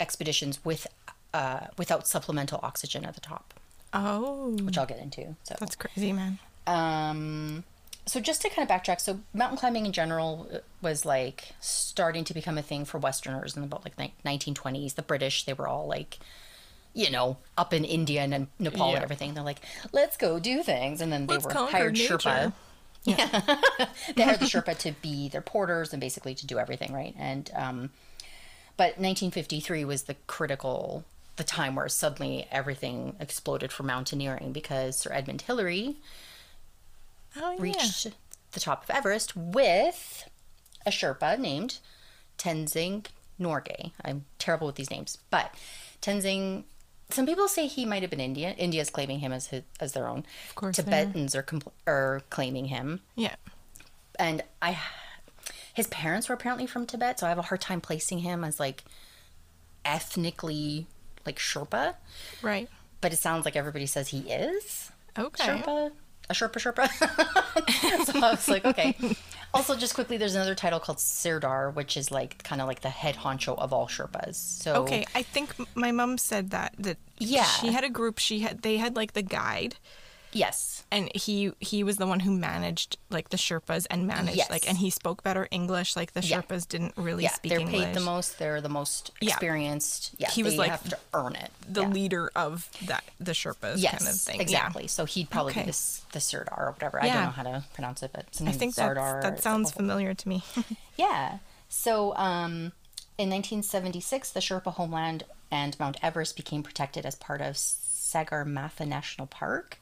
expeditions 0.00 0.64
with 0.64 0.86
uh, 1.34 1.66
without 1.78 2.08
supplemental 2.08 2.58
oxygen 2.62 3.04
at 3.04 3.14
the 3.14 3.20
top, 3.20 3.54
Oh, 3.92 4.56
which 4.62 4.76
I'll 4.78 4.86
get 4.86 4.98
into. 4.98 5.36
So 5.44 5.54
that's 5.60 5.76
crazy, 5.76 6.12
man. 6.12 6.38
um, 6.66 7.64
so 8.06 8.18
just 8.18 8.42
to 8.42 8.48
kind 8.48 8.68
of 8.68 8.74
backtrack, 8.76 9.00
so 9.00 9.20
mountain 9.32 9.56
climbing 9.58 9.86
in 9.86 9.92
general 9.92 10.48
uh, 10.52 10.58
was 10.82 11.04
like 11.04 11.50
starting 11.60 12.24
to 12.24 12.34
become 12.34 12.58
a 12.58 12.62
thing 12.62 12.84
for 12.84 12.98
Westerners 12.98 13.56
in 13.56 13.62
about 13.62 13.84
like 13.84 13.96
ni- 13.98 14.14
1920s. 14.24 14.94
The 14.96 15.02
British, 15.02 15.44
they 15.44 15.52
were 15.52 15.68
all 15.68 15.86
like, 15.86 16.18
you 16.94 17.10
know, 17.10 17.36
up 17.56 17.72
in 17.72 17.84
India 17.84 18.22
and 18.22 18.48
Nepal 18.58 18.88
Yeah. 18.88 18.94
and 18.96 19.04
everything. 19.04 19.34
They're 19.34 19.44
like, 19.44 19.60
let's 19.92 20.16
go 20.16 20.40
do 20.40 20.62
things, 20.64 21.00
and 21.00 21.12
then 21.12 21.26
they 21.28 21.34
Let's 21.34 21.44
were 21.46 21.54
hired 21.66 21.92
nature. 21.94 22.18
Sherpa. 22.18 22.52
Yeah, 23.04 23.16
they 24.16 24.22
hired 24.24 24.40
the 24.40 24.46
Sherpa 24.46 24.76
to 24.78 24.92
be 25.00 25.28
their 25.28 25.40
porters 25.40 25.92
and 25.92 26.00
basically 26.00 26.34
to 26.34 26.46
do 26.46 26.58
everything, 26.58 26.92
right? 26.92 27.14
And 27.18 27.50
um, 27.54 27.90
but 28.80 28.96
1953 28.98 29.84
was 29.84 30.04
the 30.04 30.14
critical 30.26 31.04
the 31.36 31.44
time 31.44 31.74
where 31.74 31.88
suddenly 31.88 32.46
everything 32.50 33.14
exploded 33.20 33.70
for 33.72 33.82
mountaineering 33.82 34.52
because 34.52 34.96
Sir 34.96 35.12
Edmund 35.12 35.42
Hillary 35.42 35.96
Oh 37.36 37.52
yeah. 37.52 37.60
reached 37.62 38.06
the 38.52 38.60
top 38.60 38.84
of 38.84 38.90
Everest 38.90 39.36
with 39.36 40.28
a 40.86 40.90
Sherpa 40.90 41.38
named 41.38 41.78
Tenzing 42.38 43.04
Norgay. 43.38 43.92
I'm 44.04 44.24
terrible 44.38 44.66
with 44.66 44.76
these 44.76 44.90
names, 44.90 45.18
but 45.30 45.54
Tenzing. 46.02 46.64
Some 47.10 47.26
people 47.26 47.48
say 47.48 47.66
he 47.66 47.84
might 47.84 48.02
have 48.02 48.10
been 48.10 48.20
Indian. 48.20 48.54
India's 48.56 48.88
claiming 48.88 49.18
him 49.20 49.32
as 49.32 49.48
his, 49.48 49.62
as 49.80 49.92
their 49.92 50.06
own. 50.08 50.24
Of 50.48 50.54
course 50.54 50.76
they 50.76 50.82
are. 50.82 50.84
Tibetans 50.86 51.34
are 51.34 51.42
compl- 51.42 51.72
are 51.86 52.22
claiming 52.30 52.66
him, 52.66 53.00
Yeah. 53.16 53.34
and 54.18 54.42
I. 54.62 54.78
His 55.74 55.86
parents 55.88 56.28
were 56.28 56.34
apparently 56.34 56.66
from 56.66 56.86
Tibet, 56.86 57.18
so 57.20 57.26
I 57.26 57.28
have 57.30 57.38
a 57.38 57.42
hard 57.42 57.60
time 57.60 57.80
placing 57.80 58.20
him 58.20 58.44
as 58.44 58.58
like 58.60 58.84
ethnically 59.84 60.86
like 61.26 61.38
Sherpa. 61.38 61.94
Right. 62.42 62.68
But 63.00 63.12
it 63.12 63.16
sounds 63.18 63.44
like 63.44 63.56
everybody 63.56 63.86
says 63.86 64.08
he 64.08 64.20
is. 64.30 64.90
Okay. 65.18 65.44
Sherpa, 65.46 65.92
a 66.28 66.32
Sherpa 66.32 66.54
Sherpa. 66.58 68.04
so 68.06 68.18
I 68.20 68.30
was 68.30 68.48
like, 68.48 68.64
okay. 68.64 68.96
Also, 69.52 69.74
just 69.76 69.94
quickly, 69.94 70.16
there's 70.16 70.36
another 70.36 70.54
title 70.54 70.78
called 70.78 70.98
Sirdar, 70.98 71.74
which 71.74 71.96
is 71.96 72.12
like 72.12 72.40
kind 72.44 72.60
of 72.60 72.68
like 72.68 72.82
the 72.82 72.88
head 72.88 73.16
honcho 73.16 73.58
of 73.58 73.72
all 73.72 73.88
Sherpas. 73.88 74.36
So 74.36 74.74
Okay, 74.84 75.04
I 75.12 75.22
think 75.24 75.52
my 75.74 75.90
mom 75.90 76.18
said 76.18 76.50
that 76.50 76.72
that 76.78 76.98
Yeah. 77.18 77.42
she 77.42 77.72
had 77.72 77.82
a 77.82 77.88
group. 77.90 78.20
She 78.20 78.38
had 78.38 78.62
they 78.62 78.76
had 78.76 78.94
like 78.94 79.14
the 79.14 79.22
guide, 79.22 79.74
yes, 80.32 80.79
and 80.92 81.10
he 81.14 81.52
he 81.60 81.84
was 81.84 81.96
the 81.98 82.06
one 82.06 82.20
who 82.20 82.30
managed 82.32 82.96
like 83.10 83.28
the 83.30 83.36
Sherpas 83.36 83.86
and 83.90 84.06
managed 84.06 84.36
Yes. 84.36 84.50
like 84.50 84.68
and 84.68 84.78
he 84.78 84.90
spoke 84.90 85.22
better 85.22 85.46
English. 85.50 85.94
Like 85.96 86.12
the 86.12 86.20
Yeah. 86.20 86.40
Sherpas 86.42 86.66
didn't 86.68 86.94
really 86.96 87.22
yeah, 87.24 87.30
speak 87.32 87.50
they're 87.50 87.60
English. 87.60 87.84
paid 87.84 87.94
the 87.94 88.00
most. 88.00 88.38
They're 88.38 88.60
the 88.60 88.68
most 88.68 89.10
experienced. 89.20 90.10
Yeah, 90.18 90.30
He 90.30 90.42
was 90.42 90.56
like 90.56 90.70
have 90.70 90.88
to 90.88 90.98
earn 91.14 91.36
it. 91.36 91.50
The 91.68 91.82
yeah. 91.82 91.88
leader 91.88 92.30
of 92.34 92.68
that 92.86 93.04
the 93.18 93.32
Sherpas 93.32 93.74
Yes, 93.76 93.98
kind 94.02 94.10
of 94.14 94.20
thing. 94.20 94.36
Yeah. 94.36 94.42
exactly. 94.42 94.86
So 94.88 95.04
he'd 95.04 95.30
probably 95.30 95.52
Okay. 95.52 95.60
be 95.62 95.66
this 95.66 96.02
the 96.12 96.18
Sirdar 96.18 96.58
or 96.58 96.72
whatever. 96.72 97.00
I 97.02 97.06
don't 97.08 97.22
know 97.24 97.30
how 97.30 97.42
to 97.44 97.64
pronounce 97.74 98.02
it, 98.02 98.10
but 98.12 98.26
I 98.46 98.52
think 98.52 98.74
Sardar. 98.74 99.20
that 99.22 99.42
sounds 99.42 99.70
familiar 99.72 100.14
to 100.14 100.28
me. 100.28 100.42
Yeah. 100.96 101.38
So 101.68 102.14
um, 102.16 102.72
in 103.16 103.30
1976, 103.30 104.30
the 104.32 104.40
Sherpa 104.40 104.72
homeland 104.74 105.22
and 105.50 105.78
Mount 105.80 105.96
Everest 106.02 106.36
became 106.36 106.62
protected 106.62 107.06
as 107.06 107.14
part 107.14 107.40
of 107.40 107.54
Sagarmatha 107.54 108.86
National 108.86 109.26
Park. 109.26 109.78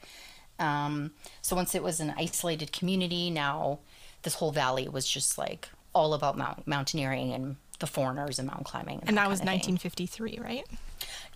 Um, 0.59 1.13
so 1.43 1.55
once 1.57 1.75
it 1.75 1.83
was 1.83 2.01
an 2.01 2.15
isolated 2.17 2.73
community, 2.73 3.31
now 3.31 3.79
this 4.23 4.35
whole 4.35 4.51
valley 4.53 4.89
was 4.89 5.09
just 5.09 5.39
like 5.39 5.69
all 5.95 6.15
about 6.15 6.37
mount- 6.37 6.67
mountaineering 6.67 7.33
and 7.33 7.57
the 7.79 7.87
foreigners 7.87 8.39
and 8.39 8.47
mountain 8.49 8.65
climbing. 8.65 9.03
and 9.07 9.17
that 9.17 9.29
was 9.29 9.39
kind 9.41 9.49
thing. 9.63 9.75
1953, 9.77 10.39
right? 10.43 10.65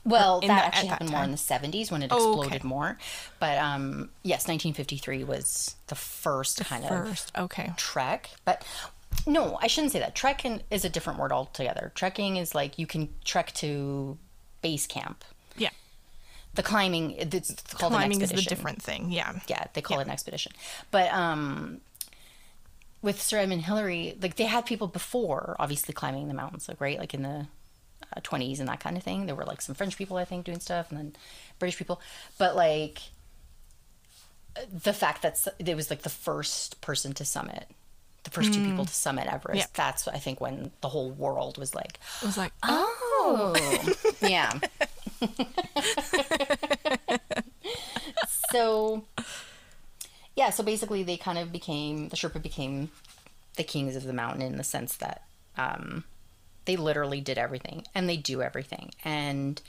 Well, 0.04 0.40
in 0.40 0.48
that 0.48 0.58
the- 0.58 0.66
actually 0.66 0.88
that 0.88 0.92
happened 0.94 1.10
more 1.10 1.22
in 1.22 1.30
the 1.30 1.36
70s 1.36 1.90
when 1.92 2.02
it 2.02 2.10
Oh, 2.12 2.32
exploded 2.32 2.60
okay. 2.62 2.68
more. 2.68 2.98
But 3.38 3.58
um, 3.58 4.10
yes, 4.24 4.48
1953 4.48 5.22
was 5.22 5.76
the 5.86 5.94
first 5.94 6.64
kind 6.64 6.82
of 6.84 6.88
First, 6.90 7.30
okay. 7.38 7.72
trek 7.76 8.30
but 8.44 8.64
no 9.26 9.58
i 9.60 9.66
shouldn't 9.66 9.92
say 9.92 9.98
that 9.98 10.14
trekking 10.14 10.62
is 10.70 10.86
a 10.86 10.88
different 10.88 11.18
word 11.18 11.30
altogether 11.32 11.92
trekking 11.94 12.38
is 12.38 12.54
like 12.54 12.78
you 12.78 12.86
can 12.86 13.10
trek 13.24 13.52
to 13.52 14.16
base 14.62 14.86
camp 14.86 15.22
the 16.54 16.62
climbing 16.62 17.12
it's 17.12 17.50
called 17.74 17.92
climbing 17.92 18.18
an 18.18 18.22
is 18.22 18.30
expedition 18.30 18.44
the 18.50 18.54
different 18.54 18.82
thing. 18.82 19.10
Yeah. 19.10 19.38
yeah 19.48 19.64
they 19.74 19.80
call 19.80 19.98
it 20.00 20.04
an 20.06 20.10
expedition 20.10 20.52
but 20.90 21.10
um 21.12 21.80
with 23.00 23.20
sir 23.20 23.38
edmund 23.38 23.62
hillary 23.62 24.16
like 24.20 24.36
they 24.36 24.44
had 24.44 24.66
people 24.66 24.86
before 24.88 25.56
obviously 25.58 25.94
climbing 25.94 26.28
the 26.28 26.34
mountains 26.34 26.68
like 26.68 26.80
right 26.80 26.98
like 26.98 27.14
in 27.14 27.22
the 27.22 27.46
uh, 28.16 28.20
20s 28.20 28.58
and 28.60 28.68
that 28.68 28.80
kind 28.80 28.96
of 28.96 29.02
thing 29.02 29.26
there 29.26 29.34
were 29.34 29.44
like 29.46 29.62
some 29.62 29.74
french 29.74 29.96
people 29.96 30.16
i 30.18 30.24
think 30.24 30.44
doing 30.44 30.60
stuff 30.60 30.90
and 30.90 30.98
then 30.98 31.16
british 31.58 31.78
people 31.78 32.00
but 32.38 32.54
like 32.54 32.98
the 34.70 34.92
fact 34.92 35.22
that 35.22 35.38
it 35.58 35.74
was 35.74 35.88
like 35.88 36.02
the 36.02 36.10
first 36.10 36.80
person 36.82 37.12
to 37.14 37.24
summit 37.24 37.66
the 38.24 38.30
first 38.30 38.52
two 38.54 38.62
people 38.62 38.84
to 38.84 38.92
summit 38.92 39.26
everest 39.26 39.58
Yeah. 39.58 39.66
that's 39.74 40.06
i 40.08 40.18
think 40.18 40.40
when 40.40 40.70
the 40.82 40.88
whole 40.90 41.10
world 41.10 41.56
was 41.58 41.74
like 41.74 41.98
It 42.22 42.26
was 42.26 42.36
like, 42.36 42.52
Oh, 42.62 43.54
yeah. 44.20 44.52
so, 48.50 49.04
yeah, 50.36 50.50
so 50.50 50.62
basically 50.62 51.02
they 51.02 51.16
kind 51.16 51.38
of 51.38 51.52
became, 51.52 52.08
the 52.08 52.16
Sherpa 52.16 52.42
became 52.42 52.90
the 53.56 53.64
kings 53.64 53.96
of 53.96 54.04
the 54.04 54.12
mountain 54.12 54.42
in 54.42 54.56
the 54.56 54.64
sense 54.64 54.96
that 54.96 55.22
um, 55.56 56.04
they 56.64 56.76
literally 56.76 57.20
did 57.20 57.38
everything 57.38 57.84
and 57.94 58.08
they 58.08 58.16
do 58.16 58.42
everything. 58.42 58.92
And 59.04 59.60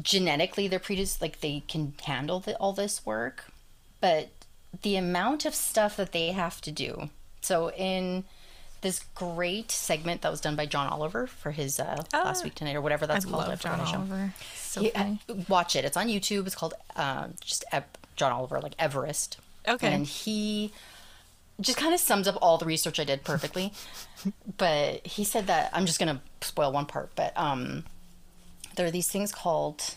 genetically, 0.00 0.68
they're 0.68 0.78
predis, 0.78 1.20
like 1.20 1.40
they 1.40 1.62
can 1.66 1.94
handle 2.02 2.40
the, 2.40 2.56
all 2.56 2.72
this 2.72 3.04
work, 3.04 3.46
but 4.00 4.28
the 4.82 4.96
amount 4.96 5.44
of 5.44 5.54
stuff 5.54 5.96
that 5.96 6.12
they 6.12 6.28
have 6.28 6.60
to 6.62 6.70
do. 6.70 7.10
So 7.40 7.70
in 7.72 8.24
this 8.82 9.04
great 9.14 9.70
segment 9.70 10.22
that 10.22 10.30
was 10.30 10.40
done 10.40 10.56
by 10.56 10.66
John 10.66 10.88
Oliver 10.88 11.26
for 11.26 11.50
his 11.50 11.78
uh, 11.78 12.02
Oh. 12.14 12.18
Last 12.24 12.44
Week 12.44 12.54
Tonight 12.54 12.76
or 12.76 12.80
whatever 12.80 13.06
that's 13.06 13.26
I 13.26 13.30
called. 13.30 13.48
love 13.48 13.60
John. 13.60 13.80
Oliver. 13.80 14.32
So 14.54 14.86
uh, 14.94 15.16
watch 15.48 15.76
it. 15.76 15.84
It's 15.84 15.96
on 15.96 16.08
YouTube. 16.08 16.46
It's 16.46 16.54
called 16.54 16.74
uh, 16.96 17.28
just 17.40 17.64
John 18.16 18.32
Oliver, 18.32 18.60
like 18.60 18.74
Everest. 18.78 19.38
Okay. 19.68 19.92
And 19.92 20.06
he 20.06 20.72
just 21.60 21.76
kind 21.76 21.92
of 21.92 22.00
sums 22.00 22.26
up 22.26 22.38
all 22.40 22.56
the 22.56 22.64
research 22.64 22.98
I 22.98 23.04
did 23.04 23.22
perfectly. 23.24 23.72
but 24.56 25.06
he 25.06 25.24
said 25.24 25.46
that 25.48 25.70
I'm 25.74 25.84
just 25.86 25.98
gonna 25.98 26.22
spoil 26.40 26.72
one 26.72 26.86
part, 26.86 27.10
but 27.14 27.32
um, 27.36 27.84
there 28.76 28.86
are 28.86 28.90
these 28.90 29.08
things 29.08 29.32
called 29.32 29.94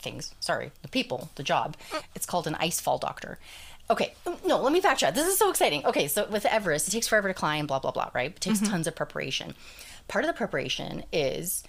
things. 0.00 0.34
Sorry, 0.40 0.72
the 0.82 0.88
people, 0.88 1.30
the 1.36 1.42
job. 1.42 1.76
It's 2.14 2.26
called 2.26 2.46
an 2.46 2.56
ice 2.56 2.80
fall 2.80 2.98
doctor. 2.98 3.38
Okay, 3.90 4.14
no, 4.46 4.58
let 4.60 4.72
me 4.72 4.80
backtrack. 4.80 5.14
This 5.14 5.26
is 5.26 5.38
so 5.38 5.50
exciting. 5.50 5.84
Okay, 5.84 6.08
so 6.08 6.26
with 6.28 6.46
Everest, 6.46 6.88
it 6.88 6.92
takes 6.92 7.08
forever 7.08 7.28
to 7.28 7.34
climb, 7.34 7.66
blah 7.66 7.78
blah 7.78 7.90
blah, 7.90 8.10
right? 8.14 8.30
It 8.30 8.40
takes 8.40 8.60
tons 8.60 8.86
of 8.86 8.94
preparation. 8.94 9.54
Part 10.08 10.24
of 10.24 10.28
the 10.28 10.34
preparation 10.34 11.04
is, 11.12 11.62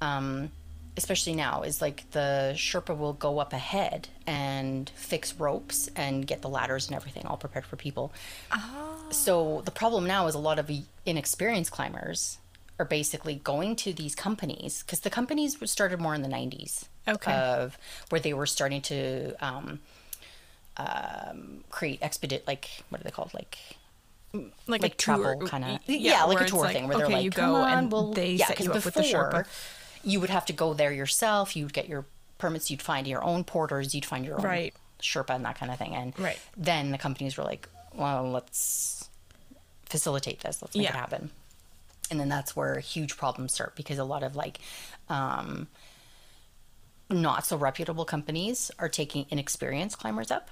um, 0.00 0.50
especially 0.96 1.34
now, 1.34 1.62
is 1.62 1.80
like 1.82 2.08
the 2.12 2.52
Sherpa 2.54 2.96
will 2.96 3.12
go 3.14 3.38
up 3.40 3.52
ahead 3.52 4.08
and 4.26 4.88
fix 4.94 5.34
ropes 5.34 5.88
and 5.96 6.26
get 6.26 6.42
the 6.42 6.48
ladders 6.48 6.86
and 6.86 6.94
everything 6.96 7.26
all 7.26 7.36
prepared 7.36 7.66
for 7.66 7.76
people. 7.76 8.12
Oh. 8.52 9.06
So 9.10 9.62
the 9.64 9.70
problem 9.70 10.06
now 10.06 10.26
is 10.28 10.34
a 10.34 10.38
lot 10.38 10.58
of 10.58 10.70
inexperienced 11.04 11.70
climbers 11.72 12.38
are 12.78 12.84
basically 12.84 13.36
going 13.36 13.76
to 13.76 13.92
these 13.92 14.14
companies 14.14 14.82
because 14.82 15.00
the 15.00 15.10
companies 15.10 15.56
started 15.70 16.00
more 16.00 16.14
in 16.14 16.22
the 16.22 16.28
90s 16.28 16.84
Okay. 17.06 17.32
of 17.32 17.78
where 18.08 18.20
they 18.20 18.32
were 18.34 18.46
starting 18.46 18.80
to 18.82 19.34
um, 19.44 19.78
um, 20.76 21.62
create 21.70 22.00
expedite 22.02 22.46
like 22.46 22.68
what 22.88 23.00
are 23.00 23.04
they 23.04 23.10
called 23.10 23.32
like 23.34 23.58
like, 24.32 24.52
like 24.82 24.84
a 24.84 24.88
travel 24.96 25.38
kind 25.46 25.62
of 25.64 25.70
y- 25.70 25.80
yeah, 25.86 26.24
like 26.24 26.40
a 26.40 26.44
tour 26.50 26.68
thing 26.68 26.88
where 26.88 26.96
they're 26.98 27.08
like 27.08 27.22
you 27.24 27.30
go 27.30 27.54
on, 27.56 27.78
and 27.78 27.92
we'll 27.92 28.12
they 28.12 28.32
yeah 28.32 28.46
set 28.46 28.60
you 28.60 28.70
up 28.72 28.84
with 28.84 28.94
the 28.94 29.00
Sherpa. 29.02 29.30
before, 29.30 29.46
you 30.02 30.18
would 30.20 30.30
have 30.30 30.44
to 30.46 30.52
go 30.52 30.74
there 30.74 30.92
yourself 30.92 31.54
you'd 31.54 31.72
get 31.72 31.88
your 31.88 32.04
permits 32.38 32.70
you'd 32.70 32.82
find 32.82 33.06
your 33.06 33.22
own 33.22 33.44
porters 33.44 33.94
you'd 33.94 34.04
find 34.04 34.24
your 34.26 34.36
own 34.38 34.42
Right. 34.44 34.74
Sherpa 35.00 35.30
and 35.36 35.44
that 35.44 35.56
kind 35.56 35.70
of 35.70 35.78
thing 35.78 35.94
and 35.94 36.18
Right. 36.18 36.38
then 36.56 36.90
the 36.90 36.98
companies 36.98 37.36
were 37.36 37.44
like 37.44 37.68
well 37.94 38.28
let's 38.28 39.08
facilitate 39.86 40.40
this 40.40 40.60
let's 40.60 40.74
make 40.76 40.88
it 40.88 40.94
happen 40.94 41.30
and 42.10 42.18
then 42.18 42.28
that's 42.28 42.56
where 42.56 42.80
huge 42.80 43.16
problems 43.16 43.54
start 43.54 43.76
because 43.76 43.98
a 43.98 44.04
lot 44.04 44.22
of 44.24 44.34
like 44.34 44.58
um, 45.08 45.68
not 47.10 47.46
so 47.46 47.56
reputable 47.56 48.04
companies 48.04 48.70
are 48.78 48.88
taking 48.88 49.26
inexperienced 49.30 49.98
climbers 49.98 50.30
up 50.30 50.50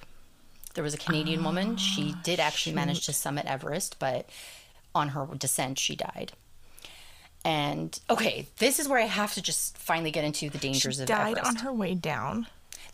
there 0.74 0.85
was 0.85 0.94
a 0.94 0.99
canadian 0.99 1.40
oh, 1.40 1.44
woman 1.44 1.77
she 1.77 2.15
did 2.23 2.40
actually 2.40 2.74
manage 2.74 3.05
to 3.07 3.12
summit 3.12 3.47
everest 3.47 3.99
but 3.99 4.28
on 4.94 5.09
her 5.11 5.27
descent 5.39 5.78
she 5.78 5.97
died 5.97 6.32
and 7.44 8.01
okay 8.09 8.47
this 8.59 8.78
is 8.78 8.89
where 8.89 8.99
i 8.99 9.07
have 9.07 9.35
to 9.35 9.43
just 9.43 9.77
finally 9.78 10.11
get 10.11 10.24
into 10.24 10.49
the 10.51 10.59
dangers 10.59 11.01
of 11.01 11.07
died 11.07 11.36
everest 11.39 11.47
on 11.49 11.57
her 11.57 11.73
way 11.73 11.94
down. 11.94 12.47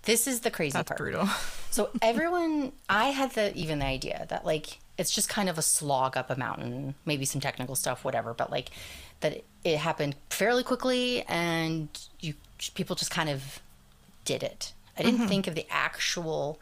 this 0.04 0.26
is 0.26 0.40
the 0.40 0.50
crazy 0.50 0.72
That's 0.72 0.88
part 0.88 0.98
brutal. 0.98 1.28
so 1.70 1.90
everyone, 2.00 2.72
I 2.88 3.10
had 3.10 3.32
the 3.32 3.54
even 3.56 3.80
the 3.80 3.86
idea 3.86 4.26
that 4.30 4.44
like 4.44 4.78
it's 4.96 5.12
just 5.12 5.28
kind 5.28 5.48
of 5.48 5.58
a 5.58 5.62
slog 5.62 6.16
up 6.16 6.30
a 6.30 6.36
mountain, 6.36 6.94
maybe 7.04 7.24
some 7.24 7.40
technical 7.40 7.76
stuff, 7.76 8.04
whatever. 8.04 8.34
But 8.34 8.50
like 8.50 8.70
that 9.20 9.32
it, 9.32 9.44
it 9.64 9.78
happened 9.78 10.16
fairly 10.30 10.62
quickly, 10.62 11.24
and 11.28 11.88
you 12.20 12.34
people 12.74 12.96
just 12.96 13.10
kind 13.10 13.28
of 13.28 13.60
did 14.24 14.42
it. 14.42 14.72
I 14.96 15.02
didn't 15.02 15.20
mm-hmm. 15.20 15.28
think 15.28 15.46
of 15.46 15.54
the 15.54 15.66
actual 15.70 16.58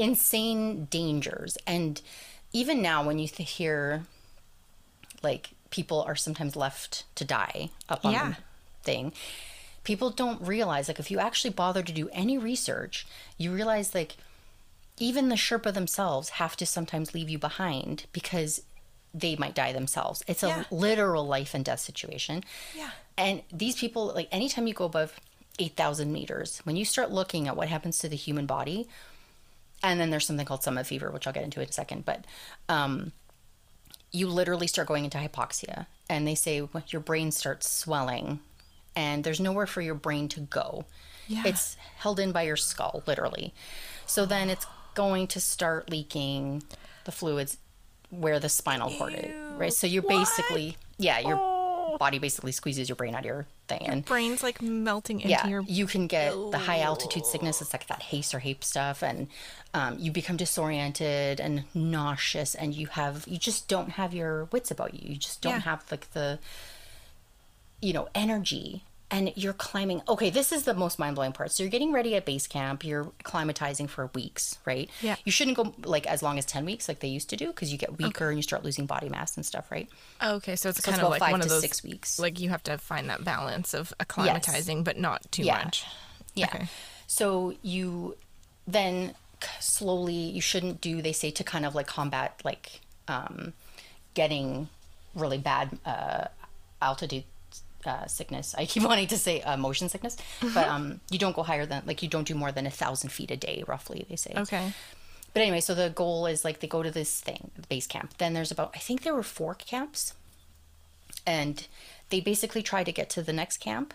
insane 0.00 0.86
dangers, 0.86 1.56
and 1.66 2.00
even 2.52 2.80
now 2.82 3.04
when 3.04 3.18
you 3.18 3.28
th- 3.28 3.48
hear 3.50 4.04
like 5.22 5.50
people 5.70 6.02
are 6.02 6.16
sometimes 6.16 6.56
left 6.56 7.04
to 7.14 7.24
die 7.24 7.70
up 7.88 8.04
on 8.04 8.12
Yeah. 8.12 8.28
the 8.30 8.36
thing 8.82 9.12
people 9.84 10.10
don't 10.10 10.40
realize 10.42 10.88
like 10.88 10.98
if 10.98 11.10
you 11.10 11.18
actually 11.18 11.50
bother 11.50 11.82
to 11.82 11.92
do 11.92 12.08
any 12.12 12.36
research 12.38 13.06
you 13.38 13.52
realize 13.52 13.94
like 13.94 14.16
even 14.98 15.28
the 15.28 15.34
sherpa 15.36 15.72
themselves 15.72 16.30
have 16.30 16.56
to 16.56 16.66
sometimes 16.66 17.14
leave 17.14 17.28
you 17.30 17.38
behind 17.38 18.06
because 18.12 18.62
they 19.14 19.36
might 19.36 19.54
die 19.54 19.72
themselves 19.72 20.22
it's 20.26 20.42
a 20.42 20.48
Yeah. 20.48 20.64
literal 20.70 21.26
life 21.26 21.54
and 21.54 21.64
death 21.64 21.80
situation 21.80 22.42
Yeah. 22.74 22.90
and 23.18 23.42
these 23.52 23.76
people 23.76 24.06
like 24.14 24.28
anytime 24.32 24.66
you 24.66 24.74
go 24.74 24.86
above 24.86 25.20
8000 25.58 26.10
meters 26.12 26.60
when 26.64 26.76
you 26.76 26.84
start 26.86 27.10
looking 27.10 27.46
at 27.46 27.56
what 27.56 27.68
happens 27.68 27.98
to 27.98 28.08
the 28.08 28.16
human 28.16 28.46
body 28.46 28.88
and 29.82 29.98
then 30.00 30.10
there's 30.10 30.26
something 30.26 30.46
called 30.46 30.62
summit 30.62 30.86
fever 30.86 31.10
which 31.10 31.26
i'll 31.26 31.32
get 31.32 31.44
into 31.44 31.60
in 31.60 31.68
a 31.68 31.72
second 31.72 32.04
but 32.04 32.24
um 32.68 33.12
you 34.12 34.26
literally 34.26 34.66
start 34.66 34.88
going 34.88 35.04
into 35.04 35.18
hypoxia 35.18 35.86
and 36.08 36.26
they 36.26 36.34
say 36.34 36.66
your 36.88 37.00
brain 37.00 37.30
starts 37.30 37.70
swelling 37.70 38.40
and 38.96 39.22
there's 39.24 39.38
nowhere 39.40 39.66
for 39.66 39.80
your 39.80 39.94
brain 39.94 40.28
to 40.28 40.40
go 40.40 40.84
Yeah. 41.28 41.42
it's 41.46 41.76
held 41.98 42.18
in 42.18 42.32
by 42.32 42.42
your 42.42 42.56
skull 42.56 43.02
literally 43.06 43.54
so 44.06 44.26
then 44.26 44.50
it's 44.50 44.66
going 44.94 45.28
to 45.28 45.40
start 45.40 45.88
leaking 45.88 46.62
the 47.04 47.12
fluids 47.12 47.56
where 48.10 48.40
the 48.40 48.48
spinal 48.48 48.90
cord 48.98 49.14
is 49.14 49.32
right 49.56 49.72
so 49.72 49.86
you're 49.86 50.02
What? 50.02 50.18
basically 50.18 50.76
yeah 50.98 51.20
your 51.20 51.36
Oh. 51.38 51.49
Body 52.00 52.18
basically 52.18 52.50
squeezes 52.50 52.88
your 52.88 52.96
brain 52.96 53.14
out 53.14 53.20
of 53.20 53.24
your 53.26 53.46
thing 53.68 53.82
and 53.86 54.04
Brain's 54.06 54.42
like 54.42 54.62
melting 54.62 55.20
into 55.20 55.28
yeah, 55.28 55.46
your. 55.46 55.62
you 55.68 55.86
can 55.86 56.06
get 56.06 56.32
the 56.50 56.56
high 56.56 56.80
altitude 56.80 57.26
sickness. 57.26 57.60
It's 57.60 57.74
like 57.74 57.86
that 57.88 58.00
HACE 58.00 58.32
or 58.32 58.38
HAPE 58.38 58.64
stuff, 58.64 59.02
and 59.02 59.28
um, 59.74 59.98
you 59.98 60.10
become 60.10 60.38
disoriented 60.38 61.40
and 61.40 61.64
nauseous, 61.74 62.54
and 62.54 62.74
you 62.74 62.86
have 62.86 63.26
you 63.28 63.36
just 63.36 63.68
don't 63.68 63.90
have 63.90 64.14
your 64.14 64.44
wits 64.46 64.70
about 64.70 64.94
you. 64.94 65.10
You 65.10 65.16
just 65.16 65.42
don't 65.42 65.56
Yeah. 65.56 65.60
have 65.60 65.84
like 65.90 66.10
the 66.12 66.38
you 67.82 67.92
know 67.92 68.08
energy. 68.14 68.82
And 69.12 69.32
you're 69.34 69.52
climbing. 69.54 70.02
Okay, 70.08 70.30
this 70.30 70.52
is 70.52 70.62
the 70.62 70.74
most 70.74 70.98
mind 70.98 71.16
blowing 71.16 71.32
part. 71.32 71.50
So 71.50 71.64
you're 71.64 71.70
getting 71.70 71.92
ready 71.92 72.14
at 72.14 72.24
base 72.24 72.46
camp. 72.46 72.84
You're 72.84 73.06
acclimatizing 73.24 73.88
for 73.88 74.08
weeks, 74.14 74.56
right? 74.64 74.88
Yeah. 75.02 75.16
You 75.24 75.32
shouldn't 75.32 75.56
go 75.56 75.74
like 75.84 76.06
as 76.06 76.22
long 76.22 76.38
as 76.38 76.46
ten 76.46 76.64
weeks, 76.64 76.86
like 76.86 77.00
they 77.00 77.08
used 77.08 77.28
to 77.30 77.36
do, 77.36 77.48
because 77.48 77.72
you 77.72 77.78
get 77.78 77.98
weaker 77.98 78.28
and 78.28 78.38
you 78.38 78.42
start 78.42 78.62
losing 78.64 78.86
body 78.86 79.08
mass 79.08 79.36
and 79.36 79.44
stuff, 79.44 79.70
right? 79.72 79.88
okay, 80.22 80.54
so 80.54 80.68
it's 80.68 80.80
So 80.82 80.92
kind 80.92 81.02
of 81.02 81.10
like 81.10 81.18
five 81.20 81.32
one 81.32 81.40
to 81.40 81.46
of 81.46 81.50
those 81.50 81.60
six 81.60 81.82
weeks. 81.82 82.20
Like 82.20 82.38
you 82.38 82.50
have 82.50 82.62
to 82.64 82.78
find 82.78 83.10
that 83.10 83.24
balance 83.24 83.74
of 83.74 83.92
acclimatizing, 83.98 84.84
but 84.84 84.96
not 84.96 85.30
too 85.32 85.42
Yeah. 85.42 85.64
much. 85.64 85.84
Yeah. 86.34 86.46
Okay. 86.46 86.68
So 87.08 87.54
you 87.62 88.16
then 88.68 89.14
slowly, 89.58 90.14
you 90.14 90.40
shouldn't 90.40 90.80
do, 90.80 91.02
they 91.02 91.12
say, 91.12 91.32
to 91.32 91.42
kind 91.42 91.66
of 91.66 91.74
like 91.74 91.88
combat 91.88 92.40
like 92.44 92.80
um, 93.08 93.54
getting 94.14 94.68
really 95.16 95.38
bad 95.38 95.76
uh, 95.84 96.26
altitude 96.80 97.24
uh, 97.86 98.06
sickness. 98.06 98.54
I 98.56 98.66
keep 98.66 98.82
wanting 98.90 99.08
to 99.08 99.18
say 99.18 99.40
uh, 99.42 99.56
motion 99.56 99.88
sickness, 99.88 100.16
but 100.54 100.68
um, 100.68 101.00
you 101.10 101.18
don't 101.18 101.34
go 101.36 101.42
higher 101.42 101.66
than, 101.66 101.82
like, 101.86 102.02
you 102.02 102.08
don't 102.08 102.26
do 102.26 102.34
more 102.34 102.52
than 102.52 102.66
a 102.66 102.70
thousand 102.70 103.10
feet 103.10 103.30
a 103.30 103.36
day, 103.36 103.64
roughly, 103.66 104.06
they 104.08 104.16
say. 104.16 104.32
Okay. 104.36 104.72
But 105.32 105.42
anyway, 105.42 105.60
so 105.60 105.74
the 105.74 105.90
goal 105.90 106.26
is 106.26 106.44
like 106.44 106.60
they 106.60 106.66
go 106.66 106.82
to 106.82 106.90
this 106.90 107.20
thing, 107.20 107.50
base 107.68 107.86
camp. 107.86 108.14
Then 108.18 108.32
there's 108.34 108.50
about, 108.50 108.72
I 108.74 108.78
think 108.78 109.02
there 109.02 109.14
were 109.14 109.22
four 109.22 109.54
camps. 109.54 110.14
And 111.26 111.66
they 112.08 112.20
basically 112.20 112.62
try 112.62 112.82
to 112.82 112.90
get 112.92 113.08
to 113.10 113.22
the 113.22 113.32
next 113.32 113.58
camp. 113.58 113.94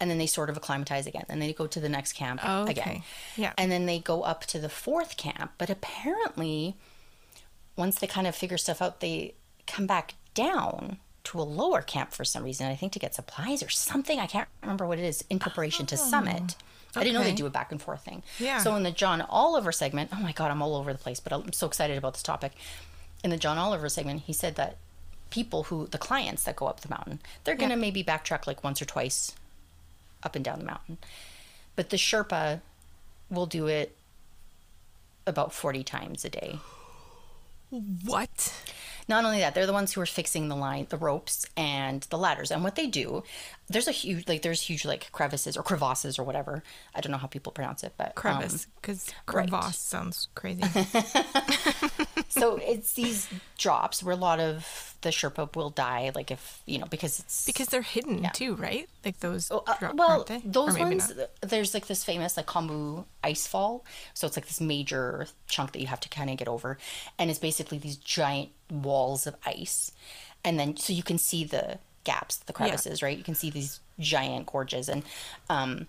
And 0.00 0.10
then 0.10 0.18
they 0.18 0.26
sort 0.26 0.50
of 0.50 0.56
acclimatize 0.56 1.06
again. 1.06 1.24
And 1.28 1.40
then 1.40 1.48
they 1.48 1.54
go 1.54 1.66
to 1.66 1.80
the 1.80 1.88
next 1.88 2.12
camp 2.12 2.40
Oh, 2.44 2.66
again. 2.66 2.86
okay. 2.86 3.02
Yeah. 3.36 3.52
And 3.56 3.72
then 3.72 3.86
they 3.86 3.98
go 3.98 4.22
up 4.22 4.44
to 4.46 4.58
the 4.58 4.68
fourth 4.68 5.16
camp. 5.16 5.52
But 5.58 5.70
apparently, 5.70 6.76
once 7.76 7.98
they 7.98 8.06
kind 8.06 8.26
of 8.26 8.34
figure 8.36 8.58
stuff 8.58 8.82
out, 8.82 9.00
they 9.00 9.34
come 9.66 9.86
back 9.86 10.14
down 10.34 10.98
to 11.28 11.38
a 11.40 11.42
lower 11.42 11.82
camp 11.82 12.12
for 12.12 12.24
some 12.24 12.42
reason. 12.42 12.66
I 12.66 12.74
think 12.74 12.92
to 12.94 12.98
get 12.98 13.14
supplies 13.14 13.62
or 13.62 13.68
something. 13.68 14.18
I 14.18 14.26
can't 14.26 14.48
remember 14.62 14.86
what 14.86 14.98
it 14.98 15.04
is 15.04 15.22
in 15.28 15.38
preparation 15.38 15.84
to 15.86 15.96
summit. 15.96 16.56
I 16.96 17.04
didn't 17.04 17.14
know 17.14 17.22
they 17.22 17.34
do 17.34 17.44
a 17.46 17.50
back 17.50 17.70
and 17.70 17.80
forth 17.80 18.02
thing. 18.02 18.22
Yeah. 18.38 18.58
So 18.58 18.74
in 18.74 18.82
the 18.82 18.90
John 18.90 19.20
Oliver 19.20 19.70
segment, 19.70 20.10
oh 20.12 20.20
my 20.20 20.32
God, 20.32 20.50
I'm 20.50 20.62
all 20.62 20.74
over 20.74 20.90
the 20.90 20.98
place, 20.98 21.20
but 21.20 21.32
I'm 21.32 21.52
so 21.52 21.66
excited 21.66 21.98
about 21.98 22.14
this 22.14 22.22
topic. 22.22 22.52
In 23.22 23.28
the 23.30 23.36
John 23.36 23.58
Oliver 23.58 23.90
segment, 23.90 24.22
he 24.22 24.32
said 24.32 24.54
that 24.56 24.78
people 25.28 25.64
who, 25.64 25.86
the 25.86 25.98
clients 25.98 26.44
that 26.44 26.56
go 26.56 26.66
up 26.66 26.80
the 26.80 26.88
mountain, 26.88 27.20
they're 27.44 27.54
going 27.54 27.68
to 27.68 27.74
Yeah. 27.76 27.80
maybe 27.82 28.02
backtrack 28.02 28.46
like 28.46 28.64
once 28.64 28.80
or 28.80 28.86
twice 28.86 29.32
up 30.22 30.34
and 30.34 30.42
down 30.44 30.58
the 30.60 30.64
mountain. 30.64 30.96
But 31.76 31.90
the 31.90 31.98
Sherpa 31.98 32.62
will 33.30 33.46
do 33.46 33.66
it 33.66 33.94
about 35.26 35.52
40 35.52 35.84
times 35.84 36.24
a 36.24 36.30
day. 36.30 36.58
What? 37.70 38.54
Not 39.08 39.24
only 39.24 39.38
that, 39.40 39.54
they're 39.54 39.66
the 39.66 39.72
ones 39.72 39.92
who 39.92 40.00
are 40.00 40.06
fixing 40.06 40.48
the 40.48 40.56
line, 40.56 40.86
the 40.90 40.98
ropes, 40.98 41.46
and 41.56 42.02
the 42.02 42.18
ladders. 42.18 42.50
And 42.50 42.62
what 42.62 42.76
they 42.76 42.86
do, 42.86 43.24
there's 43.68 43.88
a 43.88 43.92
huge, 43.92 44.28
like, 44.28 44.42
there's 44.42 44.62
huge, 44.62 44.84
like, 44.84 45.10
crevices 45.12 45.56
or 45.56 45.62
crevasses 45.62 46.18
or 46.18 46.24
whatever. 46.24 46.62
I 46.94 47.00
don't 47.00 47.12
know 47.12 47.18
how 47.18 47.26
people 47.26 47.52
pronounce 47.52 47.82
it, 47.84 47.94
but 47.96 48.08
um, 48.08 48.12
Crevice, 48.14 48.66
because 48.80 49.06
right. 49.08 49.26
crevasse 49.26 49.78
sounds 49.78 50.28
crazy. 50.34 50.62
so 52.28 52.56
it's 52.56 52.94
these 52.94 53.28
drops 53.56 54.02
where 54.02 54.14
a 54.14 54.18
lot 54.18 54.40
of 54.40 54.96
the 55.00 55.10
Sherpa 55.10 55.54
will 55.54 55.70
die, 55.70 56.10
like 56.14 56.30
if 56.30 56.62
you 56.66 56.78
know 56.78 56.86
because 56.86 57.20
it's 57.20 57.46
Because 57.46 57.68
they're 57.68 57.82
hidden 57.82 58.28
too, 58.32 58.54
right? 58.56 58.88
Like 59.04 59.20
those. 59.20 59.50
Uh, 59.50 59.60
drop- 59.78 59.94
well, 59.94 60.10
aren't 60.10 60.26
they? 60.26 60.36
Or 60.36 60.42
those 60.44 60.78
ones, 60.78 61.12
not. 61.16 61.28
there's 61.42 61.74
like 61.74 61.86
this 61.86 62.04
famous 62.04 62.36
like 62.36 62.46
Khumbu 62.46 63.04
ice 63.22 63.46
fall. 63.46 63.84
So 64.14 64.26
it's 64.26 64.36
like 64.36 64.46
this 64.46 64.60
major 64.60 65.26
chunk 65.46 65.72
that 65.72 65.80
you 65.80 65.86
have 65.86 66.00
to 66.00 66.08
kind 66.08 66.30
of 66.30 66.36
get 66.36 66.48
over. 66.48 66.78
And 67.18 67.30
it's 67.30 67.38
basically 67.38 67.78
these 67.78 67.96
giant 67.96 68.50
walls 68.70 69.26
of 69.26 69.36
ice. 69.46 69.92
And 70.44 70.58
then, 70.58 70.76
so 70.76 70.92
you 70.92 71.02
can 71.02 71.18
see 71.18 71.44
the 71.44 71.78
gaps, 72.04 72.36
the 72.36 72.52
crevices, 72.52 73.02
right? 73.02 73.16
You 73.18 73.24
can 73.24 73.34
see 73.34 73.50
these 73.50 73.80
giant 73.98 74.46
gorges. 74.46 74.88
And, 74.88 75.02
um, 75.50 75.86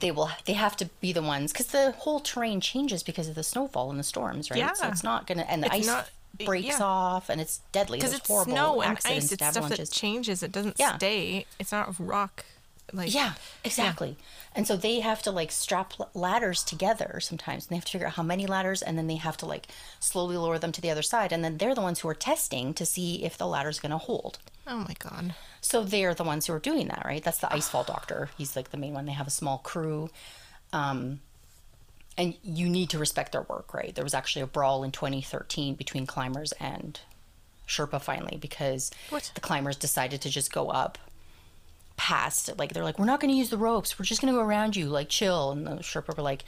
they 0.00 0.10
will 0.10 0.30
they 0.46 0.54
have 0.54 0.74
to 0.78 0.86
be 1.02 1.12
the 1.12 1.20
ones 1.20 1.52
because 1.52 1.66
the 1.66 1.92
whole 1.98 2.18
terrain 2.18 2.62
changes 2.62 3.02
because 3.02 3.28
of 3.28 3.34
the 3.34 3.42
snowfall 3.42 3.90
and 3.90 3.98
the 3.98 4.02
storms 4.04 4.50
right 4.50 4.58
Yeah. 4.58 4.72
so 4.72 4.88
it's 4.88 5.04
not 5.04 5.26
gonna 5.26 5.42
and 5.42 5.62
the 5.62 5.66
It's 5.66 5.74
ice 5.76 5.86
not- 5.86 6.10
breaks 6.46 6.78
yeah. 6.78 6.84
off 6.84 7.28
and 7.28 7.38
it's 7.42 7.60
deadly 7.72 7.98
Because 7.98 8.14
it's 8.14 8.26
horrible 8.26 8.52
snow 8.54 8.80
and 8.80 8.98
ice. 9.04 9.30
It's 9.32 9.46
stuff 9.50 9.68
that 9.68 9.90
changes. 9.90 10.42
It 10.42 10.50
doesn't 10.50 10.76
Yeah. 10.78 10.96
stay. 10.96 11.44
It's 11.58 11.72
not 11.72 11.94
rock. 11.98 12.46
Like 12.92 13.14
Yeah, 13.14 13.34
exactly. 13.64 14.16
And 14.54 14.66
so 14.66 14.76
they 14.76 15.00
have 15.00 15.22
to 15.22 15.30
like 15.30 15.50
strap 15.50 15.94
ladders 16.14 16.62
together 16.62 17.20
sometimes, 17.20 17.64
and 17.64 17.70
they 17.70 17.76
have 17.76 17.86
to 17.86 17.92
figure 17.92 18.06
out 18.06 18.14
how 18.14 18.22
many 18.22 18.46
ladders, 18.46 18.82
and 18.82 18.98
then 18.98 19.06
they 19.06 19.16
have 19.16 19.36
to 19.38 19.46
like 19.46 19.66
slowly 19.98 20.36
lower 20.36 20.58
them 20.58 20.72
to 20.72 20.80
the 20.80 20.90
other 20.90 21.02
side, 21.02 21.32
and 21.32 21.42
then 21.42 21.56
they're 21.58 21.74
the 21.74 21.80
ones 21.80 22.00
who 22.00 22.08
are 22.08 22.14
testing 22.14 22.74
to 22.74 22.84
see 22.84 23.24
if 23.24 23.38
the 23.38 23.46
ladder's 23.46 23.80
going 23.80 23.92
to 23.92 23.98
hold. 23.98 24.38
Oh 24.66 24.78
my 24.78 24.94
god. 24.98 25.34
So 25.60 25.82
they're 25.84 26.14
the 26.14 26.24
ones 26.24 26.46
who 26.46 26.52
are 26.52 26.58
doing 26.58 26.88
that, 26.88 27.02
right? 27.04 27.22
That's 27.22 27.38
the 27.38 27.46
icefall 27.46 27.86
doctor. 27.86 28.28
He's 28.36 28.54
like 28.56 28.70
the 28.70 28.76
main 28.76 28.94
one. 28.94 29.06
They 29.06 29.12
have 29.12 29.26
a 29.26 29.30
small 29.30 29.58
crew. 29.58 30.10
Um, 30.72 31.20
and 32.18 32.34
you 32.42 32.68
need 32.68 32.90
to 32.90 32.98
respect 32.98 33.32
their 33.32 33.42
work, 33.42 33.72
right? 33.72 33.94
There 33.94 34.04
was 34.04 34.12
actually 34.14 34.42
a 34.42 34.46
brawl 34.46 34.84
in 34.84 34.90
2013 34.92 35.74
between 35.76 36.04
climbers 36.06 36.52
and 36.52 37.00
Sherpa 37.66 38.02
finally 38.02 38.36
because 38.36 38.90
What? 39.08 39.30
the 39.34 39.40
climbers 39.40 39.76
decided 39.76 40.20
to 40.22 40.30
just 40.30 40.52
go 40.52 40.68
up 40.68 40.98
past 41.96 42.50
like 42.58 42.72
they're 42.72 42.84
like 42.84 42.98
we're 42.98 43.04
not 43.06 43.20
going 43.20 43.30
to 43.30 43.36
use 43.36 43.50
the 43.50 43.58
ropes 43.58 43.98
we're 43.98 44.04
just 44.04 44.20
going 44.20 44.32
to 44.32 44.38
go 44.38 44.44
around 44.44 44.74
you 44.76 44.86
like 44.88 45.08
chill 45.08 45.50
and 45.50 45.66
the 45.66 45.72
Sherpa 45.76 46.16
were 46.16 46.22
like 46.22 46.44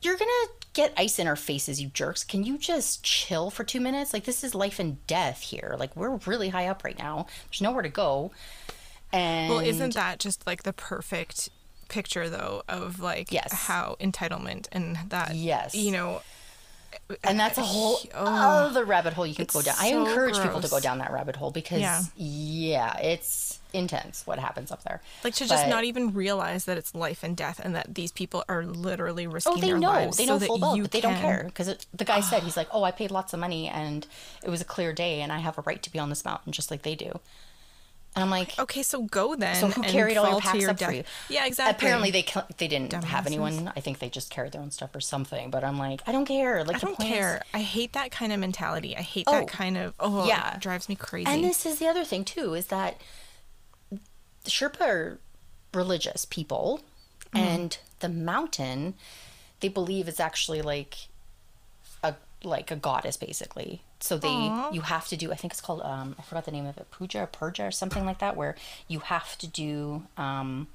you're 0.00 0.16
going 0.16 0.30
to 0.46 0.48
get 0.74 0.92
ice 0.96 1.18
in 1.18 1.26
our 1.26 1.36
faces 1.36 1.80
you 1.80 1.88
jerks 1.88 2.24
can 2.24 2.44
you 2.44 2.56
just 2.58 3.02
chill 3.02 3.50
for 3.50 3.64
2 3.64 3.80
minutes 3.80 4.12
like 4.12 4.24
this 4.24 4.42
is 4.44 4.54
life 4.54 4.78
and 4.78 5.04
death 5.06 5.40
here 5.42 5.76
like 5.78 5.94
we're 5.96 6.16
really 6.26 6.48
high 6.50 6.66
up 6.68 6.84
right 6.84 6.98
now 6.98 7.26
there's 7.50 7.60
nowhere 7.60 7.82
to 7.82 7.88
go 7.88 8.30
and 9.12 9.50
Well, 9.50 9.60
isn't 9.60 9.94
that 9.94 10.18
just 10.18 10.46
like 10.46 10.62
the 10.64 10.72
perfect 10.72 11.48
picture 11.88 12.28
though 12.28 12.62
of 12.68 13.00
like 13.00 13.32
Yes. 13.32 13.52
how 13.52 13.96
entitlement 14.00 14.68
and 14.72 14.98
that 15.08 15.34
Yes. 15.34 15.74
you 15.74 15.90
know 15.92 16.20
and 17.24 17.38
that's 17.38 17.58
a 17.58 17.62
eh, 17.62 17.64
whole 17.64 17.98
Oh. 18.14 18.26
other 18.26 18.84
rabbit 18.84 19.12
hole 19.14 19.26
you 19.26 19.34
can 19.34 19.46
go 19.46 19.60
down. 19.62 19.74
I 19.78 19.90
so 19.90 20.06
encourage 20.06 20.40
people 20.40 20.60
to 20.60 20.68
go 20.68 20.80
down 20.80 20.98
that 20.98 21.12
rabbit 21.12 21.36
hole 21.36 21.50
because 21.50 21.80
Yeah. 21.80 22.02
yeah, 22.16 22.96
it's 22.98 23.57
intense 23.72 24.26
what 24.26 24.38
happens 24.38 24.70
up 24.70 24.82
there. 24.84 25.00
like 25.24 25.34
to 25.34 25.46
just 25.46 25.68
not 25.68 25.84
even 25.84 26.14
realize 26.14 26.64
that 26.64 26.78
it's 26.78 26.94
life 26.94 27.22
and 27.22 27.36
death 27.36 27.60
and 27.62 27.74
that 27.74 27.94
these 27.94 28.10
people 28.12 28.44
are 28.48 28.64
literally 28.64 29.26
oh, 29.26 29.30
risking 29.30 29.52
Oh, 29.52 29.56
they 29.60 29.68
their 29.68 29.78
know. 29.78 29.88
lives 29.90 30.16
They 30.16 30.26
so 30.26 30.32
know 30.34 30.38
that 30.38 30.46
full 30.46 30.58
well, 30.58 30.76
you 30.76 30.82
but 30.82 30.90
they 30.92 31.00
don't 31.00 31.16
care 31.16 31.44
because 31.44 31.74
the 31.94 32.04
guy 32.04 32.20
said 32.20 32.42
he's 32.42 32.56
like, 32.56 32.68
"Oh, 32.72 32.82
I 32.84 32.90
paid 32.90 33.10
lots 33.10 33.32
of 33.34 33.40
money 33.40 33.68
and 33.68 34.06
it 34.42 34.48
was 34.50 34.60
a 34.60 34.64
clear 34.64 34.92
day, 34.92 35.20
and 35.20 35.30
I 35.32 35.38
have 35.38 35.58
a 35.58 35.62
right 35.62 35.82
to 35.82 35.90
be 35.92 35.98
on 35.98 36.08
this 36.08 36.24
mountain 36.24 36.52
just 36.52 36.70
like 36.70 36.82
they 36.82 36.94
do." 36.94 37.20
And 38.16 38.24
I'm 38.24 38.30
like, 38.30 38.58
Okay, 38.58 38.82
so 38.82 39.02
go 39.02 39.36
then. 39.36 39.54
"So 39.54 39.68
who 39.68 39.82
carried 39.82 40.16
all 40.16 40.28
your 40.30 40.40
packs 40.40 40.66
up 40.66 40.78
death. 40.78 40.88
for 40.88 40.94
you?" 40.94 41.04
Yeah, 41.28 41.44
exactly. 41.46 41.76
Apparently, 41.76 42.10
they 42.10 42.24
they 42.56 42.66
didn't 42.66 42.92
have 43.04 43.26
anyone. 43.26 43.70
I 43.76 43.80
think 43.80 43.98
they 43.98 44.08
just 44.08 44.30
carried 44.30 44.52
their 44.52 44.62
own 44.62 44.70
stuff 44.70 44.94
or 44.94 45.00
something. 45.00 45.50
But 45.50 45.62
I'm 45.62 45.78
like, 45.78 46.00
I 46.06 46.12
don't 46.12 46.24
care. 46.24 46.64
Like, 46.64 46.76
I 46.76 46.78
don't 46.80 46.96
point 46.96 47.10
is- 47.10 47.14
care. 47.16 47.42
I 47.52 47.60
hate 47.60 47.92
that 47.92 48.10
kind 48.10 48.32
of 48.32 48.40
mentality. 48.40 48.96
I 48.96 49.02
hate 49.02 49.24
Oh, 49.28 49.32
that 49.32 49.48
kind 49.48 49.76
of 49.76 49.92
oh 50.00 50.26
yeah. 50.26 50.54
it 50.54 50.60
drives 50.60 50.88
me 50.88 50.96
crazy. 50.96 51.30
And 51.30 51.44
this 51.44 51.66
is 51.66 51.78
the 51.78 51.86
other 51.86 52.02
thing 52.04 52.24
too 52.24 52.54
is 52.54 52.66
that 52.68 52.98
the 54.48 54.50
Sherpa 54.50 54.80
are 54.80 55.18
religious 55.74 56.24
people, 56.24 56.80
Mm-hmm. 57.34 57.36
and 57.46 57.78
the 58.00 58.08
mountain 58.08 58.94
they 59.60 59.68
believe 59.68 60.08
is 60.08 60.18
actually 60.18 60.62
like 60.62 60.94
a 62.02 62.14
like 62.42 62.70
a 62.70 62.76
goddess 62.76 63.18
basically. 63.18 63.82
So 64.00 64.16
they 64.16 64.28
Aw. 64.28 64.70
you 64.72 64.80
have 64.80 65.06
to 65.08 65.16
do 65.16 65.30
I 65.30 65.34
think 65.34 65.52
it's 65.52 65.60
called 65.60 65.82
um 65.82 66.16
I 66.18 66.22
forgot 66.22 66.46
the 66.46 66.52
name 66.52 66.64
of 66.64 66.78
it 66.78 66.90
puja 66.90 67.24
or 67.24 67.26
purja 67.26 67.68
or 67.68 67.70
something 67.70 68.06
like 68.06 68.18
that 68.20 68.34
where 68.34 68.54
you 68.86 69.00
have 69.00 69.36
to 69.38 69.46
do 69.46 70.04
um 70.16 70.68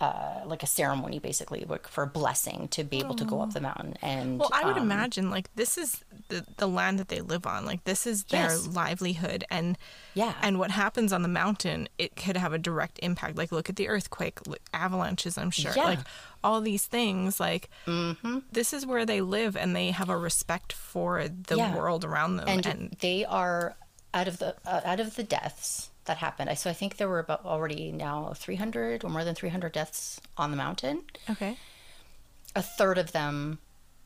uh, 0.00 0.42
like 0.46 0.62
a 0.62 0.66
ceremony 0.66 1.18
basically 1.18 1.64
like 1.68 1.88
for 1.88 2.04
a 2.04 2.06
blessing 2.06 2.68
to 2.68 2.84
be 2.84 2.98
able 3.00 3.16
to 3.16 3.24
go 3.24 3.40
up 3.40 3.52
the 3.52 3.60
mountain 3.60 3.96
and 4.00 4.38
Well, 4.38 4.50
I 4.52 4.64
would 4.64 4.76
um, 4.76 4.84
imagine 4.84 5.28
like 5.30 5.52
this 5.56 5.76
is 5.76 6.04
the 6.28 6.46
the 6.56 6.68
land 6.68 7.00
that 7.00 7.08
they 7.08 7.20
live 7.20 7.46
on. 7.46 7.64
Like 7.66 7.82
this 7.84 8.06
is 8.06 8.24
their 8.24 8.42
Yes. 8.50 8.66
livelihood 8.68 9.44
and 9.50 9.76
Yeah. 10.14 10.34
And 10.40 10.58
what 10.60 10.70
happens 10.70 11.12
on 11.12 11.22
the 11.22 11.28
mountain, 11.28 11.88
it 11.98 12.14
could 12.14 12.36
have 12.36 12.52
a 12.52 12.58
direct 12.58 13.00
impact. 13.02 13.36
Like 13.36 13.50
look 13.50 13.68
at 13.68 13.74
the 13.76 13.88
earthquake, 13.88 14.38
avalanches, 14.72 15.36
I'm 15.36 15.50
sure. 15.50 15.72
Yeah. 15.74 15.84
Like 15.84 16.00
all 16.44 16.60
these 16.60 16.86
things 16.86 17.40
like 17.40 17.68
Mm-hmm. 17.86 18.38
this 18.52 18.72
is 18.72 18.86
where 18.86 19.04
they 19.04 19.20
live 19.20 19.56
and 19.56 19.74
they 19.74 19.90
have 19.90 20.08
a 20.10 20.16
respect 20.16 20.72
for 20.72 21.26
the 21.28 21.56
Yeah. 21.56 21.74
world 21.74 22.04
around 22.04 22.36
them 22.36 22.46
and, 22.48 22.64
and, 22.66 22.96
they 23.00 23.24
are 23.24 23.74
out 24.14 24.28
of 24.28 24.38
the 24.38 24.54
uh, 24.64 24.80
out 24.84 25.00
of 25.00 25.16
the 25.16 25.22
deaths 25.24 25.90
that 26.08 26.18
happened. 26.18 26.50
I 26.50 26.54
So 26.54 26.68
I 26.68 26.72
think 26.72 26.96
there 26.96 27.08
were 27.08 27.20
about 27.20 27.44
already 27.44 27.92
now 27.92 28.32
300 28.34 29.04
or 29.04 29.08
more 29.10 29.24
than 29.24 29.34
300 29.34 29.72
deaths 29.72 30.20
on 30.36 30.50
the 30.50 30.56
mountain. 30.56 31.04
Okay. 31.30 31.56
A 32.56 32.62
third 32.62 32.98
of 32.98 33.12
them 33.12 33.58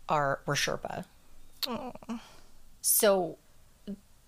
are 0.09 0.41
were 0.47 0.55
Sherpa. 0.55 1.07
Oh. 1.66 1.93
So 2.83 3.39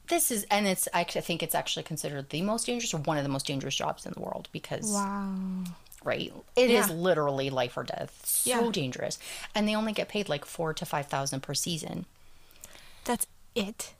this 0.08 0.30
is 0.30 0.46
and 0.50 0.66
it's 0.66 0.88
I 0.94 1.04
think 1.04 1.42
it's 1.42 1.54
actually 1.54 1.82
considered 1.82 2.30
the 2.30 2.42
most 2.42 2.66
dangerous 2.66 2.94
or 2.94 2.98
one 2.98 3.18
of 3.18 3.22
the 3.22 3.28
most 3.30 3.46
dangerous 3.46 3.74
jobs 3.74 4.06
in 4.06 4.12
the 4.12 4.20
world 4.20 4.48
because 4.52 4.90
Wow. 4.90 5.64
right 6.02 6.32
it 6.56 6.70
is 6.70 6.88
Yeah. 6.88 6.94
literally 6.94 7.50
life 7.50 7.76
or 7.76 7.82
death. 7.84 8.24
So 8.26 8.50
Yeah. 8.50 8.70
dangerous. 8.70 9.18
And 9.54 9.68
they 9.68 9.74
only 9.74 9.92
get 9.92 10.08
paid 10.08 10.28
like 10.28 10.44
4 10.44 10.72
to 10.74 10.86
5,000 10.86 11.40
per 11.40 11.54
season. 11.54 12.06
That's 13.04 13.26
it. 13.54 13.94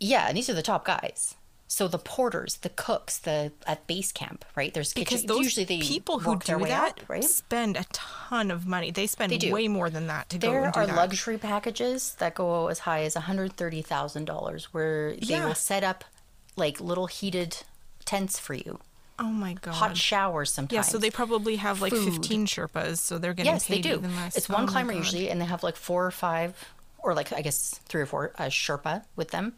Yeah, 0.00 0.28
and 0.28 0.36
these 0.36 0.48
are 0.48 0.54
the 0.54 0.62
top 0.62 0.84
guys. 0.84 1.34
So 1.70 1.86
the 1.86 1.98
porters, 1.98 2.56
the 2.62 2.70
cooks, 2.70 3.18
the 3.18 3.52
at 3.66 3.86
base 3.86 4.10
camp, 4.10 4.46
right? 4.56 4.72
There's 4.72 4.94
Because 4.94 5.20
kitchen- 5.20 5.26
those 5.28 5.42
usually 5.44 5.64
they 5.66 5.80
people 5.80 6.20
who 6.20 6.38
do 6.38 6.58
that 6.64 7.00
up, 7.00 7.08
right? 7.08 7.22
spend 7.22 7.76
a 7.76 7.84
ton 7.92 8.50
of 8.50 8.66
money. 8.66 8.90
They 8.90 9.06
spend 9.06 9.32
They 9.38 9.52
way 9.52 9.68
more 9.68 9.90
than 9.90 10.06
that 10.06 10.30
to 10.30 10.38
go 10.38 10.50
There 10.50 10.64
and 10.64 10.72
do 10.72 10.80
are 10.80 10.86
that. 10.86 10.96
luxury 10.96 11.36
packages 11.36 12.14
that 12.20 12.34
go 12.34 12.68
as 12.68 12.80
high 12.80 13.02
as 13.02 13.16
one 13.16 13.24
hundred 13.24 13.52
thirty 13.52 13.82
thousand 13.82 14.24
dollars, 14.24 14.72
where 14.72 15.12
they 15.12 15.18
Yeah. 15.26 15.46
will 15.46 15.54
set 15.54 15.84
up 15.84 16.04
like 16.56 16.80
little 16.80 17.06
heated 17.06 17.58
tents 18.06 18.38
for 18.38 18.54
you, 18.54 18.80
oh 19.18 19.24
my 19.24 19.52
god. 19.52 19.74
hot 19.74 19.96
showers 19.98 20.50
sometimes. 20.50 20.72
Yeah, 20.74 20.80
so 20.80 20.96
they 20.96 21.10
probably 21.10 21.56
have 21.56 21.82
like 21.82 21.92
Food. 21.92 22.14
15 22.14 22.46
Sherpas, 22.46 22.96
so 22.98 23.18
they're 23.18 23.34
getting 23.34 23.52
yes, 23.52 23.66
they 23.66 23.80
do. 23.82 23.96
even 23.96 24.16
less. 24.16 24.36
It's 24.38 24.48
one 24.48 24.64
Oh 24.64 24.66
climber 24.68 24.94
usually, 24.94 25.28
and 25.28 25.38
they 25.38 25.44
have 25.44 25.62
like 25.62 25.76
four 25.76 26.06
or 26.06 26.10
five, 26.10 26.56
or 26.98 27.12
like 27.14 27.30
I 27.34 27.42
guess 27.42 27.78
three 27.88 28.00
or 28.00 28.06
four 28.06 28.32
uh, 28.38 28.44
Sherpa 28.44 29.04
with 29.16 29.32
them. 29.32 29.52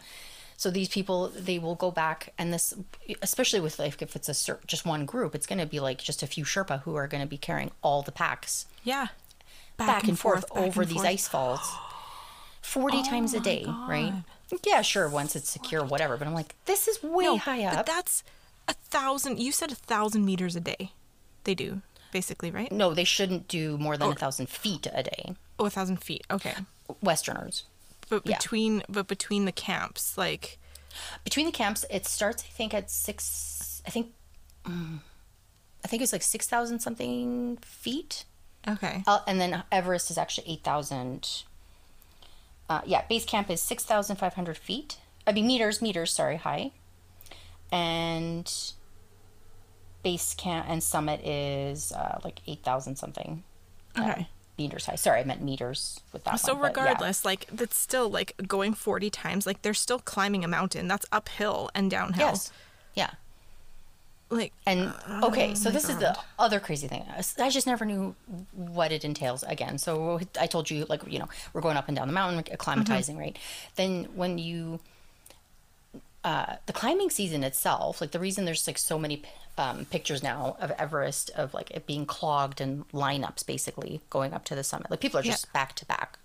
So 0.61 0.71
these 0.71 0.91
people, 0.91 1.29
they 1.35 1.59
will 1.59 1.75
go 1.75 1.91
back, 1.91 2.35
and 2.37 2.53
this, 2.53 2.75
especially 3.23 3.61
with 3.61 3.79
like 3.79 4.03
if 4.03 4.15
it's 4.15 4.29
a 4.29 4.35
cer- 4.35 4.61
just 4.67 4.85
one 4.85 5.07
group, 5.07 5.35
it's 5.35 5.47
going 5.47 5.59
to 5.59 5.65
be 5.65 5.81
like 5.81 6.03
just 6.03 6.23
a 6.23 6.27
few 6.27 6.45
Sherpa 6.45 6.83
who 6.83 6.97
are 6.97 7.09
going 7.09 7.23
to 7.23 7.27
be 7.27 7.39
carrying 7.39 7.71
all 7.81 8.03
the 8.03 8.13
packs 8.13 8.67
Yeah. 8.85 9.07
back, 9.79 10.05
and, 10.07 10.19
forth, 10.19 10.47
back 10.53 10.63
over 10.63 10.83
and 10.83 10.91
these 10.91 10.97
forth. 10.99 11.07
Oh 11.07 11.13
ice 11.13 11.29
falls, 11.29 11.73
forty 12.61 12.99
oh 12.99 13.05
times 13.05 13.33
a 13.33 13.41
day, 13.41 13.65
right? 13.67 14.13
Yeah, 14.67 14.83
sure. 14.83 15.09
Once 15.09 15.35
it's 15.35 15.49
secure, 15.49 15.83
whatever. 15.83 16.19
But 16.19 16.29
I'm 16.29 16.35
like, 16.35 16.55
this 16.67 16.87
is 16.89 17.03
way 17.03 17.25
No, 17.25 17.39
high 17.39 17.65
But 17.75 17.87
that's 17.87 18.23
a 18.69 18.75
thousand. 18.75 19.41
You 19.41 19.53
said 19.53 19.73
a 19.73 19.77
thousand 19.77 20.27
meters 20.27 20.57
a 20.57 20.61
day. 20.61 20.93
They 21.45 21.55
do 21.55 21.81
basically, 22.13 22.51
right? 22.51 22.71
no, 22.71 22.93
they 22.93 23.05
shouldn't 23.05 23.49
do 23.49 23.79
more 23.79 23.97
than 23.97 24.11
a 24.11 24.15
thousand 24.15 24.51
feet 24.51 24.87
a 24.93 25.03
day. 25.05 25.37
Oh, 25.59 25.65
a 25.65 25.71
thousand 25.71 26.05
feet. 26.05 26.27
Okay. 26.31 26.53
Westerners. 27.01 27.65
But 28.11 28.27
Yeah. 28.27 28.37
between 28.37 28.83
but 28.89 29.07
between 29.07 29.47
the 29.47 29.53
camps, 29.53 30.19
like 30.19 30.59
between 31.25 31.47
the 31.47 31.53
camps 31.53 31.85
it 31.91 32.07
starts 32.07 32.43
i 32.43 32.49
think 32.49 32.75
at 32.75 32.91
six 32.91 33.83
i 33.87 33.91
think 33.91 34.13
mm, 34.65 34.99
i 35.85 35.89
think 35.89 36.03
it's 36.03 36.13
like 36.13 36.23
6000 36.23 36.81
something 36.81 37.59
feet 37.59 38.25
okay. 38.67 39.03
uh, 39.07 39.21
and 39.27 39.41
then 39.41 39.63
everest 39.71 40.11
is 40.11 40.19
actually 40.19 40.49
8000 40.51 41.45
uh, 42.69 42.81
yeah 42.85 43.03
base 43.09 43.25
camp 43.25 43.51
is 43.51 43.61
6500 43.63 44.57
feet 44.57 44.99
i 45.27 45.33
mean 45.33 45.47
meters 45.47 45.81
meters 45.81 46.13
sorry 46.13 46.37
high 46.37 46.73
and 47.73 48.53
base 50.03 50.35
camp 50.35 50.67
and 50.69 50.83
summit 50.83 51.25
is 51.25 51.93
uh, 51.93 52.19
like 52.25 52.41
8000 52.47 52.97
something 52.97 53.43
uh, 53.97 54.03
Okay. 54.03 54.29
Meters 54.61 54.85
high 54.87 54.95
sorry 55.07 55.21
i 55.21 55.25
meant 55.25 55.43
meters 55.51 56.01
with 56.13 56.23
that 56.25 56.39
So 56.41 56.53
one, 56.53 56.63
but 56.63 56.77
yeah. 56.77 56.83
regardless, 56.83 57.25
like 57.25 57.47
that's 57.53 57.79
still 57.79 58.09
like 58.09 58.31
going 58.47 58.75
40 58.75 59.11
times, 59.11 59.47
like 59.47 59.63
they're 59.63 59.75
still 59.87 59.99
climbing 59.99 60.45
a 60.45 60.49
mountain. 60.49 60.89
That's 60.89 61.07
uphill 61.11 61.71
and 61.75 61.91
downhill. 61.91 62.29
yes 62.29 62.53
yeah 62.95 63.11
like 64.31 64.53
And 64.65 64.93
oh 65.09 65.29
okay, 65.29 65.55
so 65.55 65.69
Oh 65.69 65.73
this 65.73 65.89
is 65.89 65.97
the 65.99 66.17
other 66.39 66.61
crazy 66.61 66.87
thing. 66.87 67.05
I 67.39 67.51
just 67.51 67.67
never 67.67 67.85
knew 67.85 68.15
what 68.53 68.93
it 68.93 69.05
entails 69.05 69.43
again. 69.43 69.77
So 69.79 70.21
I 70.41 70.47
told 70.47 70.71
you, 70.71 70.87
like, 70.89 71.03
you 71.07 71.19
know, 71.19 71.29
we're 71.53 71.61
going 71.61 71.77
up 71.77 71.89
and 71.89 71.97
down 71.97 72.07
the 72.07 72.15
mountain, 72.15 72.43
acclimatizing, 72.57 73.11
mm-hmm. 73.11 73.19
right? 73.19 73.39
Then 73.75 74.07
when 74.15 74.39
you, 74.39 74.79
uh, 76.25 76.57
the 76.67 76.73
climbing 76.73 77.11
season 77.11 77.43
itself, 77.45 78.01
like 78.01 78.11
the 78.11 78.19
reason 78.21 78.45
there's 78.45 78.67
like 78.67 78.79
so 78.79 78.99
many 78.99 79.23
um, 79.57 79.85
pictures 79.87 80.23
now 80.23 80.57
of 80.61 80.71
Everest 80.73 81.31
of 81.31 81.55
like 81.55 81.71
it 81.71 81.87
being 81.87 82.07
clogged 82.07 82.61
and 82.61 82.87
lineups 82.91 83.47
basically 83.47 84.01
going 84.11 84.33
up 84.35 84.45
to 84.47 84.55
the 84.55 84.63
summit. 84.65 84.91
Like 84.91 85.01
people 85.01 85.19
are 85.21 85.23
just 85.23 85.53
back 85.53 85.75
to 85.77 85.87
back. 85.87 86.19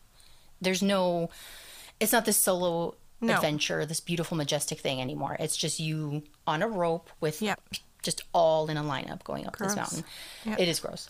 There's 0.61 0.81
no, 0.81 1.29
it's 1.99 2.11
not 2.11 2.25
this 2.25 2.37
solo 2.37 2.95
No. 3.21 3.35
adventure, 3.35 3.85
this 3.85 3.99
beautiful, 3.99 4.35
majestic 4.37 4.79
thing 4.79 5.01
anymore. 5.01 5.35
It's 5.39 5.55
just 5.57 5.79
you 5.79 6.23
on 6.47 6.61
a 6.61 6.67
rope 6.67 7.09
with 7.21 7.41
just 8.01 8.21
all 8.33 8.69
in 8.69 8.77
a 8.77 8.83
lineup 8.83 9.23
going 9.23 9.47
up 9.47 9.57
Gross. 9.57 9.71
this 9.71 9.75
mountain. 9.75 10.03
Yep. 10.45 10.59
It 10.59 10.67
is 10.67 10.79
gross. 10.79 11.09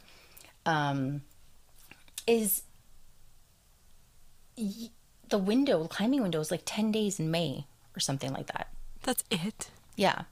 Um, 0.65 1.21
is 2.27 2.63
y- 4.57 4.89
the 5.29 5.37
window, 5.37 5.87
climbing 5.87 6.21
window 6.21 6.39
is 6.39 6.51
like 6.51 6.61
10 6.65 6.91
days 6.91 7.19
in 7.19 7.31
May 7.31 7.65
or 7.95 7.99
something 7.99 8.31
like 8.33 8.47
that. 8.47 8.67
That's 9.05 9.23
it. 9.31 9.69
Yeah. 9.95 10.23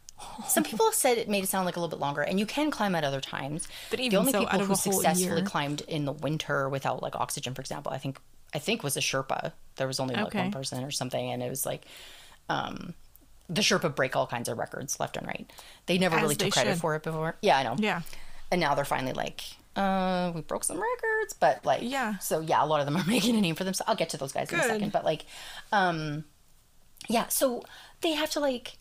Some 0.48 0.64
people 0.64 0.86
have 0.86 0.94
said 0.96 1.18
it 1.18 1.28
made 1.28 1.44
it 1.44 1.48
sound 1.48 1.66
like 1.66 1.76
a 1.76 1.80
little 1.80 1.90
bit 1.96 2.00
longer, 2.02 2.22
and 2.22 2.40
you 2.40 2.46
can 2.46 2.72
climb 2.72 2.96
at 2.96 3.04
other 3.04 3.20
times. 3.22 3.68
But 3.90 3.98
the 4.00 4.06
even 4.06 4.20
only 4.20 4.32
so, 4.32 4.46
people 4.46 4.60
who 4.66 4.76
successfully 4.76 5.42
year- 5.42 5.46
climbed 5.46 5.82
in 5.82 6.06
the 6.06 6.14
winter 6.14 6.70
without 6.70 7.02
like 7.02 7.16
oxygen, 7.16 7.54
for 7.54 7.62
example, 7.62 7.92
I 7.92 7.98
think 7.98 8.20
I 8.54 8.60
think 8.60 8.84
was 8.84 8.96
a 8.96 9.00
Sherpa. 9.02 9.52
There 9.78 9.88
was 9.88 10.00
only 10.00 10.16
like 10.16 10.28
Okay. 10.28 10.40
one 10.40 10.52
person 10.52 10.84
or 10.84 10.92
something, 10.92 11.32
and 11.32 11.42
it 11.44 11.50
was 11.50 11.66
like, 11.66 11.86
um, 12.50 12.94
the 13.50 13.62
Sherpa 13.62 13.94
break 13.94 14.16
all 14.16 14.28
kinds 14.28 14.48
of 14.48 14.58
records 14.58 15.00
left 15.00 15.18
and 15.18 15.26
right. 15.28 15.52
They 15.88 15.98
never 15.98 16.16
As 16.18 16.22
really 16.22 16.36
they 16.36 16.46
took 16.46 16.54
credit 16.54 16.74
should. 16.74 16.82
for 16.82 16.96
it 16.96 17.04
before. 17.04 17.36
Yeah, 17.42 17.58
I 17.58 17.64
know. 17.64 17.76
Yeah. 17.78 18.02
And 18.52 18.62
now 18.62 18.76
they're 18.76 18.86
finally 18.86 19.14
like, 19.14 19.42
uh, 19.76 20.32
we 20.36 20.42
broke 20.42 20.64
some 20.64 20.78
records, 20.80 21.34
but 21.34 21.66
like, 21.66 21.82
Yeah. 21.82 22.20
So 22.20 22.40
yeah, 22.40 22.64
a 22.64 22.68
lot 22.68 22.80
of 22.80 22.86
them 22.86 22.96
are 22.96 23.04
making 23.08 23.36
a 23.36 23.42
name 23.42 23.56
for 23.56 23.64
themselves. 23.64 23.90
I'll 23.90 23.96
get 23.98 24.10
to 24.10 24.18
those 24.18 24.32
guys 24.32 24.52
in 24.54 24.60
a 24.60 24.64
second, 24.64 24.92
but 24.92 25.04
like, 25.04 25.26
um, 25.72 26.24
yeah. 27.08 27.28
So 27.28 27.64
they 28.02 28.14
have 28.14 28.30
to 28.32 28.40
like. 28.40 28.78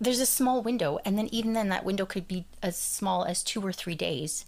There's 0.00 0.20
a 0.20 0.26
small 0.26 0.60
window, 0.60 0.98
and 1.04 1.16
then 1.16 1.28
even 1.32 1.52
then, 1.52 1.68
that 1.68 1.84
window 1.84 2.04
could 2.04 2.26
be 2.26 2.46
as 2.62 2.76
small 2.76 3.24
as 3.24 3.42
two 3.42 3.60
or 3.64 3.72
three 3.72 3.94
days 3.94 4.44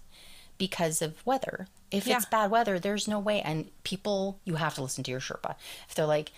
because 0.57 1.01
of 1.01 1.25
weather. 1.25 1.67
If 1.89 2.05
Yeah. 2.05 2.17
it's 2.17 2.25
bad 2.25 2.51
weather, 2.51 2.79
there's 2.79 3.07
no 3.07 3.17
way. 3.17 3.41
And 3.41 3.71
people, 3.83 4.39
you 4.43 4.55
have 4.55 4.75
to 4.75 4.81
listen 4.81 5.03
to 5.05 5.11
your 5.11 5.21
Sherpa. 5.21 5.55
If 5.87 5.95
they're 5.95 6.05
like, 6.05 6.31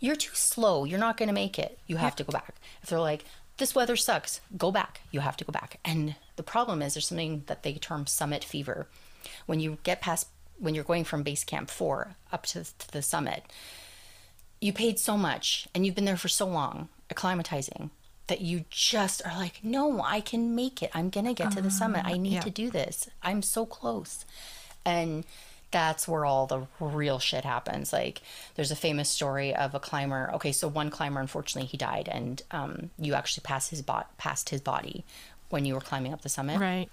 you're 0.00 0.16
too 0.16 0.34
slow, 0.34 0.84
you're 0.84 0.98
not 0.98 1.16
going 1.16 1.28
to 1.28 1.32
make 1.34 1.58
it, 1.58 1.78
you 1.86 1.96
have 1.96 2.16
to 2.16 2.24
go 2.24 2.32
back. 2.32 2.56
If 2.82 2.88
they're 2.90 2.98
like, 2.98 3.24
this 3.58 3.74
weather 3.74 3.96
sucks, 3.96 4.40
go 4.56 4.70
back, 4.70 5.00
you 5.10 5.20
have 5.20 5.36
to 5.38 5.44
go 5.44 5.52
back. 5.52 5.78
And 5.84 6.16
the 6.34 6.42
problem 6.42 6.82
is 6.82 6.94
there's 6.94 7.06
something 7.06 7.44
that 7.46 7.62
they 7.62 7.74
term 7.74 8.06
summit 8.06 8.44
fever. 8.44 8.88
When 9.46 9.60
you 9.60 9.78
get 9.84 10.00
past, 10.00 10.26
when 10.58 10.74
you're 10.74 10.84
going 10.84 11.04
from 11.04 11.22
base 11.22 11.44
camp 11.44 11.70
four 11.70 12.16
up 12.32 12.44
to, 12.46 12.64
to 12.64 12.92
the 12.92 13.00
summit, 13.00 13.44
you 14.66 14.72
paid 14.72 14.98
so 14.98 15.16
much 15.16 15.68
and 15.74 15.86
you've 15.86 15.94
been 15.94 16.04
there 16.04 16.16
for 16.16 16.28
so 16.28 16.46
long 16.46 16.88
acclimatizing 17.08 17.90
that 18.26 18.40
you 18.40 18.64
just 18.68 19.24
are 19.24 19.36
like 19.36 19.60
no 19.62 20.02
i 20.02 20.20
can 20.20 20.54
make 20.54 20.82
it. 20.82 20.90
I'm 20.92 21.10
gonna 21.10 21.32
get 21.32 21.52
to 21.52 21.62
the 21.62 21.70
summit. 21.70 22.04
I 22.04 22.16
need 22.16 22.34
yeah. 22.34 22.40
to 22.40 22.50
do 22.50 22.70
this. 22.70 23.08
I'm 23.22 23.40
so 23.42 23.64
close. 23.64 24.24
And 24.84 25.24
that's 25.70 26.08
where 26.08 26.24
all 26.24 26.46
the 26.46 26.66
real 26.80 27.18
shit 27.18 27.44
happens. 27.44 27.92
Like 27.92 28.22
there's 28.56 28.72
a 28.72 28.76
famous 28.76 29.08
story 29.08 29.54
of 29.54 29.74
a 29.74 29.80
climber. 29.80 30.30
Okay 30.34 30.50
so 30.50 30.66
one 30.66 30.90
climber 30.90 31.20
unfortunately 31.20 31.68
he 31.68 31.76
died 31.76 32.08
and 32.10 32.42
um, 32.50 32.90
you 32.98 33.14
actually 33.14 33.42
passed 33.42 33.70
his 33.70 33.82
bot 33.82 34.16
past 34.18 34.48
his 34.48 34.60
body 34.60 35.04
when 35.48 35.64
you 35.64 35.74
were 35.74 35.80
climbing 35.80 36.12
up 36.12 36.22
the 36.22 36.28
summit. 36.28 36.58
Right. 36.58 36.88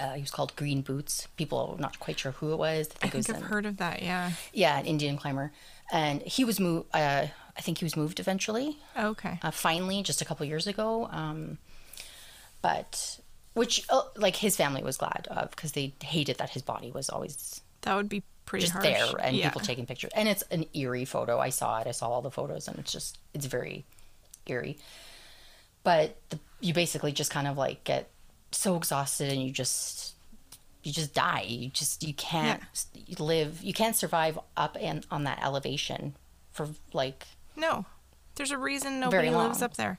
uh, 0.00 0.12
he 0.12 0.20
was 0.20 0.30
called 0.30 0.54
green 0.54 0.82
boots. 0.82 1.26
People 1.36 1.74
are 1.76 1.80
not 1.80 1.98
quite 1.98 2.20
sure 2.20 2.32
who 2.32 2.52
it 2.52 2.58
was. 2.58 2.88
I 3.02 3.08
it 3.08 3.14
was 3.14 3.26
think 3.26 3.38
I've 3.38 3.44
heard 3.44 3.66
of 3.66 3.78
that. 3.78 4.02
Yeah. 4.02 4.30
yeah 4.52 4.78
an 4.78 4.86
indian 4.86 5.16
climber 5.16 5.50
and 5.92 6.22
he 6.22 6.44
was 6.44 6.58
moved 6.60 6.86
uh, 6.94 7.26
i 7.56 7.60
think 7.60 7.78
he 7.78 7.84
was 7.84 7.96
moved 7.96 8.20
eventually 8.20 8.78
Okay. 8.96 9.38
uh, 9.42 9.50
finally 9.50 10.02
just 10.02 10.20
a 10.22 10.24
couple 10.24 10.46
years 10.46 10.66
ago 10.66 11.08
um, 11.10 11.58
but 12.62 13.18
which 13.54 13.84
uh, 13.90 14.02
like 14.16 14.36
his 14.36 14.56
family 14.56 14.82
was 14.82 14.96
glad 14.96 15.26
of 15.30 15.50
because 15.50 15.72
they 15.72 15.92
hated 16.02 16.38
that 16.38 16.50
his 16.50 16.62
body 16.62 16.90
was 16.90 17.08
always 17.08 17.60
that 17.82 17.94
would 17.96 18.08
be 18.08 18.22
pretty 18.46 18.64
just 18.66 18.72
harsh. 18.72 18.84
there 18.84 19.06
and 19.20 19.36
yeah. 19.36 19.48
people 19.48 19.60
taking 19.60 19.86
pictures 19.86 20.10
and 20.14 20.28
it's 20.28 20.42
an 20.50 20.64
eerie 20.74 21.04
photo 21.04 21.38
i 21.38 21.48
saw 21.50 21.80
it 21.80 21.86
i 21.86 21.92
saw 21.92 22.08
all 22.08 22.22
the 22.22 22.30
photos 22.30 22.68
and 22.68 22.78
it's 22.78 22.92
just 22.92 23.18
it's 23.34 23.46
very 23.46 23.84
eerie 24.46 24.76
but 25.82 26.16
the, 26.30 26.38
you 26.60 26.74
basically 26.74 27.12
just 27.12 27.30
kind 27.30 27.46
of 27.46 27.56
like 27.56 27.84
get 27.84 28.10
so 28.52 28.76
exhausted 28.76 29.30
and 29.32 29.42
you 29.42 29.50
just 29.52 30.14
you 30.82 30.92
just 30.92 31.14
die 31.14 31.44
you 31.48 31.68
just 31.70 32.02
you 32.02 32.14
can't 32.14 32.62
live 33.18 33.62
you 33.62 33.72
can't 33.72 33.96
survive 33.96 34.38
up 34.56 34.76
and 34.80 35.06
on 35.10 35.24
that 35.24 35.42
elevation 35.42 36.14
for 36.52 36.68
like 36.92 37.26
No, 37.56 37.84
there's 38.36 38.50
a 38.50 38.58
reason 38.58 39.00
Very 39.10 39.28
nobody 39.28 39.30
lives 39.30 39.62
up 39.62 39.76
there. 39.76 39.98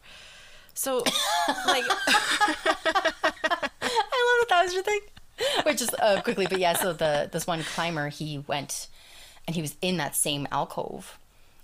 So, 0.73 0.97
like, 1.67 1.83
I 1.85 1.87
love 3.29 4.39
that 4.39 4.45
that 4.49 4.63
was 4.63 4.73
your 4.73 4.83
thing. 4.83 5.01
Which 5.63 5.81
is 5.81 5.89
uh, 5.99 6.21
quickly, 6.21 6.47
but 6.47 6.59
yeah. 6.59 6.73
So 6.73 6.93
the 6.93 7.29
this 7.31 7.47
one 7.47 7.63
climber, 7.63 8.09
he 8.09 8.37
went, 8.39 8.87
and 9.47 9.55
he 9.55 9.61
was 9.61 9.75
in 9.81 9.97
that 9.97 10.15
same 10.15 10.47
alcove, 10.51 11.17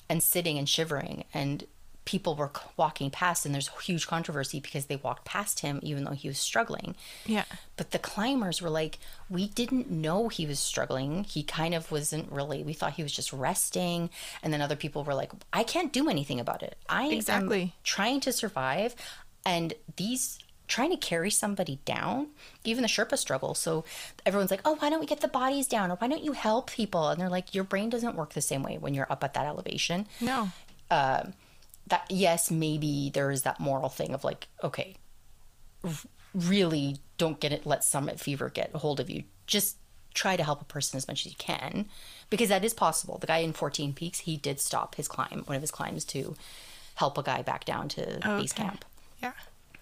and 0.10 0.22
sitting 0.22 0.58
and 0.58 0.68
shivering, 0.68 1.26
and 1.34 1.66
people 2.08 2.36
were 2.36 2.50
walking 2.78 3.12
past, 3.12 3.46
and 3.46 3.54
there's 3.54 3.70
huge 3.84 4.08
controversy 4.08 4.62
because 4.62 4.86
they 4.86 4.96
walked 4.96 5.26
past 5.26 5.60
him 5.60 5.80
even 5.84 6.06
though 6.06 6.12
he 6.12 6.28
was 6.30 6.40
struggling. 6.40 6.96
yeah, 7.26 7.44
But 7.76 7.92
the 7.92 8.00
climbers 8.00 8.62
were 8.62 8.70
like, 8.70 8.98
we 9.30 9.50
didn't 9.50 9.92
know 9.92 10.30
he 10.30 10.46
was 10.46 10.58
struggling. 10.60 11.26
He 11.26 11.44
kind 11.44 11.74
of 11.76 11.92
wasn't 11.92 12.32
really. 12.32 12.64
We 12.64 12.72
thought 12.72 12.94
he 12.94 13.04
was 13.04 13.12
just 13.12 13.34
resting. 13.34 14.10
And 14.42 14.54
then 14.54 14.62
other 14.62 14.78
people 14.78 15.04
were 15.04 15.14
like, 15.14 15.32
I 15.52 15.64
can't 15.64 15.92
do 15.92 16.10
anything 16.10 16.40
about 16.40 16.64
it. 16.64 16.78
I 16.88 17.04
am 17.08 17.12
Exactly. 17.12 17.74
trying 17.84 18.22
to 18.22 18.32
survive. 18.32 18.96
And 19.46 19.74
these 19.98 20.40
trying 20.70 20.92
to 20.92 20.98
carry 20.98 21.30
somebody 21.30 21.80
down, 21.86 22.28
even 22.64 22.82
the 22.84 22.90
Sherpa 22.90 23.18
struggle. 23.18 23.54
So 23.54 23.84
everyone's 24.26 24.52
like, 24.52 24.62
oh, 24.66 24.76
why 24.80 24.90
don't 24.90 25.00
we 25.00 25.06
get 25.06 25.22
the 25.22 25.28
bodies 25.28 25.68
down? 25.68 25.92
Or 25.92 25.96
why 25.96 26.08
don't 26.08 26.24
you 26.24 26.32
help 26.34 26.72
people? 26.72 27.10
And 27.10 27.20
they're 27.20 27.30
like, 27.30 27.54
your 27.56 27.64
brain 27.66 27.90
doesn't 27.90 28.16
work 28.16 28.32
the 28.34 28.42
same 28.42 28.64
way 28.64 28.78
when 28.78 28.94
you're 28.94 29.12
up 29.12 29.24
at 29.24 29.34
that 29.36 29.46
elevation 29.46 30.08
no, 30.22 30.50
um, 30.92 31.34
that 31.88 32.06
yes, 32.10 32.52
maybe 32.52 33.10
there 33.14 33.32
is 33.32 33.44
that 33.44 33.60
moral 33.60 33.90
thing 33.90 34.14
of 34.14 34.24
like, 34.24 34.48
okay, 34.64 34.96
really 36.34 36.98
don't 37.18 37.40
get 37.40 37.52
it. 37.52 37.66
Let 37.66 37.84
summit 37.84 38.20
fever 38.20 38.50
get 38.50 38.72
a 38.74 38.78
hold 38.78 39.00
of 39.00 39.10
you. 39.10 39.24
Just 39.46 39.78
try 40.14 40.36
to 40.36 40.44
help 40.44 40.62
a 40.62 40.66
person 40.66 40.98
as 40.98 41.08
much 41.08 41.26
as 41.26 41.32
you 41.32 41.38
can, 41.38 41.88
because 42.30 42.50
that 42.50 42.66
is 42.66 42.74
possible. 42.74 43.18
The 43.18 43.28
guy 43.28 43.38
in 43.38 43.54
14 43.54 43.94
Peaks, 43.94 44.20
he 44.20 44.38
did 44.38 44.60
stop 44.60 44.96
his 44.96 45.08
climb, 45.08 45.44
one 45.46 45.56
of 45.56 45.62
his 45.62 45.72
climbs, 45.72 46.04
to 46.06 46.36
help 46.96 47.18
a 47.18 47.24
guy 47.24 47.44
back 47.44 47.66
down 47.66 47.88
to 47.90 48.18
okay. 48.18 48.42
base 48.42 48.54
camp. 48.54 48.84
Yeah. 49.22 49.34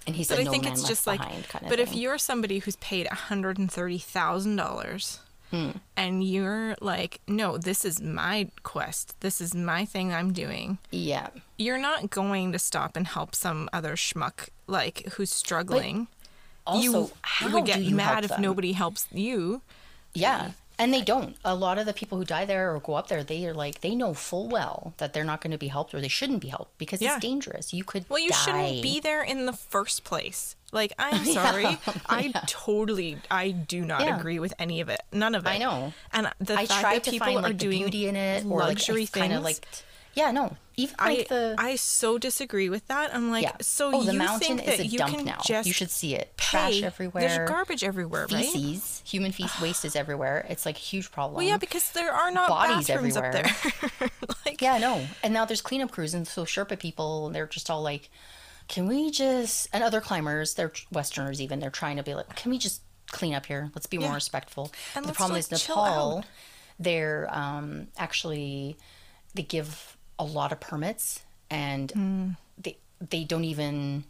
And 0.06 0.16
he 0.16 0.24
said, 0.24 0.36
but 0.36 0.42
I 0.42 0.44
no 0.44 0.52
think 0.52 0.68
it's 0.68 0.88
just 0.88 1.08
like, 1.08 1.22
kind 1.22 1.40
of 1.40 1.50
but 1.64 1.70
thing. 1.70 1.80
if 1.80 1.96
you're 1.96 2.18
somebody 2.18 2.60
who's 2.60 2.76
paid 2.76 3.08
$130,000 3.08 5.20
Mm. 5.52 5.80
And 5.96 6.24
you're 6.24 6.76
like, 6.82 7.22
no, 7.28 7.58
this 7.58 7.86
is 7.86 8.02
my 8.02 8.50
quest. 8.64 9.20
This 9.22 9.40
is 9.40 9.54
my 9.56 9.86
thing 9.86 10.14
I'm 10.14 10.34
doing. 10.34 10.78
Yeah. 10.92 11.30
You're 11.58 11.78
not 11.78 12.10
going 12.10 12.52
to 12.52 12.60
stop 12.60 12.96
and 12.96 13.08
help 13.08 13.36
some 13.36 13.70
other 13.72 13.96
schmuck 13.96 14.50
like 14.68 15.06
who's 15.14 15.32
struggling. 15.32 16.08
But 16.66 16.72
also, 16.72 16.82
you, 16.82 17.12
how 17.22 17.54
would 17.54 17.66
get 17.66 17.78
do 17.78 17.84
you 17.84 17.96
mad 17.96 18.24
if 18.24 18.32
them? 18.32 18.42
nobody 18.42 18.74
helps 18.74 19.08
you. 19.12 19.62
Yeah. 20.14 20.52
And 20.78 20.94
they 20.94 21.02
don't. 21.02 21.38
A 21.46 21.56
lot 21.56 21.78
of 21.78 21.86
the 21.86 21.94
people 21.94 22.18
who 22.18 22.26
die 22.26 22.44
there 22.46 22.74
or 22.76 22.80
go 22.80 22.94
up 22.96 23.08
there, 23.08 23.24
they 23.24 23.46
are 23.48 23.54
like 23.54 23.82
they 23.82 23.96
know 23.96 24.14
full 24.14 24.50
well 24.50 24.94
that 24.98 25.14
they're 25.14 25.24
not 25.24 25.40
going 25.42 25.52
to 25.52 25.58
be 25.58 25.68
helped 25.70 25.94
or 25.94 26.02
they 26.02 26.08
shouldn't 26.10 26.42
be 26.42 26.50
helped 26.50 26.78
because 26.78 27.02
Yeah. 27.02 27.16
it's 27.16 27.22
dangerous. 27.22 27.74
You 27.74 27.84
could 27.86 28.06
Well, 28.10 28.20
you 28.20 28.30
die. 28.32 28.36
shouldn't 28.36 28.82
be 28.84 29.00
there 29.00 29.24
in 29.24 29.46
the 29.46 29.54
first 29.54 30.04
place. 30.04 30.56
Like, 30.74 30.92
I'm 31.00 31.24
sorry. 31.26 31.78
I 32.10 32.34
totally, 32.48 33.18
I 33.32 33.52
do 33.52 33.86
not 33.86 34.02
Yeah. 34.02 34.18
agree 34.20 34.40
with 34.40 34.54
any 34.60 34.82
of 34.82 34.90
it. 34.90 35.02
None 35.14 35.34
of 35.36 35.46
it. 35.46 35.50
I 35.50 35.58
know. 35.60 35.94
And 36.12 36.30
the 36.40 36.56
I 36.56 36.66
fact 36.66 36.82
that 36.84 37.04
to 37.06 37.12
people 37.12 37.26
find 37.28 37.38
are 37.40 37.42
like 37.44 37.52
the 37.54 37.66
doing 37.66 37.82
beauty 37.84 38.08
in 38.08 38.16
it 38.18 38.46
or 38.46 38.60
luxury 38.60 39.02
like 39.02 39.10
things. 39.10 39.44
like 39.44 39.66
yeah, 40.16 40.32
no. 40.32 40.56
Even 40.78 40.96
I, 41.00 41.14
like 41.16 41.28
the 41.30 41.56
I 41.58 41.76
so 41.78 42.18
disagree 42.18 42.68
with 42.70 42.86
that. 42.88 43.14
I'm 43.16 43.32
like, 43.32 43.44
yeah. 43.44 43.56
so 43.62 43.92
oh, 43.94 44.04
the 44.04 44.12
you 44.14 44.18
mountain 44.18 44.58
think 44.58 44.68
is 44.70 44.78
that 44.78 44.80
a 44.82 44.88
you 44.88 44.98
dump 44.98 45.16
can 45.16 45.26
now. 45.26 45.40
just 45.46 45.68
You 45.68 45.74
should 45.74 45.90
see 45.90 46.16
it. 46.16 46.38
Trash 46.38 46.82
everywhere. 46.84 47.22
There's 47.28 47.50
garbage 47.50 47.84
everywhere, 47.84 48.28
right? 48.32 48.46
feces, 48.46 49.02
human 49.06 49.32
feces, 49.32 49.62
waste 49.62 49.86
is 49.86 49.96
everywhere. 49.96 50.46
It's 50.50 50.66
like 50.66 50.76
a 50.76 50.80
huge 50.82 51.12
problem. 51.12 51.38
Well, 51.38 51.46
yeah, 51.46 51.58
because 51.58 51.92
there 51.92 52.12
are 52.12 52.30
not 52.32 52.50
Bodies 52.50 52.88
bathrooms 52.88 53.16
up 53.16 53.24
everywhere. 53.26 53.56
there. 54.00 54.10
like, 54.46 54.62
Yeah, 54.62 54.78
no. 54.78 55.06
And 55.24 55.34
now 55.34 55.46
there's 55.46 55.62
cleanup 55.62 55.92
crews, 55.92 56.14
and 56.14 56.28
so 56.28 56.44
Sherpa 56.44 56.78
people, 56.78 57.30
they're 57.30 57.48
just 57.48 57.70
all 57.70 57.82
like, 57.82 58.10
"Can 58.68 58.88
we 58.88 59.12
just?" 59.12 59.70
And 59.72 59.82
other 59.82 60.02
climbers, 60.02 60.56
they're 60.56 60.74
Westerners 60.92 61.42
even, 61.42 61.60
they're 61.60 61.70
trying 61.70 61.96
to 61.98 62.04
be 62.04 62.16
like, 62.16 62.36
"Can 62.36 62.52
we 62.52 62.58
just 62.58 62.82
clean 63.12 63.34
up 63.34 63.46
here? 63.46 63.72
Let's 63.76 63.88
be 63.88 63.96
Yeah. 63.98 64.08
more 64.08 64.16
respectful." 64.16 64.74
And 64.94 65.06
the 65.06 65.14
problem 65.14 65.36
like, 65.42 65.52
is 65.52 65.68
Nepal, 65.70 66.26
they're 66.80 67.30
um, 67.34 67.88
actually 67.98 68.76
they 69.34 69.44
give 69.44 69.95
a 70.20 70.24
lot 70.24 70.52
of 70.52 70.60
permits, 70.60 71.24
and 71.50 71.92
Hmm. 71.92 72.30
they 72.58 72.78
they 73.02 73.24
don't 73.24 73.44
even 73.44 74.04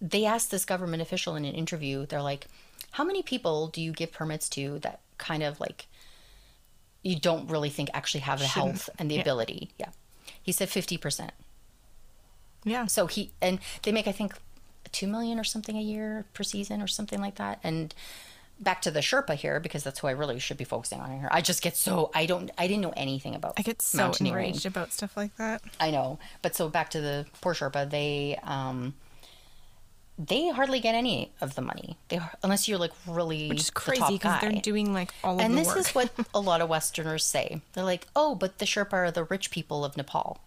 they 0.00 0.24
asked 0.26 0.50
this 0.50 0.64
government 0.66 1.00
official 1.02 1.36
in 1.36 1.44
an 1.46 1.54
interview, 1.54 2.04
they're 2.06 2.20
like, 2.22 2.46
how 2.92 3.02
many 3.04 3.22
people 3.22 3.68
do 3.68 3.80
you 3.80 3.92
give 3.92 4.12
permits 4.12 4.48
to 4.50 4.78
that 4.80 5.00
kind 5.16 5.42
of 5.42 5.58
like 5.58 5.86
you 7.02 7.18
don't 7.18 7.48
really 7.48 7.70
think 7.70 7.88
actually 7.94 8.20
have 8.20 8.38
the 8.38 8.46
Shouldn't. 8.46 8.72
health 8.72 8.90
and 8.98 9.10
the 9.10 9.14
Yeah. 9.16 9.20
ability? 9.22 9.70
Yeah. 9.78 9.88
He 10.42 10.52
said 10.52 10.68
50%. 10.68 11.30
Yeah. 12.64 12.86
So 12.86 13.06
he, 13.06 13.30
and 13.40 13.58
they 13.84 13.92
make, 13.92 14.06
I 14.06 14.12
think, 14.12 14.34
2 14.92 15.06
million 15.06 15.38
or 15.38 15.44
something 15.44 15.76
a 15.76 15.80
year 15.80 16.26
per 16.34 16.42
season 16.42 16.82
or 16.82 16.86
something 16.88 17.20
like 17.20 17.36
that. 17.36 17.58
And 17.62 17.94
back 18.58 18.80
to 18.82 18.90
the 18.90 19.00
Sherpa 19.00 19.34
here, 19.34 19.60
because 19.60 19.84
that's 19.84 19.98
who 20.00 20.06
I 20.06 20.12
really 20.12 20.38
should 20.38 20.56
be 20.56 20.64
focusing 20.64 21.00
on 21.00 21.10
here. 21.18 21.28
I 21.30 21.40
just 21.42 21.62
get 21.62 21.76
so, 21.76 22.10
I 22.14 22.26
don't, 22.26 22.50
I 22.56 22.66
didn't 22.66 22.82
know 22.82 22.94
anything 22.96 23.34
about 23.34 23.54
I 23.58 23.62
get 23.62 23.82
so 23.82 24.12
enraged 24.20 24.64
about 24.66 24.92
stuff 24.92 25.16
like 25.16 25.36
that. 25.36 25.62
I 25.78 25.90
know, 25.90 26.18
but 26.42 26.54
so 26.56 26.68
back 26.68 26.90
to 26.90 27.00
the 27.00 27.26
poor 27.40 27.54
Sherpa, 27.54 27.88
they 27.90 28.38
um, 28.42 28.94
they 30.18 30.48
hardly 30.48 30.80
get 30.80 30.94
any 30.94 31.32
of 31.42 31.54
the 31.54 31.60
money. 31.62 31.98
They 32.08 32.18
unless 32.42 32.66
you're 32.68 32.78
like 32.78 32.92
really 33.06 33.48
Which 33.50 33.60
is 33.60 33.70
crazy 33.70 34.14
because 34.14 34.40
they're 34.40 34.52
doing 34.52 34.94
like 34.94 35.12
all 35.22 35.34
of 35.34 35.40
And 35.40 35.56
this 35.58 35.74
is 35.76 35.94
what 35.94 36.10
a 36.34 36.40
lot 36.40 36.62
of 36.62 36.68
Westerners 36.70 37.24
say. 37.24 37.60
They're 37.74 37.84
like, 37.84 38.06
"Oh, 38.16 38.34
but 38.34 38.58
the 38.58 38.64
Sherpa 38.64 38.94
are 38.94 39.10
the 39.10 39.24
rich 39.24 39.50
people 39.50 39.84
of 39.84 39.96
Nepal 39.96 40.40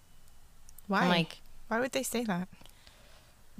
Why? 0.87 1.03
I'm 1.03 1.09
like- 1.09 1.37
Why 1.67 1.79
would 1.79 1.91
they 1.91 2.01
say 2.03 2.23
that? 2.23 2.47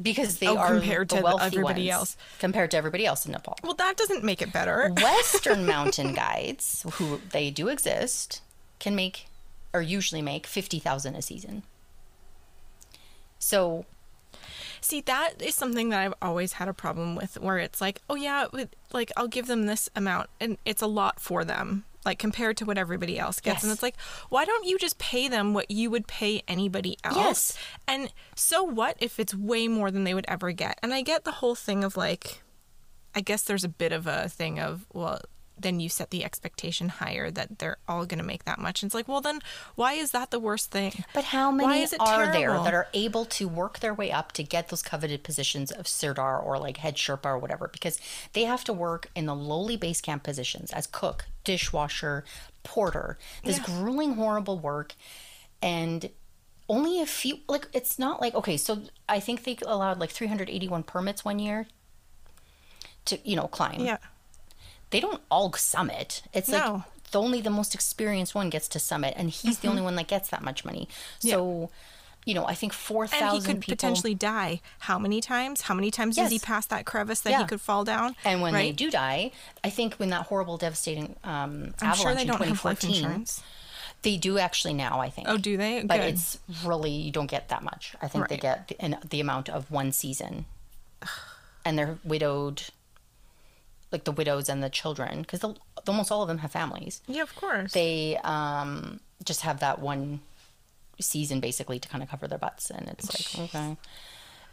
Because 0.01 0.37
they 0.37 0.47
Oh, 0.47 0.57
are 0.57 0.75
compared 0.79 1.09
the 1.09 1.21
to 1.21 1.37
everybody 1.41 1.89
else. 1.89 2.15
compared 2.39 2.71
to 2.71 2.77
everybody 2.77 3.05
else 3.05 3.25
in 3.25 3.31
Nepal." 3.33 3.57
Well, 3.63 3.73
that 3.75 3.97
doesn't 3.97 4.23
make 4.23 4.41
it 4.41 4.51
better. 4.53 4.89
Western 5.01 5.65
mountain 5.65 6.13
guides, 6.13 6.85
who 6.93 7.21
they 7.31 7.49
do 7.51 7.67
exist, 7.67 8.41
can 8.79 8.95
make 8.95 9.27
or 9.73 9.81
usually 9.81 10.21
make 10.21 10.47
fifty 10.47 10.79
thousand 10.79 11.15
a 11.15 11.21
season. 11.21 11.63
So 13.39 13.85
See, 14.81 15.01
that 15.01 15.41
is 15.41 15.55
something 15.55 15.89
that 15.89 15.99
I've 15.99 16.13
always 16.21 16.53
had 16.53 16.69
a 16.69 16.73
problem 16.73 17.15
with, 17.17 17.37
where 17.41 17.57
it's 17.57 17.81
like, 17.81 18.01
oh 18.09 18.15
yeah, 18.15 18.45
like 18.93 19.11
I'll 19.17 19.27
give 19.27 19.47
them 19.47 19.65
this 19.65 19.89
amount, 19.93 20.29
and 20.39 20.57
it's 20.63 20.81
a 20.81 20.87
lot 20.87 21.19
for 21.19 21.43
them, 21.43 21.83
like 22.05 22.19
compared 22.19 22.57
to 22.57 22.65
what 22.65 22.77
everybody 22.77 23.19
else 23.19 23.39
gets, 23.39 23.63
and 23.63 23.71
it's 23.71 23.83
like, 23.83 23.99
why 24.29 24.45
don't 24.45 24.65
you 24.65 24.77
just 24.77 24.97
pay 24.99 25.27
them 25.27 25.53
what 25.53 25.69
you 25.69 25.89
would 25.89 26.07
pay 26.07 26.41
anybody 26.47 26.97
else? 27.03 27.17
Yes. 27.17 27.57
And 27.87 28.13
so 28.35 28.63
what 28.63 28.97
if 28.99 29.19
it's 29.19 29.33
way 29.33 29.67
more 29.67 29.91
than 29.91 30.03
they 30.03 30.13
would 30.13 30.25
ever 30.27 30.51
get? 30.51 30.79
And 30.81 30.93
I 30.93 31.01
get 31.01 31.23
the 31.25 31.33
whole 31.33 31.55
thing 31.55 31.83
of 31.83 31.97
like, 31.97 32.41
I 33.13 33.21
guess 33.21 33.41
there's 33.43 33.63
a 33.63 33.69
bit 33.69 33.91
of 33.91 34.07
a 34.07 34.29
thing 34.29 34.59
of 34.59 34.85
well. 34.93 35.21
Then 35.61 35.79
you 35.79 35.89
set 35.89 36.11
the 36.11 36.23
expectation 36.23 36.89
higher 36.89 37.29
that 37.31 37.59
they're 37.59 37.77
all 37.87 38.05
going 38.05 38.19
to 38.19 38.25
make 38.25 38.45
that 38.45 38.59
much. 38.59 38.81
And 38.81 38.87
it's 38.87 38.95
like, 38.95 39.07
well, 39.07 39.21
then 39.21 39.39
why 39.75 39.93
is 39.93 40.11
that 40.11 40.31
the 40.31 40.39
worst 40.39 40.71
thing? 40.71 41.03
But 41.13 41.25
how 41.25 41.51
many 41.51 41.85
are 41.99 42.31
there 42.31 42.53
that 42.53 42.73
are 42.73 42.87
able 42.93 43.25
to 43.25 43.47
work 43.47 43.79
their 43.79 43.93
way 43.93 44.11
up 44.11 44.31
to 44.33 44.43
get 44.43 44.69
those 44.69 44.81
coveted 44.81 45.23
positions 45.23 45.71
of 45.71 45.85
Sirdar 45.85 46.43
or 46.43 46.57
like 46.57 46.77
head 46.77 46.95
Sherpa 46.95 47.25
or 47.25 47.37
whatever? 47.37 47.67
Because 47.67 47.99
they 48.33 48.43
have 48.43 48.63
to 48.65 48.73
work 48.73 49.09
in 49.15 49.25
the 49.25 49.35
lowly 49.35 49.77
base 49.77 50.01
camp 50.01 50.23
positions 50.23 50.71
as 50.71 50.87
cook, 50.87 51.25
dishwasher, 51.43 52.23
porter. 52.63 53.17
This 53.43 53.57
Yeah. 53.57 53.65
grueling, 53.65 54.15
horrible 54.15 54.59
work. 54.59 54.95
And 55.61 56.09
only 56.67 57.01
a 57.01 57.05
few, 57.05 57.39
like, 57.47 57.67
it's 57.73 57.97
not 57.97 58.21
like, 58.21 58.35
okay, 58.35 58.55
so 58.55 58.83
I 59.07 59.19
think 59.19 59.43
they 59.43 59.57
allowed 59.65 59.99
like 59.99 60.11
381 60.11 60.83
permits 60.83 61.25
one 61.25 61.39
year 61.39 61.67
to, 63.05 63.19
you 63.27 63.35
know, 63.35 63.47
climb. 63.47 63.81
Yeah. 63.81 63.97
They 64.91 64.99
don't 64.99 65.21
all 65.29 65.53
summit. 65.53 66.23
It's 66.33 66.49
No. 66.49 66.57
like 66.73 67.11
the 67.11 67.21
only 67.21 67.41
the 67.41 67.49
most 67.49 67.73
experienced 67.75 68.35
one 68.35 68.49
gets 68.49 68.67
to 68.69 68.79
summit, 68.79 69.13
and 69.17 69.29
he's 69.29 69.59
the 69.59 69.67
only 69.67 69.81
one 69.81 69.95
that 69.95 70.07
gets 70.07 70.29
that 70.29 70.41
much 70.43 70.63
money. 70.65 70.87
So, 71.19 71.69
you 72.25 72.33
know, 72.35 72.45
I 72.45 72.53
think 72.53 72.73
four 72.73 73.03
And 73.11 73.31
he 73.31 73.41
could 73.41 73.61
people. 73.61 73.71
potentially 73.71 74.13
die. 74.13 74.61
How 74.79 74.99
many 74.99 75.19
times? 75.21 75.61
How 75.61 75.73
many 75.73 75.89
times 75.89 76.15
does 76.17 76.29
he 76.31 76.37
pass 76.39 76.65
that 76.67 76.85
crevice 76.85 77.21
that 77.21 77.31
Yeah. 77.31 77.39
he 77.41 77.45
could 77.47 77.61
fall 77.61 77.83
down? 77.83 78.15
and 78.23 78.41
when 78.41 78.53
they 78.53 78.71
do 78.71 78.91
die, 78.91 79.31
I 79.63 79.69
think 79.71 79.95
when 79.95 80.09
that 80.09 80.27
horrible, 80.27 80.57
devastating 80.57 81.15
um, 81.23 81.73
I'm 81.81 81.89
avalanche 81.89 81.97
sure 82.01 82.13
they 82.15 82.21
in 82.21 82.27
don't 82.27 82.37
have 82.43 82.59
2014, 82.61 83.25
they 84.03 84.17
do 84.17 84.37
actually 84.37 84.73
now. 84.73 84.99
I 84.99 85.09
think. 85.09 85.27
Oh, 85.29 85.37
do 85.37 85.57
they? 85.57 85.81
But 85.83 85.97
Good. 85.97 86.13
it's 86.13 86.37
really 86.63 86.91
you 86.91 87.11
don't 87.11 87.29
get 87.29 87.49
that 87.49 87.63
much. 87.63 87.95
I 88.01 88.07
think 88.07 88.27
they 88.27 88.37
get 88.37 88.67
the, 88.67 88.79
an, 88.81 88.97
the 89.09 89.19
amount 89.19 89.49
of 89.49 89.69
one 89.71 89.91
season, 89.91 90.45
and 91.65 91.77
they're 91.77 91.97
widowed, 92.03 92.63
like 93.91 94.03
the 94.03 94.11
widows 94.11 94.49
and 94.49 94.61
the 94.63 94.69
children, 94.69 95.21
because 95.21 95.43
almost 95.87 96.11
all 96.11 96.21
of 96.21 96.27
them 96.27 96.39
have 96.39 96.51
families. 96.51 97.01
yeah, 97.07 97.21
of 97.23 97.35
course. 97.35 97.71
they 97.73 98.17
um, 98.23 98.99
just 99.23 99.41
have 99.41 99.59
that 99.61 99.79
one 99.79 100.21
season 100.99 101.39
basically 101.39 101.79
to 101.79 101.87
kind 101.89 102.03
of 102.03 102.09
cover 102.09 102.27
their 102.27 102.37
butts, 102.37 102.69
and 102.69 102.87
it's 102.87 103.07
like 103.39 103.49
okay, 103.49 103.77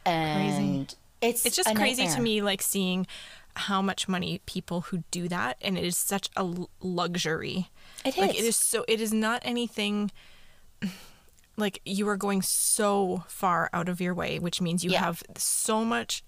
and 0.05 0.95
it's 1.21 1.45
it's 1.47 1.57
just 1.57 1.75
crazy 1.75 2.07
to 2.09 2.21
me, 2.21 2.43
like 2.43 2.63
seeing 2.63 3.07
how 3.55 3.81
much 3.81 4.07
money 4.07 4.41
people 4.47 4.83
who 4.83 5.03
do 5.11 5.29
that, 5.29 5.57
and 5.63 5.79
it 5.79 5.85
is 5.85 5.97
such 5.97 6.29
a 6.37 6.41
l- 6.41 6.71
luxury. 6.81 7.69
It 8.05 8.17
Like 8.17 8.31
it 8.35 8.41
is. 8.41 8.49
is 8.49 8.57
so. 8.57 8.85
It 8.87 9.01
is 9.01 9.13
not 9.13 9.43
anything. 9.45 10.11
Like 11.59 11.81
you 11.87 12.07
are 12.11 12.19
going 12.19 12.43
so 12.43 13.25
far 13.29 13.71
out 13.73 13.89
of 13.89 13.99
your 13.99 14.13
way, 14.13 14.39
which 14.39 14.61
means 14.61 14.85
you 14.85 14.91
Yeah. 14.91 15.01
have 15.01 15.23
so 15.39 15.87
much, 15.87 16.23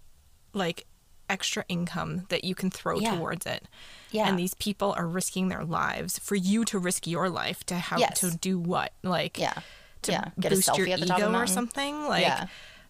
like 0.55 0.87
extra 1.31 1.65
income 1.69 2.27
that 2.29 2.45
you 2.45 2.55
can 2.55 2.71
throw 2.71 2.99
Yeah. 2.99 3.17
towards 3.17 3.47
it. 3.47 3.67
Yeah. 4.11 4.29
And 4.29 4.39
these 4.39 4.55
people 4.55 4.95
are 4.97 5.07
risking 5.07 5.49
their 5.49 5.65
lives 5.65 6.19
for 6.19 6.35
you 6.35 6.65
to 6.67 6.79
risk 6.79 7.07
your 7.07 7.29
life 7.29 7.65
to 7.67 7.75
have 7.77 7.99
Yes. 8.01 8.21
to 8.21 8.31
do 8.37 8.59
what? 8.59 8.93
Like 9.03 9.39
Yeah. 9.39 9.55
to 10.03 10.13
Yeah. 10.13 10.25
Get 10.41 10.53
a 10.53 10.57
boost 10.57 10.69
your 10.77 10.87
selfie 10.87 10.93
at 10.93 11.01
the 11.01 11.07
top 11.07 11.19
of 11.19 11.25
the 11.25 11.29
ego 11.31 11.39
or 11.39 11.47
something. 11.47 12.07
Like 12.09 12.23
Yeah. 12.23 12.47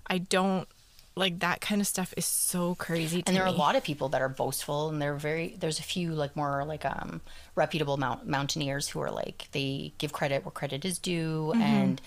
I 0.07 0.19
don't 0.19 0.69
like 1.17 1.41
that 1.41 1.61
kind 1.61 1.81
of 1.81 1.87
stuff 1.89 2.15
is 2.17 2.25
so 2.27 2.77
crazy 2.77 3.23
to 3.23 3.29
and 3.29 3.37
there 3.37 3.43
are 3.43 3.49
a 3.49 3.51
lot 3.51 3.75
of 3.75 3.83
people 3.83 4.09
that 4.11 4.23
are 4.23 4.29
boastful 4.29 4.89
and 4.89 5.03
they're 5.03 5.17
very 5.17 5.57
there's 5.59 5.81
a 5.81 5.83
few 5.83 6.13
like 6.13 6.37
more 6.37 6.65
like 6.65 6.85
um 6.85 7.21
reputable 7.57 7.97
mount, 7.97 8.25
mountaineers 8.29 8.87
who 8.89 9.01
are 9.01 9.11
like 9.11 9.49
they 9.51 9.93
give 9.99 10.13
credit 10.13 10.45
where 10.45 10.53
credit 10.53 10.85
is 10.85 10.97
due 11.01 11.51
Mm-hmm. 11.53 11.61
and 11.63 12.01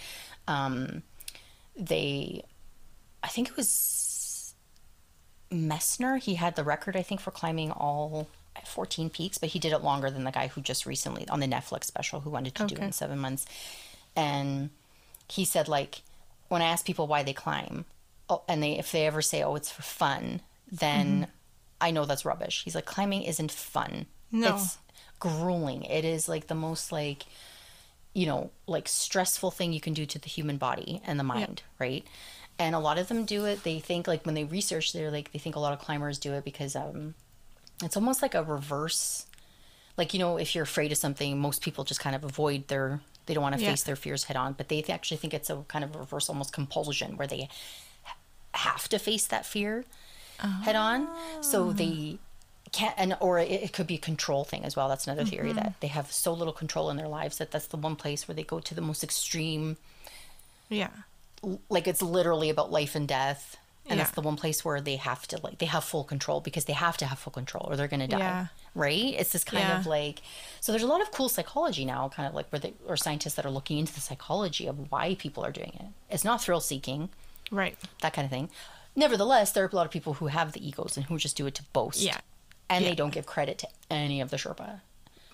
um 0.47 1.03
they 1.75 2.41
i 3.23 3.27
think 3.27 3.49
it 3.49 3.57
was 3.57 3.67
messner. 5.51 6.17
He 6.19 6.35
had 6.35 6.55
the 6.55 6.63
record 6.63 6.95
i 6.95 7.01
think 7.01 7.19
for 7.21 7.31
climbing 7.31 7.71
all 7.71 8.27
14 8.65 9.09
peaks 9.09 9.37
but 9.37 9.49
he 9.49 9.59
did 9.59 9.73
it 9.73 9.79
longer 9.83 10.09
than 10.11 10.23
the 10.23 10.31
guy 10.31 10.47
who 10.47 10.61
just 10.61 10.85
recently 10.85 11.27
on 11.29 11.39
the 11.39 11.47
netflix 11.47 11.85
special 11.85 12.19
who 12.21 12.29
wanted 12.29 12.53
to 12.55 12.65
do 12.65 12.75
it 12.75 12.81
in 12.81 12.91
seven 12.91 13.19
months. 13.19 13.45
And 14.15 14.69
he 15.29 15.45
said 15.45 15.67
like 15.67 16.01
when 16.49 16.61
i 16.61 16.65
ask 16.65 16.85
people 16.85 17.07
why 17.07 17.23
they 17.23 17.33
climb 17.33 17.85
oh, 18.29 18.43
and 18.47 18.61
they 18.61 18.77
if 18.77 18.91
they 18.91 19.05
ever 19.07 19.21
say 19.21 19.41
oh 19.43 19.55
it's 19.55 19.71
for 19.71 19.81
fun 19.83 20.41
then 20.71 21.07
Mm-hmm. 21.21 21.23
i 21.81 21.91
know 21.91 22.05
that's 22.05 22.25
rubbish. 22.25 22.63
He's 22.63 22.75
like 22.75 22.85
climbing 22.85 23.23
isn't 23.23 23.51
fun. 23.51 24.05
No. 24.31 24.55
it's 24.55 24.77
grueling. 25.19 25.83
It 25.83 26.05
is 26.05 26.27
like 26.29 26.47
the 26.47 26.55
most 26.55 26.91
like 26.91 27.23
you 28.13 28.25
know 28.25 28.51
like 28.67 28.87
stressful 28.87 29.51
thing 29.51 29.71
you 29.73 29.79
can 29.81 29.93
do 29.93 30.05
to 30.05 30.19
the 30.19 30.27
human 30.29 30.57
body 30.57 31.01
and 31.05 31.17
the 31.19 31.23
mind 31.23 31.63
right 31.79 32.05
and 32.61 32.75
a 32.75 32.79
lot 32.79 32.97
of 32.97 33.07
them 33.07 33.25
do 33.25 33.45
it 33.45 33.63
they 33.63 33.79
think 33.79 34.07
like 34.07 34.25
when 34.25 34.35
they 34.35 34.43
research 34.43 34.93
they're 34.93 35.11
like 35.11 35.31
they 35.31 35.39
think 35.39 35.55
a 35.55 35.59
lot 35.59 35.73
of 35.73 35.79
climbers 35.79 36.17
do 36.17 36.33
it 36.33 36.43
because 36.43 36.75
um 36.75 37.13
it's 37.83 37.95
almost 37.97 38.21
like 38.21 38.35
a 38.35 38.43
reverse 38.43 39.25
like 39.97 40.13
you 40.13 40.19
know 40.19 40.37
if 40.37 40.53
you're 40.55 40.63
afraid 40.63 40.91
of 40.91 40.97
something 40.97 41.39
most 41.39 41.61
people 41.61 41.83
just 41.83 41.99
kind 41.99 42.15
of 42.15 42.23
avoid 42.23 42.67
their 42.67 43.01
they 43.25 43.33
don't 43.33 43.43
want 43.43 43.55
to 43.55 43.61
Yeah. 43.61 43.69
face 43.71 43.83
their 43.83 43.95
fears 43.95 44.25
head 44.25 44.37
on 44.37 44.53
but 44.53 44.67
they 44.69 44.81
th- 44.81 44.89
actually 44.89 45.17
think 45.17 45.33
it's 45.33 45.49
a 45.49 45.57
kind 45.67 45.83
of 45.83 45.95
reverse 45.95 46.29
almost 46.29 46.53
compulsion 46.53 47.17
where 47.17 47.27
they 47.27 47.49
ha- 48.03 48.15
have 48.53 48.87
to 48.89 48.97
face 48.99 49.27
that 49.27 49.45
fear 49.45 49.85
head 50.63 50.75
on 50.75 51.07
so 51.41 51.71
they 51.71 52.17
can't 52.71 52.95
and 52.97 53.15
or 53.19 53.37
it, 53.37 53.51
it 53.51 53.73
could 53.73 53.85
be 53.85 53.95
a 53.95 53.99
control 53.99 54.43
thing 54.43 54.63
as 54.65 54.75
well 54.75 54.87
that's 54.89 55.05
another 55.07 55.25
theory 55.25 55.49
Mm-hmm. 55.49 55.57
that 55.59 55.73
they 55.81 55.87
have 55.87 56.11
so 56.11 56.33
little 56.33 56.53
control 56.53 56.89
in 56.89 56.97
their 56.97 57.07
lives 57.07 57.37
that 57.37 57.51
that's 57.51 57.67
the 57.67 57.77
one 57.77 57.95
place 57.95 58.27
where 58.27 58.33
they 58.35 58.43
go 58.43 58.59
to 58.59 58.73
the 58.73 58.81
most 58.81 59.03
extreme 59.03 59.77
yeah. 60.69 60.89
Like 61.69 61.87
it's 61.87 62.01
literally 62.01 62.49
about 62.49 62.71
life 62.71 62.95
and 62.95 63.07
death 63.07 63.57
and 63.87 63.97
Yeah. 63.97 64.03
that's 64.03 64.15
the 64.15 64.21
one 64.21 64.35
place 64.35 64.63
where 64.63 64.79
they 64.79 64.97
have 64.97 65.27
to 65.29 65.39
like 65.43 65.57
they 65.57 65.65
have 65.65 65.83
full 65.83 66.03
control 66.03 66.39
because 66.39 66.65
they 66.65 66.73
have 66.73 66.97
to 66.97 67.05
have 67.07 67.17
full 67.17 67.33
control 67.33 67.67
or 67.69 67.75
they're 67.75 67.87
gonna 67.87 68.07
die 68.07 68.19
Yeah. 68.19 68.45
right 68.75 69.15
it's 69.17 69.31
this 69.31 69.43
kind 69.43 69.63
Yeah. 69.67 69.79
of 69.79 69.87
like 69.87 70.21
so 70.59 70.71
there's 70.71 70.83
a 70.83 70.87
lot 70.87 71.01
of 71.01 71.11
cool 71.11 71.29
psychology 71.29 71.83
now 71.83 72.07
kind 72.09 72.27
of 72.29 72.35
like 72.35 72.47
where 72.51 72.59
they 72.59 72.73
or 72.87 72.95
scientists 72.95 73.33
that 73.35 73.45
are 73.45 73.49
looking 73.51 73.79
into 73.79 73.93
the 73.93 74.01
psychology 74.01 74.67
of 74.67 74.91
why 74.91 75.15
people 75.15 75.43
are 75.43 75.51
doing 75.51 75.73
it 75.79 75.87
it's 76.13 76.23
not 76.23 76.41
thrill 76.43 76.61
seeking 76.61 77.09
Right. 77.49 77.75
that 78.01 78.13
kind 78.13 78.25
of 78.25 78.31
thing 78.31 78.49
nevertheless 78.95 79.51
there 79.51 79.63
are 79.65 79.69
a 79.71 79.75
lot 79.75 79.85
of 79.85 79.91
people 79.91 80.13
who 80.15 80.27
have 80.27 80.51
the 80.53 80.65
egos 80.65 80.95
and 80.95 81.05
who 81.07 81.17
just 81.17 81.35
do 81.35 81.47
it 81.47 81.55
to 81.55 81.63
boast 81.73 81.99
Yeah. 82.01 82.19
and 82.69 82.85
they 82.85 82.93
don't 82.95 83.11
give 83.13 83.25
credit 83.25 83.57
to 83.59 83.67
any 83.89 84.21
of 84.21 84.29
the 84.29 84.37
sherpa 84.37 84.81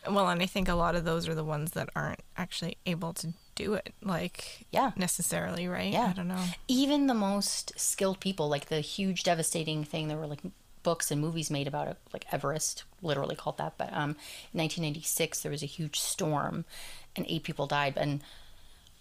Well, 0.09 0.27
and 0.29 0.41
I 0.41 0.45
think 0.45 0.67
a 0.67 0.73
lot 0.75 0.95
of 0.95 1.03
those 1.05 1.27
are 1.27 1.35
the 1.35 1.43
ones 1.43 1.71
that 1.71 1.89
aren't 1.95 2.21
actually 2.37 2.77
able 2.85 3.13
to 3.13 3.33
do 3.55 3.73
it, 3.73 3.93
like 4.03 4.65
Yeah. 4.71 4.91
necessarily, 4.95 5.67
right? 5.67 5.91
Yeah. 5.91 6.07
I 6.09 6.13
don't 6.13 6.27
know. 6.27 6.43
even 6.67 7.07
the 7.07 7.13
most 7.13 7.73
skilled 7.79 8.19
people, 8.19 8.47
like 8.49 8.67
the 8.67 8.81
huge 8.81 9.23
devastating 9.23 9.83
thing, 9.83 10.07
there 10.07 10.17
were 10.17 10.27
like 10.27 10.41
books 10.83 11.11
and 11.11 11.19
movies 11.19 11.49
made 11.51 11.67
about 11.67 11.87
it, 11.87 11.97
like 12.13 12.25
Everest, 12.31 12.83
literally 13.01 13.35
called 13.35 13.57
that. 13.57 13.73
But 13.77 13.89
um, 13.91 14.11
in 14.53 14.59
1996, 14.59 15.41
there 15.41 15.51
was 15.51 15.63
a 15.63 15.67
huge 15.67 15.99
storm, 15.99 16.65
and 17.15 17.25
eight 17.27 17.43
people 17.43 17.67
died, 17.67 17.95
and 17.97 18.21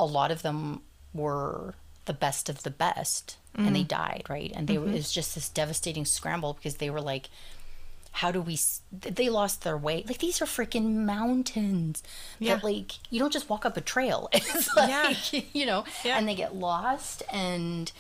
a 0.01 0.07
lot 0.07 0.31
of 0.31 0.43
them 0.43 0.83
were 1.15 1.75
the 2.07 2.13
best 2.13 2.49
of 2.49 2.63
the 2.63 2.71
best 2.71 3.37
and 3.59 3.75
they 3.75 3.83
died 3.83 4.23
right 4.29 4.53
and 4.55 4.69
they 4.69 4.75
it 4.75 4.81
was 4.83 5.11
just 5.11 5.35
this 5.35 5.49
devastating 5.49 6.05
scramble 6.05 6.53
because 6.53 6.77
they 6.77 6.91
were 6.91 7.01
like 7.01 7.31
how 8.21 8.31
do 8.33 8.41
we 8.41 8.59
they 8.91 9.29
lost 9.29 9.63
their 9.63 9.77
way. 9.77 10.03
Like 10.09 10.19
these 10.19 10.41
are 10.43 10.47
freaking 10.47 11.05
mountains 11.05 12.03
Yeah. 12.39 12.55
that 12.57 12.65
like 12.65 12.93
you 13.11 13.19
don't 13.21 13.33
just 13.33 13.49
walk 13.51 13.67
up 13.67 13.77
a 13.77 13.81
trail. 13.83 14.29
It's 14.33 14.75
like 14.75 14.89
Yeah. 14.91 15.43
you 15.53 15.67
know 15.67 15.85
Yeah. 16.05 16.17
and 16.19 16.27
they 16.29 16.35
get 16.35 16.55
lost 16.55 17.23
and 17.33 17.93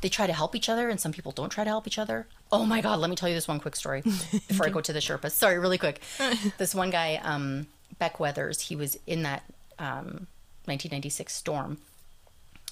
they 0.00 0.08
try 0.08 0.26
to 0.26 0.32
help 0.32 0.54
each 0.54 0.68
other 0.68 0.88
and 0.88 0.98
some 1.00 1.12
people 1.12 1.32
don't 1.32 1.50
try 1.50 1.64
to 1.64 1.70
help 1.70 1.86
each 1.86 1.98
other. 1.98 2.26
Oh 2.50 2.64
my 2.64 2.80
god 2.80 2.98
let 3.00 3.10
me 3.10 3.16
tell 3.16 3.28
you 3.28 3.34
this 3.34 3.48
one 3.48 3.60
quick 3.60 3.76
story 3.76 4.00
before 4.48 4.66
i 4.66 4.70
go 4.70 4.80
to 4.80 4.92
the 4.92 5.00
sherpa 5.00 5.30
sorry 5.30 5.58
really 5.58 5.78
quick. 5.78 6.00
This 6.58 6.74
one 6.74 6.90
guy 6.90 7.16
um 7.22 7.66
beck 7.98 8.18
weathers 8.20 8.60
he 8.68 8.74
was 8.76 8.98
in 9.06 9.22
that 9.24 9.42
um 9.78 10.26
1996 10.64 11.34
storm. 11.34 11.78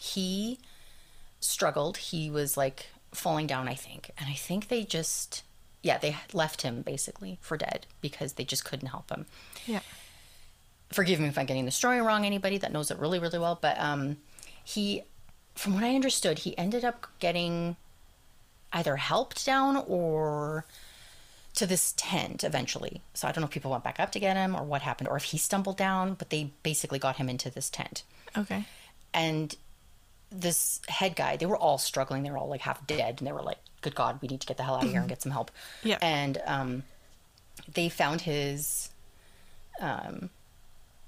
He 0.00 0.58
struggled. 1.40 1.96
He 1.98 2.30
was 2.30 2.56
like 2.56 2.86
falling 3.12 3.46
down 3.46 3.68
i 3.68 3.74
think. 3.74 4.10
And 4.18 4.28
i 4.30 4.34
think 4.34 4.68
they 4.68 4.82
just 4.84 5.42
yeah 5.86 5.98
they 5.98 6.12
left 6.32 6.62
him 6.62 6.82
basically 6.82 7.32
for 7.40 7.56
dead 7.56 7.86
because 8.00 8.30
they 8.34 8.44
just 8.44 8.64
couldn't 8.68 8.88
help 8.88 9.08
him 9.10 9.22
Yeah. 9.66 9.80
forgive 10.90 11.18
me 11.20 11.28
if 11.28 11.36
I'm 11.38 11.46
getting 11.46 11.64
the 11.64 11.70
story 11.82 12.00
wrong, 12.00 12.24
anybody 12.24 12.58
that 12.58 12.72
knows 12.72 12.90
it 12.90 12.98
really, 12.98 13.18
really 13.18 13.38
well, 13.38 13.58
but 13.60 13.78
um, 13.80 14.16
he, 14.64 15.02
from 15.54 15.74
what 15.74 15.84
I 15.84 15.94
understood, 15.94 16.40
he 16.40 16.56
ended 16.58 16.84
up 16.84 17.06
getting 17.18 17.76
either 18.72 18.96
helped 18.96 19.44
down 19.46 19.76
or 19.86 20.64
to 21.54 21.66
this 21.66 21.94
tent 21.96 22.44
eventually. 22.44 23.00
So 23.14 23.26
I 23.26 23.32
don't 23.32 23.40
know 23.42 23.46
if 23.46 23.52
people 23.52 23.70
went 23.70 23.84
back 23.84 23.98
up 23.98 24.12
to 24.12 24.20
get 24.20 24.36
him 24.36 24.54
or 24.54 24.62
what 24.62 24.82
happened, 24.82 25.08
or 25.08 25.16
if 25.16 25.24
he 25.24 25.38
stumbled 25.38 25.76
down, 25.78 26.14
but 26.14 26.30
they 26.30 26.50
basically 26.62 26.98
got 26.98 27.16
him 27.16 27.28
into 27.28 27.48
this 27.50 27.70
tent. 27.70 28.02
Okay. 28.36 28.64
And 29.14 29.54
this 30.30 30.80
head 30.88 31.16
guy, 31.16 31.36
they 31.36 31.46
were 31.46 31.56
all 31.56 31.78
struggling. 31.78 32.22
They 32.22 32.30
were 32.30 32.38
all 32.38 32.48
like 32.48 32.62
half 32.62 32.86
dead, 32.86 33.16
and 33.18 33.26
they 33.26 33.32
were 33.32 33.42
like, 33.42 33.58
"Good 33.80 33.94
God, 33.94 34.18
we 34.20 34.28
need 34.28 34.40
to 34.40 34.46
get 34.46 34.56
the 34.56 34.62
hell 34.64 34.76
out 34.76 34.84
of 34.84 34.90
here 34.90 35.00
and 35.00 35.08
get 35.08 35.22
some 35.22 35.32
help." 35.32 35.50
Yeah. 35.82 35.98
And 36.02 36.40
um, 36.46 36.82
they 37.72 37.88
found 37.88 38.22
his, 38.22 38.90
um, 39.80 40.30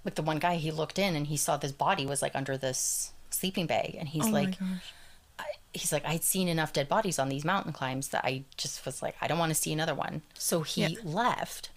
like 0.05 0.15
the 0.15 0.23
one 0.23 0.39
guy. 0.39 0.57
He 0.57 0.70
looked 0.70 0.99
in 0.99 1.16
and 1.16 1.27
he 1.27 1.36
saw 1.36 1.57
this 1.57 1.73
body 1.73 2.07
was 2.07 2.23
like 2.23 2.35
under 2.35 2.57
this 2.57 3.12
sleeping 3.31 3.66
bag, 3.66 3.97
and 3.99 4.09
he's 4.09 4.27
Oh 4.27 4.31
like, 4.31 4.57
he's 5.74 5.93
like, 5.93 6.05
I'd 6.07 6.24
seen 6.24 6.49
enough 6.49 6.73
dead 6.73 6.89
bodies 6.89 7.19
on 7.19 7.28
these 7.28 7.45
mountain 7.45 7.73
climbs 7.73 8.09
that 8.09 8.24
I 8.24 8.45
just 8.57 8.85
was 8.86 9.03
like, 9.03 9.16
I 9.20 9.27
don't 9.28 9.39
want 9.39 9.51
to 9.51 9.55
see 9.55 9.73
another 9.73 9.95
one. 9.95 10.23
So 10.35 10.62
he 10.62 10.82
Yeah. 10.82 10.99
left. 11.05 11.70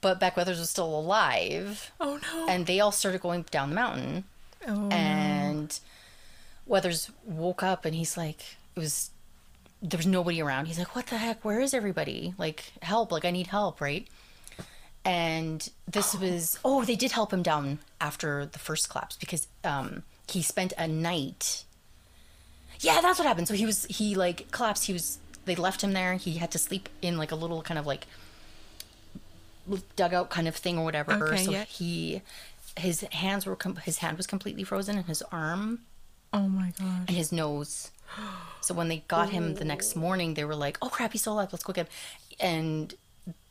But 0.00 0.18
Beck 0.18 0.36
Weathers 0.36 0.58
was 0.58 0.68
still 0.68 0.98
alive, 0.98 1.92
Oh 2.00 2.18
no. 2.22 2.48
and 2.48 2.66
they 2.66 2.80
all 2.80 2.90
started 2.92 3.20
going 3.20 3.42
down 3.50 3.70
the 3.70 3.76
mountain 3.76 4.24
oh, 4.68 4.88
and 4.90 5.78
Weathers 6.66 7.10
woke 7.24 7.62
up 7.62 7.84
and 7.84 7.94
he's 7.94 8.16
like, 8.16 8.40
it 8.76 8.80
was, 8.80 9.10
there 9.82 9.98
was 9.98 10.06
nobody 10.06 10.40
around. 10.40 10.66
He's 10.66 10.78
like, 10.78 10.94
what 10.94 11.06
the 11.08 11.18
heck? 11.18 11.44
Where 11.44 11.60
is 11.60 11.74
everybody? 11.74 12.34
Like, 12.38 12.72
help. 12.82 13.12
Like, 13.12 13.24
I 13.24 13.30
need 13.30 13.48
help, 13.48 13.80
right? 13.80 14.06
And 15.04 15.68
this 15.88 16.14
was, 16.14 16.58
oh, 16.64 16.84
they 16.84 16.94
did 16.94 17.12
help 17.12 17.32
him 17.32 17.42
down 17.42 17.80
after 18.00 18.46
the 18.46 18.58
first 18.60 18.88
collapse 18.88 19.16
because 19.16 19.48
um, 19.64 20.04
he 20.28 20.42
spent 20.42 20.72
a 20.78 20.86
night. 20.86 21.64
Yeah, 22.80 23.00
that's 23.00 23.18
what 23.18 23.26
happened. 23.26 23.48
So 23.48 23.54
he 23.54 23.66
was, 23.66 23.84
he 23.86 24.14
like 24.14 24.50
collapsed. 24.52 24.86
He 24.86 24.92
was, 24.92 25.18
they 25.44 25.56
left 25.56 25.82
him 25.82 25.92
there. 25.92 26.14
He 26.14 26.34
had 26.34 26.52
to 26.52 26.58
sleep 26.58 26.88
in 27.00 27.18
like 27.18 27.32
a 27.32 27.34
little 27.34 27.62
kind 27.62 27.78
of 27.78 27.86
like 27.86 28.06
dugout 29.96 30.30
kind 30.30 30.46
of 30.46 30.54
thing 30.54 30.78
or 30.78 30.84
whatever. 30.84 31.28
Okay, 31.28 31.44
so 31.44 31.50
yeah. 31.50 31.64
he, 31.64 32.22
his 32.76 33.00
hands 33.12 33.46
were, 33.46 33.56
com- 33.56 33.76
his 33.76 33.98
hand 33.98 34.16
was 34.16 34.26
completely 34.26 34.64
frozen 34.64 34.96
and 34.96 35.06
his 35.06 35.22
arm 35.32 35.80
oh 36.32 36.48
my 36.48 36.72
gosh. 36.78 37.08
and 37.08 37.10
his 37.10 37.32
nose. 37.32 37.90
So 38.60 38.74
when 38.74 38.88
they 38.88 39.04
got 39.08 39.30
him 39.30 39.54
the 39.54 39.64
next 39.64 39.96
morning, 39.96 40.34
they 40.34 40.44
were 40.44 40.54
like, 40.54 40.78
"Oh 40.80 40.88
crap, 40.88 41.12
he's 41.12 41.22
still 41.22 41.32
alive. 41.32 41.48
Let's 41.50 41.64
go 41.64 41.72
get 41.72 41.86
him." 41.86 41.92
And 42.38 42.94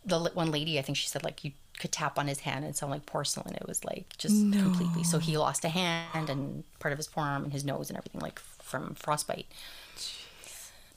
the 0.06 0.20
one 0.34 0.52
lady, 0.52 0.80
I 0.80 0.82
think 0.82 0.98
she 0.98 1.08
said, 1.08 1.24
like 1.24 1.44
you 1.44 1.52
could 1.80 1.92
tap 1.92 2.18
on 2.20 2.28
his 2.28 2.42
hand 2.42 2.64
and 2.64 2.76
sound 2.76 2.92
like 2.92 3.06
porcelain. 3.06 3.56
It 3.56 3.68
was 3.68 3.84
like 3.84 4.06
just 4.18 4.36
completely. 4.36 5.04
So 5.04 5.20
he 5.20 5.38
lost 5.38 5.66
a 5.66 5.70
hand 5.70 6.30
and 6.30 6.64
part 6.80 6.92
of 6.92 6.98
his 6.98 7.08
forearm 7.08 7.44
and 7.44 7.52
his 7.52 7.66
nose 7.66 7.90
and 7.90 7.98
everything, 7.98 8.22
like 8.22 8.40
from 8.40 8.96
frostbite. 8.96 9.48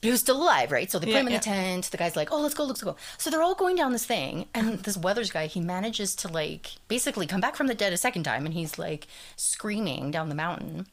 But 0.05 0.09
he 0.09 0.11
was 0.11 0.19
still 0.21 0.37
alive, 0.41 0.71
right? 0.71 0.91
So 0.91 0.99
they 0.99 1.07
put 1.07 1.13
Yeah, 1.13 1.19
him 1.21 1.27
in 1.27 1.33
yeah. 1.33 1.39
the 1.39 1.43
tent. 1.45 1.85
The 1.91 1.97
guy's 1.97 2.15
like, 2.15 2.31
"Oh, 2.31 2.39
let's 2.41 2.53
go, 2.53 2.63
let's 2.63 2.83
go." 2.83 2.95
So 3.17 3.31
they're 3.31 3.41
all 3.41 3.55
going 3.55 3.75
down 3.75 3.91
this 3.91 4.05
thing, 4.05 4.45
and 4.53 4.67
uh-huh. 4.67 4.77
this 4.83 4.97
Weathers 4.97 5.31
guy, 5.31 5.47
he 5.47 5.59
manages 5.59 6.13
to 6.17 6.27
like 6.27 6.73
basically 6.87 7.25
come 7.25 7.41
back 7.41 7.55
from 7.55 7.65
the 7.67 7.73
dead 7.73 7.91
a 7.91 7.97
second 7.97 8.23
time, 8.23 8.45
and 8.45 8.53
he's 8.53 8.77
like 8.77 9.07
screaming 9.35 10.11
down 10.11 10.29
the 10.29 10.35
mountain. 10.35 10.85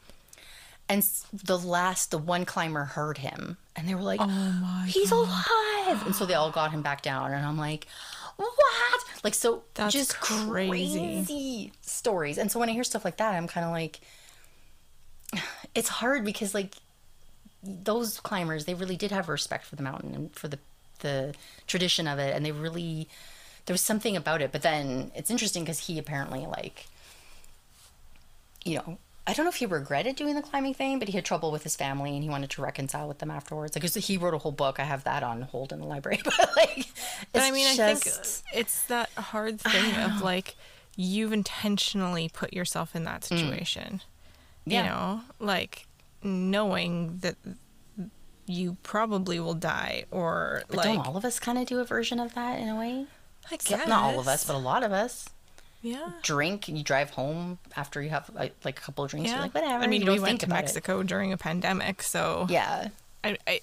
And 0.88 1.06
the 1.32 1.58
last, 1.58 2.10
the 2.10 2.18
one 2.18 2.44
climber 2.46 2.84
heard 2.84 3.18
him, 3.18 3.56
and 3.76 3.86
they 3.88 3.94
were 3.94 4.02
like, 4.02 4.20
Oh 4.20 4.26
my 4.26 4.86
"He's 4.88 5.10
alive!" 5.12 6.06
And 6.06 6.14
so 6.14 6.24
they 6.24 6.34
all 6.34 6.50
got 6.50 6.70
him 6.72 6.80
back 6.82 7.02
down, 7.02 7.32
and 7.32 7.44
I'm 7.44 7.58
like, 7.58 7.86
"What?" 8.36 9.04
Like 9.22 9.34
so, 9.34 9.62
That's 9.74 9.92
just 9.92 10.18
crazy. 10.20 10.68
crazy 10.98 11.72
stories. 11.82 12.38
And 12.38 12.50
so 12.50 12.58
when 12.58 12.68
I 12.68 12.72
hear 12.72 12.84
stuff 12.84 13.04
like 13.04 13.18
that, 13.18 13.34
I'm 13.34 13.46
kind 13.46 13.64
of 13.66 13.72
like, 13.72 14.00
it's 15.74 15.88
hard 15.88 16.24
because 16.24 16.54
like 16.54 16.74
those 17.62 18.20
climbers, 18.20 18.64
they 18.64 18.74
really 18.74 18.96
did 18.96 19.10
have 19.10 19.28
respect 19.28 19.64
for 19.64 19.76
the 19.76 19.82
mountain 19.82 20.14
and 20.14 20.34
for 20.34 20.48
the 20.48 20.58
the 21.00 21.34
tradition 21.66 22.06
of 22.06 22.18
it, 22.18 22.34
and 22.34 22.44
they 22.44 22.52
really 22.52 23.08
there 23.66 23.74
was 23.74 23.80
something 23.80 24.16
about 24.16 24.42
it. 24.42 24.52
But 24.52 24.62
then 24.62 25.12
it's 25.14 25.30
interesting 25.30 25.62
because 25.62 25.80
he 25.80 25.98
apparently 25.98 26.46
like, 26.46 26.86
you 28.64 28.76
know. 28.76 28.98
I 29.24 29.34
don't 29.34 29.44
know 29.44 29.50
if 29.50 29.54
he 29.54 29.66
regretted 29.66 30.16
doing 30.16 30.34
the 30.34 30.42
climbing 30.42 30.74
thing, 30.74 30.98
but 30.98 31.06
he 31.06 31.14
had 31.14 31.24
trouble 31.24 31.52
with 31.52 31.62
his 31.62 31.76
family 31.76 32.14
and 32.14 32.24
he 32.24 32.28
wanted 32.28 32.50
to 32.50 32.60
reconcile 32.60 33.06
with 33.06 33.18
them 33.20 33.30
afterwards. 33.30 33.76
Like, 33.76 33.84
he 33.84 34.16
wrote 34.16 34.34
a 34.34 34.38
whole 34.38 34.50
book. 34.50 34.80
I 34.80 34.82
have 34.82 35.04
that 35.04 35.22
on 35.22 35.42
hold 35.42 35.72
in 35.72 35.78
the 35.78 35.86
library. 35.86 36.20
But 36.24 36.56
like, 36.56 36.86
But 37.32 37.42
I 37.42 37.52
mean, 37.52 37.68
I 37.68 37.76
think 37.76 38.16
it's 38.52 38.82
that 38.86 39.10
hard 39.10 39.60
thing 39.60 39.94
of 39.94 40.22
like 40.22 40.56
you've 40.96 41.32
intentionally 41.32 42.30
put 42.32 42.52
yourself 42.52 42.96
in 42.96 43.04
that 43.04 43.22
situation. 43.22 44.00
Mm. 44.66 44.72
Yeah. 44.72 44.82
You 44.82 44.88
know, 44.88 45.20
like 45.38 45.86
knowing 46.24 47.18
that 47.18 47.36
you 48.46 48.76
probably 48.82 49.38
will 49.40 49.54
die 49.54 50.04
or 50.10 50.62
But 50.68 50.78
like 50.78 50.86
don't 50.86 51.06
all 51.06 51.16
of 51.16 51.24
us 51.24 51.38
kind 51.38 51.58
of 51.58 51.66
do 51.66 51.78
a 51.78 51.84
version 51.84 52.18
of 52.18 52.34
that 52.34 52.58
in 52.60 52.68
a 52.68 52.76
way? 52.76 53.06
I 53.50 53.54
Except 53.54 53.88
Not 53.88 54.02
all 54.02 54.20
of 54.20 54.28
us, 54.28 54.44
but 54.44 54.54
a 54.54 54.58
lot 54.58 54.82
of 54.82 54.92
us 54.92 55.28
yeah. 55.80 56.12
drink. 56.22 56.68
And 56.68 56.76
you 56.78 56.84
drive 56.84 57.10
home 57.10 57.58
after 57.76 58.02
you 58.02 58.10
have 58.10 58.30
like, 58.34 58.54
like 58.64 58.78
a 58.78 58.82
couple 58.82 59.04
of 59.04 59.10
drinks. 59.10 59.28
Yeah. 59.28 59.36
You're 59.36 59.42
like, 59.44 59.54
whatever. 59.54 59.82
I 59.82 59.86
mean, 59.86 60.02
you 60.02 60.06
we 60.10 60.14
don't 60.16 60.22
went 60.22 60.40
think 60.40 60.40
to 60.42 60.48
Mexico 60.48 61.02
during 61.02 61.32
a 61.32 61.36
pandemic, 61.36 62.02
so 62.02 62.46
Yeah. 62.48 62.88
I, 63.24 63.38
I, 63.46 63.60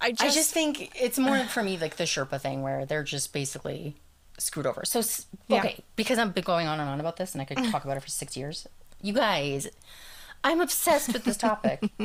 I 0.00 0.10
just, 0.12 0.22
I 0.22 0.28
just 0.30 0.52
think 0.52 0.92
it's 1.00 1.18
more 1.18 1.38
for 1.44 1.62
me 1.62 1.76
like 1.78 1.96
the 1.96 2.04
Sherpa 2.04 2.40
thing 2.40 2.62
where 2.62 2.86
they're 2.86 3.02
just 3.04 3.32
basically 3.34 3.94
screwed 4.38 4.66
over. 4.66 4.82
So, 4.84 5.00
s- 5.00 5.26
Yeah. 5.46 5.58
okay, 5.58 5.78
because 5.96 6.18
I've 6.18 6.34
been 6.34 6.44
going 6.44 6.66
on 6.66 6.80
and 6.80 6.88
on 6.88 7.00
about 7.00 7.16
this 7.16 7.32
and 7.34 7.42
I 7.42 7.44
could 7.44 7.58
talk 7.70 7.84
about 7.84 7.96
it 7.98 8.00
for 8.02 8.08
six 8.08 8.36
years. 8.36 8.66
You 9.02 9.12
guys, 9.12 9.68
I'm 10.44 10.60
obsessed 10.60 11.12
with 11.12 11.24
this 11.24 11.38
topic. 11.38 11.90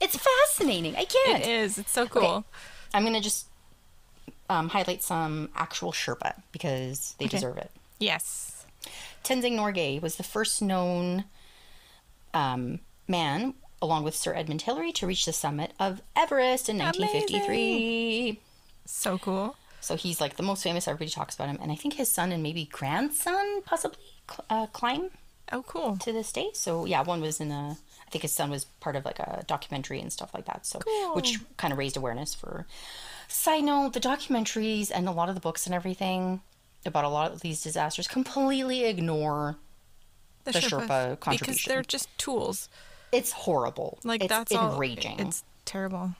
it's 0.00 0.18
fascinating. 0.18 0.96
I 0.96 1.04
can't. 1.04 1.42
it 1.42 1.48
is. 1.48 1.78
It's 1.78 1.92
so 1.92 2.06
cool. 2.06 2.44
I'm 2.92 3.02
going 3.04 3.14
to 3.14 3.20
just 3.20 3.46
um, 4.50 4.68
highlight 4.68 5.02
some 5.02 5.48
actual 5.54 5.92
Sherpa 5.92 6.34
because 6.50 7.14
they 7.18 7.26
deserve 7.26 7.56
it. 7.56 7.70
Yes. 8.00 8.66
Tenzing 9.22 9.52
Norgay 9.52 10.02
was 10.02 10.16
the 10.16 10.22
first 10.24 10.60
known 10.60 11.24
um, 12.34 12.80
man, 13.06 13.54
along 13.80 14.04
with 14.04 14.16
Sir 14.16 14.34
Edmund 14.34 14.62
Hillary, 14.62 14.92
to 14.92 15.06
reach 15.06 15.24
the 15.24 15.32
summit 15.32 15.72
of 15.78 16.02
Everest 16.16 16.68
in 16.68 16.78
1953. 16.78 18.40
So 18.86 19.18
cool. 19.18 19.56
So 19.80 19.96
he's 19.96 20.20
like 20.20 20.36
the 20.36 20.42
most 20.42 20.62
famous. 20.64 20.88
Everybody 20.88 21.10
talks 21.10 21.34
about 21.34 21.48
him, 21.48 21.58
and 21.62 21.70
I 21.70 21.76
think 21.76 21.94
his 21.94 22.10
son 22.10 22.32
and 22.32 22.42
maybe 22.42 22.64
grandson 22.64 23.62
possibly 23.64 23.98
cl- 24.28 24.44
uh, 24.50 24.66
climb 24.66 25.10
Oh, 25.52 25.62
cool. 25.62 25.96
to 25.98 26.12
this 26.12 26.30
day. 26.32 26.50
So 26.54 26.84
yeah, 26.84 27.02
one 27.02 27.20
was 27.20 27.40
in 27.40 27.50
a. 27.50 27.76
I 28.06 28.10
think 28.10 28.22
his 28.22 28.32
son 28.32 28.50
was 28.50 28.64
part 28.80 28.96
of 28.96 29.04
like 29.04 29.18
a 29.18 29.44
documentary 29.46 30.00
and 30.00 30.10
stuff 30.12 30.32
like 30.32 30.46
that. 30.46 30.64
So 30.64 30.78
Cool. 30.78 31.14
which 31.14 31.38
kind 31.58 31.72
of 31.72 31.78
raised 31.78 31.96
awareness 31.96 32.34
for. 32.34 32.66
Side 33.28 33.64
note: 33.64 33.92
the 33.92 34.00
documentaries 34.00 34.90
and 34.94 35.08
a 35.08 35.12
lot 35.12 35.28
of 35.28 35.34
the 35.34 35.40
books 35.40 35.66
and 35.66 35.74
everything 35.74 36.40
about 36.86 37.04
a 37.04 37.08
lot 37.08 37.32
of 37.32 37.40
these 37.40 37.62
disasters 37.62 38.08
completely 38.08 38.84
ignore 38.84 39.56
the 40.44 40.52
Sherpa 40.52 41.18
contributions. 41.20 41.56
because 41.58 41.64
they're 41.64 41.82
just 41.82 42.08
tools. 42.18 42.68
It's 43.12 43.32
horrible. 43.32 43.98
Like 44.04 44.22
it's 44.22 44.28
that's 44.28 44.52
enraging. 44.52 45.20
all. 45.20 45.26
It's 45.28 45.44
terrible. 45.64 46.12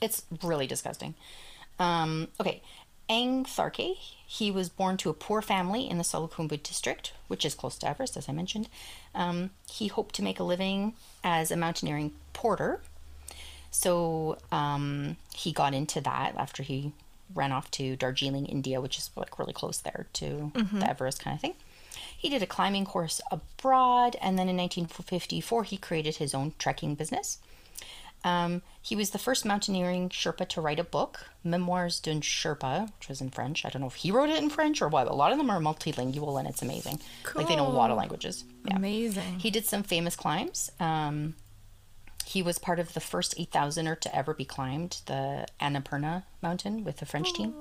It's 0.00 0.22
really 0.42 0.66
disgusting. 0.66 1.14
Um, 1.78 2.28
okay, 2.40 2.62
Ang 3.08 3.44
Tharkay. 3.44 3.96
He 4.26 4.50
was 4.50 4.68
born 4.68 4.96
to 4.98 5.10
a 5.10 5.14
poor 5.14 5.42
family 5.42 5.88
in 5.88 5.98
the 5.98 6.04
Solukhumbu 6.04 6.62
district, 6.62 7.12
which 7.28 7.44
is 7.44 7.54
close 7.54 7.76
to 7.78 7.88
Everest, 7.88 8.16
as 8.16 8.28
I 8.28 8.32
mentioned. 8.32 8.68
Um, 9.14 9.50
he 9.70 9.88
hoped 9.88 10.14
to 10.16 10.22
make 10.22 10.40
a 10.40 10.44
living 10.44 10.94
as 11.22 11.50
a 11.50 11.56
mountaineering 11.56 12.12
porter. 12.32 12.80
So 13.70 14.38
um, 14.50 15.16
he 15.34 15.52
got 15.52 15.74
into 15.74 16.00
that 16.00 16.34
after 16.36 16.62
he 16.62 16.92
ran 17.34 17.52
off 17.52 17.70
to 17.72 17.96
Darjeeling, 17.96 18.46
India, 18.46 18.80
which 18.80 18.98
is 18.98 19.10
like 19.16 19.38
really 19.38 19.52
close 19.52 19.78
there 19.78 20.06
to 20.14 20.52
the 20.54 20.88
Everest 20.88 21.22
kind 21.22 21.34
of 21.34 21.40
thing. 21.40 21.54
He 22.16 22.28
did 22.28 22.42
a 22.42 22.46
climbing 22.46 22.84
course 22.84 23.20
abroad, 23.30 24.16
and 24.20 24.38
then 24.38 24.48
in 24.48 24.56
1954, 24.56 25.64
he 25.64 25.76
created 25.76 26.16
his 26.16 26.34
own 26.34 26.52
trekking 26.58 26.94
business. 26.94 27.38
Um, 28.24 28.62
he 28.80 28.94
was 28.94 29.10
the 29.10 29.18
first 29.18 29.44
mountaineering 29.44 30.08
Sherpa 30.08 30.48
to 30.50 30.60
write 30.60 30.78
a 30.78 30.84
book, 30.84 31.26
Memoirs 31.42 32.00
d'un 32.00 32.20
Sherpa, 32.20 32.88
which 32.98 33.08
was 33.08 33.20
in 33.20 33.30
French. 33.30 33.64
I 33.64 33.68
don't 33.68 33.82
know 33.82 33.88
if 33.88 33.96
he 33.96 34.10
wrote 34.10 34.30
it 34.30 34.40
in 34.40 34.48
French 34.48 34.80
or 34.80 34.88
what. 34.88 35.06
But 35.06 35.12
a 35.12 35.16
lot 35.16 35.32
of 35.32 35.38
them 35.38 35.50
are 35.50 35.60
multilingual, 35.60 36.38
and 36.38 36.48
it's 36.48 36.62
amazing. 36.62 37.00
Like 37.34 37.48
they 37.48 37.56
know 37.56 37.66
a 37.66 37.68
lot 37.68 37.90
of 37.90 37.96
languages. 37.96 38.44
Yeah. 38.66 38.76
Amazing. 38.76 39.40
He 39.40 39.50
did 39.50 39.66
some 39.66 39.82
famous 39.82 40.14
climbs. 40.14 40.70
Um, 40.78 41.34
he 42.24 42.42
was 42.42 42.58
part 42.58 42.78
of 42.78 42.94
the 42.94 43.00
first 43.00 43.36
8,000er 43.36 43.98
to 44.00 44.16
ever 44.16 44.32
be 44.34 44.44
climbed, 44.44 45.00
the 45.06 45.46
Annapurna 45.60 46.22
mountain 46.40 46.84
with 46.84 46.98
the 46.98 47.06
French 47.06 47.32
team. 47.34 47.54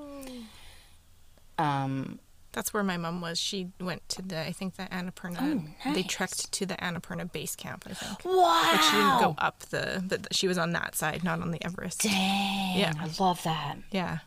Um, 1.58 2.20
That's 2.54 2.74
where 2.74 2.84
my 2.84 2.98
mom 2.98 3.22
was. 3.22 3.40
She 3.40 3.70
went 3.80 4.08
to 4.10 4.22
the, 4.22 4.40
I 4.42 4.52
think 4.52 4.76
the 4.76 4.84
Annapurna. 4.84 5.70
Oh, 5.86 5.94
They 5.94 6.04
trekked 6.04 6.52
to 6.52 6.66
the 6.66 6.76
Annapurna 6.76 7.32
base 7.32 7.56
camp, 7.56 7.86
I 7.90 7.94
think. 7.94 8.26
wow! 8.26 8.70
But 8.72 8.82
she 8.84 8.92
didn't 8.98 9.20
go 9.20 9.36
up 9.38 9.60
the, 9.70 10.04
but 10.08 10.34
she 10.36 10.48
was 10.48 10.58
on 10.58 10.72
that 10.74 10.96
side, 10.96 11.24
not 11.24 11.42
on 11.42 11.52
the 11.52 11.64
Everest. 11.64 12.02
Dang, 12.02 12.78
Yeah. 12.78 12.94
I 13.00 13.10
love 13.24 13.42
that. 13.44 13.78
Yeah. 13.92 14.20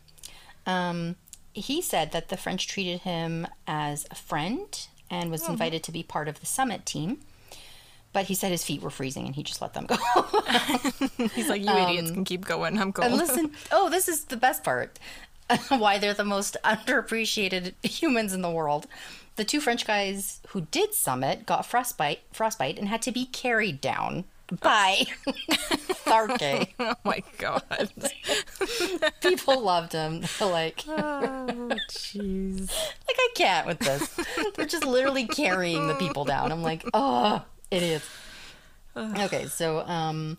Um, 0.67 1.17
he 1.53 1.83
said 1.83 2.13
that 2.13 2.31
the 2.31 2.37
French 2.37 2.67
treated 2.67 3.01
him 3.03 3.47
as 3.67 4.07
a 4.11 4.15
friend 4.15 4.87
and 5.11 5.31
was 5.31 5.47
invited 5.49 5.83
to 5.85 5.93
be 5.93 6.03
part 6.03 6.27
of 6.27 6.41
the 6.41 6.47
summit 6.47 6.87
team. 6.87 7.19
But 8.15 8.27
he 8.27 8.35
said 8.35 8.53
his 8.53 8.65
feet 8.65 8.81
were 8.81 8.91
freezing 8.91 9.27
and 9.27 9.35
he 9.35 9.43
just 9.43 9.61
let 9.61 9.75
them 9.75 9.87
go. 9.87 9.97
He's 11.35 11.49
like, 11.49 11.63
you 11.63 11.69
idiots 11.71 12.13
can 12.13 12.25
keep 12.25 12.45
going. 12.45 12.79
I'm 12.79 12.93
cold. 12.93 13.07
Um, 13.13 13.19
and 13.19 13.21
listen, 13.29 13.51
oh, 13.73 13.91
this 13.91 14.09
is 14.09 14.25
the 14.27 14.37
best 14.37 14.63
part. 14.63 14.99
Why 15.69 15.99
they're 15.99 16.15
the 16.15 16.25
most 16.25 16.57
underappreciated 16.65 17.75
humans 17.83 18.33
in 18.33 18.43
the 18.43 18.51
world. 18.51 18.87
The 19.37 19.45
two 19.45 19.61
French 19.61 19.87
guys 19.87 20.41
who 20.49 20.63
did 20.71 20.95
summit 20.95 21.45
got 21.47 21.67
frostbite, 21.67 22.21
frostbite 22.33 22.79
and 22.79 22.89
had 22.89 23.03
to 23.03 23.13
be 23.13 23.27
carried 23.27 23.81
down 23.81 24.25
by 24.61 25.05
Tharkay. 26.07 26.69
oh 26.79 26.95
my 27.05 27.23
god. 27.39 27.91
People 29.21 29.61
loved 29.61 29.93
him. 29.93 30.23
They're 30.39 30.49
like, 30.49 30.85
oh, 30.87 31.71
jeez. 31.91 32.71
like 32.71 33.17
I 33.19 33.29
can't 33.35 33.67
with 33.67 33.79
this. 33.81 34.21
They're 34.55 34.67
just 34.67 34.85
literally 34.85 35.27
carrying 35.27 35.89
the 35.89 35.95
people 35.95 36.25
down. 36.25 36.53
I'm 36.53 36.63
like, 36.63 36.85
oh, 36.95 37.43
idiots. 37.71 38.07
Okay, 38.97 39.47
so 39.47 39.81
um, 39.81 40.39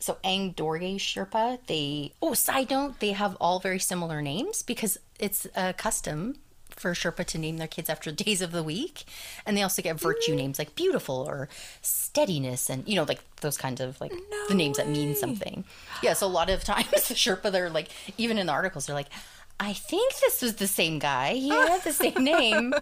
so 0.00 0.16
Ang 0.24 0.54
Dorje 0.54 0.96
Sherpa, 0.96 1.58
they 1.66 2.14
oh 2.20 2.34
side 2.34 2.70
note, 2.70 3.00
they 3.00 3.12
have 3.12 3.36
all 3.40 3.60
very 3.60 3.78
similar 3.78 4.20
names 4.22 4.62
because 4.62 4.98
it's 5.18 5.46
a 5.54 5.72
custom 5.74 6.36
for 6.70 6.92
Sherpa 6.92 7.24
to 7.26 7.38
name 7.38 7.58
their 7.58 7.68
kids 7.68 7.90
after 7.90 8.10
days 8.24 8.40
of 8.40 8.52
the 8.52 8.62
week, 8.62 9.04
and 9.44 9.56
they 9.56 9.62
also 9.62 9.82
get 9.82 10.00
virtue 10.00 10.34
names 10.34 10.58
like 10.58 10.74
beautiful 10.74 11.16
or 11.28 11.48
steadiness, 11.82 12.70
and 12.70 12.88
you 12.88 12.96
know 12.96 13.04
like 13.04 13.20
those 13.42 13.58
kinds 13.58 13.80
of 13.80 14.00
like 14.00 14.12
the 14.48 14.54
names 14.54 14.78
that 14.78 14.88
mean 14.88 15.14
something. 15.14 15.64
Yeah, 16.02 16.14
so 16.14 16.26
a 16.26 16.28
lot 16.28 16.50
of 16.50 16.64
times 16.64 16.90
the 16.90 17.14
Sherpa, 17.14 17.52
they're 17.52 17.70
like 17.70 17.90
even 18.16 18.38
in 18.38 18.46
the 18.46 18.52
articles, 18.52 18.86
they're 18.86 18.96
like. 18.96 19.10
I 19.62 19.74
think 19.74 20.14
this 20.20 20.40
was 20.40 20.54
the 20.56 20.66
same 20.66 20.98
guy. 20.98 21.34
He 21.34 21.50
had 21.50 21.82
the 21.84 21.92
same 21.92 22.14
name, 22.24 22.72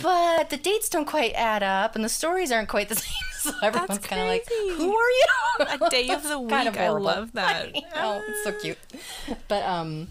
but 0.00 0.48
the 0.50 0.56
dates 0.56 0.88
don't 0.88 1.04
quite 1.04 1.32
add 1.34 1.62
up, 1.64 1.96
and 1.96 2.04
the 2.04 2.08
stories 2.08 2.52
aren't 2.52 2.68
quite 2.68 2.88
the 2.88 2.94
same. 3.06 3.12
So 3.40 3.52
everyone's 3.62 3.98
kind 3.98 4.22
of 4.22 4.28
like, 4.28 4.46
"Who 4.48 4.94
are 4.96 5.10
you?" 5.10 5.26
A 5.86 5.90
day 5.90 6.08
of 6.10 6.22
the 6.28 6.38
week. 6.38 6.50
kind 6.50 6.68
of 6.68 6.76
I 6.76 6.86
horrible. 6.86 7.04
love 7.06 7.32
that. 7.32 7.74
Know, 7.74 8.22
it's 8.26 8.44
so 8.44 8.52
cute. 8.52 8.78
But 9.48 9.62
um, 9.64 10.08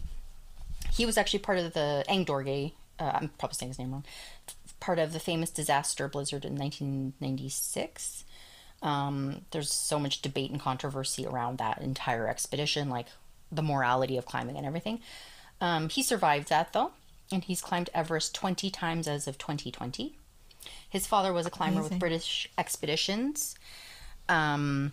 he 0.91 1.05
was 1.05 1.17
actually 1.17 1.39
part 1.39 1.57
of 1.59 1.73
the 1.73 2.03
Ang 2.09 2.25
Dorje. 2.25 2.73
Uh, 2.99 3.11
I'm 3.15 3.29
probably 3.39 3.55
saying 3.55 3.69
his 3.71 3.79
name 3.79 3.91
wrong. 3.91 4.03
Part 4.79 4.99
of 4.99 5.13
the 5.13 5.19
famous 5.19 5.49
disaster 5.49 6.07
blizzard 6.09 6.43
in 6.45 6.55
1996. 6.57 8.25
Um, 8.81 9.41
there's 9.51 9.71
so 9.71 9.97
much 9.97 10.21
debate 10.21 10.51
and 10.51 10.59
controversy 10.59 11.25
around 11.25 11.57
that 11.59 11.81
entire 11.81 12.27
expedition, 12.27 12.89
like 12.89 13.07
the 13.51 13.63
morality 13.63 14.17
of 14.17 14.25
climbing 14.25 14.57
and 14.57 14.65
everything. 14.65 14.99
Um, 15.63 15.87
he 15.87 16.03
survived 16.03 16.49
that 16.49 16.73
though, 16.73 16.91
and 17.31 17.41
he's 17.43 17.61
climbed 17.61 17.89
Everest 17.93 18.35
20 18.35 18.69
times 18.69 19.07
as 19.07 19.27
of 19.29 19.37
2020. 19.37 20.17
His 20.89 21.07
father 21.07 21.31
was 21.31 21.45
a 21.45 21.49
climber 21.49 21.81
with 21.81 21.97
British 21.99 22.49
expeditions. 22.57 23.55
Um, 24.27 24.91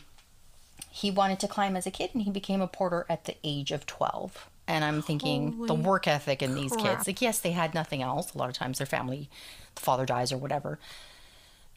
he 0.91 1.11
wanted 1.11 1.41
to 1.41 1.49
climb 1.49 1.77
as 1.77 1.87
a 1.87 1.91
kid 1.91 2.11
and 2.15 2.23
he 2.23 2.31
became 2.31 2.61
a 2.61 2.69
porter 2.69 3.05
at 3.09 3.25
the 3.25 3.35
age 3.45 3.71
of 3.71 3.87
12 3.87 4.49
and 4.67 4.85
i'm 4.85 5.01
thinking 5.03 5.67
the 5.67 5.75
work 5.75 6.07
ethic 6.09 6.43
in 6.43 6.55
these 6.55 6.73
crap. 6.73 6.85
kids 6.97 7.07
like 7.07 7.23
yes 7.23 7.39
they 7.39 7.53
had 7.53 7.75
nothing 7.75 8.03
else 8.03 8.35
a 8.35 8.39
lot 8.39 8.49
of 8.49 8.55
times 8.57 8.79
their 8.79 8.87
family 8.87 9.31
the 9.77 9.81
father 9.81 10.05
dies 10.05 10.33
or 10.33 10.37
whatever 10.39 10.79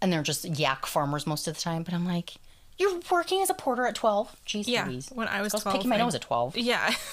and 0.01 0.11
they're 0.11 0.23
just 0.23 0.45
yak 0.57 0.85
farmers 0.87 1.27
most 1.27 1.47
of 1.47 1.53
the 1.55 1.61
time 1.61 1.83
but 1.83 1.93
i'm 1.93 2.05
like 2.07 2.33
you're 2.79 2.99
working 3.11 3.41
as 3.43 3.49
a 3.51 3.53
porter 3.53 3.85
at 3.85 3.93
12 3.95 4.35
jeez 4.47 4.63
Yeah, 4.67 4.87
Louise. 4.87 5.09
when 5.13 5.27
I 5.27 5.41
was 5.43 5.53
I 5.53 5.57
was 5.57 5.63
12, 5.63 5.75
picking 5.77 5.89
my 5.89 5.97
nose 5.97 6.15
at 6.15 6.21
12 6.21 6.57
Yeah. 6.57 6.91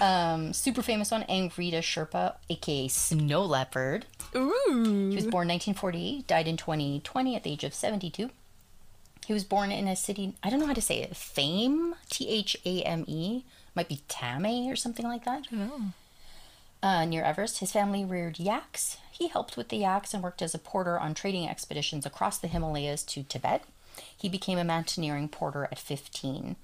um 0.00 0.52
super 0.52 0.82
famous 0.82 1.10
one 1.10 1.22
Ang 1.24 1.50
Rita 1.56 1.78
sherpa 1.78 2.34
aka 2.50 2.88
snow 2.88 3.44
leopard 3.44 4.06
Ooh. 4.34 5.08
He 5.10 5.16
was 5.16 5.24
born 5.26 5.48
1940, 5.48 6.24
died 6.26 6.46
in 6.46 6.56
2020 6.58 7.34
at 7.34 7.42
the 7.44 7.52
age 7.52 7.64
of 7.64 7.72
72. 7.72 8.30
He 9.26 9.32
was 9.32 9.44
born 9.44 9.70
in 9.70 9.88
a 9.88 9.96
city, 9.96 10.34
I 10.42 10.50
don't 10.50 10.60
know 10.60 10.66
how 10.66 10.74
to 10.74 10.82
say 10.82 11.00
it, 11.00 11.16
Thame, 11.16 11.94
T 12.10 12.28
H 12.28 12.56
A 12.64 12.82
M 12.82 13.04
E, 13.06 13.44
might 13.74 13.88
be 13.88 14.00
Tame 14.08 14.70
or 14.70 14.76
something 14.76 15.06
like 15.06 15.24
that, 15.24 15.46
uh, 16.82 17.04
near 17.04 17.22
Everest. 17.24 17.58
His 17.58 17.72
family 17.72 18.04
reared 18.04 18.38
yaks. 18.38 18.98
He 19.10 19.28
helped 19.28 19.56
with 19.56 19.68
the 19.68 19.78
yaks 19.78 20.14
and 20.14 20.22
worked 20.22 20.42
as 20.42 20.54
a 20.54 20.58
porter 20.58 20.98
on 20.98 21.12
trading 21.14 21.48
expeditions 21.48 22.06
across 22.06 22.38
the 22.38 22.48
Himalayas 22.48 23.02
to 23.04 23.22
Tibet. 23.22 23.64
He 24.16 24.28
became 24.28 24.58
a 24.58 24.64
mountaineering 24.64 25.28
porter 25.28 25.64
at 25.64 25.78
15. 25.78 26.56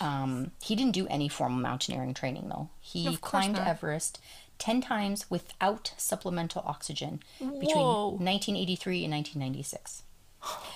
Um, 0.00 0.52
he 0.62 0.76
didn't 0.76 0.92
do 0.92 1.06
any 1.08 1.28
formal 1.28 1.60
mountaineering 1.60 2.14
training, 2.14 2.48
though. 2.48 2.70
He 2.80 3.16
climbed 3.16 3.54
not. 3.54 3.66
Everest 3.66 4.20
10 4.58 4.82
times 4.82 5.30
without 5.30 5.94
supplemental 5.96 6.62
oxygen 6.66 7.22
between 7.38 7.76
Whoa. 7.76 8.10
1983 8.10 9.04
and 9.04 9.12
1996. 9.14 10.02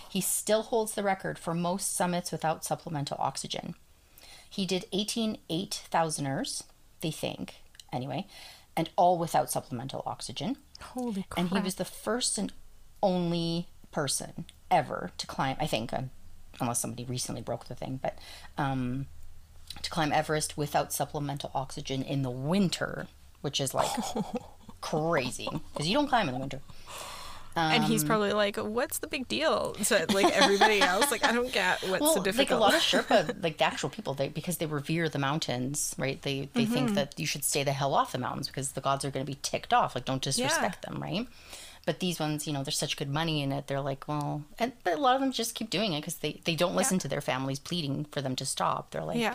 He 0.08 0.20
still 0.20 0.62
holds 0.62 0.94
the 0.94 1.02
record 1.02 1.38
for 1.38 1.54
most 1.54 1.94
summits 1.94 2.32
without 2.32 2.64
supplemental 2.64 3.16
oxygen. 3.20 3.74
He 4.48 4.66
did 4.66 4.86
18 4.92 5.38
8,000ers, 5.50 6.64
they 7.00 7.10
think, 7.10 7.56
anyway, 7.92 8.26
and 8.76 8.90
all 8.96 9.18
without 9.18 9.50
supplemental 9.50 10.02
oxygen. 10.06 10.56
Holy 10.80 11.24
crap. 11.28 11.38
And 11.38 11.48
he 11.50 11.60
was 11.60 11.76
the 11.76 11.84
first 11.84 12.38
and 12.38 12.52
only 13.02 13.68
person 13.90 14.46
ever 14.70 15.10
to 15.18 15.26
climb, 15.26 15.56
I 15.60 15.66
think, 15.66 15.92
um, 15.92 16.10
unless 16.60 16.80
somebody 16.80 17.04
recently 17.04 17.42
broke 17.42 17.66
the 17.66 17.74
thing, 17.74 17.98
but 18.02 18.18
um, 18.58 19.06
to 19.82 19.90
climb 19.90 20.12
Everest 20.12 20.56
without 20.56 20.92
supplemental 20.92 21.50
oxygen 21.54 22.02
in 22.02 22.22
the 22.22 22.30
winter, 22.30 23.06
which 23.40 23.60
is 23.60 23.74
like 23.74 23.90
crazy 24.80 25.48
because 25.72 25.88
you 25.88 25.94
don't 25.94 26.08
climb 26.08 26.28
in 26.28 26.34
the 26.34 26.40
winter. 26.40 26.60
and 27.56 27.84
he's 27.84 28.02
probably 28.02 28.32
like, 28.32 28.56
"What's 28.56 28.98
the 28.98 29.06
big 29.06 29.28
deal?" 29.28 29.74
So 29.82 30.04
like 30.12 30.26
everybody 30.36 30.80
else, 30.80 31.10
like 31.12 31.24
I 31.24 31.30
don't 31.32 31.52
get 31.52 31.82
what's 31.88 32.00
well, 32.00 32.14
so 32.24 32.30
like 32.36 32.50
a 32.50 32.56
lot 32.56 32.74
of 32.74 32.80
Sherpa, 32.82 33.42
like 33.42 33.58
the 33.58 33.64
actual 33.64 33.90
people, 33.90 34.14
they 34.14 34.28
because 34.28 34.56
they 34.58 34.66
revere 34.66 35.08
the 35.08 35.20
mountains, 35.20 35.94
right? 35.96 36.20
They 36.20 36.48
they 36.54 36.64
Mm-hmm. 36.64 36.72
think 36.72 36.94
that 36.94 37.18
you 37.20 37.26
should 37.26 37.44
stay 37.44 37.62
the 37.62 37.72
hell 37.72 37.94
off 37.94 38.10
the 38.12 38.18
mountains 38.18 38.48
because 38.48 38.72
the 38.72 38.80
gods 38.80 39.04
are 39.04 39.10
going 39.10 39.24
to 39.24 39.30
be 39.30 39.38
ticked 39.40 39.72
off. 39.72 39.94
Like, 39.94 40.04
don't 40.04 40.20
disrespect 40.22 40.82
them, 40.82 41.00
right? 41.00 41.28
But 41.86 42.00
these 42.00 42.18
ones, 42.18 42.46
you 42.46 42.52
know, 42.52 42.62
there's 42.64 42.78
such 42.78 42.96
good 42.96 43.10
money 43.10 43.42
in 43.42 43.52
it. 43.52 43.66
They're 43.66 43.80
like, 43.80 44.08
well, 44.08 44.42
and 44.58 44.72
but 44.84 44.94
a 44.94 45.00
lot 45.00 45.14
of 45.16 45.20
them 45.20 45.32
just 45.32 45.54
keep 45.54 45.68
doing 45.70 45.92
it 45.92 46.00
because 46.00 46.16
they 46.16 46.40
they 46.44 46.54
don't 46.54 46.74
listen 46.76 46.98
to 47.00 47.08
their 47.08 47.20
families 47.20 47.58
pleading 47.58 48.06
for 48.10 48.22
them 48.22 48.36
to 48.36 48.46
stop. 48.46 48.90
They're 48.90 49.04
like, 49.04 49.18
yeah. 49.18 49.34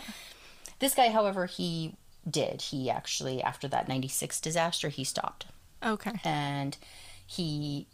this 0.80 0.94
guy, 0.94 1.10
however, 1.10 1.46
he 1.46 1.94
did. 2.28 2.62
He 2.62 2.90
actually 2.90 3.42
after 3.42 3.68
that 3.68 3.88
'96 3.88 4.40
disaster, 4.40 4.88
he 4.88 5.04
stopped 5.04 5.46
Okay. 5.84 6.12
and 6.24 6.76
he 7.26 7.86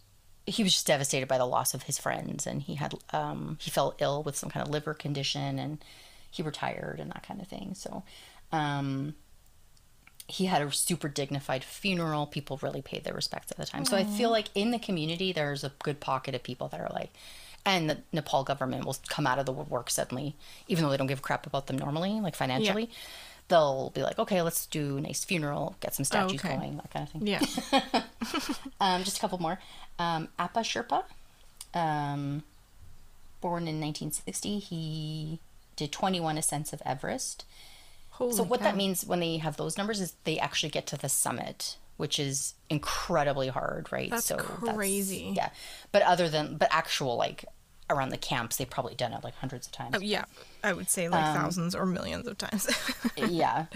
he 0.46 0.62
was 0.62 0.72
just 0.72 0.86
devastated 0.86 1.26
by 1.28 1.38
the 1.38 1.44
loss 1.44 1.74
of 1.74 1.82
his 1.84 1.98
friends 1.98 2.46
and 2.46 2.62
he 2.62 2.76
had 2.76 2.94
um 3.12 3.58
he 3.60 3.70
fell 3.70 3.94
ill 3.98 4.22
with 4.22 4.36
some 4.36 4.48
kind 4.48 4.64
of 4.66 4.72
liver 4.72 4.94
condition 4.94 5.58
and 5.58 5.84
he 6.30 6.42
retired 6.42 6.98
and 7.00 7.10
that 7.10 7.22
kind 7.26 7.40
of 7.40 7.48
thing 7.48 7.74
so 7.74 8.02
um 8.52 9.14
he 10.28 10.46
had 10.46 10.62
a 10.62 10.72
super 10.72 11.08
dignified 11.08 11.62
funeral 11.62 12.26
people 12.26 12.58
really 12.62 12.82
paid 12.82 13.04
their 13.04 13.14
respects 13.14 13.50
at 13.50 13.56
the 13.56 13.66
time 13.66 13.84
so 13.84 13.96
i 13.96 14.04
feel 14.04 14.30
like 14.30 14.48
in 14.54 14.70
the 14.70 14.78
community 14.78 15.32
there's 15.32 15.64
a 15.64 15.72
good 15.82 16.00
pocket 16.00 16.34
of 16.34 16.42
people 16.42 16.68
that 16.68 16.80
are 16.80 16.90
like 16.92 17.10
and 17.64 17.90
the 17.90 17.98
nepal 18.12 18.44
government 18.44 18.84
will 18.84 18.96
come 19.08 19.26
out 19.26 19.38
of 19.38 19.46
the 19.46 19.52
woodwork 19.52 19.90
suddenly 19.90 20.34
even 20.68 20.84
though 20.84 20.90
they 20.90 20.96
don't 20.96 21.06
give 21.06 21.18
a 21.18 21.22
crap 21.22 21.46
about 21.46 21.66
them 21.66 21.78
normally 21.78 22.20
like 22.20 22.34
financially 22.34 22.90
they'll 23.48 23.90
be 23.90 24.02
like 24.02 24.18
okay 24.18 24.42
let's 24.42 24.66
do 24.66 24.96
a 24.96 25.00
nice 25.00 25.24
funeral 25.24 25.76
get 25.80 25.94
some 25.94 26.04
statues 26.04 26.40
okay. 26.40 26.56
going 26.56 26.76
that 26.76 26.90
kind 26.90 27.06
of 27.06 27.12
thing 27.12 27.26
Yeah. 27.26 27.40
um, 28.80 29.04
just 29.04 29.18
a 29.18 29.20
couple 29.20 29.38
more. 29.38 29.58
Um, 29.98 30.28
Appa 30.38 30.60
Sherpa, 30.60 31.04
um, 31.74 32.42
born 33.40 33.62
in 33.62 33.80
1960, 33.80 34.58
he 34.58 35.38
did 35.76 35.92
21 35.92 36.38
ascents 36.38 36.72
of 36.72 36.82
Everest. 36.84 37.44
Holy 38.16 38.32
so 38.34 38.42
what 38.42 38.60
that 38.60 38.76
means 38.76 39.04
when 39.04 39.20
they 39.20 39.36
have 39.36 39.56
those 39.56 39.76
numbers 39.76 40.00
is 40.00 40.14
they 40.24 40.38
actually 40.38 40.70
get 40.70 40.86
to 40.88 40.96
the 40.96 41.08
summit 41.08 41.76
which 41.98 42.18
is 42.18 42.54
incredibly 42.68 43.48
hard, 43.48 43.90
right? 43.90 44.10
That's 44.10 44.30
crazy. 44.30 45.32
yeah, 45.34 45.48
but 45.92 46.02
other 46.02 46.28
than 46.28 46.56
but 46.56 46.68
actual 46.70 47.16
like 47.16 47.44
around 47.88 48.10
the 48.10 48.18
camps, 48.18 48.56
they've 48.56 48.68
probably 48.68 48.94
done 48.94 49.12
it 49.12 49.22
like 49.24 49.34
hundreds 49.36 49.66
of 49.66 49.72
times. 49.72 49.94
Oh, 49.96 50.00
yeah, 50.00 50.24
I 50.62 50.72
would 50.72 50.90
say 50.90 51.08
like 51.08 51.24
Um, 51.24 51.34
thousands 51.34 51.74
or 51.74 51.86
millions 51.86 52.26
of 52.26 52.36
times. 52.36 52.68
yeah. 53.16 53.66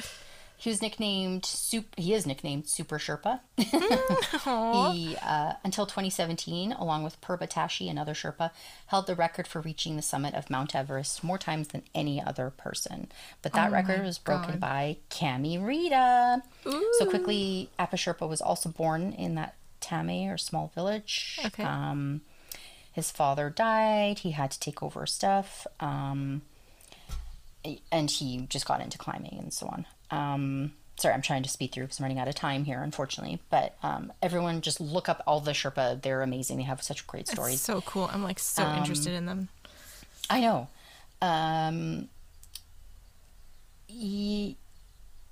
He 0.60 0.68
was 0.68 0.82
nicknamed 0.82 1.46
Sup- 1.46 1.96
he 1.96 2.12
is 2.12 2.26
nicknamed 2.26 2.68
Super 2.68 2.98
Sherpa. 2.98 3.40
he 3.56 5.16
uh, 5.16 5.54
until 5.64 5.86
2017, 5.86 6.72
along 6.72 7.02
with 7.02 7.18
Purba 7.22 7.48
Tashi, 7.48 7.88
another 7.88 8.12
Sherpa, 8.12 8.50
held 8.88 9.06
the 9.06 9.14
record 9.14 9.46
for 9.46 9.62
reaching 9.62 9.96
the 9.96 10.02
summit 10.02 10.34
of 10.34 10.50
Mount 10.50 10.76
Everest 10.76 11.24
more 11.24 11.38
times 11.38 11.68
than 11.68 11.82
any 11.94 12.22
other 12.22 12.50
person. 12.50 13.10
But 13.40 13.54
that 13.54 13.72
record 13.72 14.04
was 14.04 14.18
broken 14.18 14.58
by 14.58 14.98
Kami 15.08 15.56
Rita. 15.56 16.42
So 16.98 17.06
quickly, 17.06 17.70
Appa 17.78 17.96
Sherpa 17.96 18.28
was 18.28 18.42
also 18.42 18.68
born 18.68 19.14
in 19.14 19.36
that 19.36 19.54
Tame 19.80 20.28
or 20.28 20.36
small 20.36 20.70
village. 20.74 21.40
Okay. 21.42 21.62
Um, 21.62 22.20
his 22.92 23.10
father 23.10 23.48
died. 23.48 24.18
He 24.18 24.32
had 24.32 24.50
to 24.50 24.60
take 24.60 24.82
over 24.82 25.06
stuff. 25.06 25.66
Um, 25.80 26.42
and 27.90 28.10
he 28.10 28.46
just 28.50 28.66
got 28.66 28.82
into 28.82 28.98
climbing 28.98 29.38
and 29.38 29.54
so 29.54 29.66
on. 29.68 29.86
Um, 30.10 30.72
sorry, 30.96 31.14
I'm 31.14 31.22
trying 31.22 31.42
to 31.44 31.48
speed 31.48 31.72
through 31.72 31.84
because 31.84 31.98
I'm 32.00 32.04
running 32.04 32.18
out 32.18 32.28
of 32.28 32.34
time 32.34 32.64
here, 32.64 32.82
unfortunately. 32.82 33.40
But 33.50 33.76
um, 33.82 34.12
everyone 34.22 34.60
just 34.60 34.80
look 34.80 35.08
up 35.08 35.22
all 35.26 35.40
the 35.40 35.52
Sherpa. 35.52 36.00
They're 36.02 36.22
amazing. 36.22 36.56
They 36.58 36.64
have 36.64 36.82
such 36.82 37.06
great 37.06 37.28
stories. 37.28 37.60
so 37.60 37.80
cool. 37.82 38.10
I'm 38.12 38.22
like 38.22 38.38
so 38.38 38.64
Um, 38.64 38.78
interested 38.78 39.12
in 39.14 39.26
them. 39.26 39.48
I 40.28 40.40
know. 40.40 40.68
Um, 41.22 42.08
he, 43.86 44.56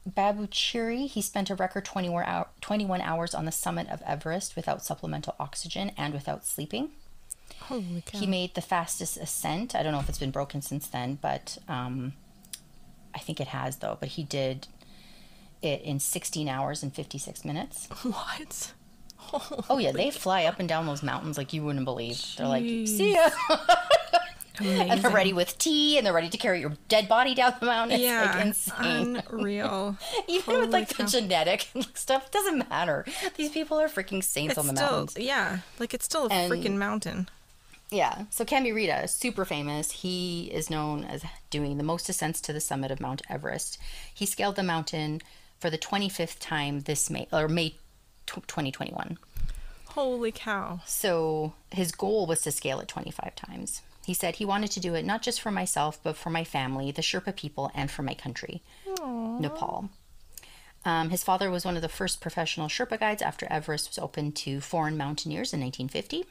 Babu 0.06 0.46
Chiri, 0.48 1.06
he 1.08 1.22
spent 1.22 1.50
a 1.50 1.54
record 1.54 1.84
21, 1.84 2.24
hour, 2.24 2.48
21 2.60 3.00
hours 3.00 3.34
on 3.34 3.44
the 3.44 3.52
summit 3.52 3.88
of 3.90 4.02
Everest 4.02 4.56
without 4.56 4.84
supplemental 4.84 5.34
oxygen 5.38 5.92
and 5.96 6.14
without 6.14 6.44
sleeping. 6.46 6.90
Holy 7.60 8.02
cow. 8.06 8.18
He 8.18 8.26
made 8.26 8.54
the 8.54 8.60
fastest 8.60 9.16
ascent. 9.16 9.74
I 9.74 9.82
don't 9.82 9.92
know 9.92 10.00
if 10.00 10.08
it's 10.08 10.18
been 10.18 10.30
broken 10.30 10.62
since 10.62 10.88
then, 10.88 11.18
but 11.20 11.58
um, 11.68 12.14
I 13.14 13.18
think 13.18 13.40
it 13.40 13.48
has 13.48 13.76
though. 13.76 13.96
But 13.98 14.10
he 14.10 14.22
did 14.24 14.66
it 15.62 15.82
in 15.82 15.98
16 15.98 16.48
hours 16.48 16.82
and 16.82 16.94
56 16.94 17.44
minutes. 17.44 17.86
what? 18.02 18.72
Oh 19.68 19.78
yeah, 19.78 19.92
they 19.92 20.10
fly 20.10 20.44
up 20.44 20.58
and 20.58 20.68
down 20.68 20.86
those 20.86 21.02
mountains 21.02 21.36
like 21.36 21.52
you 21.52 21.62
wouldn't 21.62 21.84
believe. 21.84 22.22
They're 22.38 22.46
like, 22.46 22.62
see 22.62 23.12
ya, 23.14 23.28
and 24.60 25.02
they're 25.02 25.10
ready 25.10 25.32
with 25.34 25.58
tea, 25.58 25.98
and 25.98 26.06
they're 26.06 26.14
ready 26.14 26.30
to 26.30 26.38
carry 26.38 26.60
your 26.60 26.72
dead 26.88 27.08
body 27.08 27.34
down 27.34 27.54
the 27.60 27.66
mountain. 27.66 28.00
Yeah, 28.00 28.32
like 28.36 28.46
insane. 28.46 29.22
unreal. 29.30 29.96
Even 30.28 30.60
with 30.60 30.70
like 30.72 30.88
cow. 30.88 31.04
the 31.04 31.10
genetic 31.10 31.68
stuff, 31.94 32.26
it 32.26 32.32
doesn't 32.32 32.70
matter. 32.70 33.04
These 33.36 33.50
people 33.50 33.78
are 33.78 33.88
freaking 33.88 34.24
saints 34.24 34.52
It's 34.52 34.58
on 34.58 34.66
the 34.68 34.76
still, 34.76 34.90
mountains. 34.90 35.16
yeah, 35.18 35.58
like 35.78 35.92
it's 35.92 36.04
still 36.06 36.26
a 36.26 36.30
And- 36.30 36.50
freaking 36.50 36.76
mountain. 36.76 37.28
Yeah. 37.90 38.26
So 38.30 38.44
Kami 38.44 38.72
Rita 38.72 39.04
is 39.04 39.12
super 39.12 39.44
famous. 39.44 39.90
He 39.90 40.50
is 40.52 40.68
known 40.68 41.04
as 41.04 41.24
doing 41.50 41.78
the 41.78 41.84
most 41.84 42.08
ascents 42.08 42.40
to 42.42 42.52
the 42.52 42.60
summit 42.60 42.90
of 42.90 43.00
Mount 43.00 43.22
Everest. 43.30 43.78
He 44.12 44.26
scaled 44.26 44.56
the 44.56 44.62
mountain 44.62 45.22
for 45.58 45.70
the 45.70 45.78
25th 45.78 46.36
time 46.38 46.80
this 46.80 47.08
May 47.08 47.26
or 47.32 47.48
May 47.48 47.76
tw 48.26 48.46
2021. 48.46 49.18
Holy 49.86 50.30
cow. 50.30 50.80
So 50.86 51.54
his 51.70 51.92
goal 51.92 52.26
was 52.26 52.42
to 52.42 52.52
scale 52.52 52.78
it 52.80 52.88
25 52.88 53.34
times. 53.34 53.82
He 54.06 54.14
said 54.14 54.36
he 54.36 54.44
wanted 54.44 54.70
to 54.72 54.80
do 54.80 54.94
it 54.94 55.04
not 55.04 55.22
just 55.22 55.40
for 55.40 55.50
myself, 55.50 55.98
but 56.02 56.16
for 56.16 56.30
my 56.30 56.44
family, 56.44 56.90
the 56.90 57.02
Sherpa 57.02 57.36
people, 57.36 57.70
and 57.74 57.90
for 57.90 58.02
my 58.02 58.14
country, 58.14 58.62
Nepal. 59.40 59.90
Um, 60.84 61.10
his 61.10 61.22
father 61.22 61.50
was 61.50 61.64
one 61.64 61.76
of 61.76 61.82
the 61.82 61.88
first 61.88 62.20
professional 62.20 62.68
Sherpa 62.68 62.98
guides 62.98 63.20
after 63.20 63.46
Everest 63.50 63.90
was 63.90 63.98
opened 63.98 64.34
to 64.36 64.60
foreign 64.60 64.96
mountaineers 64.96 65.52
in 65.52 65.60
1950. 65.60 66.24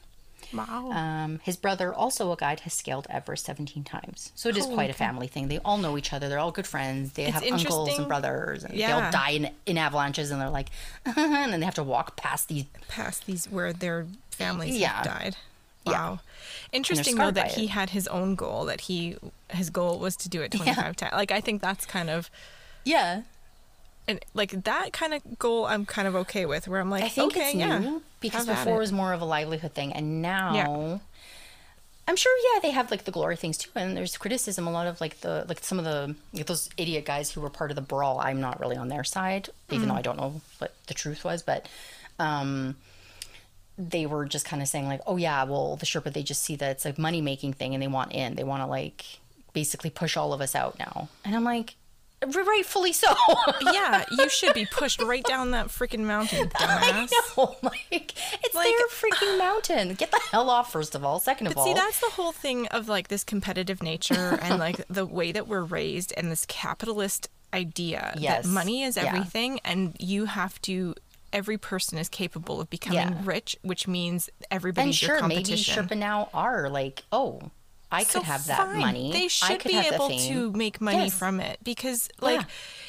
Wow. 0.53 0.91
Um, 0.91 1.39
his 1.43 1.57
brother, 1.57 1.93
also 1.93 2.31
a 2.31 2.38
guide, 2.38 2.61
has 2.61 2.73
scaled 2.73 3.05
Everest 3.09 3.45
17 3.45 3.84
times. 3.84 4.31
So 4.35 4.47
it 4.49 4.55
is 4.57 4.65
quite 4.65 4.89
a 4.89 4.93
family 4.93 5.27
thing. 5.27 5.49
They 5.49 5.59
all 5.59 5.77
know 5.77 5.97
each 5.97 6.14
other. 6.14 6.30
They're 6.30 6.39
all 6.39 6.51
good 6.51 6.68
friends. 6.68 7.14
They 7.14 7.23
have 7.23 7.43
uncles 7.43 7.97
and 7.97 8.07
brothers. 8.07 8.64
And 8.64 8.73
They 8.73 8.80
Yeah. 8.80 9.05
all 9.05 9.11
die 9.11 9.31
in, 9.31 9.49
in 9.65 9.77
avalanches 9.77 10.31
and 10.31 10.39
they're 10.39 10.49
like, 10.49 10.69
and 11.05 11.51
then 11.51 11.59
they 11.59 11.65
have 11.65 11.76
to 11.76 11.84
walk 11.84 12.15
past 12.15 12.47
these. 12.47 12.65
Past 12.88 13.26
these 13.26 13.45
where 13.49 13.73
their 13.73 14.07
families 14.31 14.77
Yeah. 14.77 14.89
have 14.93 15.05
died. 15.05 15.35
Yeah. 15.85 15.91
Wow. 15.93 16.19
Interesting 16.72 17.15
though 17.15 17.31
that 17.31 17.51
he 17.53 17.68
had 17.68 17.89
his 17.91 18.07
own 18.07 18.35
goal 18.35 18.65
that 18.65 18.81
he 18.81 19.15
his 19.51 19.69
goal 19.69 19.99
was 19.99 20.15
to 20.18 20.30
do 20.30 20.41
it 20.41 20.51
25 20.53 20.95
times. 20.95 21.14
Like 21.14 21.31
I 21.31 21.41
think 21.41 21.61
that's 21.61 21.85
kind 21.85 22.09
of 22.09 22.30
Yeah. 22.84 23.22
And 24.07 24.23
like 24.34 24.51
that 24.63 24.93
kind 24.93 25.13
of 25.13 25.39
goal 25.39 25.65
I'm 25.65 25.85
kind 25.85 26.07
of 26.07 26.15
okay 26.15 26.45
with 26.45 26.67
where 26.67 26.79
I'm 26.79 26.89
like 26.89 27.03
I 27.03 27.09
think 27.09 27.34
okay, 27.34 27.47
it's 27.47 27.55
yeah. 27.55 27.79
new 27.79 28.01
because 28.19 28.45
before 28.45 28.77
it 28.77 28.79
was 28.79 28.91
more 28.91 29.13
of 29.13 29.21
a 29.21 29.25
livelihood 29.25 29.73
thing. 29.73 29.93
And 29.93 30.21
now. 30.21 30.53
Yeah. 30.53 30.97
I'm 32.09 32.15
sure, 32.15 32.31
yeah, 32.53 32.61
they 32.61 32.71
have 32.71 32.89
like 32.89 33.03
the 33.03 33.11
glory 33.11 33.35
things 33.35 33.57
too, 33.57 33.69
and 33.75 33.97
there's 33.97 34.15
criticism. 34.15 34.65
A 34.65 34.71
lot 34.71 34.88
of 34.88 35.01
like 35.01 35.19
the 35.19 35.45
like 35.49 35.61
some 35.61 35.77
of 35.77 35.84
the 35.84 36.15
like, 36.31 36.45
those 36.45 36.69
idiot 36.77 37.03
guys 37.03 37.29
who 37.29 37.41
were 37.41 37.49
part 37.49 37.69
of 37.69 37.75
the 37.75 37.81
brawl. 37.81 38.21
I'm 38.21 38.39
not 38.39 38.61
really 38.61 38.77
on 38.77 38.88
their 38.88 39.03
side, 39.03 39.49
even 39.69 39.89
though 39.89 39.95
Mm. 39.95 39.97
I 39.97 40.01
don't 40.03 40.17
know 40.17 40.39
what 40.59 40.73
the 40.88 40.93
truth 40.93 41.25
was, 41.25 41.43
but 41.43 41.67
um, 42.17 42.77
they 43.77 44.05
were 44.05 44.25
just 44.25 44.45
kind 44.45 44.61
of 44.61 44.69
saying 44.69 44.88
like, 44.88 45.01
oh 45.05 45.17
yeah, 45.17 45.43
well 45.43 45.75
the 45.75 45.85
Sherpa 45.85 46.13
they 46.13 46.23
just 46.23 46.43
see 46.43 46.55
that 46.55 46.71
it's 46.71 46.85
a 46.85 46.95
money 46.97 47.19
making 47.19 47.51
thing 47.51 47.73
and 47.73 47.84
they 47.84 47.88
want 47.89 48.13
in. 48.13 48.35
They 48.35 48.45
want 48.45 48.63
to 48.63 48.67
like 48.67 49.03
basically 49.51 49.89
push 49.89 50.15
all 50.15 50.31
of 50.31 50.39
us 50.39 50.55
out 50.55 50.79
now, 50.79 51.09
and 51.25 51.35
I'm 51.35 51.43
like, 51.43 51.75
rightfully 52.26 52.94
so. 52.94 53.14
yeah, 53.61 54.03
you 54.11 54.30
should 54.30 54.53
be 54.53 54.65
pushed 54.65 55.02
right 55.02 55.23
down 55.23 55.52
that 55.52 55.68
freaking 55.68 55.99
mountain, 56.06 56.49
dumbass. 56.49 57.11
know, 57.38 57.56
like 57.61 58.14
it's 58.44 58.56
Like- 58.56 58.65
their 58.65 58.88
freaking 58.88 59.38
mountain. 59.38 59.94
Get 59.94 60.11
the 60.11 60.19
hell 60.31 60.49
off, 60.49 60.72
first 60.72 60.95
of 60.95 61.03
all. 61.06 61.19
Second 61.19 61.48
of 61.48 61.53
But 61.56 61.60
all, 61.61 61.65
see, 61.68 61.73
that's 61.73 61.99
the 61.99 62.10
whole 62.11 62.31
thing 62.31 62.68
of 62.68 62.88
like 62.89 63.07
this 63.10 63.23
competitive 63.23 63.84
nature 63.84 64.38
and 64.41 64.60
like 64.60 64.85
the 64.88 65.06
way 65.06 65.31
that 65.31 65.48
we're 65.48 65.64
raised 65.64 66.14
and 66.18 66.31
this 66.31 66.45
capitalist 66.48 67.30
idea 67.53 68.14
Yes. 68.18 68.45
that 68.45 68.49
money 68.52 68.84
is 68.84 68.98
Yeah. 68.98 69.06
everything 69.06 69.60
and 69.64 69.95
you 69.99 70.26
have 70.26 70.61
to 70.64 70.95
every 71.34 71.57
person 71.57 71.98
is 71.98 72.07
capable 72.10 72.60
of 72.61 72.69
becoming 72.69 72.99
Yeah. 72.99 73.14
rich, 73.23 73.57
which 73.61 73.85
means 73.88 74.27
and 74.30 74.48
everybody's 74.49 75.02
your 75.02 75.19
sure, 75.19 75.27
maybe 75.27 75.44
competition. 75.44 75.85
Sherpa 75.88 75.98
now 75.98 76.30
are 76.34 76.69
like, 76.69 77.03
oh, 77.11 77.52
I 77.91 78.03
could 78.03 78.11
So 78.11 78.22
have 78.22 78.45
that 78.47 78.57
fine. 78.57 78.80
money. 78.80 79.11
They 79.14 79.26
I 79.26 79.27
should 79.27 79.59
could 79.59 79.69
be 79.69 79.76
have 79.76 79.93
able 79.93 80.09
to 80.09 80.51
make 80.51 80.81
money 80.81 81.05
Yes. 81.05 81.14
from 81.14 81.39
it 81.39 81.59
because, 81.64 82.09
like, 82.19 82.41
Yeah. 82.41 82.45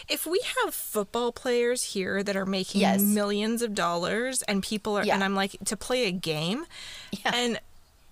if 0.09 0.27
we 0.27 0.41
have 0.65 0.75
football 0.75 1.31
players 1.31 1.83
here 1.95 2.23
that 2.25 2.37
are 2.37 2.47
making 2.47 2.81
Yes. 2.81 3.01
millions 3.01 3.62
of 3.62 3.75
dollars 3.75 4.43
and 4.43 4.62
people 4.62 4.99
are, 4.99 5.05
Yeah. 5.05 5.15
and 5.15 5.23
I'm 5.23 5.37
like 5.37 5.57
to 5.66 5.77
play 5.77 6.07
a 6.07 6.11
game, 6.12 6.66
Yeah. 7.12 7.31
and 7.33 7.61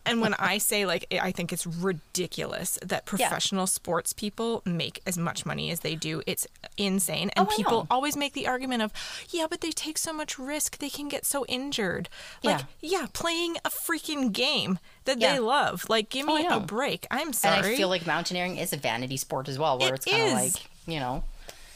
and 0.06 0.20
when 0.20 0.34
I 0.34 0.58
say 0.58 0.86
like 0.86 1.06
I 1.20 1.32
think 1.32 1.52
it's 1.52 1.66
ridiculous 1.66 2.78
that 2.82 3.04
professional 3.06 3.66
sports 3.66 4.12
people 4.12 4.62
make 4.64 5.00
as 5.06 5.18
much 5.18 5.44
money 5.44 5.70
as 5.70 5.80
they 5.80 5.94
do. 5.94 6.22
It's 6.26 6.46
insane. 6.76 7.30
And 7.36 7.46
Oh, 7.48 7.56
people 7.56 7.86
always 7.90 8.16
make 8.16 8.32
the 8.32 8.46
argument 8.46 8.82
of, 8.82 8.92
yeah, 9.30 9.46
but 9.48 9.60
they 9.60 9.70
take 9.70 9.98
so 9.98 10.12
much 10.12 10.38
risk, 10.38 10.78
they 10.78 10.90
can 10.90 11.08
get 11.08 11.24
so 11.26 11.44
injured. 11.46 12.08
Like, 12.42 12.62
yeah, 12.80 13.06
playing 13.12 13.56
a 13.64 13.70
freaking 13.70 14.32
game 14.32 14.78
that 15.04 15.18
Yeah. 15.20 15.34
they 15.34 15.38
love. 15.38 15.86
Like, 15.88 16.08
give 16.08 16.28
oh, 16.28 16.34
me 16.36 16.46
I 16.46 16.56
a 16.56 16.60
break. 16.60 17.06
I'm 17.10 17.32
sorry. 17.32 17.56
And. 17.58 17.66
I 17.66 17.76
feel 17.76 17.88
like 17.88 18.06
mountaineering 18.06 18.56
is 18.56 18.72
a 18.72 18.76
vanity 18.76 19.16
sport 19.16 19.48
as 19.48 19.58
well, 19.58 19.78
where 19.78 19.94
It 19.94 19.96
it's 19.96 20.06
kind 20.06 20.28
of 20.28 20.32
like, 20.32 20.52
you 20.86 21.00
know, 21.00 21.24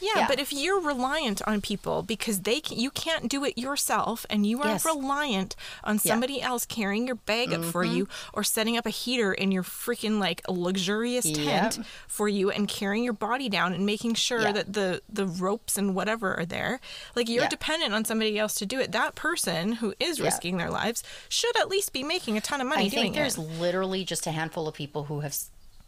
Yeah, 0.01 0.09
Yeah. 0.15 0.27
but 0.27 0.39
if 0.39 0.51
you're 0.51 0.81
reliant 0.81 1.41
on 1.47 1.61
people 1.61 2.01
because 2.01 2.41
they 2.41 2.59
can, 2.59 2.79
you 2.79 2.89
can't 2.91 3.29
do 3.29 3.45
it 3.45 3.57
yourself 3.57 4.25
and 4.29 4.45
you 4.45 4.61
are 4.61 4.67
Yes. 4.69 4.85
reliant 4.85 5.55
on 5.83 5.99
somebody 5.99 6.41
else 6.41 6.65
carrying 6.65 7.05
your 7.05 7.15
bag 7.15 7.53
up 7.53 7.63
for 7.63 7.83
you 7.83 8.05
Mm-hmm. 8.05 8.29
or 8.39 8.43
setting 8.43 8.77
up 8.77 8.85
a 8.85 8.89
heater 8.89 9.31
in 9.33 9.51
your 9.51 9.63
freaking 9.63 10.19
like 10.19 10.41
luxurious 10.49 11.25
tent 11.25 11.77
Yep. 11.77 11.85
for 12.07 12.27
you 12.27 12.49
and 12.49 12.67
carrying 12.67 13.03
your 13.03 13.13
body 13.13 13.47
down 13.49 13.73
and 13.73 13.85
making 13.85 14.15
sure 14.15 14.41
Yeah. 14.41 14.51
that 14.53 14.73
the 14.73 15.01
the 15.07 15.27
ropes 15.27 15.77
and 15.77 15.93
whatever 15.95 16.35
are 16.37 16.45
there 16.45 16.79
like 17.15 17.29
you're 17.29 17.43
Yeah. 17.43 17.49
dependent 17.49 17.93
on 17.93 18.03
somebody 18.05 18.39
else 18.39 18.55
to 18.55 18.65
do 18.65 18.79
it 18.79 18.91
that 18.91 19.15
person 19.15 19.73
who 19.73 19.93
is 19.99 20.17
Yeah. 20.19 20.25
risking 20.25 20.57
their 20.57 20.71
lives 20.71 21.03
should 21.29 21.55
at 21.57 21.69
least 21.69 21.93
be 21.93 22.03
making 22.03 22.37
a 22.37 22.41
ton 22.41 22.59
of 22.61 22.67
money 22.67 22.85
I 22.85 22.89
doing 22.89 23.03
think 23.03 23.15
there's 23.15 23.37
it 23.37 23.41
literally 23.41 24.03
just 24.03 24.25
a 24.27 24.31
handful 24.31 24.67
of 24.67 24.73
people 24.73 25.05
who 25.05 25.19
have 25.19 25.35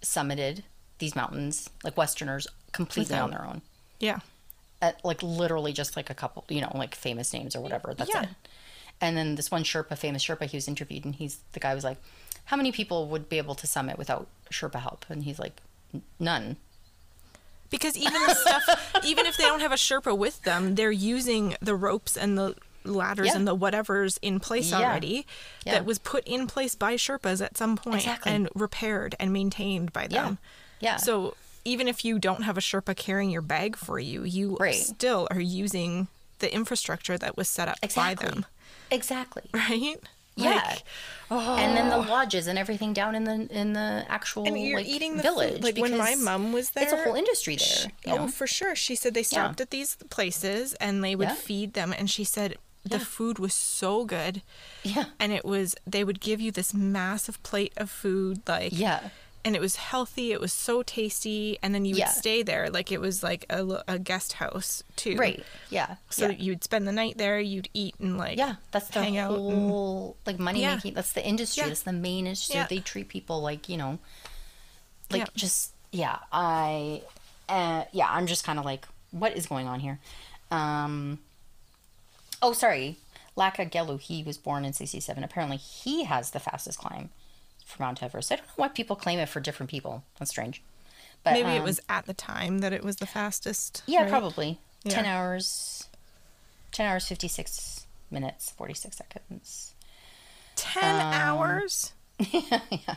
summited 0.01 0.63
these 0.99 1.15
mountains, 1.15 1.69
like 1.83 1.97
Westerners, 1.97 2.47
completely 2.71 3.15
on 3.17 3.31
their 3.31 3.45
own. 3.45 3.61
Yeah 4.03 4.19
At, 4.81 5.03
like 5.05 5.23
literally 5.23 5.73
just 5.73 5.95
like 5.95 6.09
a 6.09 6.13
couple, 6.13 6.43
you 6.49 6.61
know, 6.61 6.71
like 6.75 6.93
famous 6.93 7.31
names 7.33 7.55
or 7.55 7.61
whatever. 7.61 7.93
That's 7.93 8.11
Yeah. 8.13 8.23
it. 8.23 8.29
And 9.01 9.15
then 9.17 9.35
this 9.35 9.49
one 9.49 9.63
Sherpa, 9.63 9.97
famous 9.97 10.23
Sherpa, 10.23 10.45
he 10.45 10.57
was 10.57 10.67
interviewed, 10.67 11.05
and 11.05 11.15
he's 11.15 11.39
the 11.53 11.59
guy 11.59 11.73
was 11.73 11.83
like, 11.83 11.97
"How 12.45 12.57
many 12.57 12.71
people 12.71 13.07
would 13.07 13.27
be 13.29 13.37
able 13.37 13.55
to 13.55 13.65
summit 13.67 13.97
without 13.97 14.27
Sherpa 14.51 14.79
help?" 14.81 15.05
And 15.09 15.23
he's 15.23 15.39
like, 15.39 15.55
"None." 16.19 16.57
Because 17.69 17.97
even 17.97 18.21
the 18.27 18.35
stuff, 18.35 18.63
even 19.03 19.25
if 19.25 19.35
they 19.37 19.43
don't 19.45 19.61
have 19.61 19.71
a 19.71 19.75
Sherpa 19.87 20.15
with 20.17 20.43
them, 20.43 20.75
they're 20.75 20.91
using 20.91 21.55
the 21.61 21.75
ropes 21.75 22.15
and 22.15 22.37
the 22.37 22.55
ladders 22.85 23.27
Yeah. 23.27 23.37
and 23.37 23.47
the 23.47 23.55
whatever's 23.55 24.17
in 24.21 24.39
place 24.39 24.69
Yeah. 24.71 24.79
already 24.81 25.25
Yeah. 25.65 25.73
that 25.73 25.85
was 25.85 25.97
put 25.99 26.23
in 26.27 26.45
place 26.47 26.75
by 26.75 26.95
Sherpas 26.95 27.41
at 27.43 27.57
some 27.57 27.77
point 27.77 28.01
Exactly. 28.01 28.31
and 28.31 28.49
repaired 28.53 29.15
and 29.19 29.31
maintained 29.33 29.91
by 29.93 30.07
them. 30.07 30.37
Yeah. 30.79 30.97
So 30.97 31.35
even 31.65 31.87
if 31.87 32.03
you 32.05 32.19
don't 32.19 32.43
have 32.43 32.57
a 32.57 32.61
Sherpa 32.61 32.95
carrying 32.95 33.29
your 33.29 33.41
bag 33.41 33.75
for 33.75 33.99
you, 33.99 34.23
you 34.23 34.57
Right. 34.59 34.75
still 34.75 35.27
are 35.31 35.39
using 35.39 36.07
the 36.39 36.53
infrastructure 36.53 37.17
that 37.17 37.37
was 37.37 37.47
set 37.49 37.67
up 37.67 37.77
exactly. 37.81 38.25
by 38.27 38.31
them, 38.31 38.45
Exactly. 38.91 39.43
right? 39.53 39.95
Yeah. 40.35 40.55
Like, 40.55 40.83
And 41.59 41.77
then 41.77 41.89
the 41.89 41.97
oh. 41.97 42.01
lodges 42.01 42.47
and 42.47 42.57
everything 42.57 42.91
down 42.93 43.13
in 43.15 43.23
the 43.23 43.47
in 43.55 43.73
the 43.73 44.03
actual 44.09 44.45
and 44.47 44.59
you're 44.59 44.79
like, 44.79 44.87
eating 44.87 45.17
the 45.17 45.23
village. 45.23 45.53
Food. 45.53 45.63
Like 45.63 45.77
when 45.77 45.95
my 45.97 46.15
mom 46.15 46.51
was 46.53 46.71
there, 46.71 46.83
it's 46.83 46.93
a 46.93 46.97
whole 47.03 47.13
industry 47.15 47.55
there. 47.55 47.91
you 48.05 48.19
Oh, 48.19 48.27
for 48.27 48.47
sure. 48.47 48.75
She 48.75 48.95
said 48.95 49.13
they 49.13 49.23
stopped 49.23 49.61
at 49.61 49.69
these 49.69 49.95
places 50.09 50.73
and 50.75 51.03
they 51.03 51.15
would 51.15 51.27
Yeah. 51.29 51.35
feed 51.35 51.73
them, 51.75 51.93
and 51.93 52.09
she 52.09 52.23
said 52.23 52.57
the 52.83 52.97
Yeah. 52.97 53.03
food 53.03 53.37
was 53.39 53.53
so 53.53 54.05
good. 54.05 54.41
Yeah. 54.83 55.05
and 55.19 55.31
it 55.31 55.45
was 55.45 55.75
they 55.87 56.03
would 56.03 56.19
give 56.19 56.41
you 56.41 56.51
this 56.51 56.73
massive 56.73 57.41
plate 57.43 57.73
of 57.77 57.89
food 57.89 58.41
like 58.47 58.71
Yeah. 58.73 59.09
And 59.45 59.55
it 59.57 59.59
was 59.61 59.75
healthy 59.75 60.31
it 60.31 60.39
was 60.39 60.53
so 60.53 60.83
tasty 60.83 61.57
and 61.61 61.75
then 61.75 61.83
you 61.83 61.95
would 61.95 61.99
Yeah. 61.99 62.07
stay 62.11 62.43
there 62.43 62.69
like 62.69 62.93
it 62.93 63.01
was 63.01 63.21
like 63.23 63.45
a, 63.49 63.83
a 63.89 63.99
guest 63.99 64.33
house 64.33 64.83
too 64.95 65.17
Right. 65.17 65.43
Yeah. 65.69 65.95
so 66.09 66.29
yeah. 66.29 66.37
you'd 66.37 66.63
spend 66.63 66.87
the 66.87 66.93
night 66.93 67.17
there 67.17 67.39
you'd 67.41 67.67
eat 67.73 67.95
and 67.99 68.17
like 68.17 68.37
Yeah, 68.37 68.55
that's 68.71 68.87
the 68.87 69.03
hang 69.03 69.17
out 69.17 69.33
and- 69.37 69.69
whole 69.69 70.15
like 70.25 70.39
money 70.39 70.61
Yeah. 70.61 70.75
making. 70.75 70.93
That's 70.93 71.11
the 71.11 71.25
industry. 71.25 71.67
That's 71.67 71.81
the 71.83 71.91
main 71.91 72.25
industry. 72.25 72.61
They 72.69 72.79
treat 72.79 73.09
people 73.09 73.41
like 73.41 73.67
you 73.67 73.75
know, 73.77 73.99
like 75.11 75.33
just 75.33 75.73
yeah. 75.91 76.19
I 76.31 77.01
uh, 77.49 77.83
yeah. 77.91 78.07
I'm 78.09 78.25
just 78.27 78.45
kind 78.45 78.57
of 78.57 78.63
like, 78.65 78.87
what 79.11 79.35
is 79.35 79.45
going 79.47 79.67
on 79.67 79.79
here? 79.81 79.99
Um. 80.51 81.19
Oh, 82.41 82.53
sorry, 82.53 82.97
Lakpa 83.37 83.69
Gelu. 83.69 83.99
He 83.99 84.23
was 84.23 84.37
born 84.37 84.65
in 84.65 84.73
'67. 84.73 85.23
Apparently, 85.23 85.57
he 85.57 86.05
has 86.05 86.31
the 86.31 86.39
fastest 86.39 86.79
climb 86.79 87.09
for 87.73 87.83
Mount 87.83 88.01
Everest. 88.03 88.31
I 88.31 88.35
don't 88.37 88.45
know 88.47 88.53
why 88.57 88.67
people 88.69 88.95
claim 88.95 89.19
it 89.19 89.27
for 89.29 89.39
different 89.39 89.69
people. 89.69 90.03
That's 90.19 90.31
strange. 90.31 90.61
But 91.23 91.33
maybe 91.33 91.49
it 91.51 91.59
um, 91.59 91.63
was 91.65 91.79
at 91.89 92.05
the 92.05 92.13
time 92.13 92.59
that 92.59 92.73
it 92.73 92.83
was 92.83 92.97
the 92.97 93.05
fastest 93.05 93.83
yeah, 93.87 94.01
right? 94.01 94.09
probably. 94.09 94.59
10 94.89 95.05
hours 95.05 95.87
10 96.73 96.85
hours 96.85 97.07
56 97.07 97.85
minutes 98.11 98.51
46 98.51 98.97
seconds. 98.97 99.73
10 100.55 100.83
Um, 100.95 101.01
hours 101.01 101.93
yeah. 102.19 102.59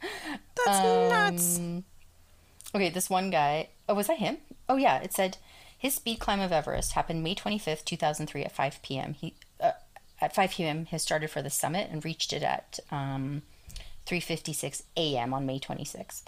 that's 0.56 1.10
nuts 1.10 1.58
Um, 1.58 1.84
Okay, 2.74 2.88
this 2.90 3.08
one 3.08 3.30
guy. 3.30 3.68
Oh, 3.88 3.94
was 3.94 4.08
that 4.08 4.18
him? 4.18 4.38
Oh 4.68 4.74
yeah, 4.76 4.98
it 4.98 5.12
said 5.12 5.36
his 5.78 5.94
speed 5.94 6.18
climb 6.18 6.40
of 6.40 6.50
Everest 6.50 6.92
happened 6.94 7.22
May 7.22 7.34
25th, 7.36 7.84
2003 7.84 8.42
at 8.44 8.50
5 8.52 8.82
p.m. 8.82 9.14
He 9.14 9.34
uh, 9.60 9.72
at 10.24 10.34
5 10.34 10.50
p.m. 10.52 10.86
has 10.86 11.02
started 11.02 11.30
for 11.30 11.42
the 11.42 11.50
summit 11.50 11.88
and 11.90 12.04
reached 12.04 12.32
it 12.32 12.42
at 12.42 12.80
um 12.90 13.42
3:56 14.06 14.82
a.m. 14.96 15.32
on 15.32 15.46
May 15.46 15.58
26th. 15.58 16.24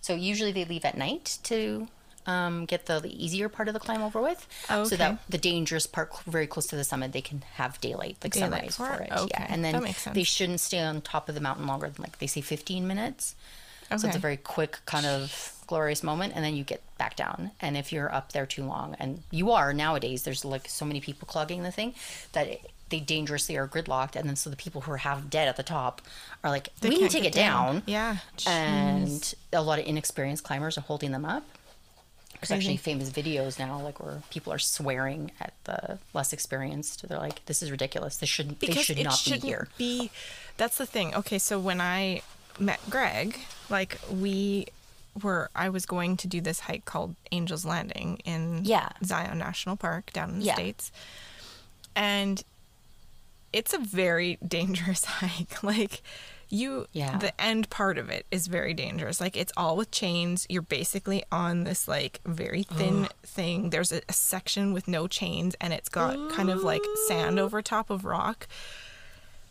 So 0.00 0.14
usually 0.14 0.52
they 0.52 0.64
leave 0.64 0.84
at 0.84 0.96
night 0.96 1.38
to 1.44 1.88
um, 2.26 2.66
get 2.66 2.84
the, 2.86 3.00
the 3.00 3.24
easier 3.24 3.48
part 3.48 3.68
of 3.68 3.74
the 3.74 3.80
climb 3.80 4.02
over 4.02 4.20
with, 4.20 4.46
Oh, 4.68 4.84
so 4.84 4.96
that 4.96 5.18
the 5.28 5.38
dangerous 5.38 5.86
part 5.86 6.12
very 6.24 6.46
close 6.46 6.66
to 6.66 6.76
the 6.76 6.84
summit 6.84 7.12
they 7.12 7.22
can 7.22 7.42
have 7.54 7.80
daylight, 7.80 8.18
like 8.22 8.34
Daylight 8.34 8.72
sunrise 8.72 8.76
for 8.76 8.96
for 8.96 9.02
it? 9.02 9.10
it. 9.24 9.30
Yeah, 9.30 9.46
and 9.48 9.64
then 9.64 9.94
they 10.12 10.22
shouldn't 10.24 10.60
stay 10.60 10.78
on 10.80 11.00
top 11.00 11.28
of 11.30 11.34
the 11.34 11.40
mountain 11.40 11.66
longer 11.66 11.88
than 11.88 12.02
like 12.02 12.18
they 12.18 12.26
say 12.26 12.42
15 12.42 12.86
minutes. 12.86 13.34
Okay. 13.90 13.96
So 13.96 14.06
it's 14.08 14.16
a 14.16 14.20
very 14.20 14.36
quick 14.36 14.80
kind 14.84 15.06
of 15.06 15.54
glorious 15.66 16.02
moment 16.02 16.34
and 16.36 16.44
then 16.44 16.54
you 16.54 16.64
get 16.64 16.82
back 16.98 17.16
down. 17.16 17.52
And 17.60 17.76
if 17.76 17.90
you're 17.92 18.14
up 18.14 18.32
there 18.32 18.44
too 18.44 18.64
long 18.64 18.94
and 18.98 19.22
you 19.30 19.50
are 19.52 19.72
nowadays, 19.72 20.24
there's 20.24 20.44
like 20.44 20.68
so 20.68 20.84
many 20.84 21.00
people 21.00 21.26
clogging 21.26 21.62
the 21.62 21.70
thing 21.72 21.94
that 22.32 22.46
it, 22.46 22.70
they 22.90 23.00
dangerously 23.00 23.56
are 23.56 23.68
gridlocked 23.68 24.16
and 24.16 24.28
then 24.28 24.36
so 24.36 24.48
the 24.50 24.56
people 24.56 24.80
who 24.82 24.92
are 24.92 24.96
half 24.98 25.28
dead 25.28 25.48
at 25.48 25.56
the 25.56 25.62
top 25.62 26.00
are 26.42 26.50
like 26.50 26.68
They 26.80 26.88
we 26.88 26.94
need 26.96 27.00
can't 27.02 27.12
to 27.12 27.18
get 27.20 27.32
get 27.32 27.34
down. 27.34 27.82
yeah 27.86 28.16
And 28.46 29.34
a 29.52 29.62
lot 29.62 29.78
of 29.78 29.86
inexperienced 29.86 30.44
climbers 30.44 30.78
are 30.78 30.82
holding 30.82 31.12
them 31.12 31.24
up. 31.24 31.44
There's 32.40 32.52
actually 32.52 32.76
famous 32.76 33.10
videos 33.10 33.58
now, 33.58 33.80
like 33.80 33.98
where 33.98 34.22
people 34.30 34.52
are 34.52 34.60
swearing 34.60 35.32
at 35.40 35.54
the 35.64 35.98
less 36.14 36.32
experienced. 36.32 37.08
They're 37.08 37.18
like, 37.18 37.44
"This 37.46 37.62
is 37.64 37.70
ridiculous. 37.72 38.16
This 38.18 38.28
shouldn't. 38.28 38.60
they 38.60 38.72
should 38.74 38.96
it 38.98 39.02
not 39.04 39.20
be 39.24 39.38
here." 39.40 39.66
be- 39.76 40.10
that's 40.56 40.78
the 40.78 40.86
thing. 40.86 41.12
Okay, 41.16 41.40
so 41.40 41.58
when 41.58 41.80
I 41.80 42.22
met 42.60 42.78
Greg, 42.88 43.40
like 43.68 43.98
we 44.08 44.68
were, 45.20 45.50
I 45.56 45.68
was 45.68 45.84
going 45.84 46.16
to 46.18 46.28
do 46.28 46.40
this 46.40 46.60
hike 46.60 46.84
called 46.84 47.16
Angel's 47.32 47.64
Landing 47.64 48.20
in 48.24 48.60
Yeah. 48.64 48.90
Zion 49.04 49.38
National 49.38 49.74
Park 49.76 50.12
down 50.12 50.30
in 50.30 50.38
the 50.38 50.44
Yeah. 50.44 50.54
states, 50.54 50.92
and 51.96 52.44
it's 53.52 53.72
a 53.74 53.78
very 53.78 54.38
dangerous 54.46 55.04
hike. 55.20 55.62
Like 55.62 56.02
you, 56.50 56.86
Yeah. 56.92 57.18
the 57.18 57.38
end 57.40 57.68
part 57.70 57.98
of 57.98 58.08
it 58.08 58.24
is 58.30 58.46
very 58.46 58.72
dangerous. 58.74 59.20
Like 59.20 59.36
it's 59.36 59.52
all 59.56 59.76
with 59.76 59.90
chains. 59.90 60.46
You're 60.48 60.62
basically 60.62 61.22
on 61.30 61.64
this 61.64 61.86
like 61.88 62.20
very 62.24 62.62
thin 62.62 63.08
thing. 63.22 63.70
There's 63.70 63.92
a, 63.92 64.00
a 64.08 64.12
section 64.12 64.72
with 64.72 64.88
no 64.88 65.06
chains, 65.06 65.54
and 65.60 65.72
it's 65.74 65.88
got 65.90 66.30
kind 66.32 66.48
of 66.50 66.62
like 66.62 66.82
sand 67.06 67.38
over 67.38 67.60
top 67.62 67.90
of 67.90 68.04
rock. 68.04 68.48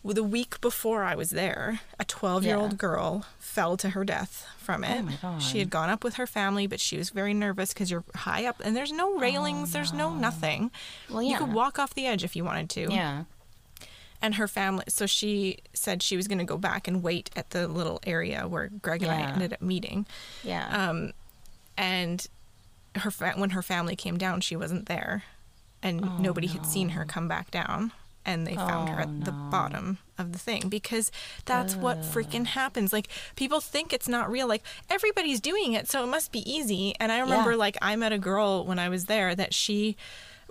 Well, 0.02 0.14
the 0.14 0.22
week 0.22 0.60
before 0.60 1.02
I 1.02 1.16
was 1.16 1.30
there, 1.30 1.80
a 1.98 2.04
12 2.04 2.44
year 2.44 2.56
old 2.56 2.72
Yeah. 2.72 2.76
girl 2.78 3.26
fell 3.40 3.76
to 3.78 3.90
her 3.90 4.04
death 4.04 4.46
from 4.56 4.84
it. 4.84 5.00
Oh 5.00 5.02
my 5.02 5.16
God. 5.20 5.42
She 5.42 5.58
had 5.58 5.70
gone 5.70 5.90
up 5.90 6.04
with 6.04 6.14
her 6.14 6.26
family, 6.26 6.66
but 6.68 6.78
she 6.80 6.96
was 6.96 7.10
very 7.10 7.34
nervous 7.34 7.72
because 7.74 7.90
you're 7.90 8.04
high 8.14 8.46
up 8.46 8.60
and 8.64 8.76
there's 8.76 8.92
no 8.92 9.18
railings, 9.18 9.72
there's 9.72 9.92
no 9.92 10.14
nothing. 10.14 10.70
Oh, 11.10 11.14
Well, 11.14 11.22
You 11.22 11.36
could 11.36 11.52
walk 11.52 11.78
off 11.80 11.94
the 11.94 12.06
edge 12.06 12.22
if 12.24 12.36
you 12.36 12.44
wanted 12.44 12.70
to. 12.70 12.92
Yeah. 12.92 13.24
And 14.20 14.34
her 14.34 14.48
family, 14.48 14.84
so 14.88 15.06
she 15.06 15.58
said 15.72 16.02
she 16.02 16.16
was 16.16 16.26
going 16.26 16.38
to 16.38 16.44
go 16.44 16.58
back 16.58 16.88
and 16.88 17.02
wait 17.04 17.30
at 17.36 17.50
the 17.50 17.68
little 17.68 18.00
area 18.04 18.48
where 18.48 18.68
Greg 18.82 19.02
and 19.04 19.12
I 19.12 19.20
ended 19.20 19.52
up 19.52 19.62
meeting. 19.62 20.06
Yeah. 20.42 20.66
Um, 20.90 21.12
and 21.76 22.26
her 22.96 23.10
fa- 23.10 23.34
when 23.36 23.50
her 23.50 23.62
family 23.62 23.94
came 23.96 24.18
down, 24.18 24.40
she 24.40 24.56
wasn't 24.56 24.86
there, 24.86 25.22
and 25.82 26.20
nobody 26.20 26.48
had 26.48 26.66
seen 26.66 26.90
her 26.90 27.04
come 27.04 27.28
back 27.28 27.50
down. 27.50 27.92
And 28.26 28.46
they 28.46 28.56
found 28.56 28.90
her 28.90 28.98
Oh, 28.98 29.02
at 29.04 29.24
the 29.24 29.32
bottom 29.32 29.96
of 30.18 30.32
the 30.32 30.38
thing 30.38 30.68
because 30.68 31.10
that's 31.46 31.74
what 31.74 32.02
freaking 32.02 32.44
happens. 32.44 32.92
Like 32.92 33.08
people 33.36 33.60
think 33.60 33.90
it's 33.94 34.08
not 34.08 34.30
real. 34.30 34.46
Like 34.46 34.62
everybody's 34.90 35.40
doing 35.40 35.72
it, 35.72 35.88
so 35.88 36.02
it 36.04 36.08
must 36.08 36.30
be 36.30 36.40
easy. 36.50 36.94
And 37.00 37.10
I 37.10 37.20
remember, 37.20 37.52
Yeah. 37.52 37.56
like 37.56 37.78
I 37.80 37.96
met 37.96 38.12
a 38.12 38.18
girl 38.18 38.66
when 38.66 38.78
I 38.78 38.90
was 38.90 39.06
there 39.06 39.34
that 39.34 39.54
she 39.54 39.96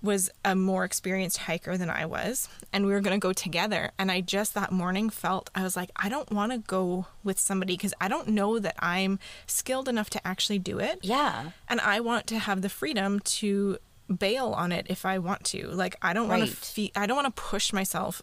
was 0.02 0.30
a 0.45 0.56
more 0.56 0.84
experienced 0.86 1.38
hiker 1.40 1.76
than 1.78 1.90
I 1.90 2.06
was, 2.06 2.48
and 2.72 2.86
we 2.86 2.91
were 2.91 3.02
going 3.02 3.19
to 3.19 3.24
go 3.26 3.34
together. 3.34 3.91
And 3.98 4.11
I 4.11 4.22
just 4.22 4.53
that 4.53 4.72
morning 4.72 5.10
felt 5.10 5.49
I 5.56 5.64
was 5.64 5.76
like, 5.76 5.90
I 5.95 6.07
don't 6.07 6.32
want 6.32 6.52
to 6.52 6.60
go 6.60 7.07
with 7.24 7.40
somebody 7.40 7.74
because 7.76 7.94
I 7.99 8.07
don't 8.07 8.28
know 8.30 8.60
that 8.60 8.76
I'm 8.80 9.19
skilled 9.48 9.90
enough 9.90 10.10
to 10.11 10.28
actually 10.28 10.60
do 10.60 10.80
it. 10.80 10.99
yeah. 11.02 11.52
And 11.68 11.82
I 11.82 11.99
want 11.99 12.28
to 12.28 12.40
have 12.40 12.61
the 12.61 12.69
freedom 12.69 13.19
to 13.22 13.78
bail 14.07 14.53
on 14.53 14.72
it 14.72 14.86
if 14.90 15.06
I 15.06 15.18
want 15.18 15.44
to. 15.45 15.68
Like 15.68 15.95
I 16.02 16.14
don't 16.14 16.28
want 16.28 16.45
to 16.45 16.56
fe- 16.56 16.91
I 16.95 17.06
don't 17.07 17.18
want 17.18 17.36
to 17.36 17.41
push 17.41 17.74
myself 17.74 18.22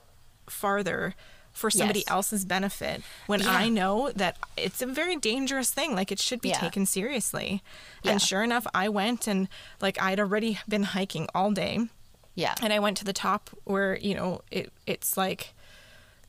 farther 0.49 1.15
for 1.55 1.71
somebody 1.71 2.01
Yes. 2.01 2.11
else's 2.11 2.45
benefit 2.45 3.03
when 3.27 3.41
Yeah. 3.41 3.51
I 3.53 3.69
know 3.71 4.11
that 4.17 4.37
it's 4.57 4.83
a 4.83 4.87
very 4.87 5.17
dangerous 5.17 5.71
thing. 5.71 5.95
Like 5.95 6.13
it 6.13 6.19
should 6.19 6.41
be 6.43 6.51
Yeah. 6.51 6.59
taken 6.59 6.85
seriously. 6.85 7.63
Yeah. 8.03 8.13
And 8.13 8.21
sure 8.23 8.43
enough, 8.43 8.67
I 8.75 8.89
went 8.91 9.27
and 9.27 9.49
like 9.81 10.01
I'd 10.03 10.21
already 10.21 10.59
been 10.69 10.83
hiking 10.83 11.29
all 11.35 11.53
day 11.53 11.89
Yeah. 12.35 12.55
and 12.61 12.73
I 12.73 12.81
went 12.81 12.97
to 12.99 13.05
the 13.05 13.13
top 13.13 13.51
where, 13.65 13.97
you 13.97 14.15
know, 14.15 14.43
it 14.51 14.73
it's 14.87 15.17
like 15.17 15.55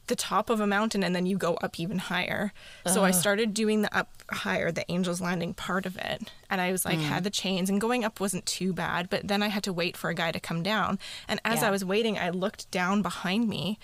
the 0.07 0.15
top 0.15 0.51
of 0.51 0.59
a 0.59 0.67
mountain 0.67 1.03
and 1.03 1.15
then 1.15 1.25
you 1.25 1.35
go 1.35 1.55
up 1.55 1.79
even 1.79 1.97
higher. 1.97 2.53
So 2.85 3.03
I 3.03 3.09
started 3.09 3.55
doing 3.55 3.81
the 3.81 3.97
up 3.97 4.09
higher, 4.29 4.71
the 4.71 4.89
Angel's 4.89 5.19
Landing 5.19 5.55
part 5.55 5.87
of 5.87 5.97
it. 5.97 6.31
And 6.47 6.61
I 6.61 6.71
was 6.71 6.85
like 6.85 6.99
Mm. 6.99 7.05
had 7.07 7.23
the 7.23 7.31
chains 7.31 7.71
and 7.71 7.81
going 7.81 8.05
up 8.05 8.19
wasn't 8.19 8.45
too 8.45 8.71
bad, 8.71 9.09
but 9.09 9.27
then 9.27 9.41
I 9.41 9.47
had 9.47 9.63
to 9.63 9.73
wait 9.73 9.97
for 9.97 10.11
a 10.11 10.13
guy 10.13 10.31
to 10.31 10.39
come 10.39 10.61
down. 10.61 10.99
And 11.27 11.41
as 11.43 11.61
Yeah. 11.61 11.69
I 11.69 11.71
was 11.71 11.83
waiting, 11.83 12.19
I 12.19 12.29
looked 12.29 12.69
down 12.69 13.01
behind 13.01 13.49
me 13.49 13.79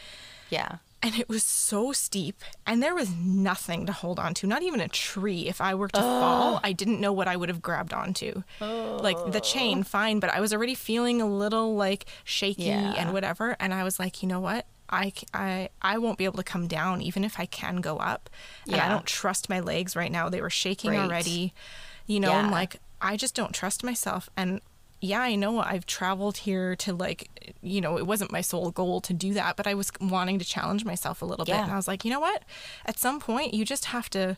Yeah. 0.52 0.76
And 1.04 1.16
it 1.16 1.28
was 1.28 1.44
so 1.44 1.92
steep 1.92 2.42
and 2.66 2.82
there 2.82 2.94
was 2.96 3.10
nothing 3.16 3.86
to 3.86 3.92
hold 3.92 4.20
on 4.20 4.34
to 4.36 4.46
not 4.48 4.62
even 4.62 4.80
a 4.80 4.88
tree 4.88 5.48
if 5.48 5.60
i 5.62 5.74
were 5.74 5.88
to 5.88 6.02
fall 6.02 6.60
i 6.64 6.72
didn't 6.72 7.00
know 7.00 7.12
what 7.14 7.28
i 7.28 7.36
would 7.36 7.50
have 7.50 7.62
grabbed 7.62 7.94
onto 7.94 8.44
like 8.60 9.18
the 9.32 9.42
chain 9.42 9.84
fine 9.84 10.20
but 10.20 10.30
i 10.30 10.40
was 10.40 10.54
already 10.54 10.76
feeling 10.76 11.22
a 11.22 11.26
little 11.28 11.76
like 11.76 12.06
shaky 12.24 12.64
Yeah. 12.64 12.94
and 12.98 13.14
whatever 13.14 13.56
and 13.60 13.74
i 13.74 13.84
was 13.84 14.00
like 14.00 14.22
you 14.22 14.28
know 14.30 14.40
what 14.40 14.66
I, 14.94 15.14
I, 15.34 15.70
I 15.82 16.00
won't 16.00 16.18
be 16.18 16.26
able 16.26 16.36
to 16.36 16.44
come 16.44 16.68
down 16.68 17.02
even 17.02 17.24
if 17.24 17.40
I 17.40 17.46
can 17.46 17.78
go 17.78 17.96
up. 17.96 18.30
And 18.68 18.76
I 18.82 18.90
don't 18.90 19.06
trust 19.06 19.48
my 19.48 19.62
legs 19.62 19.96
right 19.96 20.12
now. 20.12 20.28
They 20.28 20.42
were 20.42 20.50
shaking 20.50 20.92
Right. 20.92 21.00
already. 21.00 21.54
You 22.08 22.20
know, 22.20 22.34
I'm 22.34 22.52
like, 22.52 22.76
I 23.00 23.16
just 23.16 23.34
don't 23.34 23.54
trust 23.54 23.86
myself. 23.86 24.30
And 24.36 24.60
yeah, 25.02 25.22
I 25.22 25.36
know 25.36 25.60
I've 25.60 25.88
traveled 25.88 26.38
here 26.38 26.76
to 26.78 26.94
like, 26.94 27.56
you 27.62 27.82
know, 27.82 27.98
it 27.98 28.06
wasn't 28.06 28.32
my 28.32 28.42
sole 28.42 28.70
goal 28.70 29.02
to 29.02 29.14
do 29.14 29.34
that, 29.34 29.58
but 29.58 29.66
I 29.66 29.74
was 29.74 29.92
wanting 30.00 30.38
to 30.38 30.46
challenge 30.46 30.86
myself 30.86 31.24
a 31.24 31.26
little 31.26 31.44
bit. 31.44 31.56
And 31.56 31.72
I 31.72 31.76
was 31.76 31.88
like, 31.88 32.06
you 32.06 32.12
know 32.12 32.20
what? 32.20 32.44
At 32.86 33.00
some 33.00 33.20
point, 33.20 33.56
you 33.56 33.66
just 33.66 33.86
have 33.86 34.12
to 34.12 34.38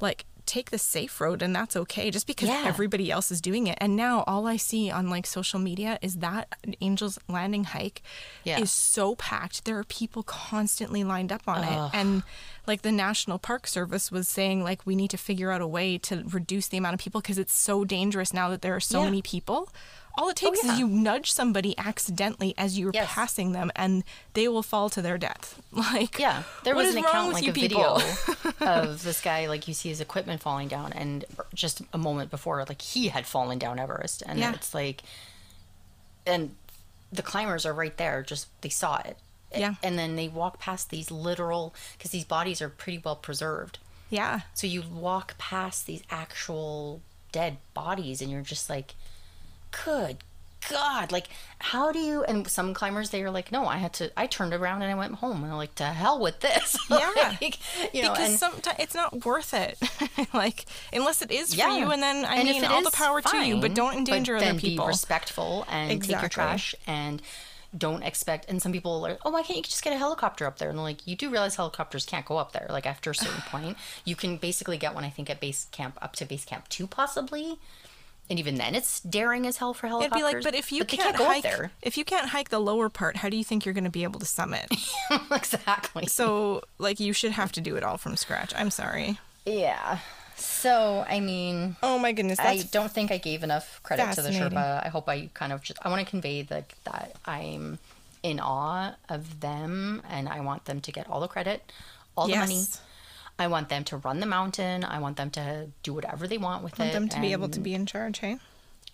like 0.00 0.26
take 0.48 0.70
the 0.70 0.78
safe 0.78 1.20
road 1.20 1.42
and 1.42 1.54
that's 1.54 1.76
okay 1.76 2.10
just 2.10 2.26
because 2.26 2.48
Yeah. 2.48 2.64
everybody 2.66 3.10
else 3.10 3.30
is 3.30 3.40
doing 3.40 3.66
it. 3.68 3.78
And 3.80 3.94
now 3.94 4.24
all 4.26 4.46
I 4.46 4.56
see 4.56 4.90
on 4.90 5.08
like 5.10 5.26
social 5.26 5.60
media 5.60 5.98
is 6.02 6.16
that 6.16 6.48
Angel's 6.80 7.18
Landing 7.28 7.64
hike 7.64 8.02
Yeah. 8.44 8.58
is 8.58 8.72
so 8.72 9.14
packed. 9.14 9.64
There 9.64 9.78
are 9.78 9.84
people 9.84 10.22
constantly 10.24 11.04
lined 11.04 11.30
up 11.30 11.42
on 11.46 11.62
it. 11.62 11.90
And 11.94 12.22
like 12.66 12.82
the 12.82 12.92
National 12.92 13.38
Park 13.38 13.66
Service 13.66 14.10
was 14.10 14.28
saying 14.28 14.64
like 14.64 14.84
we 14.86 14.96
need 14.96 15.10
to 15.10 15.18
figure 15.18 15.50
out 15.52 15.60
a 15.60 15.66
way 15.66 15.98
to 15.98 16.24
reduce 16.26 16.66
the 16.68 16.76
amount 16.78 16.94
of 16.94 17.00
people 17.00 17.20
because 17.20 17.38
it's 17.38 17.52
so 17.52 17.84
dangerous 17.84 18.32
now 18.32 18.48
that 18.50 18.62
there 18.62 18.74
are 18.74 18.80
so 18.80 19.00
Yeah. 19.00 19.04
many 19.06 19.22
people. 19.22 19.70
All 20.18 20.28
it 20.28 20.42
oh, 20.42 20.50
takes 20.50 20.64
yeah. 20.64 20.72
is 20.72 20.78
you 20.80 20.88
nudge 20.88 21.30
somebody 21.32 21.78
accidentally 21.78 22.52
as 22.58 22.78
you're 22.78 22.90
Yes. 22.92 23.08
passing 23.12 23.52
them 23.52 23.70
and 23.76 24.02
they 24.34 24.48
will 24.48 24.64
fall 24.64 24.90
to 24.90 25.00
their 25.00 25.16
death. 25.16 25.62
Like 25.72 26.18
Yeah, 26.18 26.42
there 26.64 26.74
was 26.74 26.94
an 26.94 26.98
account 27.04 27.32
like 27.34 27.46
a 27.46 27.52
people? 27.52 27.98
video 28.00 28.52
of 28.60 29.02
this 29.04 29.20
guy 29.20 29.46
like 29.46 29.68
you 29.68 29.74
see 29.74 29.88
his 29.90 30.00
equipment 30.00 30.42
falling 30.42 30.66
down, 30.68 30.92
and 30.92 31.24
just 31.54 31.82
a 31.92 31.98
moment 31.98 32.30
before, 32.30 32.62
like 32.68 32.82
he 32.82 33.08
had 33.08 33.26
fallen 33.26 33.58
down 33.58 33.78
Everest, 33.78 34.22
and 34.26 34.38
Yeah. 34.40 34.52
it's 34.54 34.74
like, 34.74 35.02
and 36.26 36.54
the 37.12 37.22
climbers 37.22 37.64
are 37.64 37.72
right 37.72 37.96
there, 37.96 38.22
just 38.22 38.48
they 38.60 38.68
saw 38.68 38.96
it, 38.98 39.16
Yeah. 39.54 39.74
and 39.82 39.98
then 39.98 40.16
they 40.16 40.28
walk 40.28 40.58
past 40.58 40.90
these 40.90 41.10
literal 41.10 41.74
because 41.96 42.10
these 42.10 42.24
bodies 42.24 42.60
are 42.60 42.68
pretty 42.68 42.98
well 42.98 43.16
preserved, 43.16 43.78
Yeah. 44.10 44.40
so 44.54 44.66
you 44.66 44.82
walk 44.82 45.38
past 45.38 45.86
these 45.86 46.02
actual 46.10 47.00
dead 47.32 47.58
bodies, 47.72 48.20
and 48.20 48.30
you're 48.30 48.42
just 48.42 48.68
like, 48.68 48.94
good 49.84 50.18
God, 50.68 51.12
like 51.12 51.28
how 51.60 51.92
do 51.92 51.98
you? 51.98 52.24
And 52.24 52.46
some 52.48 52.74
climbers 52.74 53.10
they 53.10 53.22
are 53.22 53.30
like, 53.30 53.50
no, 53.50 53.66
I 53.66 53.78
had 53.78 53.92
to. 53.94 54.10
I 54.18 54.26
turned 54.26 54.52
around 54.52 54.82
and 54.82 54.90
I 54.90 54.94
went 54.94 55.14
home, 55.16 55.42
and 55.42 55.52
I'm 55.52 55.56
like, 55.56 55.74
to 55.76 55.84
hell 55.84 56.20
with 56.20 56.40
this. 56.40 56.76
Yeah. 56.90 57.36
Like, 57.40 57.58
you 57.94 58.02
know, 58.02 58.12
because 58.12 58.38
sometimes 58.38 58.76
it's 58.78 58.94
not 58.94 59.24
worth 59.24 59.54
it. 59.54 59.78
like 60.34 60.64
unless 60.92 61.22
it 61.22 61.30
is 61.30 61.54
for 61.54 61.68
you, 61.68 61.90
and 61.90 62.02
then 62.02 62.24
I 62.24 62.36
And 62.36 62.48
mean, 62.48 62.64
all 62.64 62.82
the 62.82 62.90
power 62.90 63.20
to 63.20 63.36
you, 63.46 63.60
but 63.60 63.74
don't 63.74 63.96
endanger 63.96 64.38
then 64.38 64.50
other 64.50 64.60
people. 64.60 64.86
Be 64.86 64.88
respectful 64.88 65.64
and 65.70 66.02
take 66.02 66.20
your 66.20 66.28
trash 66.28 66.74
and 66.86 67.22
don't 67.76 68.02
expect. 68.02 68.48
And 68.48 68.60
some 68.60 68.72
people 68.72 69.06
are, 69.06 69.18
oh, 69.24 69.30
why 69.30 69.42
can't 69.42 69.58
you 69.58 69.62
just 69.62 69.82
get 69.84 69.92
a 69.92 69.98
helicopter 69.98 70.46
up 70.46 70.58
there? 70.58 70.70
And 70.70 70.82
like, 70.82 71.06
you 71.06 71.16
do 71.16 71.30
realize 71.30 71.56
helicopters 71.56 72.04
can't 72.04 72.24
go 72.24 72.38
up 72.38 72.52
there. 72.52 72.66
Like 72.70 72.86
after 72.86 73.10
a 73.10 73.14
certain 73.14 73.42
point, 73.42 73.76
you 74.04 74.16
can 74.16 74.38
basically 74.38 74.78
get 74.78 74.94
one. 74.94 75.04
I 75.04 75.10
think 75.10 75.30
at 75.30 75.40
base 75.40 75.66
camp 75.70 75.98
up 76.02 76.16
to 76.16 76.24
base 76.24 76.44
camp 76.44 76.68
two, 76.68 76.86
possibly. 76.86 77.58
And 78.30 78.38
even 78.38 78.56
then, 78.56 78.74
it's 78.74 79.00
daring 79.00 79.46
as 79.46 79.56
hell 79.56 79.72
for 79.72 79.86
helicopters. 79.86 80.20
It'd 80.20 80.30
be 80.30 80.36
like, 80.36 80.44
but 80.44 80.54
if 80.54 80.70
you 80.70 80.84
they 80.84 80.96
can't, 80.98 81.16
go 81.16 81.24
hike, 81.24 81.44
up 81.44 81.50
there, 81.50 81.70
if 81.80 81.96
you 81.96 82.04
can't 82.04 82.28
hike 82.28 82.50
the 82.50 82.58
lower 82.58 82.88
part, 82.88 83.16
how 83.16 83.28
do 83.30 83.36
you 83.36 83.44
think 83.44 83.64
you're 83.64 83.72
going 83.72 83.84
to 83.84 83.90
be 83.90 84.02
able 84.02 84.20
to 84.20 84.26
summit? 84.26 84.66
exactly. 85.30 86.06
so, 86.06 86.62
like, 86.78 87.00
you 87.00 87.12
should 87.12 87.32
have 87.32 87.52
to 87.52 87.60
do 87.60 87.76
it 87.76 87.82
all 87.82 87.96
from 87.96 88.16
scratch. 88.16 88.52
I'm 88.54 88.70
sorry. 88.70 89.18
Yeah. 89.46 89.98
So 90.36 91.04
I 91.08 91.20
mean, 91.20 91.76
Oh 91.82 91.98
my 91.98 92.12
goodness, 92.12 92.38
I 92.38 92.62
don't 92.70 92.92
think 92.92 93.10
I 93.10 93.18
gave 93.18 93.42
enough 93.42 93.80
credit 93.82 94.12
to 94.12 94.22
the. 94.22 94.30
Sherpa. 94.30 94.84
I 94.84 94.88
hope 94.88 95.08
I 95.08 95.30
kind 95.34 95.52
of 95.52 95.62
just 95.62 95.78
I 95.82 95.88
want 95.88 96.04
to 96.04 96.08
convey 96.08 96.42
that 96.42 96.72
that 96.84 97.16
I'm 97.24 97.78
in 98.22 98.40
awe 98.40 98.94
of 99.08 99.40
them 99.40 100.02
and 100.08 100.28
I 100.28 100.40
want 100.40 100.64
them 100.66 100.80
to 100.80 100.92
get 100.92 101.08
all 101.08 101.20
the 101.20 101.28
credit, 101.28 101.72
all 102.16 102.28
the 102.28 102.36
money. 102.36 102.62
Yes. 103.38 103.44
I 103.44 103.48
want 103.48 103.68
them 103.68 103.84
to 103.84 103.96
run 103.98 104.20
the 104.20 104.26
mountain. 104.26 104.84
I 104.84 104.98
want 104.98 105.16
them 105.16 105.30
to 105.30 105.68
do 105.82 105.92
whatever 105.94 106.26
they 106.26 106.38
want 106.38 106.62
with 106.64 106.78
want 106.78 106.90
it. 106.90 106.94
them 106.94 107.08
to 107.08 107.20
be 107.20 107.32
able 107.32 107.48
to 107.50 107.60
be 107.60 107.74
in 107.74 107.86
charge. 107.86 108.18
Hey, 108.18 108.38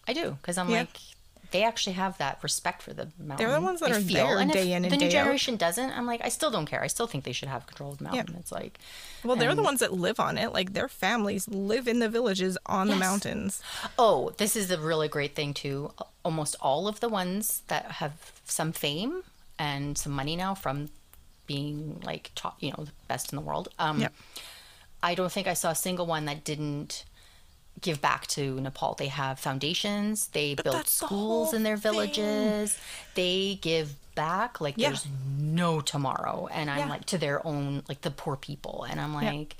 I 0.06 0.12
do 0.12 0.36
because 0.40 0.58
I'm 0.58 0.68
Yeah. 0.68 0.80
like 0.80 0.98
they 1.50 1.62
actually 1.62 1.92
have 1.92 2.18
that 2.18 2.38
respect 2.42 2.82
for 2.82 2.92
the 2.92 3.08
mountain. 3.16 3.46
They're 3.46 3.54
the 3.54 3.60
ones 3.64 3.78
that 3.78 3.90
They 3.90 3.96
are 3.96 4.00
feel- 4.00 4.26
there 4.26 4.38
and 4.40 4.50
day 4.52 4.72
in 4.72 4.84
and 4.84 4.92
the 4.92 4.96
new 4.96 5.08
day 5.08 5.16
out. 5.18 5.22
generation 5.24 5.56
doesn't. 5.56 5.92
I'm 5.92 6.04
like 6.06 6.20
I 6.24 6.28
still 6.28 6.50
don't 6.50 6.66
care. 6.66 6.82
I 6.82 6.88
still 6.88 7.06
think 7.06 7.22
they 7.24 7.32
should 7.32 7.48
have 7.48 7.66
control 7.66 7.92
of 7.92 7.98
the 7.98 8.04
mountain. 8.04 8.36
It's 8.40 8.50
like 8.50 8.78
well, 9.22 9.36
they're 9.36 9.54
the 9.54 9.62
ones 9.62 9.80
that 9.80 9.92
live 9.92 10.18
on 10.20 10.36
it. 10.36 10.52
Like 10.52 10.72
their 10.72 10.88
families 10.88 11.48
live 11.48 11.86
in 11.88 12.00
the 12.00 12.08
villages 12.08 12.58
on 12.66 12.88
the 12.88 12.96
mountains. 12.96 13.62
Oh, 13.98 14.30
this 14.36 14.56
is 14.56 14.70
a 14.70 14.78
really 14.78 15.08
great 15.08 15.34
thing 15.34 15.54
too. 15.54 15.92
Almost 16.24 16.56
all 16.60 16.88
of 16.88 17.00
the 17.00 17.08
ones 17.08 17.62
that 17.68 17.84
have 17.92 18.32
some 18.44 18.72
fame 18.72 19.22
and 19.58 19.96
some 19.96 20.12
money 20.12 20.34
now 20.36 20.54
from 20.54 20.90
being 21.46 22.00
like 22.04 22.30
top, 22.34 22.56
you 22.60 22.70
know, 22.70 22.84
the 22.84 22.92
best 23.08 23.32
in 23.32 23.36
the 23.36 23.42
world. 23.42 23.68
Um, 23.78 24.00
Yep. 24.00 24.12
I 25.02 25.14
don't 25.14 25.30
think 25.30 25.46
I 25.46 25.54
saw 25.54 25.70
a 25.70 25.74
single 25.74 26.06
one 26.06 26.24
that 26.24 26.44
didn't 26.44 27.04
give 27.82 28.00
back 28.00 28.26
to 28.28 28.58
Nepal. 28.60 28.94
They 28.94 29.08
have 29.08 29.38
foundations. 29.38 30.28
They 30.28 30.54
build 30.54 30.76
that's 30.76 30.98
the 30.98 31.06
schools 31.06 31.52
in 31.52 31.62
their 31.62 31.76
thing. 31.76 31.92
villages. 31.92 32.78
They 33.14 33.58
give 33.60 33.94
back 34.14 34.60
like 34.60 34.74
Yeah. 34.78 34.88
there's 34.90 35.06
no 35.38 35.80
tomorrow. 35.80 36.48
And 36.50 36.70
I'm 36.70 36.78
Yeah. 36.78 36.88
like 36.88 37.04
to 37.06 37.18
their 37.18 37.46
own 37.46 37.82
like 37.88 38.00
the 38.00 38.10
poor 38.10 38.36
people. 38.36 38.86
And 38.88 38.98
I'm 39.00 39.12
like, 39.12 39.56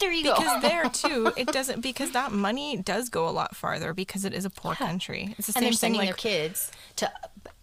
there 0.00 0.10
you 0.10 0.24
go. 0.24 0.34
Because 0.34 0.62
there 0.62 0.84
too, 0.92 1.32
it 1.36 1.46
doesn't 1.48 1.80
because 1.82 2.10
that 2.12 2.32
money 2.32 2.76
does 2.76 3.08
go 3.10 3.28
a 3.28 3.30
lot 3.30 3.54
farther 3.54 3.92
because 3.94 4.24
it 4.24 4.34
is 4.34 4.44
a 4.44 4.50
poor 4.50 4.74
country. 4.74 5.34
It's 5.38 5.46
the 5.46 5.52
and 5.52 5.54
same 5.54 5.62
they're 5.62 5.70
thing. 5.70 5.76
sending 5.76 6.00
their 6.06 6.14
kids 6.14 6.72
to 6.96 7.12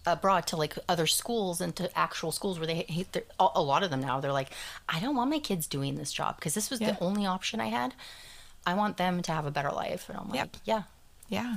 abroad 0.06 0.46
to 0.48 0.56
like 0.58 0.78
other 0.88 1.08
schools 1.08 1.62
and 1.62 1.76
to 1.76 1.98
actual 1.98 2.32
schools 2.32 2.58
where 2.60 2.68
they 2.68 2.86
hate 2.88 3.16
a 3.40 3.62
lot 3.62 3.84
of 3.84 3.90
them 3.90 4.02
now 4.02 4.20
they're 4.20 4.32
like 4.34 4.50
i 4.88 5.00
don't 5.00 5.16
want 5.16 5.30
my 5.30 5.40
kids 5.40 5.68
doing 5.68 5.96
this 5.96 6.12
job 6.14 6.36
because 6.36 6.54
this 6.54 6.70
was 6.70 6.80
Yeah. 6.82 6.92
the 6.92 7.04
only 7.04 7.26
option 7.26 7.60
i 7.60 7.68
had 7.68 7.94
i 8.66 8.74
want 8.74 8.98
them 8.98 9.22
to 9.24 9.32
have 9.32 9.46
a 9.46 9.52
better 9.52 9.72
life 9.72 10.08
and 10.10 10.18
i'm 10.18 10.30
like 10.30 10.36
Yep. 10.36 10.58
yeah 10.66 10.84
Yeah. 11.30 11.56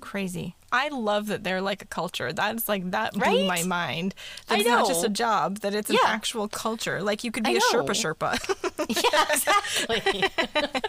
Crazy. 0.00 0.54
I 0.70 0.88
love 0.88 1.26
that 1.28 1.42
they're 1.42 1.60
like 1.62 1.82
a 1.82 1.86
culture. 1.86 2.32
That's 2.32 2.68
like 2.68 2.90
that 2.90 3.12
blew 3.14 3.22
Right? 3.22 3.46
my 3.46 3.62
mind. 3.64 4.14
That 4.48 4.56
I 4.56 4.58
it's 4.60 4.68
not 4.68 4.86
just 4.86 5.04
a 5.04 5.08
job, 5.08 5.60
that 5.60 5.74
it's 5.74 5.88
an 5.90 5.96
actual 6.04 6.48
culture. 6.48 7.02
Like 7.02 7.24
you 7.24 7.30
could 7.32 7.44
be 7.44 7.50
I 7.50 7.54
a 7.54 7.60
Sherpa 7.72 7.86
know. 7.86 7.92
Sherpa. 7.92 8.38
yeah 8.88 9.26
exactly 9.32 10.24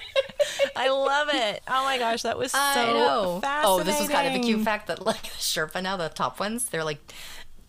I 0.76 0.90
love 0.90 1.30
it. 1.32 1.64
Oh 1.68 1.84
my 1.86 1.98
gosh, 1.98 2.22
that 2.24 2.38
was 2.38 2.52
so 2.52 2.58
know 2.60 3.40
fascinating. 3.42 3.70
oh 3.80 3.84
this 3.84 4.00
was 4.00 4.10
kind 4.10 4.28
of 4.28 4.36
a 4.36 4.44
cute 4.44 4.62
fact 4.62 4.88
that 4.88 5.06
like 5.06 5.24
sherpa 5.24 5.82
now 5.82 5.96
the 5.98 6.10
top 6.10 6.40
ones 6.40 6.66
they're 6.70 6.84
like 6.84 7.00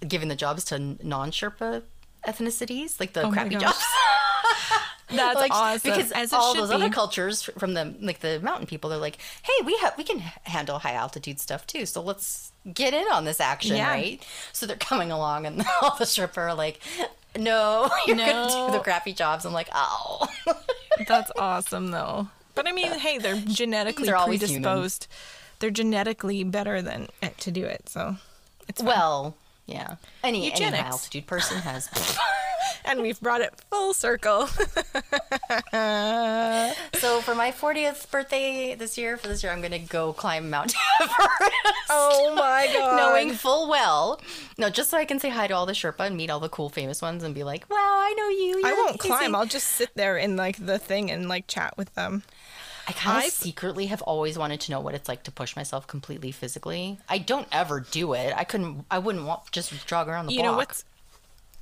giving 0.07 0.29
the 0.29 0.37
jobs 0.37 0.65
to 0.67 0.79
non-sherpa 1.07 1.83
ethnicities 2.27 2.99
like 3.01 3.13
the 3.15 3.23
Oh 3.23 3.31
crappy 3.33 3.57
jobs 3.57 3.83
That's 5.11 5.41
like, 5.41 5.53
awesome. 5.53 5.91
because 5.93 6.13
As 6.13 6.33
all 6.33 6.55
those 6.55 6.69
be. 6.69 6.75
other 6.75 6.91
cultures 6.91 7.43
from 7.59 7.75
the 7.75 7.95
like 8.01 8.21
the 8.21 8.41
mountain 8.41 8.67
people 8.67 8.91
they're 8.91 8.99
like 8.99 9.19
hey 9.43 9.65
we 9.65 9.77
have 9.79 9.95
we 9.97 10.05
can 10.05 10.19
handle 10.45 10.79
high 10.79 10.95
altitude 10.95 11.41
stuff 11.41 11.67
too 11.67 11.87
so 11.87 12.03
let's 12.03 12.53
get 12.75 12.93
in 12.95 13.07
on 13.13 13.25
this 13.25 13.41
action 13.41 13.77
Yeah. 13.77 13.89
right 13.89 14.27
so 14.53 14.67
they're 14.67 14.77
coming 14.77 15.11
along 15.11 15.47
and 15.47 15.65
all 15.83 15.97
the 15.97 16.05
stripper 16.07 16.43
are 16.43 16.55
like 16.55 16.81
no 17.37 17.91
you're 18.07 18.17
gonna 18.17 18.49
do 18.49 18.73
the 18.77 18.81
crappy 18.83 19.13
jobs 19.15 19.45
i'm 19.45 19.53
like 19.53 19.69
oh 19.75 20.27
That's 21.07 21.31
awesome 21.39 21.91
though. 21.93 22.29
But 22.57 22.67
I 22.67 22.73
mean, 22.73 22.91
hey, 22.91 23.19
they're 23.19 23.37
genetically 23.37 24.07
They're 24.07 24.17
always 24.17 24.41
human. 24.43 24.63
predisposed. 24.65 25.07
They're 25.61 25.71
genetically 25.71 26.43
better 26.43 26.83
than 26.83 27.07
eh, 27.23 27.29
to 27.39 27.53
do 27.53 27.65
it. 27.65 27.89
So 27.89 28.17
it's 28.69 28.81
fine. 28.81 28.89
well 28.89 29.37
yeah 29.69 29.95
any, 30.25 30.53
any 30.53 30.65
high 30.65 30.79
altitude 30.79 31.27
person 31.27 31.59
has 31.59 31.89
and 32.85 33.03
we've 33.03 33.21
brought 33.21 33.41
it 33.41 33.53
full 33.71 33.93
circle. 33.95 34.47
so 36.95 37.21
for 37.21 37.35
my 37.35 37.53
40th 37.53 38.11
birthday 38.11 38.75
this 38.75 38.97
year 38.99 39.17
for 39.17 39.29
this 39.29 39.43
year 39.43 39.53
i'm 39.53 39.61
gonna 39.63 39.79
go 39.79 40.13
climb 40.13 40.51
mount 40.51 40.75
everest 41.01 41.53
oh 41.91 42.35
my 42.35 42.69
god. 42.73 42.97
knowing 42.97 43.33
full 43.33 43.69
well 43.69 44.21
no 44.57 44.71
just 44.71 44.91
so 44.91 44.97
i 44.99 45.05
can 45.05 45.19
say 45.19 45.29
hi 45.29 45.47
to 45.47 45.55
all 45.55 45.67
the 45.67 45.73
sherpa 45.73 46.01
and 46.07 46.17
meet 46.17 46.31
all 46.31 46.41
the 46.41 46.49
cool 46.49 46.69
famous 46.69 47.01
ones 47.03 47.23
and 47.23 47.35
be 47.35 47.45
like 47.45 47.69
wow 47.71 47.77
i 47.77 48.15
know 48.17 48.29
you 48.29 48.63
I 48.65 48.73
won't 48.73 48.91
amazing." 49.01 49.11
climb. 49.11 49.35
I'll 49.35 49.47
just 49.47 49.67
sit 49.69 49.91
there 49.95 50.17
in 50.17 50.37
like 50.37 50.65
the 50.65 50.79
thing 50.79 51.11
and 51.11 51.29
like 51.29 51.47
chat 51.47 51.77
with 51.77 51.95
them. 51.95 52.23
I 52.89 52.93
kind 52.93 53.27
of 53.27 53.33
secretly 53.33 53.87
have 53.87 54.01
always 54.03 54.39
wanted 54.39 54.61
to 54.63 54.71
know 54.73 54.81
what 54.81 54.95
it's 54.95 55.09
like 55.09 55.25
to 55.25 55.31
push 55.31 55.55
myself 55.55 55.87
completely 55.87 56.33
physically. 56.33 56.99
I 57.09 57.19
don't 57.19 57.47
ever 57.53 57.81
do 57.81 58.15
it. 58.15 58.33
I 58.35 58.45
couldn't. 58.45 58.87
I 58.91 58.99
wouldn't 58.99 59.27
want 59.27 59.53
just 59.53 59.87
jog 59.87 60.09
around 60.09 60.27
the 60.27 60.33
You 60.33 60.41
block. 60.41 60.53
know 60.53 60.57
what's 60.57 60.85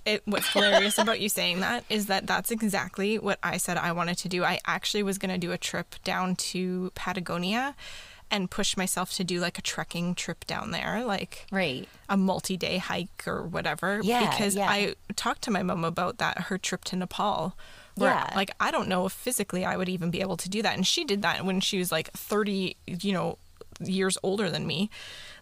it, 0.04 0.22
what's 0.24 0.48
hilarious 0.52 0.98
about 0.98 1.18
you 1.20 1.28
saying 1.28 1.60
that 1.60 1.84
is 1.90 2.06
that 2.06 2.28
that's 2.28 2.52
exactly 2.52 3.18
what 3.18 3.40
I 3.42 3.56
said 3.56 3.76
I 3.76 3.90
wanted 3.90 4.18
to 4.18 4.28
do. 4.28 4.44
I 4.44 4.60
actually 4.66 5.02
was 5.02 5.18
going 5.18 5.32
to 5.32 5.38
do 5.38 5.50
a 5.50 5.58
trip 5.58 5.96
down 6.04 6.36
to 6.36 6.92
Patagonia 6.94 7.74
and 8.30 8.48
push 8.50 8.76
myself 8.76 9.12
to 9.14 9.24
do 9.24 9.40
like 9.40 9.58
a 9.58 9.62
trekking 9.62 10.14
trip 10.14 10.46
down 10.46 10.70
there, 10.70 11.04
like 11.04 11.46
right? 11.50 11.88
a 12.08 12.16
multi-day 12.16 12.78
hike 12.78 13.24
or 13.26 13.42
whatever. 13.42 14.00
Yeah, 14.02 14.30
because 14.30 14.54
yeah. 14.54 14.68
I 14.70 14.94
talked 15.16 15.42
to 15.42 15.50
my 15.50 15.64
mom 15.64 15.84
about 15.84 16.18
that 16.18 16.42
her 16.42 16.58
trip 16.58 16.84
to 16.84 16.96
Nepal. 16.96 17.56
Where, 17.96 18.10
Yeah. 18.10 18.30
like 18.36 18.50
I 18.60 18.70
don't 18.70 18.88
know 18.88 19.06
if 19.06 19.12
physically 19.12 19.64
I 19.64 19.76
would 19.76 19.88
even 19.88 20.10
be 20.10 20.20
able 20.20 20.36
to 20.38 20.48
do 20.48 20.62
that, 20.62 20.74
and 20.74 20.86
she 20.86 21.04
did 21.04 21.22
that 21.22 21.44
when 21.44 21.60
she 21.60 21.78
was 21.78 21.90
like 21.90 22.10
thirty, 22.12 22.76
you 22.86 23.12
know, 23.12 23.38
years 23.80 24.16
older 24.22 24.50
than 24.50 24.66
me. 24.66 24.90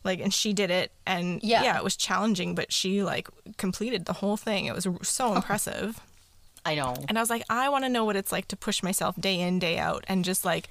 Like, 0.05 0.21
and 0.21 0.33
she 0.35 0.53
did 0.53 0.71
it, 0.71 0.93
and 1.07 1.41
Yeah. 1.43 1.63
yeah, 1.63 1.79
it 1.79 1.85
was 1.85 1.97
challenging, 1.97 2.55
but 2.55 2.73
she 2.73 3.03
like 3.03 3.29
completed 3.57 4.05
the 4.05 4.13
whole 4.15 4.37
thing. 4.37 4.67
It 4.67 4.75
was 4.75 4.87
so 5.03 5.33
oh. 5.33 5.35
impressive. 5.35 6.01
I 6.67 6.75
know. 6.75 6.95
And 7.09 7.19
I 7.19 7.21
was 7.21 7.31
like, 7.31 7.45
I 7.51 7.69
want 7.69 7.85
to 7.85 7.89
know 7.91 8.05
what 8.05 8.17
it's 8.17 8.33
like 8.33 8.49
to 8.49 8.57
push 8.57 8.83
myself 8.83 9.17
day 9.21 9.41
in, 9.41 9.59
day 9.59 9.79
out, 9.79 10.05
and 10.09 10.25
just 10.25 10.45
like 10.45 10.69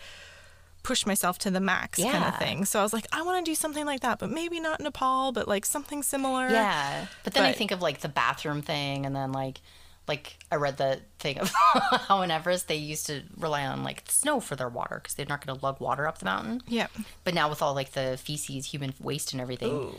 push 0.83 1.05
myself 1.05 1.37
to 1.39 1.51
the 1.51 1.59
max 1.59 1.97
kind 2.01 2.25
of 2.25 2.37
thing. 2.37 2.65
So 2.65 2.79
I 2.79 2.83
was 2.83 2.93
like, 2.93 3.07
I 3.11 3.21
want 3.21 3.43
to 3.43 3.49
do 3.49 3.55
something 3.55 3.85
like 3.85 4.01
that, 4.01 4.19
but 4.19 4.29
maybe 4.29 4.59
not 4.59 4.81
Nepal, 4.81 5.31
but 5.31 5.47
like 5.47 5.65
something 5.65 6.03
similar. 6.03 6.49
Yeah, 6.49 7.05
but 7.23 7.33
then 7.33 7.43
I 7.43 7.53
think 7.53 7.71
of 7.71 7.81
like 7.81 8.01
the 8.01 8.09
bathroom 8.09 8.61
thing, 8.61 9.05
and 9.05 9.15
then 9.15 9.31
like, 9.31 9.61
like 10.07 10.37
I 10.51 10.55
read 10.55 10.77
the 10.77 10.99
thing 11.19 11.39
of 11.39 11.51
how 12.07 12.21
in 12.21 12.31
Everest 12.31 12.67
they 12.67 12.75
used 12.75 13.05
to 13.07 13.21
rely 13.37 13.65
on 13.65 13.83
like 13.83 14.03
snow 14.09 14.39
for 14.39 14.55
their 14.55 14.69
water 14.69 14.99
because 15.01 15.13
they're 15.15 15.25
not 15.25 15.45
going 15.45 15.57
to 15.57 15.65
lug 15.65 15.79
water 15.79 16.07
up 16.07 16.19
the 16.19 16.25
mountain. 16.25 16.61
Yeah. 16.67 16.87
But 17.23 17.33
now 17.33 17.49
with 17.49 17.61
all 17.61 17.73
like 17.73 17.91
the 17.93 18.17
feces, 18.21 18.65
human 18.65 18.93
waste, 18.99 19.31
and 19.33 19.41
everything, 19.41 19.93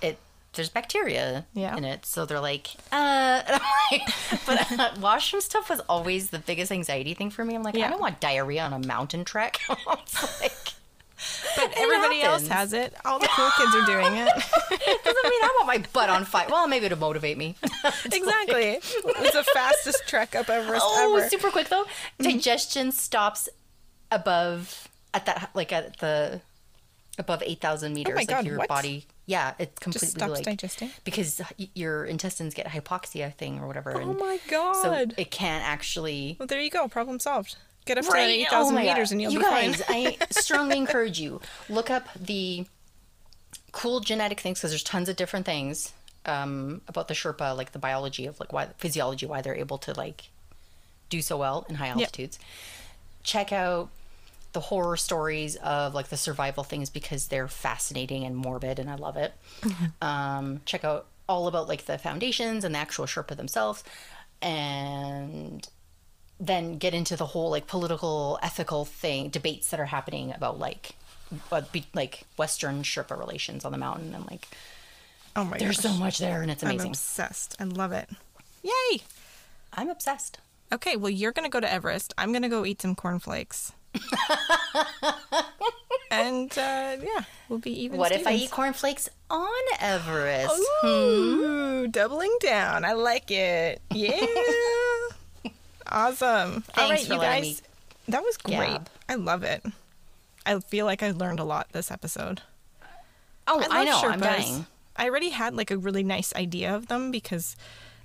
it 0.00 0.18
there's 0.54 0.68
bacteria 0.68 1.46
Yeah. 1.54 1.76
in 1.76 1.84
it. 1.84 2.04
So 2.04 2.26
they're 2.26 2.40
like, 2.40 2.68
uh, 2.90 3.42
and 3.46 3.60
I'm 3.62 3.70
like, 3.92 4.02
but 4.46 4.78
uh, 4.80 4.90
washroom 5.00 5.40
stuff 5.42 5.70
was 5.70 5.78
always 5.88 6.30
the 6.30 6.40
biggest 6.40 6.72
anxiety 6.72 7.14
thing 7.14 7.30
for 7.30 7.44
me. 7.44 7.54
I'm 7.54 7.62
like, 7.62 7.76
Yeah. 7.76 7.86
I 7.86 7.90
don't 7.90 8.00
want 8.00 8.18
diarrhea 8.20 8.62
on 8.64 8.72
a 8.72 8.84
mountain 8.86 9.24
trek. 9.24 9.60
like, 10.40 10.52
But 11.56 11.72
everybody 11.76 12.22
else 12.22 12.46
has 12.48 12.72
it. 12.72 12.94
All 13.04 13.18
the 13.18 13.28
cool 13.34 13.50
kids 13.58 13.74
are 13.74 13.86
doing 13.86 14.16
it. 14.16 14.26
doesn't 15.04 15.24
mean 15.30 15.42
I 15.42 15.54
want 15.58 15.66
my 15.66 15.84
butt 15.92 16.08
on 16.10 16.24
fire. 16.24 16.46
Well, 16.50 16.66
maybe 16.68 16.88
to 16.88 16.96
motivate 16.96 17.36
me. 17.38 17.56
exactly. 18.04 18.78
It's 18.82 19.32
the 19.32 19.44
fastest 19.54 20.02
trek 20.06 20.34
up 20.34 20.48
Everest 20.48 20.82
Oh, 20.86 21.16
ever. 21.16 21.28
super 21.28 21.50
quick 21.50 21.68
though. 21.68 21.84
Mm-hmm. 21.84 22.22
Digestion 22.24 22.92
stops 22.92 23.48
above 24.10 24.88
at 25.14 25.26
that 25.26 25.50
like 25.54 25.72
at 25.72 25.98
the 25.98 26.40
above 27.18 27.42
eight 27.44 27.60
thousand 27.60 27.92
oh 27.92 27.94
meters. 27.94 28.12
Oh 28.12 28.14
my 28.14 28.20
like 28.20 28.28
God, 28.28 28.46
your 28.46 28.58
what? 28.58 28.68
body, 28.68 29.06
yeah, 29.26 29.54
it 29.58 29.78
completely 29.80 30.08
stops 30.08 30.32
like 30.32 30.44
digesting? 30.44 30.90
because 31.04 31.40
your 31.74 32.04
intestines 32.04 32.54
get 32.54 32.66
hypoxia 32.66 33.34
thing 33.34 33.58
or 33.60 33.66
whatever. 33.66 33.92
Oh 33.94 33.98
and 34.10 34.18
my 34.18 34.38
So 34.46 34.50
god. 34.90 35.14
it 35.16 35.30
can't 35.30 35.64
actually. 35.66 36.36
well, 36.38 36.46
there 36.46 36.60
you 36.60 36.70
go. 36.70 36.88
Problem 36.88 37.18
solved. 37.20 37.56
Get 37.86 37.98
up 37.98 38.04
to 38.04 38.16
8,000 38.16 38.76
Oh 38.76 38.78
meters 38.80 39.08
God. 39.08 39.12
and 39.12 39.22
you'll 39.22 39.32
you 39.32 39.38
be 39.38 39.44
guys, 39.44 39.82
fine. 39.82 40.14
I 40.20 40.24
strongly 40.30 40.76
encourage 40.76 41.18
you 41.18 41.40
look 41.68 41.90
up 41.90 42.08
the 42.14 42.66
cool 43.72 44.00
genetic 44.00 44.40
things 44.40 44.58
because 44.58 44.70
there's 44.70 44.82
tons 44.82 45.08
of 45.08 45.16
different 45.16 45.46
things 45.46 45.92
um, 46.26 46.82
about 46.88 47.08
the 47.08 47.14
Sherpa, 47.14 47.56
like 47.56 47.72
the 47.72 47.78
biology 47.78 48.26
of 48.26 48.38
like 48.38 48.52
why 48.52 48.66
physiology, 48.78 49.26
why 49.26 49.40
they're 49.40 49.54
able 49.54 49.78
to 49.78 49.94
like 49.94 50.24
do 51.08 51.22
so 51.22 51.36
well 51.36 51.66
in 51.68 51.76
high 51.76 51.88
altitudes. 51.88 52.38
Check 53.22 53.52
out 53.52 53.90
the 54.52 54.60
horror 54.60 54.96
stories 54.96 55.56
of 55.56 55.94
like 55.94 56.08
the 56.08 56.16
survival 56.16 56.64
things 56.64 56.90
because 56.90 57.28
they're 57.28 57.48
fascinating 57.48 58.24
and 58.24 58.36
morbid, 58.36 58.78
and 58.78 58.90
I 58.90 58.96
love 58.96 59.16
it. 59.16 59.32
um, 60.02 60.60
check 60.66 60.84
out 60.84 61.06
all 61.28 61.46
about 61.46 61.68
like 61.68 61.86
the 61.86 61.98
foundations 61.98 62.64
and 62.64 62.74
the 62.74 62.78
actual 62.78 63.06
Sherpa 63.06 63.36
themselves, 63.36 63.82
and 64.42 65.66
then 66.40 66.78
get 66.78 66.94
into 66.94 67.16
the 67.16 67.26
whole 67.26 67.50
like 67.50 67.66
political 67.66 68.38
ethical 68.42 68.84
thing 68.86 69.28
debates 69.28 69.70
that 69.70 69.78
are 69.80 69.86
happening 69.86 70.32
about 70.32 70.58
like 70.58 70.92
be, 71.72 71.84
like 71.94 72.22
western 72.38 72.82
sherpa 72.82 73.16
relations 73.18 73.64
on 73.64 73.72
the 73.72 73.78
mountain 73.78 74.14
and 74.14 74.26
like 74.30 74.48
Oh 75.36 75.44
my 75.44 75.58
there's 75.58 75.76
gosh. 75.80 75.92
so 75.92 75.98
much 76.00 76.18
there 76.18 76.42
and 76.42 76.50
it's 76.50 76.62
I'm 76.64 76.70
amazing 76.70 76.90
obsessed. 76.90 77.56
I 77.60 77.64
love 77.64 77.92
it. 77.92 78.08
Yay. 78.62 79.00
i'm 79.74 79.88
obsessed 79.90 80.38
Okay, 80.72 80.94
well, 80.94 81.10
you're 81.10 81.32
going 81.32 81.44
to 81.44 81.50
go 81.50 81.58
to 81.58 81.68
Everest. 81.72 82.14
I'm 82.16 82.30
going 82.30 82.42
to 82.42 82.48
go 82.48 82.64
eat 82.64 82.80
some 82.80 82.94
cornflakes. 82.94 83.72
and 86.12 86.50
uh, 86.56 86.96
yeah, 87.02 87.24
we'll 87.48 87.58
be 87.58 87.72
even. 87.82 87.98
what 87.98 88.12
if 88.12 88.20
i 88.20 88.30
Stevens. 88.30 88.42
eat 88.42 88.50
cornflakes 88.52 89.08
on 89.30 89.48
everest 89.80 90.62
Ooh, 90.84 91.88
doubling 91.88 92.36
down. 92.40 92.84
I 92.84 92.92
like 92.92 93.30
it. 93.32 93.80
Yeah. 93.92 94.24
awesome. 95.90 96.64
All 96.76 96.90
right, 96.90 97.06
for 97.06 97.14
you 97.14 97.20
guys. 97.20 97.42
me 97.42 97.56
That 98.08 98.22
was 98.22 98.36
great. 98.36 98.78
I 99.08 99.14
love 99.14 99.42
it. 99.42 99.64
I 100.46 100.58
feel 100.60 100.86
like 100.86 101.02
I 101.02 101.10
learned 101.10 101.38
a 101.40 101.44
lot 101.44 101.68
this 101.72 101.90
episode. 101.90 102.42
oh 103.46 103.62
i, 103.70 103.84
love 103.84 103.86
know 103.86 104.08
i'm 104.10 104.20
dying 104.20 104.66
I 104.96 105.08
already 105.08 105.30
had 105.30 105.54
like 105.54 105.70
a 105.70 105.78
really 105.78 106.02
nice 106.02 106.34
idea 106.34 106.74
of 106.74 106.88
them 106.88 107.10
because 107.10 107.56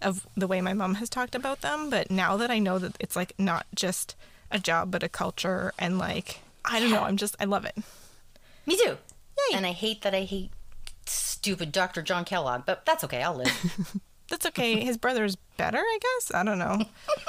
of 0.01 0.25
the 0.37 0.47
way 0.47 0.61
my 0.61 0.73
mom 0.73 0.95
has 0.95 1.09
talked 1.09 1.35
about 1.35 1.59
them, 1.61 1.89
but 1.89 2.09
now 2.09 2.37
that 2.37 2.49
I 2.49 2.59
know 2.59 2.79
that 2.79 2.95
it's 3.01 3.15
like 3.17 3.33
not 3.37 3.65
just 3.75 4.15
a 4.49 4.59
job 4.59 4.91
but 4.91 5.03
a 5.03 5.09
culture 5.09 5.73
and 5.77 5.97
like 5.97 6.39
I 6.63 6.79
don't 6.79 6.91
know, 6.91 7.03
I'm 7.03 7.17
just 7.17 7.35
I 7.39 7.45
love 7.45 7.65
it. 7.65 7.75
me 8.65 8.77
too 8.77 8.97
Yay. 9.51 9.57
and 9.57 9.65
i 9.65 9.71
hate 9.73 10.01
that 10.03 10.15
i 10.15 10.21
hate 10.21 10.49
stupid 11.05 11.71
dr 11.71 12.01
john 12.03 12.23
kellogg 12.23 12.61
but 12.65 12.85
that's 12.85 13.03
okay 13.03 13.21
i'll 13.21 13.35
live 13.35 13.97
That's 14.27 14.45
okay. 14.47 14.83
His 14.83 14.97
brother's 14.97 15.35
better, 15.57 15.77
I 15.77 15.99
guess. 16.01 16.33
I 16.33 16.43
don't 16.43 16.57
know. 16.57 16.81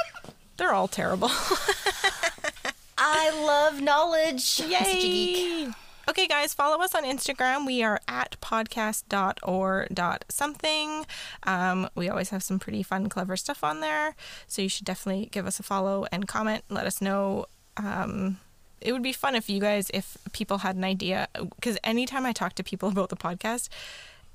They're 0.56 0.74
all 0.74 0.88
terrible. 0.88 1.30
i 2.98 3.30
love 3.44 3.82
knowledge 3.82 4.62
I'm 4.62 4.70
such 4.70 4.70
a 4.70 5.00
geek 5.00 5.36
Yay! 5.36 5.72
Okay, 6.08 6.28
guys, 6.28 6.54
follow 6.54 6.80
us 6.84 6.94
on 6.94 7.02
Instagram. 7.02 7.66
We 7.66 7.82
are 7.82 8.00
at 8.06 8.36
podcast.or.something. 8.40 11.06
Um, 11.42 11.88
we 11.96 12.08
always 12.08 12.30
have 12.30 12.44
some 12.44 12.60
pretty 12.60 12.84
fun, 12.84 13.08
clever 13.08 13.36
stuff 13.36 13.64
on 13.64 13.80
there. 13.80 14.14
So 14.46 14.62
you 14.62 14.68
should 14.68 14.86
definitely 14.86 15.26
give 15.32 15.48
us 15.48 15.58
a 15.58 15.64
follow 15.64 16.06
and 16.12 16.28
comment. 16.28 16.62
Let 16.68 16.86
us 16.86 17.02
know. 17.02 17.46
Um, 17.76 18.38
it 18.80 18.92
would 18.92 19.02
be 19.02 19.12
fun 19.12 19.34
if 19.34 19.50
you 19.50 19.58
guys, 19.58 19.90
if 19.92 20.16
people 20.32 20.58
had 20.58 20.76
an 20.76 20.84
idea, 20.84 21.26
because 21.56 21.76
anytime 21.82 22.24
I 22.24 22.30
talk 22.32 22.52
to 22.54 22.62
people 22.62 22.88
about 22.90 23.08
the 23.08 23.16
podcast, 23.16 23.68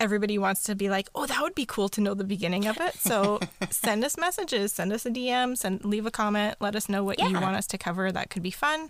everybody 0.02 0.38
wants 0.38 0.64
to 0.64 0.76
be 0.76 0.90
like, 0.90 1.10
oh, 1.14 1.26
that 1.26 1.42
would 1.42 1.56
be 1.56 1.66
cool 1.66 1.88
to 1.90 2.02
know 2.02 2.14
the 2.14 2.24
beginning 2.24 2.68
of 2.68 2.80
it. 2.80 2.96
So 2.96 3.40
send 3.70 4.04
us 4.04 4.18
messages, 4.18 4.74
send 4.74 4.92
us 4.92 5.06
a 5.06 5.10
DM, 5.10 5.58
send 5.58 5.86
leave 5.86 6.06
a 6.06 6.12
comment, 6.12 6.56
let 6.60 6.76
us 6.76 6.90
know 6.90 7.04
what 7.04 7.20
you 7.20 7.34
want 7.40 7.56
us 7.56 7.68
to 7.68 7.78
cover. 7.78 8.12
That 8.12 8.30
could 8.30 8.44
be 8.44 8.52
fun. 8.52 8.90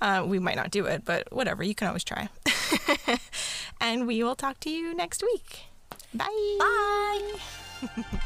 Uh, 0.00 0.24
we 0.26 0.38
might 0.38 0.56
not 0.56 0.70
do 0.70 0.86
it, 0.86 1.04
but 1.04 1.32
whatever. 1.32 1.62
You 1.62 1.74
can 1.74 1.88
always 1.88 2.04
try. 2.04 2.28
and 3.80 4.06
we 4.06 4.22
will 4.22 4.36
talk 4.36 4.60
to 4.60 4.70
you 4.70 4.94
next 4.94 5.22
week. 5.22 5.66
Bye. 6.14 6.58
bye 6.58 8.04